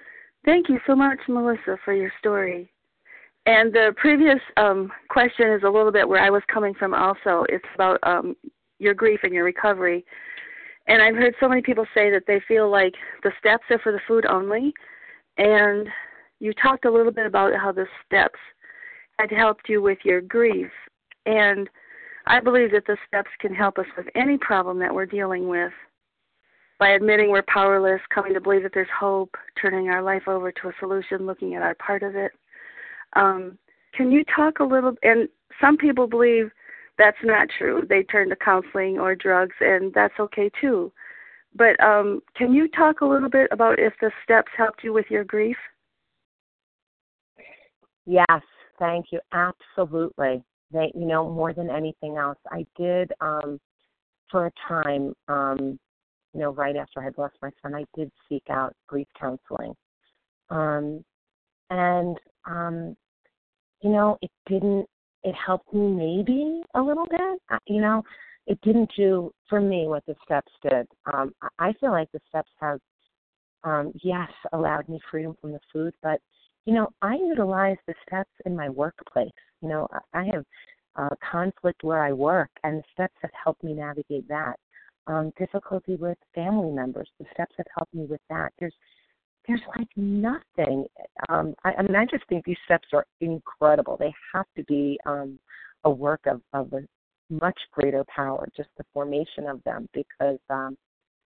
thank 0.43 0.67
you 0.69 0.79
so 0.85 0.95
much, 0.95 1.19
Melissa, 1.27 1.77
for 1.85 1.93
your 1.93 2.11
story. 2.19 2.69
And 3.45 3.71
the 3.71 3.93
previous 3.95 4.39
um, 4.57 4.91
question 5.09 5.51
is 5.53 5.63
a 5.63 5.69
little 5.69 5.91
bit 5.91 6.07
where 6.07 6.21
I 6.21 6.29
was 6.29 6.41
coming 6.51 6.73
from 6.73 6.93
also. 6.93 7.45
It's 7.47 7.65
about 7.75 7.99
um, 8.03 8.35
your 8.79 8.93
grief 8.93 9.21
and 9.23 9.33
your 9.33 9.45
recovery. 9.45 10.03
And 10.87 11.01
I've 11.01 11.15
heard 11.15 11.35
so 11.39 11.47
many 11.47 11.61
people 11.61 11.85
say 11.93 12.09
that 12.11 12.23
they 12.27 12.41
feel 12.47 12.69
like 12.69 12.93
the 13.23 13.31
steps 13.39 13.63
are 13.69 13.79
for 13.79 13.91
the 13.91 14.01
food 14.07 14.25
only. 14.25 14.73
And 15.37 15.87
you 16.39 16.53
talked 16.53 16.85
a 16.85 16.91
little 16.91 17.11
bit 17.11 17.27
about 17.27 17.53
how 17.55 17.71
the 17.71 17.85
steps 18.05 18.39
had 19.19 19.31
helped 19.31 19.67
you 19.67 19.81
with 19.81 19.97
your 20.03 20.21
grief. 20.21 20.71
And 21.25 21.69
I 22.27 22.39
believe 22.39 22.71
that 22.71 22.85
the 22.87 22.97
steps 23.07 23.29
can 23.39 23.53
help 23.53 23.77
us 23.77 23.85
with 23.97 24.07
any 24.15 24.37
problem 24.37 24.79
that 24.79 24.93
we're 24.93 25.05
dealing 25.05 25.47
with 25.47 25.73
by 26.79 26.89
admitting 26.89 27.29
we're 27.29 27.43
powerless, 27.43 27.99
coming 28.13 28.33
to 28.33 28.39
believe 28.39 28.63
that 28.63 28.71
there's 28.73 28.87
hope, 28.97 29.35
turning 29.61 29.89
our 29.89 30.01
life 30.01 30.27
over 30.27 30.51
to 30.51 30.69
a 30.69 30.73
solution, 30.79 31.25
looking 31.25 31.55
at 31.55 31.61
our 31.61 31.75
part 31.75 32.03
of 32.03 32.15
it. 32.15 32.31
Um, 33.13 33.57
can 33.93 34.11
you 34.11 34.23
talk 34.33 34.59
a 34.59 34.63
little? 34.63 34.93
And 35.03 35.27
some 35.59 35.75
people 35.75 36.07
believe 36.07 36.49
that's 36.97 37.17
not 37.23 37.49
true. 37.57 37.83
They 37.87 38.03
turn 38.03 38.29
to 38.29 38.35
counseling 38.37 38.97
or 38.97 39.15
drugs, 39.15 39.55
and 39.59 39.93
that's 39.93 40.13
okay 40.19 40.49
too. 40.61 40.91
But 41.55 41.81
um, 41.83 42.21
can 42.35 42.53
you 42.53 42.69
talk 42.69 43.01
a 43.01 43.05
little 43.05 43.29
bit 43.29 43.49
about 43.51 43.79
if 43.79 43.93
the 43.99 44.11
steps 44.23 44.51
helped 44.55 44.83
you 44.83 44.93
with 44.93 45.07
your 45.09 45.23
grief? 45.23 45.57
Yes, 48.05 48.41
thank 48.79 49.07
you. 49.11 49.19
Absolutely. 49.33 50.43
They, 50.71 50.91
you 50.95 51.05
know, 51.05 51.29
more 51.29 51.53
than 51.53 51.69
anything 51.69 52.17
else, 52.17 52.37
I 52.51 52.65
did 52.77 53.11
um, 53.21 53.59
for 54.31 54.47
a 54.47 54.51
time. 54.67 55.13
Um, 55.27 55.79
you 56.33 56.41
know, 56.41 56.51
right 56.51 56.75
after 56.75 57.01
I 57.01 57.05
had 57.05 57.17
lost 57.17 57.35
my 57.41 57.49
son, 57.61 57.73
I 57.75 57.85
did 57.95 58.11
seek 58.27 58.43
out 58.49 58.73
grief 58.87 59.07
counseling. 59.19 59.73
Um, 60.49 61.03
and, 61.71 62.17
um, 62.45 62.95
you 63.81 63.89
know, 63.89 64.17
it 64.21 64.31
didn't, 64.47 64.85
it 65.23 65.35
helped 65.35 65.73
me 65.73 65.87
maybe 65.87 66.61
a 66.75 66.81
little 66.81 67.07
bit. 67.09 67.59
You 67.67 67.81
know, 67.81 68.03
it 68.45 68.59
didn't 68.61 68.91
do 68.95 69.31
for 69.49 69.59
me 69.59 69.87
what 69.87 70.05
the 70.05 70.15
steps 70.23 70.51
did. 70.61 70.87
Um, 71.11 71.33
I 71.57 71.73
feel 71.79 71.91
like 71.91 72.11
the 72.11 72.21
steps 72.29 72.51
have, 72.59 72.79
um, 73.63 73.91
yes, 74.03 74.29
allowed 74.53 74.87
me 74.87 74.99
freedom 75.09 75.35
from 75.41 75.51
the 75.51 75.59
food, 75.73 75.93
but, 76.03 76.19
you 76.69 76.75
know, 76.75 76.89
I 77.01 77.15
utilize 77.15 77.77
the 77.87 77.95
steps 78.07 78.29
in 78.45 78.55
my 78.55 78.69
workplace. 78.69 79.31
You 79.63 79.69
know, 79.69 79.87
I 80.13 80.25
have 80.25 80.45
uh, 80.95 81.15
conflict 81.31 81.83
where 81.83 82.03
I 82.03 82.11
work, 82.13 82.51
and 82.63 82.77
the 82.77 82.83
steps 82.93 83.15
have 83.23 83.31
helped 83.43 83.63
me 83.63 83.73
navigate 83.73 84.27
that 84.27 84.55
um, 85.07 85.33
difficulty 85.35 85.95
with 85.95 86.19
family 86.35 86.69
members. 86.69 87.09
The 87.19 87.25
steps 87.33 87.55
have 87.57 87.65
helped 87.75 87.95
me 87.95 88.05
with 88.05 88.21
that. 88.29 88.53
There's 88.59 88.75
there's 89.47 89.63
like 89.79 89.87
nothing. 89.95 90.85
Um, 91.27 91.55
I, 91.63 91.71
I 91.79 91.81
mean, 91.81 91.95
I 91.95 92.05
just 92.05 92.23
think 92.29 92.45
these 92.45 92.63
steps 92.65 92.89
are 92.93 93.07
incredible. 93.19 93.97
They 93.97 94.13
have 94.35 94.45
to 94.55 94.63
be 94.65 94.99
um, 95.07 95.39
a 95.85 95.89
work 95.89 96.21
of, 96.27 96.39
of 96.53 96.71
a 96.73 96.81
much 97.31 97.59
greater 97.71 98.05
power, 98.15 98.47
just 98.55 98.69
the 98.77 98.85
formation 98.93 99.47
of 99.47 99.63
them, 99.63 99.89
because 99.91 100.37
um, 100.51 100.77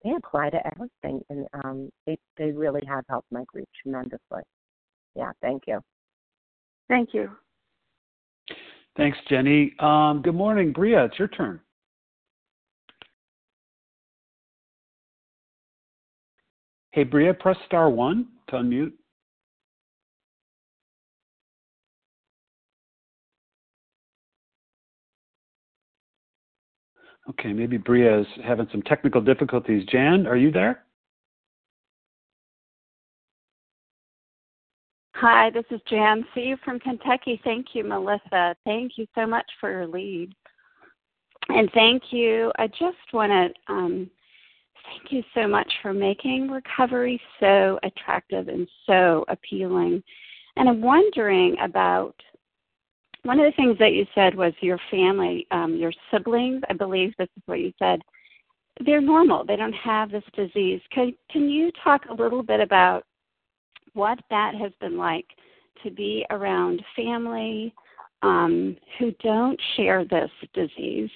they 0.02 0.12
apply 0.16 0.48
to 0.48 0.66
everything, 0.66 1.22
and 1.28 1.46
um, 1.62 1.90
they 2.06 2.16
they 2.38 2.52
really 2.52 2.86
have 2.88 3.04
helped 3.10 3.30
my 3.30 3.44
grief 3.44 3.66
tremendously. 3.82 4.40
Yeah, 5.16 5.32
thank 5.40 5.62
you. 5.66 5.80
Thank 6.88 7.14
you. 7.14 7.30
Thanks, 8.96 9.18
Jenny. 9.28 9.74
Um, 9.80 10.22
good 10.22 10.34
morning, 10.34 10.72
Bria. 10.72 11.04
It's 11.06 11.18
your 11.18 11.28
turn. 11.28 11.60
Hey, 16.92 17.04
Bria, 17.04 17.34
press 17.34 17.56
star 17.66 17.90
one 17.90 18.26
to 18.48 18.56
unmute. 18.56 18.92
Okay, 27.28 27.52
maybe 27.52 27.76
Bria 27.76 28.20
is 28.20 28.26
having 28.44 28.68
some 28.70 28.82
technical 28.82 29.20
difficulties. 29.20 29.84
Jan, 29.90 30.26
are 30.26 30.36
you 30.36 30.52
there? 30.52 30.85
Hi, 35.20 35.48
this 35.48 35.64
is 35.70 35.80
Jan 35.88 36.26
C. 36.34 36.56
from 36.62 36.78
Kentucky. 36.78 37.40
Thank 37.42 37.68
you, 37.72 37.84
Melissa. 37.84 38.54
Thank 38.66 38.98
you 38.98 39.06
so 39.14 39.26
much 39.26 39.46
for 39.58 39.70
your 39.70 39.86
lead. 39.86 40.34
And 41.48 41.70
thank 41.72 42.02
you. 42.10 42.52
I 42.58 42.66
just 42.66 43.14
want 43.14 43.32
to 43.32 43.72
um, 43.72 44.10
thank 44.84 45.10
you 45.10 45.22
so 45.34 45.48
much 45.48 45.72
for 45.80 45.94
making 45.94 46.50
recovery 46.50 47.18
so 47.40 47.78
attractive 47.82 48.48
and 48.48 48.68
so 48.84 49.24
appealing. 49.28 50.02
And 50.56 50.68
I'm 50.68 50.82
wondering 50.82 51.56
about 51.62 52.14
one 53.22 53.40
of 53.40 53.46
the 53.46 53.56
things 53.56 53.78
that 53.78 53.94
you 53.94 54.04
said 54.14 54.34
was 54.34 54.52
your 54.60 54.78
family, 54.90 55.46
um, 55.50 55.76
your 55.76 55.94
siblings. 56.10 56.60
I 56.68 56.74
believe 56.74 57.14
this 57.16 57.30
is 57.38 57.42
what 57.46 57.60
you 57.60 57.72
said. 57.78 58.02
They're 58.84 59.00
normal. 59.00 59.46
They 59.46 59.56
don't 59.56 59.72
have 59.72 60.10
this 60.10 60.24
disease. 60.34 60.82
Can 60.92 61.14
can 61.30 61.48
you 61.48 61.70
talk 61.82 62.02
a 62.10 62.14
little 62.14 62.42
bit 62.42 62.60
about 62.60 63.06
what 63.96 64.18
that 64.28 64.54
has 64.54 64.72
been 64.80 64.98
like 64.98 65.26
to 65.82 65.90
be 65.90 66.24
around 66.30 66.82
family 66.94 67.74
um, 68.22 68.76
who 68.98 69.10
don't 69.22 69.58
share 69.76 70.04
this 70.04 70.30
disease? 70.52 71.10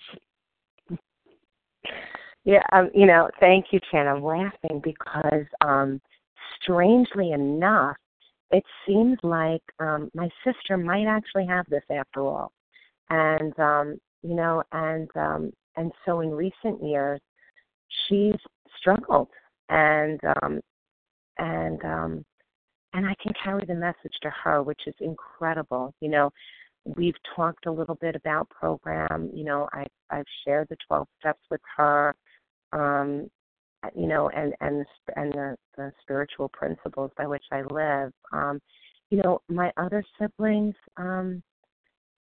Yeah, 2.45 2.63
um, 2.73 2.91
you 2.95 3.07
know, 3.07 3.29
thank 3.39 3.67
you, 3.71 3.81
Jan. 3.93 4.09
I'm 4.09 4.25
laughing 4.25 4.81
because 4.83 5.45
um, 5.61 6.01
strangely 6.63 7.33
enough, 7.33 7.97
it 8.51 8.65
seems 8.87 9.19
like 9.23 9.63
um, 9.79 10.11
my 10.15 10.29
sister 10.43 10.79
might 10.79 11.07
actually 11.07 11.47
have 11.47 11.67
this 11.69 11.85
after 11.91 12.23
all, 12.23 12.53
and 13.11 13.57
um, 13.59 13.99
you 14.23 14.35
know, 14.35 14.63
and 14.73 15.09
um, 15.17 15.53
and 15.77 15.93
so 16.07 16.21
in 16.21 16.31
recent 16.31 16.83
years, 16.83 17.21
she's 18.09 18.35
struggled, 18.79 19.29
and 19.69 20.19
um, 20.43 20.61
and 21.39 21.85
um, 21.85 22.25
and 22.93 23.07
I 23.07 23.15
can 23.23 23.33
carry 23.43 23.65
the 23.67 23.75
message 23.75 24.15
to 24.23 24.31
her, 24.31 24.63
which 24.63 24.81
is 24.87 24.95
incredible. 25.01 25.95
You 26.01 26.11
know, 26.11 26.31
we've 26.85 27.17
talked 27.37 27.67
a 27.67 27.73
little 27.73 27.95
bit 27.97 28.17
about 28.17 28.49
program. 28.51 29.31
You 29.33 29.45
know, 29.45 29.69
I 29.73 29.87
I've 30.11 30.27
shared 30.45 30.69
the 30.69 30.77
12 30.89 31.07
steps 31.21 31.43
with 31.51 31.61
her. 31.77 32.15
Um, 32.73 33.31
you 33.95 34.07
know, 34.07 34.29
and 34.31 34.55
and 34.61 34.85
and 35.17 35.33
the, 35.33 35.57
the 35.77 35.93
spiritual 36.03 36.49
principles 36.49 37.11
by 37.17 37.27
which 37.27 37.45
I 37.51 37.63
live. 37.63 38.13
Um, 38.33 38.61
you 39.11 39.23
know, 39.23 39.41
my 39.49 39.73
other 39.77 40.05
siblings, 40.21 40.75
um, 40.97 41.43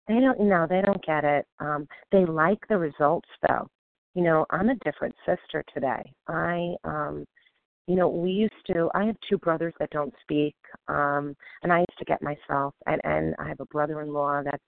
they 0.08 0.20
don't 0.20 0.40
no, 0.40 0.66
they 0.68 0.82
don't 0.82 1.04
get 1.06 1.24
it. 1.24 1.46
Um, 1.60 1.88
they 2.12 2.26
like 2.26 2.60
the 2.70 2.78
results 2.78 3.30
though. 3.48 3.68
You 4.16 4.24
know, 4.24 4.46
I'm 4.50 4.70
a 4.70 4.76
different 4.84 5.16
sister 5.26 5.64
today. 5.74 6.12
I 6.28 6.76
um 6.84 7.26
you 7.88 7.96
know, 7.96 8.08
we 8.08 8.32
used 8.32 8.54
to 8.68 8.90
I 8.94 9.06
have 9.06 9.16
two 9.30 9.38
brothers 9.38 9.74
that 9.80 9.90
don't 9.90 10.14
speak, 10.22 10.56
um, 10.88 11.36
and 11.64 11.74
I 11.74 11.80
used 11.80 12.00
to 12.00 12.06
get 12.06 12.22
myself 12.22 12.74
and, 12.86 13.02
and 13.04 13.36
I 13.40 13.48
have 13.48 13.60
a 13.60 13.66
brother 13.66 14.02
in 14.02 14.14
law 14.14 14.42
that's 14.44 14.64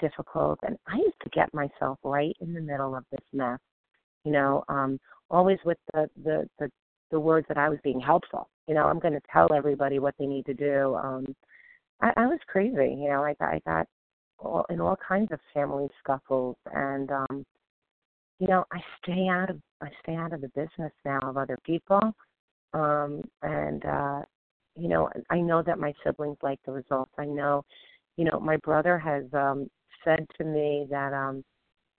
difficult 0.00 0.58
and 0.62 0.76
I 0.86 0.96
used 0.96 1.20
to 1.22 1.30
get 1.30 1.52
myself 1.54 1.98
right 2.04 2.36
in 2.40 2.52
the 2.54 2.60
middle 2.60 2.94
of 2.94 3.04
this 3.10 3.24
mess. 3.32 3.58
You 4.24 4.32
know, 4.32 4.64
um, 4.68 4.98
always 5.30 5.58
with 5.64 5.78
the 5.92 6.08
the 6.24 6.48
the, 6.58 6.70
the 7.10 7.20
words 7.20 7.46
that 7.48 7.58
I 7.58 7.68
was 7.68 7.78
being 7.82 8.00
helpful. 8.00 8.48
You 8.66 8.74
know, 8.74 8.84
I'm 8.84 8.98
going 8.98 9.14
to 9.14 9.22
tell 9.32 9.52
everybody 9.54 9.98
what 9.98 10.14
they 10.18 10.26
need 10.26 10.44
to 10.46 10.54
do. 10.54 10.94
Um, 10.96 11.34
I, 12.02 12.12
I 12.16 12.26
was 12.26 12.38
crazy. 12.46 12.94
You 13.00 13.08
know, 13.08 13.24
I, 13.24 13.34
got 13.34 13.54
I 13.54 13.60
got 13.66 13.86
all, 14.38 14.66
in 14.70 14.80
all 14.80 14.96
kinds 14.96 15.32
of 15.32 15.40
family 15.54 15.88
scuffles, 16.02 16.56
and 16.72 17.10
um, 17.10 17.46
you 18.38 18.46
know, 18.46 18.64
I 18.72 18.78
stay 19.02 19.26
out 19.28 19.50
of 19.50 19.58
I 19.80 19.88
stay 20.02 20.14
out 20.14 20.32
of 20.32 20.40
the 20.40 20.48
business 20.48 20.92
now 21.04 21.20
of 21.22 21.36
other 21.36 21.58
people. 21.64 22.00
Um, 22.74 23.22
and 23.42 23.84
uh, 23.84 24.22
you 24.78 24.88
know, 24.88 25.10
I 25.30 25.40
know 25.40 25.62
that 25.62 25.78
my 25.78 25.92
siblings 26.04 26.38
like 26.42 26.60
the 26.64 26.72
results. 26.72 27.12
I 27.18 27.24
know, 27.24 27.64
you 28.16 28.24
know, 28.24 28.38
my 28.40 28.56
brother 28.58 28.98
has 28.98 29.24
um, 29.32 29.68
said 30.04 30.26
to 30.38 30.44
me 30.44 30.86
that 30.90 31.12
um, 31.12 31.42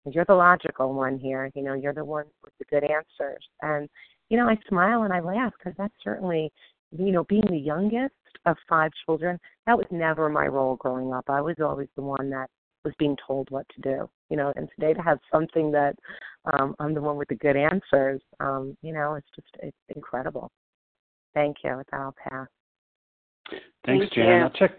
you're 0.06 0.26
the 0.26 0.34
logical 0.34 0.94
one 0.94 1.20
here. 1.20 1.52
You 1.56 1.64
know, 1.64 1.74
you're 1.74 1.94
the 1.94 2.06
one 2.06 2.26
with 2.44 2.54
the 2.58 2.66
good 2.66 2.84
answers. 2.84 3.44
And, 3.62 3.90
you 4.30 4.38
know, 4.38 4.48
I 4.48 4.58
smile 4.68 5.04
and 5.04 5.14
I 5.14 5.20
laugh 5.20 5.54
because 5.58 5.76
that's 5.78 5.94
certainly, 6.04 6.52
you 6.98 7.12
know, 7.12 7.26
being 7.26 7.44
the 7.50 7.58
youngest 7.58 8.14
of 8.46 8.56
five 8.68 8.92
children, 9.06 9.38
that 9.66 9.78
was 9.78 9.88
never 9.92 10.30
my 10.30 10.48
role 10.48 10.78
growing 10.78 11.14
up. 11.14 11.26
I 11.28 11.42
was 11.42 11.56
always 11.62 11.90
the 11.96 12.02
one 12.02 12.30
that 12.30 12.50
was 12.86 12.94
being 12.98 13.18
told 13.28 13.52
what 13.52 13.66
to 13.76 13.82
do. 13.82 14.10
You 14.30 14.38
know, 14.38 14.54
and 14.56 14.70
today 14.76 14.94
to 14.94 15.02
have 15.02 15.20
something 15.32 15.72
that 15.72 15.96
um, 16.54 16.76
I'm 16.80 16.94
the 16.94 17.02
one 17.02 17.18
with 17.18 17.28
the 17.28 17.36
good 17.36 17.56
answers, 17.56 18.22
um, 18.40 18.78
you 18.82 18.94
know, 18.94 19.16
it's 19.16 19.28
just 19.36 19.48
it's 19.62 19.78
incredible. 19.96 20.52
Thank 21.34 21.58
you. 21.64 21.76
With 21.78 21.88
that, 21.92 22.00
I'll 22.00 22.16
pass. 22.30 22.48
Thanks, 23.50 23.62
Thank 23.86 24.14
Jan. 24.14 24.26
you. 24.26 24.44
I'll 24.44 24.50
check. 24.52 24.72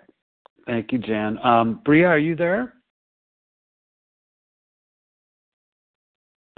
Thank 0.67 0.93
you, 0.93 0.99
Jan. 0.99 1.39
Um, 1.45 1.81
Bria, 1.85 2.07
are 2.07 2.19
you 2.19 2.37
there? 2.37 2.75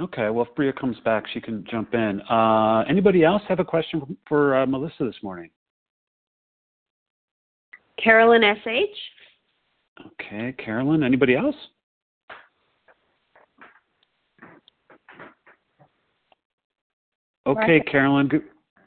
Okay, 0.01 0.31
well, 0.31 0.47
if 0.47 0.55
Bria 0.57 0.73
comes 0.73 0.97
back, 1.05 1.25
she 1.33 1.41
can 1.41 1.65
jump 1.71 1.95
in. 1.95 2.21
Uh, 2.29 2.83
anybody 2.89 3.23
else 3.25 3.43
have 3.49 3.61
a 3.61 3.65
question 3.65 4.17
for 4.27 4.57
uh, 4.57 4.67
Melissa 4.67 5.05
this 5.05 5.23
morning? 5.23 5.51
Carolyn 8.03 8.43
S.H. 8.43 8.89
Okay, 10.07 10.53
Carolyn. 10.53 11.05
Anybody 11.05 11.37
else? 11.37 11.55
Okay, 17.47 17.79
Martha. 17.79 17.91
Carolyn. 17.91 18.31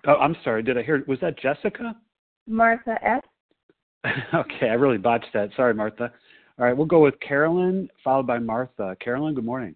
Oh, 0.07 0.15
I'm 0.15 0.35
sorry. 0.43 0.63
Did 0.63 0.77
I 0.77 0.83
hear? 0.83 1.03
Was 1.07 1.19
that 1.21 1.39
Jessica? 1.39 1.95
Martha 2.47 2.97
S. 3.03 3.21
okay, 4.33 4.69
I 4.69 4.73
really 4.73 4.97
botched 4.97 5.33
that. 5.33 5.49
Sorry, 5.55 5.73
Martha. 5.73 6.11
All 6.57 6.65
right, 6.65 6.75
we'll 6.75 6.85
go 6.85 7.01
with 7.01 7.19
Carolyn, 7.19 7.89
followed 8.03 8.27
by 8.27 8.39
Martha. 8.39 8.95
Carolyn, 9.03 9.35
good 9.35 9.45
morning. 9.45 9.75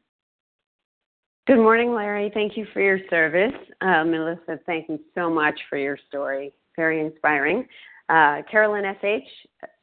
Good 1.45 1.57
morning, 1.57 1.93
Larry. 1.93 2.31
Thank 2.33 2.55
you 2.55 2.67
for 2.73 2.79
your 2.79 2.99
service. 3.09 3.59
Uh, 3.81 4.03
Melissa, 4.05 4.59
thank 4.65 4.87
you 4.87 4.99
so 5.15 5.29
much 5.29 5.59
for 5.69 5.77
your 5.77 5.97
story. 6.07 6.53
Very 6.75 7.03
inspiring. 7.03 7.67
Uh, 8.07 8.43
Carolyn 8.49 8.85
S.H., 8.85 9.23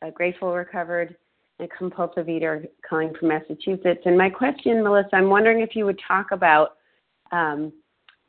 a 0.02 0.10
grateful, 0.10 0.54
recovered, 0.54 1.16
and 1.58 1.68
compulsive 1.76 2.28
eater 2.28 2.64
calling 2.88 3.12
from 3.18 3.28
Massachusetts. 3.28 4.00
And 4.04 4.16
my 4.16 4.30
question, 4.30 4.82
Melissa, 4.82 5.16
I'm 5.16 5.28
wondering 5.28 5.60
if 5.60 5.74
you 5.74 5.84
would 5.84 6.00
talk 6.06 6.30
about 6.30 6.76
um, 7.32 7.72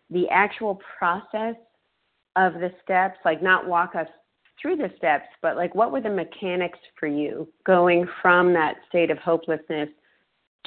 the 0.09 0.27
actual 0.29 0.79
process 0.97 1.55
of 2.35 2.53
the 2.53 2.71
steps, 2.83 3.17
like 3.25 3.41
not 3.41 3.67
walk 3.67 3.95
us 3.95 4.07
through 4.61 4.77
the 4.77 4.91
steps, 4.97 5.27
but 5.41 5.55
like 5.55 5.75
what 5.75 5.91
were 5.91 6.01
the 6.01 6.09
mechanics 6.09 6.79
for 6.99 7.07
you 7.07 7.47
going 7.65 8.07
from 8.21 8.53
that 8.53 8.75
state 8.89 9.11
of 9.11 9.17
hopelessness 9.19 9.89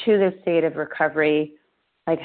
to 0.04 0.18
the 0.18 0.34
state 0.42 0.64
of 0.64 0.76
recovery? 0.76 1.54
Like 2.06 2.20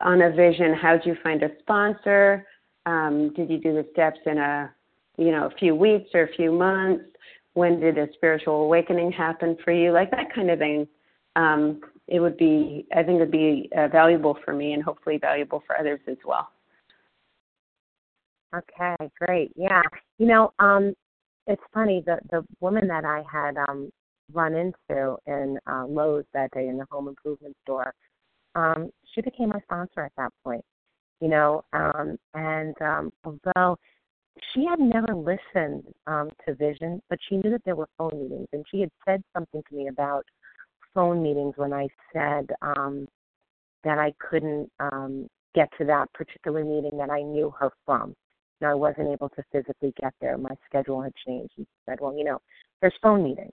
on 0.00 0.22
a 0.22 0.30
vision, 0.30 0.74
how 0.74 0.92
did 0.96 1.06
you 1.06 1.16
find 1.22 1.42
a 1.42 1.50
sponsor? 1.60 2.46
Um, 2.86 3.32
did 3.34 3.50
you 3.50 3.58
do 3.58 3.72
the 3.74 3.86
steps 3.92 4.18
in 4.26 4.38
a 4.38 4.70
you 5.18 5.30
know 5.30 5.46
a 5.46 5.58
few 5.58 5.74
weeks 5.74 6.10
or 6.14 6.24
a 6.24 6.32
few 6.34 6.52
months? 6.52 7.04
When 7.54 7.80
did 7.80 7.98
a 7.98 8.08
spiritual 8.14 8.62
awakening 8.64 9.12
happen 9.12 9.56
for 9.64 9.72
you? 9.72 9.92
Like 9.92 10.10
that 10.10 10.34
kind 10.34 10.50
of 10.50 10.58
thing. 10.58 10.88
Um, 11.36 11.80
it 12.08 12.20
would 12.20 12.36
be, 12.36 12.86
I 12.92 13.02
think, 13.02 13.16
it 13.16 13.20
would 13.20 13.30
be 13.30 13.70
uh, 13.76 13.88
valuable 13.88 14.36
for 14.44 14.52
me 14.52 14.72
and 14.72 14.82
hopefully 14.82 15.18
valuable 15.18 15.62
for 15.66 15.78
others 15.78 16.00
as 16.08 16.16
well. 16.24 16.48
Okay, 18.54 18.96
great. 19.20 19.50
Yeah. 19.56 19.82
You 20.18 20.26
know, 20.26 20.52
um 20.58 20.94
it's 21.46 21.62
funny, 21.72 22.02
the 22.04 22.18
the 22.30 22.44
woman 22.60 22.86
that 22.88 23.04
I 23.04 23.22
had 23.30 23.56
um 23.68 23.90
run 24.32 24.54
into 24.54 25.16
in 25.26 25.58
uh 25.66 25.86
Lowe's 25.86 26.24
that 26.34 26.50
day 26.52 26.68
in 26.68 26.76
the 26.76 26.86
home 26.90 27.08
improvement 27.08 27.56
store, 27.64 27.94
um, 28.54 28.90
she 29.14 29.20
became 29.22 29.48
my 29.50 29.60
sponsor 29.60 30.00
at 30.00 30.12
that 30.18 30.32
point. 30.44 30.64
You 31.20 31.28
know, 31.28 31.64
um 31.72 32.18
and 32.34 32.74
um 32.82 33.12
although 33.24 33.78
she 34.52 34.64
had 34.66 34.80
never 34.80 35.14
listened 35.14 35.84
um 36.06 36.28
to 36.46 36.54
Vision, 36.54 37.00
but 37.08 37.18
she 37.28 37.36
knew 37.36 37.50
that 37.50 37.62
there 37.64 37.76
were 37.76 37.88
phone 37.96 38.10
meetings 38.22 38.48
and 38.52 38.64
she 38.70 38.80
had 38.80 38.90
said 39.06 39.22
something 39.34 39.62
to 39.68 39.74
me 39.74 39.88
about 39.88 40.24
phone 40.94 41.22
meetings 41.22 41.54
when 41.56 41.72
I 41.72 41.88
said 42.12 42.50
um 42.62 43.06
that 43.84 43.98
I 43.98 44.12
couldn't 44.18 44.70
um 44.80 45.28
get 45.54 45.68
to 45.78 45.84
that 45.84 46.12
particular 46.14 46.64
meeting 46.64 46.96
that 46.98 47.10
I 47.10 47.22
knew 47.22 47.52
her 47.58 47.70
from 47.84 48.14
know, 48.62 48.70
I 48.70 48.74
wasn't 48.74 49.08
able 49.08 49.28
to 49.30 49.42
physically 49.52 49.92
get 50.00 50.14
there. 50.20 50.38
My 50.38 50.54
schedule 50.64 51.02
had 51.02 51.12
changed. 51.26 51.52
And 51.58 51.66
said, 51.86 51.98
well, 52.00 52.16
you 52.16 52.24
know, 52.24 52.40
there's 52.80 52.94
phone 53.02 53.22
meetings, 53.22 53.52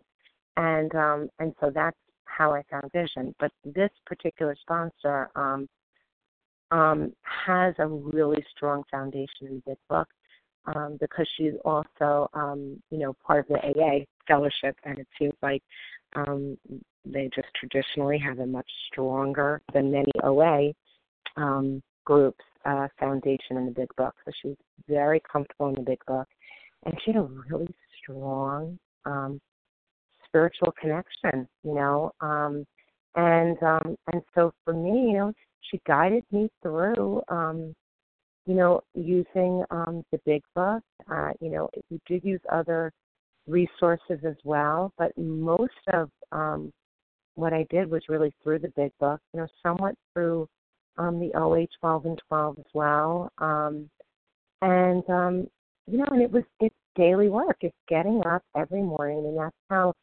and 0.55 0.93
um, 0.95 1.29
and 1.39 1.53
so 1.59 1.71
that's 1.73 1.97
how 2.25 2.53
I 2.53 2.63
found 2.69 2.91
Vision. 2.93 3.35
But 3.39 3.51
this 3.65 3.89
particular 4.05 4.55
sponsor 4.61 5.29
um, 5.35 5.67
um, 6.71 7.11
has 7.23 7.73
a 7.79 7.87
really 7.87 8.43
strong 8.55 8.83
foundation 8.89 9.47
in 9.47 9.55
the 9.55 9.61
Big 9.71 9.77
Book 9.89 10.07
um, 10.65 10.97
because 11.01 11.27
she's 11.35 11.53
also, 11.65 12.29
um, 12.33 12.81
you 12.91 12.99
know, 12.99 13.15
part 13.25 13.39
of 13.39 13.47
the 13.47 13.81
AA 13.81 14.05
fellowship, 14.27 14.75
and 14.85 14.99
it 14.99 15.07
seems 15.17 15.33
like 15.41 15.63
um, 16.15 16.57
they 17.05 17.29
just 17.33 17.47
traditionally 17.55 18.19
have 18.19 18.39
a 18.39 18.45
much 18.45 18.69
stronger 18.91 19.61
than 19.73 19.91
many 19.91 20.11
OA 20.23 20.71
um, 21.37 21.81
groups 22.05 22.43
uh, 22.65 22.87
foundation 22.99 23.57
in 23.57 23.65
the 23.65 23.71
Big 23.71 23.89
Book. 23.97 24.13
So 24.25 24.31
she's 24.41 24.57
very 24.87 25.21
comfortable 25.31 25.69
in 25.69 25.75
the 25.75 25.81
Big 25.81 26.03
Book, 26.05 26.27
and 26.85 26.95
she 27.03 27.11
had 27.11 27.21
a 27.21 27.29
really 27.49 27.73
strong 28.01 28.77
um, 29.05 29.39
spiritual 30.25 30.73
connection, 30.79 31.47
you 31.63 31.73
know. 31.73 32.11
Um, 32.21 32.65
and 33.15 33.61
um, 33.63 33.95
and 34.11 34.21
so 34.35 34.51
for 34.63 34.73
me, 34.73 35.11
you 35.11 35.13
know, 35.13 35.33
she 35.61 35.81
guided 35.87 36.23
me 36.31 36.49
through, 36.61 37.21
um, 37.29 37.73
you 38.45 38.55
know, 38.55 38.81
using 38.93 39.63
um, 39.71 40.03
the 40.11 40.19
Big 40.25 40.43
Book. 40.55 40.83
Uh, 41.11 41.31
you 41.41 41.49
know, 41.49 41.69
we 41.89 41.99
did 42.07 42.23
use 42.23 42.41
other 42.51 42.91
resources 43.47 44.19
as 44.25 44.35
well, 44.43 44.93
but 44.97 45.11
most 45.17 45.73
of 45.93 46.09
um, 46.31 46.71
what 47.39 47.53
I 47.53 47.65
did 47.69 47.89
was 47.89 48.01
really 48.09 48.33
through 48.43 48.59
the 48.59 48.73
Big 48.75 48.91
Book. 48.99 49.19
You 49.33 49.41
know, 49.41 49.47
somewhat 49.63 49.95
through 50.13 50.47
um, 50.97 51.19
the 51.19 51.31
OA 51.37 51.67
12 51.79 52.05
and 52.05 52.21
12 52.27 52.59
as 52.59 52.65
well. 52.73 53.31
Um, 53.37 53.89
and 54.61 55.09
um, 55.09 55.47
you 55.87 55.97
know, 55.97 56.07
and 56.11 56.21
it 56.21 56.31
was 56.31 56.43
it's 56.59 56.75
daily 56.95 57.29
work. 57.29 57.57
It's 57.61 57.75
getting 57.87 58.21
up 58.25 58.43
every 58.55 58.81
morning, 58.81 59.25
and 59.25 59.37
that's 59.37 59.55
how 59.69 59.93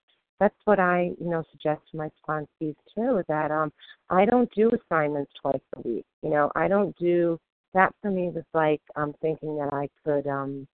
that's 0.40 0.54
what 0.64 0.78
I, 0.78 1.12
you 1.20 1.30
know, 1.30 1.42
suggest 1.50 1.82
to 1.90 1.96
my 1.96 2.10
sponsees 2.26 2.74
too, 2.94 3.22
that 3.28 3.50
um 3.50 3.72
I 4.10 4.24
don't 4.24 4.50
do 4.54 4.70
assignments 4.70 5.32
twice 5.40 5.60
a 5.76 5.88
week. 5.88 6.04
You 6.22 6.30
know, 6.30 6.50
I 6.54 6.68
don't 6.68 6.96
do 6.98 7.38
that 7.74 7.94
for 8.00 8.10
me 8.10 8.30
was 8.30 8.44
like 8.54 8.80
um 8.96 9.14
thinking 9.20 9.56
that 9.58 9.72
I 9.72 9.88
could 10.04 10.26
um 10.26 10.66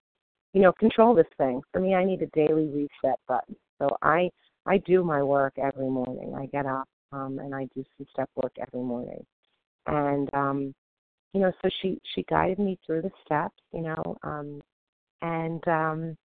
you 0.53 0.61
know, 0.61 0.73
control 0.73 1.15
this 1.15 1.25
thing. 1.37 1.61
For 1.71 1.79
me 1.79 1.95
I 1.95 2.03
need 2.03 2.21
a 2.21 2.27
daily 2.27 2.67
reset 2.67 3.19
button. 3.27 3.55
So 3.79 3.89
I 4.01 4.29
I 4.65 4.77
do 4.79 5.03
my 5.03 5.23
work 5.23 5.53
every 5.57 5.89
morning. 5.89 6.33
I 6.35 6.45
get 6.47 6.65
up 6.65 6.87
um 7.11 7.39
and 7.39 7.53
I 7.53 7.67
do 7.75 7.83
some 7.97 8.07
step 8.11 8.29
work 8.35 8.53
every 8.59 8.83
morning. 8.83 9.25
And 9.87 10.29
um 10.33 10.73
you 11.33 11.41
know, 11.41 11.51
so 11.61 11.69
she 11.81 11.99
she 12.13 12.23
guided 12.23 12.59
me 12.59 12.77
through 12.85 13.03
the 13.03 13.11
steps, 13.25 13.61
you 13.73 13.81
know, 13.81 14.17
um 14.23 14.61
and 15.21 15.65
um 15.67 16.17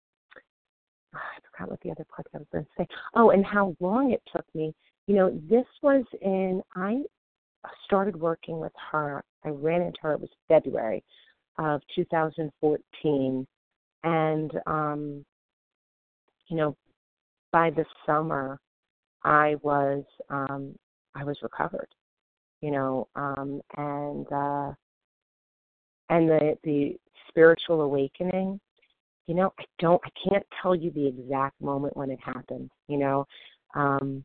I 1.14 1.40
forgot 1.52 1.72
what 1.72 1.82
the 1.82 1.92
other 1.92 2.06
part 2.14 2.28
I 2.34 2.40
was 2.40 2.48
going 2.52 2.66
to 2.66 2.72
say. 2.78 2.88
Oh, 3.14 3.30
and 3.32 3.46
how 3.46 3.76
long 3.80 4.12
it 4.12 4.22
took 4.34 4.46
me. 4.54 4.74
You 5.08 5.16
know, 5.16 5.42
this 5.50 5.66
was 5.82 6.04
in, 6.22 6.62
I 6.76 7.04
started 7.86 8.16
working 8.16 8.60
with 8.60 8.72
her. 8.92 9.24
I 9.44 9.50
ran 9.50 9.82
into 9.82 10.00
her, 10.02 10.14
it 10.14 10.22
was 10.22 10.30
February 10.48 11.04
of 11.58 11.82
2014. 11.96 13.48
And, 14.04 14.52
um, 14.66 15.26
you 16.48 16.58
know, 16.58 16.76
by 17.56 17.70
the 17.70 17.86
summer, 18.06 18.60
I 19.24 19.56
was, 19.62 20.04
um, 20.30 20.76
I 21.16 21.24
was 21.24 21.38
recovered, 21.42 21.88
you 22.62 22.72
know, 22.72 23.08
um, 23.16 23.62
and, 23.78 24.28
uh, 24.32 24.74
and 26.10 26.30
the, 26.30 26.58
the 26.64 26.98
spiritual 27.30 27.82
awakening 27.82 28.60
you 29.28 29.34
know, 29.34 29.54
I 29.60 29.64
don't, 29.80 30.02
I 30.06 30.30
can't 30.30 30.46
tell 30.62 30.76
you 30.76 30.92
the 30.92 31.08
exact 31.08 31.60
moment 31.60 31.98
when 31.98 32.12
it 32.12 32.20
happened. 32.24 32.70
You 32.88 32.98
know, 32.98 33.26
um, 33.74 34.24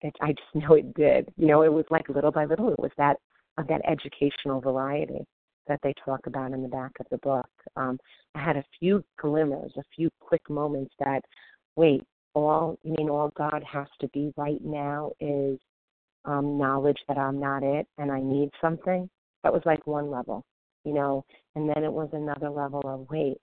it, 0.00 0.14
I 0.20 0.32
just 0.32 0.54
know 0.54 0.74
it 0.74 0.94
did. 0.94 1.28
You 1.36 1.46
know, 1.46 1.62
it 1.62 1.72
was 1.72 1.84
like 1.90 2.08
little 2.08 2.32
by 2.32 2.44
little. 2.44 2.70
It 2.72 2.78
was 2.78 2.90
that 2.98 3.18
of 3.56 3.68
that 3.68 3.82
educational 3.88 4.60
variety 4.60 5.24
that 5.68 5.78
they 5.82 5.94
talk 6.04 6.26
about 6.26 6.52
in 6.52 6.62
the 6.62 6.68
back 6.68 6.90
of 6.98 7.06
the 7.10 7.18
book. 7.18 7.46
Um, 7.76 7.98
I 8.34 8.42
had 8.42 8.56
a 8.56 8.64
few 8.78 9.04
glimmers, 9.18 9.72
a 9.78 9.82
few 9.94 10.10
quick 10.20 10.42
moments 10.50 10.92
that, 10.98 11.22
wait, 11.76 12.02
all 12.34 12.78
you 12.82 12.94
mean 12.98 13.08
all 13.08 13.32
God 13.36 13.62
has 13.70 13.86
to 14.00 14.08
be 14.08 14.32
right 14.36 14.62
now 14.62 15.12
is 15.20 15.58
um, 16.24 16.58
knowledge 16.58 16.98
that 17.08 17.18
I'm 17.18 17.38
not 17.38 17.62
it 17.62 17.86
and 17.98 18.10
I 18.10 18.20
need 18.20 18.50
something. 18.60 19.08
That 19.42 19.52
was 19.52 19.62
like 19.64 19.86
one 19.86 20.10
level, 20.10 20.44
you 20.84 20.94
know, 20.94 21.24
and 21.54 21.68
then 21.68 21.84
it 21.84 21.92
was 21.92 22.08
another 22.12 22.50
level 22.50 22.82
of 22.84 23.06
wait, 23.10 23.38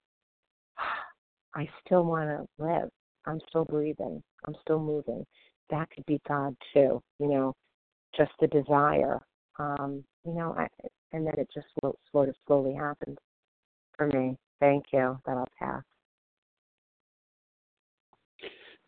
I 1.55 1.67
still 1.85 2.03
want 2.05 2.29
to 2.29 2.63
live. 2.63 2.89
I'm 3.25 3.39
still 3.49 3.65
breathing. 3.65 4.21
I'm 4.45 4.55
still 4.61 4.79
moving. 4.79 5.25
That 5.69 5.89
could 5.91 6.05
be 6.05 6.19
God 6.27 6.55
too, 6.73 7.01
you 7.19 7.27
know, 7.27 7.53
just 8.15 8.31
the 8.39 8.47
desire. 8.47 9.19
Um, 9.59 10.03
you 10.25 10.33
know, 10.33 10.55
I, 10.57 10.67
and 11.13 11.25
then 11.25 11.33
it 11.37 11.47
just 11.53 11.67
sort 12.11 12.29
of 12.29 12.35
slowly 12.47 12.73
happened 12.73 13.17
for 13.97 14.07
me. 14.07 14.37
Thank 14.59 14.85
you. 14.91 15.19
That'll 15.25 15.47
pass. 15.59 15.83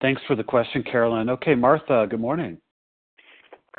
Thanks 0.03 0.21
for 0.27 0.35
the 0.35 0.43
question, 0.43 0.83
Carolyn. 0.83 1.29
Okay, 1.29 1.55
Martha, 1.55 2.05
good 2.09 2.19
morning. 2.19 2.57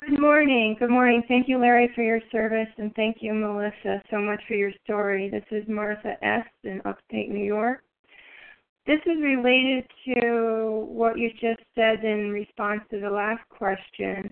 Good 0.00 0.18
morning. 0.18 0.74
Good 0.78 0.88
morning. 0.88 1.22
Thank 1.28 1.50
you, 1.50 1.58
Larry, 1.58 1.90
for 1.94 2.02
your 2.02 2.20
service, 2.32 2.72
and 2.78 2.94
thank 2.94 3.18
you, 3.20 3.34
Melissa, 3.34 4.02
so 4.10 4.20
much 4.20 4.40
for 4.48 4.54
your 4.54 4.72
story. 4.84 5.28
This 5.28 5.44
is 5.50 5.68
Martha 5.68 6.14
S. 6.24 6.46
in 6.62 6.80
upstate 6.86 7.28
New 7.28 7.44
York. 7.44 7.82
This 8.86 9.00
is 9.04 9.22
related 9.22 9.84
to 10.06 10.86
what 10.88 11.18
you 11.18 11.30
just 11.32 11.60
said 11.74 12.02
in 12.02 12.30
response 12.30 12.80
to 12.90 13.00
the 13.00 13.10
last 13.10 13.46
question. 13.50 14.30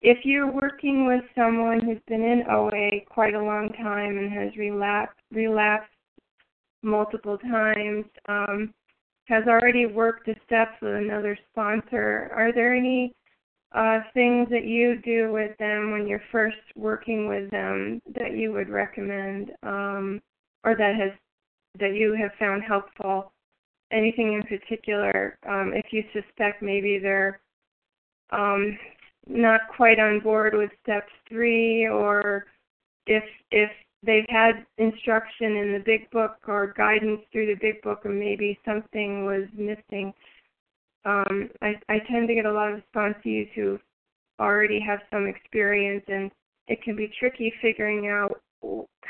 If 0.00 0.24
you're 0.24 0.50
working 0.50 1.06
with 1.06 1.24
someone 1.34 1.80
who's 1.80 2.00
been 2.08 2.22
in 2.22 2.44
OA 2.50 3.04
quite 3.10 3.34
a 3.34 3.44
long 3.44 3.68
time 3.74 4.16
and 4.16 4.32
has 4.32 4.56
relapsed, 4.56 5.20
relapsed 5.30 5.92
multiple 6.82 7.36
times, 7.36 8.06
um, 8.26 8.72
has 9.30 9.44
already 9.46 9.86
worked 9.86 10.26
the 10.26 10.34
steps 10.44 10.72
with 10.82 10.94
another 10.94 11.38
sponsor, 11.52 12.30
are 12.34 12.52
there 12.52 12.74
any 12.74 13.14
uh, 13.72 14.00
things 14.12 14.48
that 14.50 14.64
you 14.64 15.00
do 15.02 15.32
with 15.32 15.56
them 15.58 15.92
when 15.92 16.06
you're 16.06 16.22
first 16.32 16.56
working 16.74 17.28
with 17.28 17.48
them 17.50 18.02
that 18.14 18.36
you 18.36 18.52
would 18.52 18.68
recommend 18.68 19.52
um, 19.62 20.20
or 20.64 20.74
that 20.76 20.96
has 20.96 21.12
that 21.78 21.94
you 21.94 22.16
have 22.20 22.32
found 22.38 22.64
helpful 22.64 23.32
anything 23.92 24.32
in 24.32 24.42
particular. 24.42 25.38
Um, 25.48 25.72
if 25.72 25.86
you 25.92 26.02
suspect 26.12 26.62
maybe 26.62 26.98
they're 26.98 27.40
um, 28.30 28.76
not 29.28 29.60
quite 29.76 30.00
on 30.00 30.18
board 30.18 30.54
with 30.54 30.70
step 30.82 31.06
three, 31.28 31.86
or 31.86 32.46
if 33.06 33.22
if 33.52 33.70
they've 34.02 34.26
had 34.28 34.66
instruction 34.78 35.56
in 35.56 35.72
the 35.72 35.82
big 35.84 36.10
book 36.10 36.36
or 36.46 36.74
guidance 36.76 37.20
through 37.30 37.46
the 37.46 37.60
big 37.60 37.82
book, 37.82 38.00
and 38.04 38.18
maybe 38.18 38.58
something 38.64 39.24
was 39.24 39.46
missing. 39.54 40.12
Um, 41.04 41.50
I, 41.62 41.74
I 41.88 41.98
tend 42.10 42.28
to 42.28 42.34
get 42.34 42.46
a 42.46 42.52
lot 42.52 42.72
of 42.72 42.82
sponsees 42.94 43.50
who 43.54 43.78
already 44.38 44.80
have 44.80 45.00
some 45.10 45.26
experience, 45.26 46.04
and 46.08 46.30
it 46.68 46.82
can 46.82 46.96
be 46.96 47.12
tricky 47.18 47.52
figuring 47.60 48.08
out 48.08 48.40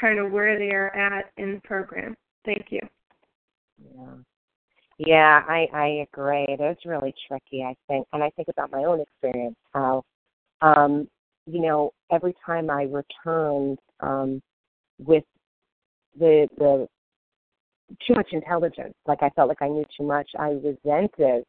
kind 0.01 0.19
of 0.19 0.33
where 0.33 0.59
they 0.59 0.71
are 0.71 0.95
at 0.95 1.31
in 1.37 1.55
the 1.55 1.61
program. 1.61 2.17
Thank 2.45 2.67
you. 2.71 2.81
Yeah. 3.79 4.15
Yeah, 4.99 5.43
I 5.49 5.67
I 5.73 5.87
agree. 6.13 6.45
It 6.47 6.61
is 6.61 6.77
really 6.85 7.15
tricky, 7.27 7.63
I 7.63 7.75
think, 7.89 8.07
and 8.13 8.23
I 8.23 8.29
think 8.31 8.49
about 8.49 8.71
my 8.71 8.85
own 8.85 9.01
experience 9.01 9.57
how, 9.73 10.05
um, 10.61 11.09
you 11.47 11.63
know, 11.63 11.93
every 12.13 12.35
time 12.45 12.69
I 12.69 12.83
returned 12.83 13.79
um, 14.01 14.43
with 15.05 15.25
the 16.19 16.49
the 16.59 16.89
too 18.07 18.15
much 18.15 18.29
intelligence, 18.33 18.95
like 19.07 19.23
I 19.23 19.31
felt 19.31 19.49
like 19.49 19.63
I 19.63 19.69
knew 19.69 19.85
too 19.97 20.07
much, 20.07 20.31
I 20.39 20.51
resented 20.51 21.45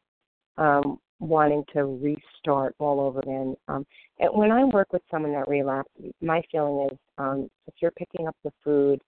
um, 0.57 0.97
wanting 1.19 1.63
to 1.71 1.83
restart 1.83 2.73
all 2.79 2.99
over 2.99 3.19
again. 3.19 3.55
Um, 3.67 3.85
and 4.19 4.29
when 4.33 4.51
I 4.51 4.63
work 4.63 4.91
with 4.91 5.03
someone 5.11 5.33
that 5.33 5.47
relapsed, 5.47 5.91
my 6.19 6.41
feeling 6.51 6.89
is 6.91 6.97
um, 7.19 7.49
if 7.67 7.75
you're 7.79 7.91
picking 7.91 8.27
up 8.27 8.35
the 8.43 8.51
food, 8.63 8.99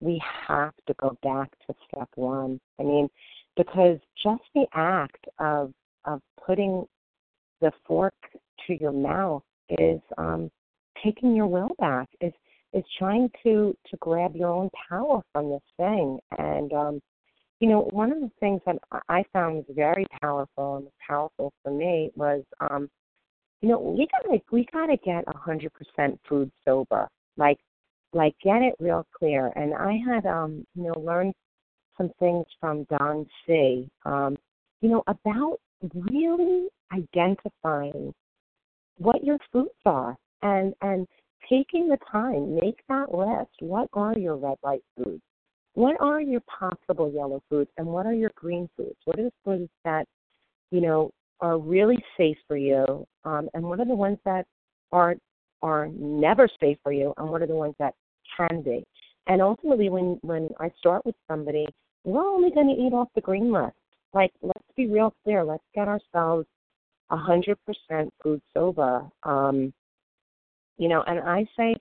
we 0.00 0.20
have 0.48 0.74
to 0.86 0.94
go 1.00 1.16
back 1.22 1.50
to 1.66 1.74
step 1.88 2.08
one. 2.16 2.60
I 2.78 2.82
mean 2.82 3.08
because 3.56 3.98
just 4.22 4.42
the 4.54 4.66
act 4.74 5.24
of 5.38 5.72
of 6.04 6.20
putting 6.44 6.84
the 7.60 7.72
fork 7.86 8.14
to 8.66 8.74
your 8.80 8.92
mouth 8.92 9.42
is 9.70 10.00
um, 10.18 10.50
taking 11.02 11.34
your 11.34 11.46
will 11.46 11.70
back 11.78 12.08
is 12.20 12.32
is 12.72 12.84
trying 12.98 13.30
to 13.42 13.76
to 13.90 13.96
grab 13.98 14.34
your 14.34 14.50
own 14.50 14.70
power 14.88 15.22
from 15.32 15.50
this 15.50 15.62
thing 15.76 16.18
and 16.38 16.72
um 16.72 17.00
you 17.60 17.68
know 17.68 17.88
one 17.90 18.10
of 18.10 18.20
the 18.20 18.30
things 18.40 18.60
that 18.66 18.76
i 19.08 19.24
found 19.32 19.64
very 19.70 20.06
powerful 20.20 20.76
and 20.76 20.84
was 20.84 20.92
powerful 21.06 21.52
for 21.62 21.70
me 21.70 22.10
was 22.16 22.42
um 22.60 22.88
you 23.60 23.68
know 23.68 23.78
we 23.78 24.08
gotta 24.10 24.40
we 24.50 24.66
gotta 24.72 24.96
get 25.04 25.24
a 25.26 25.36
hundred 25.36 25.72
percent 25.74 26.18
food 26.28 26.50
sober 26.64 27.08
like 27.36 27.58
like 28.12 28.34
get 28.42 28.62
it 28.62 28.74
real 28.78 29.06
clear. 29.16 29.52
And 29.56 29.74
I 29.74 29.98
had 30.06 30.26
um, 30.26 30.66
you 30.74 30.84
know, 30.84 31.00
learned 31.00 31.34
some 31.96 32.10
things 32.18 32.46
from 32.60 32.84
Don 32.84 33.26
C. 33.46 33.88
Um, 34.04 34.36
you 34.80 34.90
know, 34.90 35.02
about 35.06 35.58
really 35.94 36.68
identifying 36.92 38.12
what 38.98 39.24
your 39.24 39.38
foods 39.52 39.70
are 39.84 40.16
and 40.42 40.74
and 40.82 41.06
taking 41.48 41.88
the 41.88 41.98
time, 42.10 42.54
make 42.54 42.80
that 42.88 43.14
list. 43.14 43.50
What 43.60 43.88
are 43.92 44.16
your 44.18 44.36
red 44.36 44.56
light 44.62 44.82
foods? 44.96 45.22
What 45.74 45.96
are 46.00 46.20
your 46.20 46.40
possible 46.40 47.10
yellow 47.14 47.42
foods 47.48 47.70
and 47.78 47.86
what 47.86 48.06
are 48.06 48.12
your 48.12 48.30
green 48.34 48.68
foods? 48.76 48.96
What 49.04 49.18
are 49.18 49.24
the 49.24 49.32
foods 49.44 49.70
that, 49.84 50.06
you 50.70 50.80
know, 50.80 51.10
are 51.40 51.58
really 51.58 52.02
safe 52.16 52.36
for 52.46 52.56
you? 52.56 53.06
Um, 53.24 53.48
and 53.54 53.64
what 53.64 53.80
are 53.80 53.86
the 53.86 53.94
ones 53.94 54.18
that 54.24 54.46
are 54.92 55.16
are 55.62 55.88
never 55.94 56.48
safe 56.60 56.76
for 56.82 56.92
you 56.92 57.14
and 57.16 57.28
what 57.28 57.40
are 57.40 57.46
the 57.46 57.54
ones 57.54 57.74
that 57.78 57.94
can 58.36 58.62
be? 58.62 58.84
And 59.26 59.40
ultimately 59.40 59.88
when 59.88 60.18
when 60.22 60.50
I 60.60 60.70
start 60.78 61.06
with 61.06 61.14
somebody, 61.28 61.66
we're 62.04 62.28
only 62.28 62.50
gonna 62.50 62.72
eat 62.72 62.92
off 62.92 63.08
the 63.14 63.20
green 63.20 63.50
list. 63.50 63.76
Like 64.12 64.32
let's 64.42 64.66
be 64.76 64.88
real 64.88 65.14
clear, 65.24 65.44
let's 65.44 65.64
get 65.74 65.88
ourselves 65.88 66.46
hundred 67.10 67.58
percent 67.66 68.12
food 68.22 68.40
sober. 68.54 69.04
Um, 69.22 69.72
you 70.82 70.88
know, 70.88 71.04
and 71.06 71.20
I 71.20 71.46
say, 71.56 71.76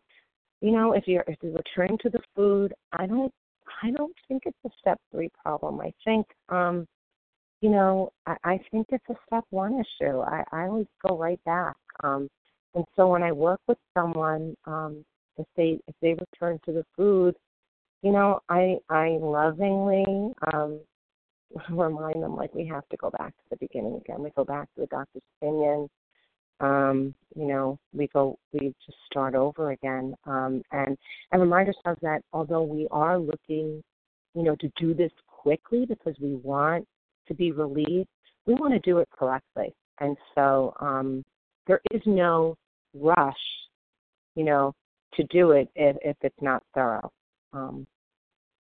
you 0.61 0.69
know, 0.69 0.94
if 0.94 1.07
you're 1.07 1.23
if 1.28 1.38
you're 1.41 1.53
returning 1.53 1.98
to 2.03 2.10
the 2.11 2.19
food, 2.36 2.72
I 2.94 3.07
don't 3.07 3.34
I 3.82 3.90
don't 3.90 4.14
think 4.28 4.44
it's 4.45 4.64
a 4.64 4.69
step 4.80 4.99
three 5.11 5.32
problem. 5.44 5.82
I 5.82 5.91
think, 6.06 6.28
um, 6.49 6.86
you 7.61 7.72
know, 7.72 8.11
I, 8.28 8.36
I 8.44 8.60
think 8.69 8.86
it's 8.91 9.10
a 9.10 9.15
step 9.26 9.44
one 9.49 9.73
issue. 9.73 10.19
I, 10.19 10.44
I 10.52 10.65
always 10.65 10.86
go 11.07 11.18
right 11.18 11.44
back. 11.45 11.76
Um, 12.03 12.30
and 12.76 12.86
so 12.95 13.07
when 13.07 13.23
I 13.23 13.32
work 13.32 13.60
with 13.68 13.80
someone, 13.98 14.56
um, 14.65 15.03
if 15.38 15.48
they 15.57 15.80
if 15.88 15.95
they 15.99 16.14
return 16.14 16.60
to 16.65 16.72
the 16.72 16.86
food, 16.95 17.36
you 18.03 18.11
know, 18.11 18.40
I 18.49 18.78
I 18.88 19.18
lovingly 19.19 20.32
um, 20.53 20.80
remind 21.72 22.22
them 22.22 22.36
like 22.36 22.53
we 22.53 22.68
have 22.68 22.88
to 22.90 22.98
go 22.98 23.10
back 23.10 23.30
to 23.30 23.44
the 23.49 23.57
beginning 23.57 23.95
again. 23.95 24.22
We 24.22 24.30
go 24.38 24.45
back 24.45 24.68
to 24.76 24.82
the 24.82 24.88
doctor's 24.88 25.23
opinion 25.41 25.90
um, 26.61 27.13
you 27.35 27.47
know, 27.47 27.79
we 27.93 28.07
go, 28.07 28.38
we 28.53 28.73
just 28.85 28.97
start 29.09 29.35
over 29.35 29.71
again, 29.71 30.15
um, 30.25 30.61
and 30.71 30.97
and 31.31 31.41
remind 31.41 31.67
ourselves 31.67 31.99
that 32.01 32.21
although 32.33 32.63
we 32.63 32.88
are 32.91 33.17
looking, 33.17 33.83
you 34.35 34.43
know, 34.43 34.55
to 34.57 34.71
do 34.77 34.93
this 34.93 35.11
quickly 35.27 35.85
because 35.85 36.15
we 36.21 36.35
want 36.35 36.88
to 37.27 37.33
be 37.33 37.51
relieved, 37.51 38.07
we 38.45 38.53
want 38.53 38.73
to 38.73 38.79
do 38.79 38.99
it 38.99 39.09
correctly, 39.11 39.73
and 39.99 40.15
so 40.35 40.73
um, 40.79 41.23
there 41.67 41.81
is 41.91 42.01
no 42.05 42.55
rush, 42.93 43.33
you 44.35 44.43
know, 44.43 44.73
to 45.15 45.23
do 45.25 45.51
it 45.51 45.67
if 45.75 45.97
if 46.03 46.17
it's 46.21 46.41
not 46.41 46.63
thorough. 46.75 47.11
Um, 47.53 47.88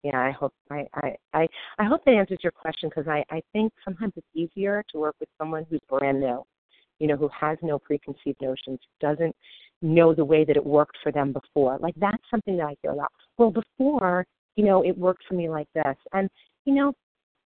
yeah, 0.03 0.19
I 0.19 0.31
hope 0.31 0.53
I, 0.69 0.88
I 0.93 1.15
I 1.34 1.47
I 1.77 1.84
hope 1.84 2.05
that 2.05 2.13
answers 2.13 2.39
your 2.41 2.53
question 2.53 2.89
because 2.89 3.07
I 3.07 3.23
I 3.30 3.41
think 3.51 3.73
sometimes 3.84 4.13
it's 4.15 4.27
easier 4.34 4.84
to 4.91 4.99
work 4.99 5.15
with 5.19 5.30
someone 5.38 5.65
who's 5.69 5.81
brand 5.89 6.22
new 6.22 6.45
you 7.02 7.07
know, 7.07 7.18
who 7.18 7.30
has 7.38 7.57
no 7.64 7.80
preconceived 7.80 8.40
notions, 8.40 8.80
doesn't 8.99 9.36
know 9.82 10.14
the 10.14 10.23
way 10.23 10.45
that 10.45 10.56
it 10.56 10.64
worked 10.64 10.95
for 11.02 11.11
them 11.11 11.34
before. 11.34 11.80
Like 11.80 11.95
that's 11.98 12.22
something 12.30 12.56
that 12.57 12.68
I 12.68 12.76
hear 12.84 12.91
a 12.91 12.95
lot. 12.95 13.11
Well, 13.40 13.49
before, 13.49 14.23
you 14.56 14.65
know, 14.65 14.84
it 14.84 14.95
worked 14.95 15.23
for 15.28 15.34
me 15.34 15.49
like 15.49 15.68
this. 15.73 15.95
And, 16.14 16.30
you 16.65 16.76
know, 16.76 16.94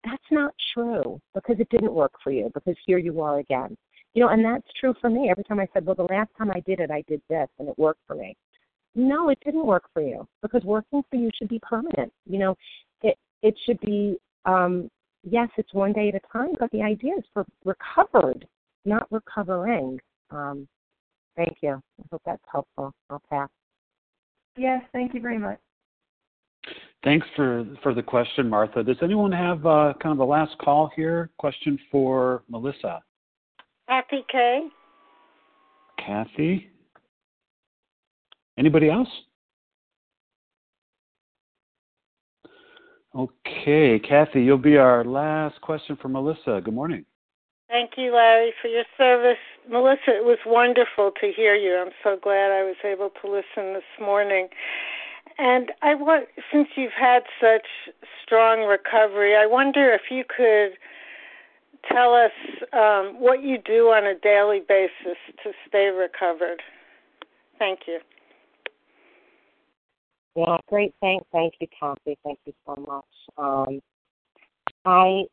that's 0.04 0.32
not 0.32 0.54
true 0.74 1.22
because 1.34 1.56
it 1.60 1.70
didn't 1.70 1.94
work 1.94 2.12
for 2.22 2.32
you 2.32 2.52
because 2.54 2.76
here 2.86 2.98
you 2.98 3.22
are 3.22 3.40
again. 3.40 3.78
You 4.14 4.24
know, 4.24 4.30
and 4.30 4.44
that's 4.44 4.68
true 4.78 4.94
for 5.00 5.10
me. 5.10 5.30
Every 5.30 5.46
time 5.46 5.62
I 5.62 5.68
said, 5.74 5.86
well, 5.86 5.96
the 5.96 6.04
last 6.04 6.30
time 6.38 6.52
I 6.52 6.60
did 6.66 6.82
it, 6.82 6.92
I 6.92 7.04
did 7.08 7.22
this 7.30 7.48
and 7.58 7.70
it 7.70 7.80
worked 7.80 8.02
for 8.06 8.16
me. 8.16 8.36
No, 8.96 9.30
it 9.30 9.40
didn't 9.46 9.66
work 9.66 9.86
for 9.94 10.02
you 10.02 10.28
because 10.42 10.64
working 10.64 11.04
for 11.10 11.16
you 11.16 11.30
should 11.38 11.48
be 11.48 11.60
permanent. 11.60 12.12
You 12.26 12.40
know, 12.40 12.56
it 13.02 13.18
it 13.44 13.56
should 13.66 13.80
be 13.80 14.18
um 14.46 14.90
yes, 15.24 15.48
it's 15.56 15.74
one 15.74 15.94
day 15.94 16.10
at 16.10 16.16
a 16.16 16.34
time, 16.34 16.54
but 16.60 16.70
the 16.72 16.82
idea 16.82 17.14
is 17.18 17.24
for 17.34 17.46
recovered 17.64 18.46
not 18.88 19.08
recovering. 19.12 20.00
Um, 20.32 20.68
thank 21.36 21.58
you. 21.62 21.72
I 21.72 22.04
hope 22.12 22.22
that's 22.26 22.42
helpful. 22.52 22.94
I'll 23.10 23.22
pass. 23.30 23.50
Yes, 24.56 24.82
thank 24.92 25.14
you 25.14 25.22
very 25.22 25.38
much. 25.38 25.60
Thanks 27.04 27.28
for 27.36 27.66
for 27.84 27.94
the 27.94 28.02
question, 28.02 28.50
Martha. 28.50 28.84
Does 28.84 28.98
anyone 29.02 29.32
have 29.32 29.66
uh, 29.66 29.94
kind 30.02 30.14
of 30.14 30.20
a 30.20 30.26
last 30.26 30.58
call 30.58 30.90
here? 30.96 31.30
Question 31.38 31.78
for 31.92 32.44
Melissa. 32.50 33.02
Kathy 33.88 34.26
K. 34.32 34.68
Kathy. 36.04 36.70
Anybody 38.58 38.90
else? 38.90 39.08
Okay, 43.16 44.00
Kathy, 44.00 44.44
you'll 44.44 44.58
be 44.58 44.78
our 44.78 45.04
last 45.04 45.60
question 45.62 45.98
for 46.00 46.08
Melissa. 46.08 46.62
Good 46.64 46.74
morning. 46.74 47.06
Thank 47.70 47.92
you, 47.98 48.16
Larry, 48.16 48.54
for 48.62 48.70
your 48.70 48.86
service. 48.98 49.38
Melissa, 49.70 50.16
it 50.16 50.24
was 50.24 50.38
wonderful 50.46 51.12
to 51.20 51.32
hear 51.36 51.54
you. 51.54 51.76
I'm 51.76 51.92
so 52.02 52.18
glad 52.22 52.52
I 52.52 52.64
was 52.64 52.78
able 52.86 53.10
to 53.22 53.28
listen 53.28 53.74
this 53.74 53.84
morning. 54.00 54.48
And 55.38 55.72
I 55.82 55.94
want, 55.94 56.28
since 56.52 56.70
you've 56.76 56.94
had 56.98 57.24
such 57.42 57.68
strong 58.24 58.62
recovery, 58.62 59.36
I 59.36 59.46
wonder 59.46 59.92
if 59.92 60.10
you 60.10 60.24
could 60.26 60.78
tell 61.92 62.14
us 62.14 62.32
um, 62.72 63.20
what 63.20 63.44
you 63.44 63.58
do 63.58 63.88
on 63.88 64.06
a 64.06 64.16
daily 64.18 64.62
basis 64.68 65.18
to 65.44 65.52
stay 65.68 65.88
recovered. 65.88 66.62
Thank 67.60 67.82
you. 67.88 68.00
Yeah, 70.36 70.58
great. 70.70 70.94
Thank, 71.02 71.24
thank 71.34 71.56
you, 71.60 71.68
Kathy. 71.78 72.18
Thank 72.24 72.40
you 72.46 72.54
so 72.66 72.76
much. 72.88 73.06
Um, 73.38 73.82
I 74.86 75.24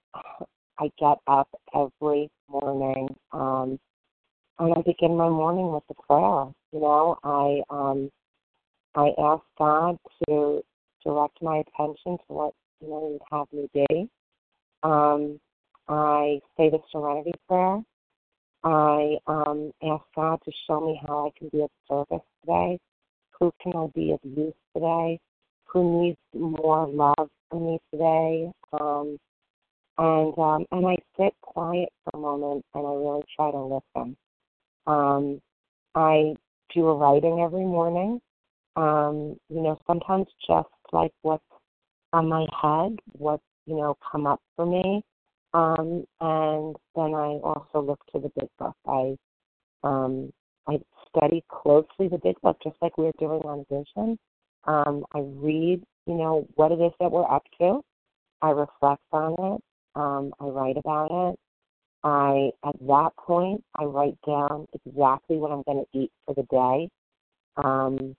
I 0.78 0.90
get 0.98 1.18
up 1.26 1.48
every 1.74 2.30
morning 2.48 3.08
um, 3.32 3.78
and 4.58 4.74
I 4.74 4.82
begin 4.82 5.16
my 5.16 5.28
morning 5.28 5.72
with 5.72 5.84
a 5.90 5.94
prayer. 5.94 6.52
You 6.72 6.80
know, 6.80 7.18
I 7.22 7.62
um, 7.70 8.10
I 8.94 9.10
ask 9.18 9.42
God 9.58 9.98
to 10.28 10.62
direct 11.04 11.42
my 11.42 11.58
attention 11.58 12.18
to 12.18 12.24
what 12.28 12.54
you 12.80 12.88
know 12.88 13.06
He 13.06 13.12
would 13.12 13.22
have 13.30 13.46
me 13.52 13.68
be. 13.72 14.08
Um, 14.82 15.40
I 15.88 16.40
say 16.56 16.70
the 16.70 16.78
Serenity 16.90 17.32
Prayer. 17.48 17.80
I 18.64 19.18
um, 19.26 19.72
ask 19.82 20.02
God 20.16 20.40
to 20.44 20.52
show 20.66 20.80
me 20.80 21.00
how 21.06 21.26
I 21.26 21.38
can 21.38 21.48
be 21.50 21.62
of 21.62 21.70
service 21.88 22.24
today. 22.40 22.78
Who 23.38 23.52
can 23.62 23.72
I 23.76 23.86
be 23.94 24.12
of 24.12 24.20
use 24.24 24.54
today? 24.74 25.20
Who 25.66 26.02
needs 26.02 26.18
more 26.32 26.86
love 26.86 27.28
from 27.50 27.66
me 27.66 27.78
today? 27.92 28.50
Um, 28.80 29.18
and 29.98 30.38
um, 30.38 30.66
and 30.72 30.86
I 30.86 30.96
sit 31.16 31.34
quiet 31.40 31.88
for 32.04 32.18
a 32.18 32.20
moment 32.20 32.64
and 32.74 32.86
I 32.86 32.90
really 32.90 33.22
try 33.36 33.50
to 33.50 33.60
listen. 33.60 34.16
Um, 34.86 35.40
I 35.94 36.34
do 36.74 36.88
a 36.88 36.94
writing 36.94 37.40
every 37.40 37.64
morning. 37.64 38.20
Um, 38.76 39.36
you 39.48 39.62
know, 39.62 39.78
sometimes 39.86 40.26
just 40.46 40.68
like 40.92 41.12
what's 41.22 41.44
on 42.12 42.28
my 42.28 42.46
head, 42.60 42.98
what 43.12 43.40
you 43.66 43.76
know 43.76 43.96
come 44.10 44.26
up 44.26 44.40
for 44.56 44.66
me, 44.66 45.02
um, 45.52 46.04
and 46.20 46.76
then 46.96 47.14
I 47.14 47.38
also 47.42 47.80
look 47.80 48.00
to 48.12 48.20
the 48.20 48.30
big 48.38 48.48
book. 48.58 48.76
I 48.86 49.16
um, 49.84 50.32
I 50.66 50.78
study 51.08 51.44
closely 51.48 52.08
the 52.08 52.18
big 52.22 52.40
book, 52.42 52.56
just 52.62 52.76
like 52.82 52.98
we 52.98 53.06
are 53.06 53.12
doing 53.18 53.42
on 53.42 53.64
vision. 53.70 54.18
Um, 54.64 55.04
I 55.14 55.20
read, 55.20 55.82
you 56.06 56.14
know, 56.14 56.48
what 56.54 56.72
it 56.72 56.80
is 56.80 56.92
that 56.98 57.12
we're 57.12 57.30
up 57.30 57.44
to. 57.60 57.80
I 58.42 58.50
reflect 58.50 59.02
on 59.12 59.54
it. 59.54 59.62
Um, 59.94 60.32
I 60.40 60.44
write 60.44 60.76
about 60.76 61.30
it. 61.30 61.38
I 62.02 62.50
at 62.66 62.78
that 62.86 63.10
point 63.16 63.64
I 63.76 63.84
write 63.84 64.18
down 64.26 64.66
exactly 64.84 65.36
what 65.36 65.50
I'm 65.50 65.62
going 65.62 65.84
to 65.84 65.98
eat 65.98 66.12
for 66.26 66.34
the 66.34 66.42
day, 66.50 66.88
um, 67.56 68.14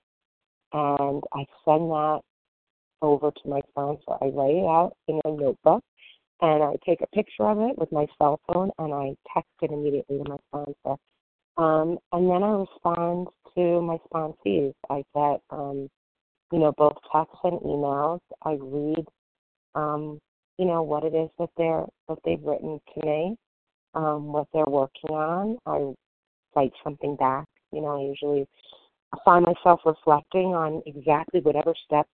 and 0.73 1.23
I 1.33 1.45
send 1.63 1.91
that 1.91 2.21
over 3.01 3.31
to 3.31 3.49
my 3.49 3.61
phone. 3.75 3.97
So 4.05 4.17
I 4.21 4.25
write 4.25 4.55
it 4.55 4.65
out 4.65 4.93
in 5.07 5.19
a 5.25 5.29
notebook, 5.29 5.83
and 6.41 6.63
I 6.63 6.75
take 6.85 7.01
a 7.01 7.15
picture 7.15 7.47
of 7.47 7.59
it 7.59 7.77
with 7.77 7.91
my 7.91 8.07
cell 8.17 8.39
phone, 8.47 8.71
and 8.79 8.93
I 8.93 9.15
text 9.33 9.51
it 9.61 9.71
immediately 9.71 10.17
to 10.17 10.29
my 10.29 10.37
sponsor. 10.49 10.99
Um, 11.57 11.99
and 12.11 12.29
then 12.29 12.43
I 12.43 12.49
respond 12.49 13.27
to 13.55 13.81
my 13.81 13.97
sponsees. 14.11 14.73
I 14.89 15.03
get, 15.15 15.41
um, 15.49 15.89
you 16.51 16.59
know, 16.59 16.73
both 16.77 16.97
texts 17.11 17.37
and 17.43 17.59
emails. 17.61 18.19
I 18.43 18.57
read 18.59 19.05
um, 19.75 20.19
you 20.57 20.65
know 20.65 20.83
what 20.83 21.03
it 21.03 21.13
is 21.13 21.29
that 21.39 21.49
they're 21.57 21.85
what 22.07 22.19
they've 22.25 22.43
written 22.43 22.79
to 22.93 23.05
me, 23.05 23.35
um, 23.93 24.31
what 24.31 24.47
they're 24.53 24.65
working 24.65 25.11
on. 25.11 25.57
I 25.65 25.93
write 26.55 26.73
something 26.83 27.15
back. 27.15 27.45
You 27.71 27.81
know, 27.81 27.99
I 27.99 28.07
usually 28.07 28.47
find 29.23 29.45
myself 29.45 29.81
reflecting 29.85 30.53
on 30.53 30.81
exactly 30.85 31.41
whatever 31.41 31.73
step 31.85 32.07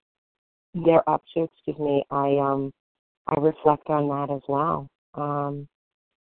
they're 0.73 1.07
up 1.09 1.23
to. 1.34 1.43
Excuse 1.43 1.80
me. 1.80 2.03
I 2.09 2.38
um 2.38 2.72
I 3.27 3.39
reflect 3.39 3.89
on 3.89 4.07
that 4.09 4.34
as 4.34 4.41
well. 4.47 4.88
Um, 5.13 5.68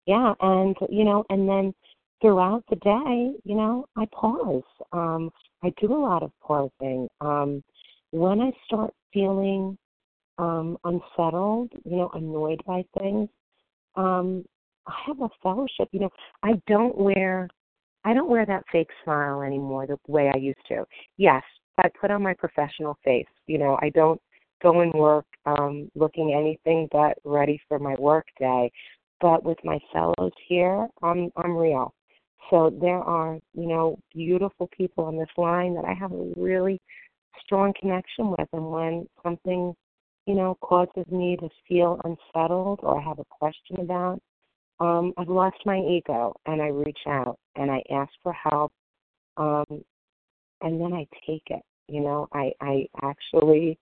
yeah, 0.06 0.34
and 0.40 0.76
you 0.88 1.04
know, 1.04 1.24
and 1.30 1.48
then 1.48 1.74
throughout 2.20 2.64
the 2.70 2.76
day, 2.76 3.38
you 3.44 3.54
know, 3.54 3.86
I 3.96 4.06
pause. 4.12 4.62
Um, 4.92 5.30
I 5.62 5.72
do 5.80 5.92
a 5.92 5.98
lot 5.98 6.22
of 6.22 6.32
pausing. 6.40 7.08
Um, 7.20 7.62
when 8.10 8.40
I 8.40 8.52
start 8.66 8.92
feeling 9.12 9.76
um, 10.38 10.78
unsettled, 10.84 11.70
you 11.84 11.96
know, 11.96 12.10
annoyed 12.14 12.62
by 12.66 12.84
things, 12.98 13.28
um, 13.96 14.44
I 14.86 14.94
have 15.06 15.20
a 15.20 15.28
fellowship. 15.42 15.88
You 15.92 16.00
know, 16.00 16.10
I 16.42 16.52
don't 16.66 16.96
wear 16.96 17.48
I 18.04 18.14
don't 18.14 18.28
wear 18.28 18.44
that 18.46 18.64
fake 18.72 18.90
smile 19.04 19.42
anymore 19.42 19.86
the 19.86 19.98
way 20.08 20.30
I 20.34 20.38
used 20.38 20.58
to. 20.68 20.84
Yes, 21.18 21.42
I 21.78 21.88
put 22.00 22.10
on 22.10 22.22
my 22.22 22.34
professional 22.34 22.98
face. 23.04 23.26
You 23.46 23.58
know, 23.58 23.78
I 23.80 23.90
don't 23.90 24.20
go 24.62 24.80
and 24.80 24.92
work 24.94 25.26
um 25.46 25.90
looking 25.94 26.34
anything 26.34 26.88
but 26.90 27.18
ready 27.24 27.60
for 27.68 27.78
my 27.78 27.94
work 27.98 28.26
day. 28.38 28.70
But 29.20 29.44
with 29.44 29.58
my 29.64 29.78
fellows 29.92 30.32
here, 30.48 30.88
I'm 31.02 31.30
I'm 31.36 31.56
real. 31.56 31.94
So 32.50 32.76
there 32.80 32.98
are, 32.98 33.38
you 33.54 33.66
know, 33.68 33.98
beautiful 34.12 34.68
people 34.76 35.04
on 35.04 35.16
this 35.16 35.28
line 35.36 35.74
that 35.74 35.84
I 35.84 35.94
have 35.94 36.12
a 36.12 36.32
really 36.36 36.80
strong 37.44 37.72
connection 37.80 38.30
with 38.30 38.48
and 38.52 38.70
when 38.70 39.08
something, 39.22 39.74
you 40.26 40.34
know, 40.34 40.56
causes 40.60 41.06
me 41.10 41.36
to 41.40 41.48
feel 41.68 42.00
unsettled 42.04 42.80
or 42.82 43.00
I 43.00 43.02
have 43.02 43.18
a 43.18 43.24
question 43.30 43.80
about, 43.80 44.20
um, 44.80 45.12
I've 45.16 45.28
lost 45.28 45.56
my 45.64 45.78
ego 45.78 46.34
and 46.46 46.62
I 46.62 46.68
reach 46.68 47.00
out 47.06 47.38
and 47.56 47.70
I 47.70 47.82
ask 47.90 48.10
for 48.22 48.32
help. 48.32 48.72
Um, 49.36 49.84
and 50.60 50.80
then 50.80 50.92
I 50.92 51.06
take 51.26 51.42
it. 51.46 51.62
You 51.88 52.00
know, 52.00 52.28
I, 52.32 52.52
I 52.60 52.86
actually 53.02 53.78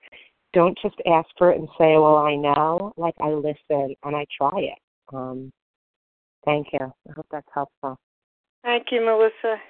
don't 0.52 0.76
just 0.82 0.96
ask 1.06 1.28
for 1.36 1.52
it 1.52 1.58
and 1.58 1.68
say, 1.78 1.92
Well, 1.96 2.16
I 2.16 2.34
know. 2.34 2.92
Like 2.96 3.14
I 3.20 3.30
listen 3.30 3.94
and 4.02 4.16
I 4.16 4.26
try 4.36 4.58
it. 4.58 4.78
Um, 5.12 5.52
thank 6.44 6.68
you. 6.72 6.80
I 6.80 7.12
hope 7.14 7.26
that's 7.30 7.46
helpful. 7.52 7.98
Thank 8.62 8.86
you, 8.90 9.04
Melissa. 9.04 9.60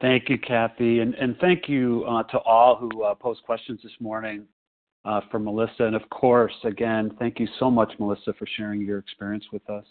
Thank 0.00 0.28
you, 0.28 0.38
Kathy, 0.38 1.00
and 1.00 1.14
and 1.14 1.36
thank 1.40 1.68
you 1.68 2.04
uh, 2.06 2.24
to 2.24 2.38
all 2.38 2.76
who 2.76 3.04
uh, 3.04 3.14
posed 3.14 3.42
questions 3.44 3.80
this 3.82 3.92
morning 4.00 4.46
uh, 5.04 5.20
for 5.30 5.38
Melissa, 5.38 5.84
and 5.84 5.94
of 5.94 6.08
course, 6.10 6.54
again, 6.64 7.14
thank 7.18 7.38
you 7.38 7.46
so 7.58 7.70
much, 7.70 7.92
Melissa, 7.98 8.32
for 8.38 8.46
sharing 8.56 8.80
your 8.80 8.98
experience 8.98 9.44
with 9.52 9.68
us. 9.68 9.84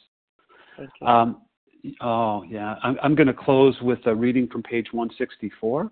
Thank 0.77 0.89
you. 0.99 1.07
Um, 1.07 1.41
oh 2.01 2.43
yeah, 2.43 2.75
I'm, 2.83 2.97
I'm 3.03 3.15
going 3.15 3.27
to 3.27 3.33
close 3.33 3.75
with 3.81 3.99
a 4.05 4.15
reading 4.15 4.47
from 4.47 4.63
page 4.63 4.87
164. 4.91 5.91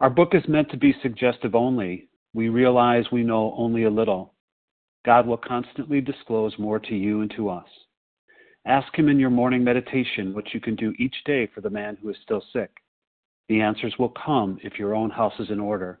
Our 0.00 0.10
book 0.10 0.34
is 0.34 0.42
meant 0.48 0.70
to 0.70 0.76
be 0.76 0.94
suggestive 1.02 1.54
only. 1.54 2.08
We 2.34 2.48
realize 2.48 3.04
we 3.10 3.22
know 3.22 3.54
only 3.56 3.84
a 3.84 3.90
little. 3.90 4.34
God 5.04 5.26
will 5.26 5.36
constantly 5.36 6.00
disclose 6.00 6.58
more 6.58 6.78
to 6.78 6.94
you 6.94 7.20
and 7.20 7.30
to 7.36 7.48
us. 7.48 7.68
Ask 8.66 8.94
Him 8.98 9.08
in 9.08 9.20
your 9.20 9.30
morning 9.30 9.62
meditation 9.62 10.34
what 10.34 10.52
you 10.52 10.60
can 10.60 10.76
do 10.76 10.92
each 10.98 11.14
day 11.24 11.48
for 11.54 11.60
the 11.60 11.70
man 11.70 11.96
who 12.00 12.10
is 12.10 12.16
still 12.22 12.42
sick. 12.52 12.70
The 13.48 13.60
answers 13.60 13.94
will 13.98 14.12
come 14.24 14.58
if 14.64 14.78
your 14.78 14.94
own 14.94 15.10
house 15.10 15.34
is 15.38 15.50
in 15.50 15.60
order. 15.60 16.00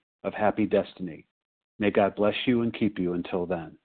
of 0.23 0.33
happy 0.33 0.65
destiny. 0.65 1.25
May 1.79 1.91
God 1.91 2.15
bless 2.15 2.35
you 2.45 2.61
and 2.61 2.73
keep 2.73 2.99
you 2.99 3.13
until 3.13 3.45
then. 3.45 3.77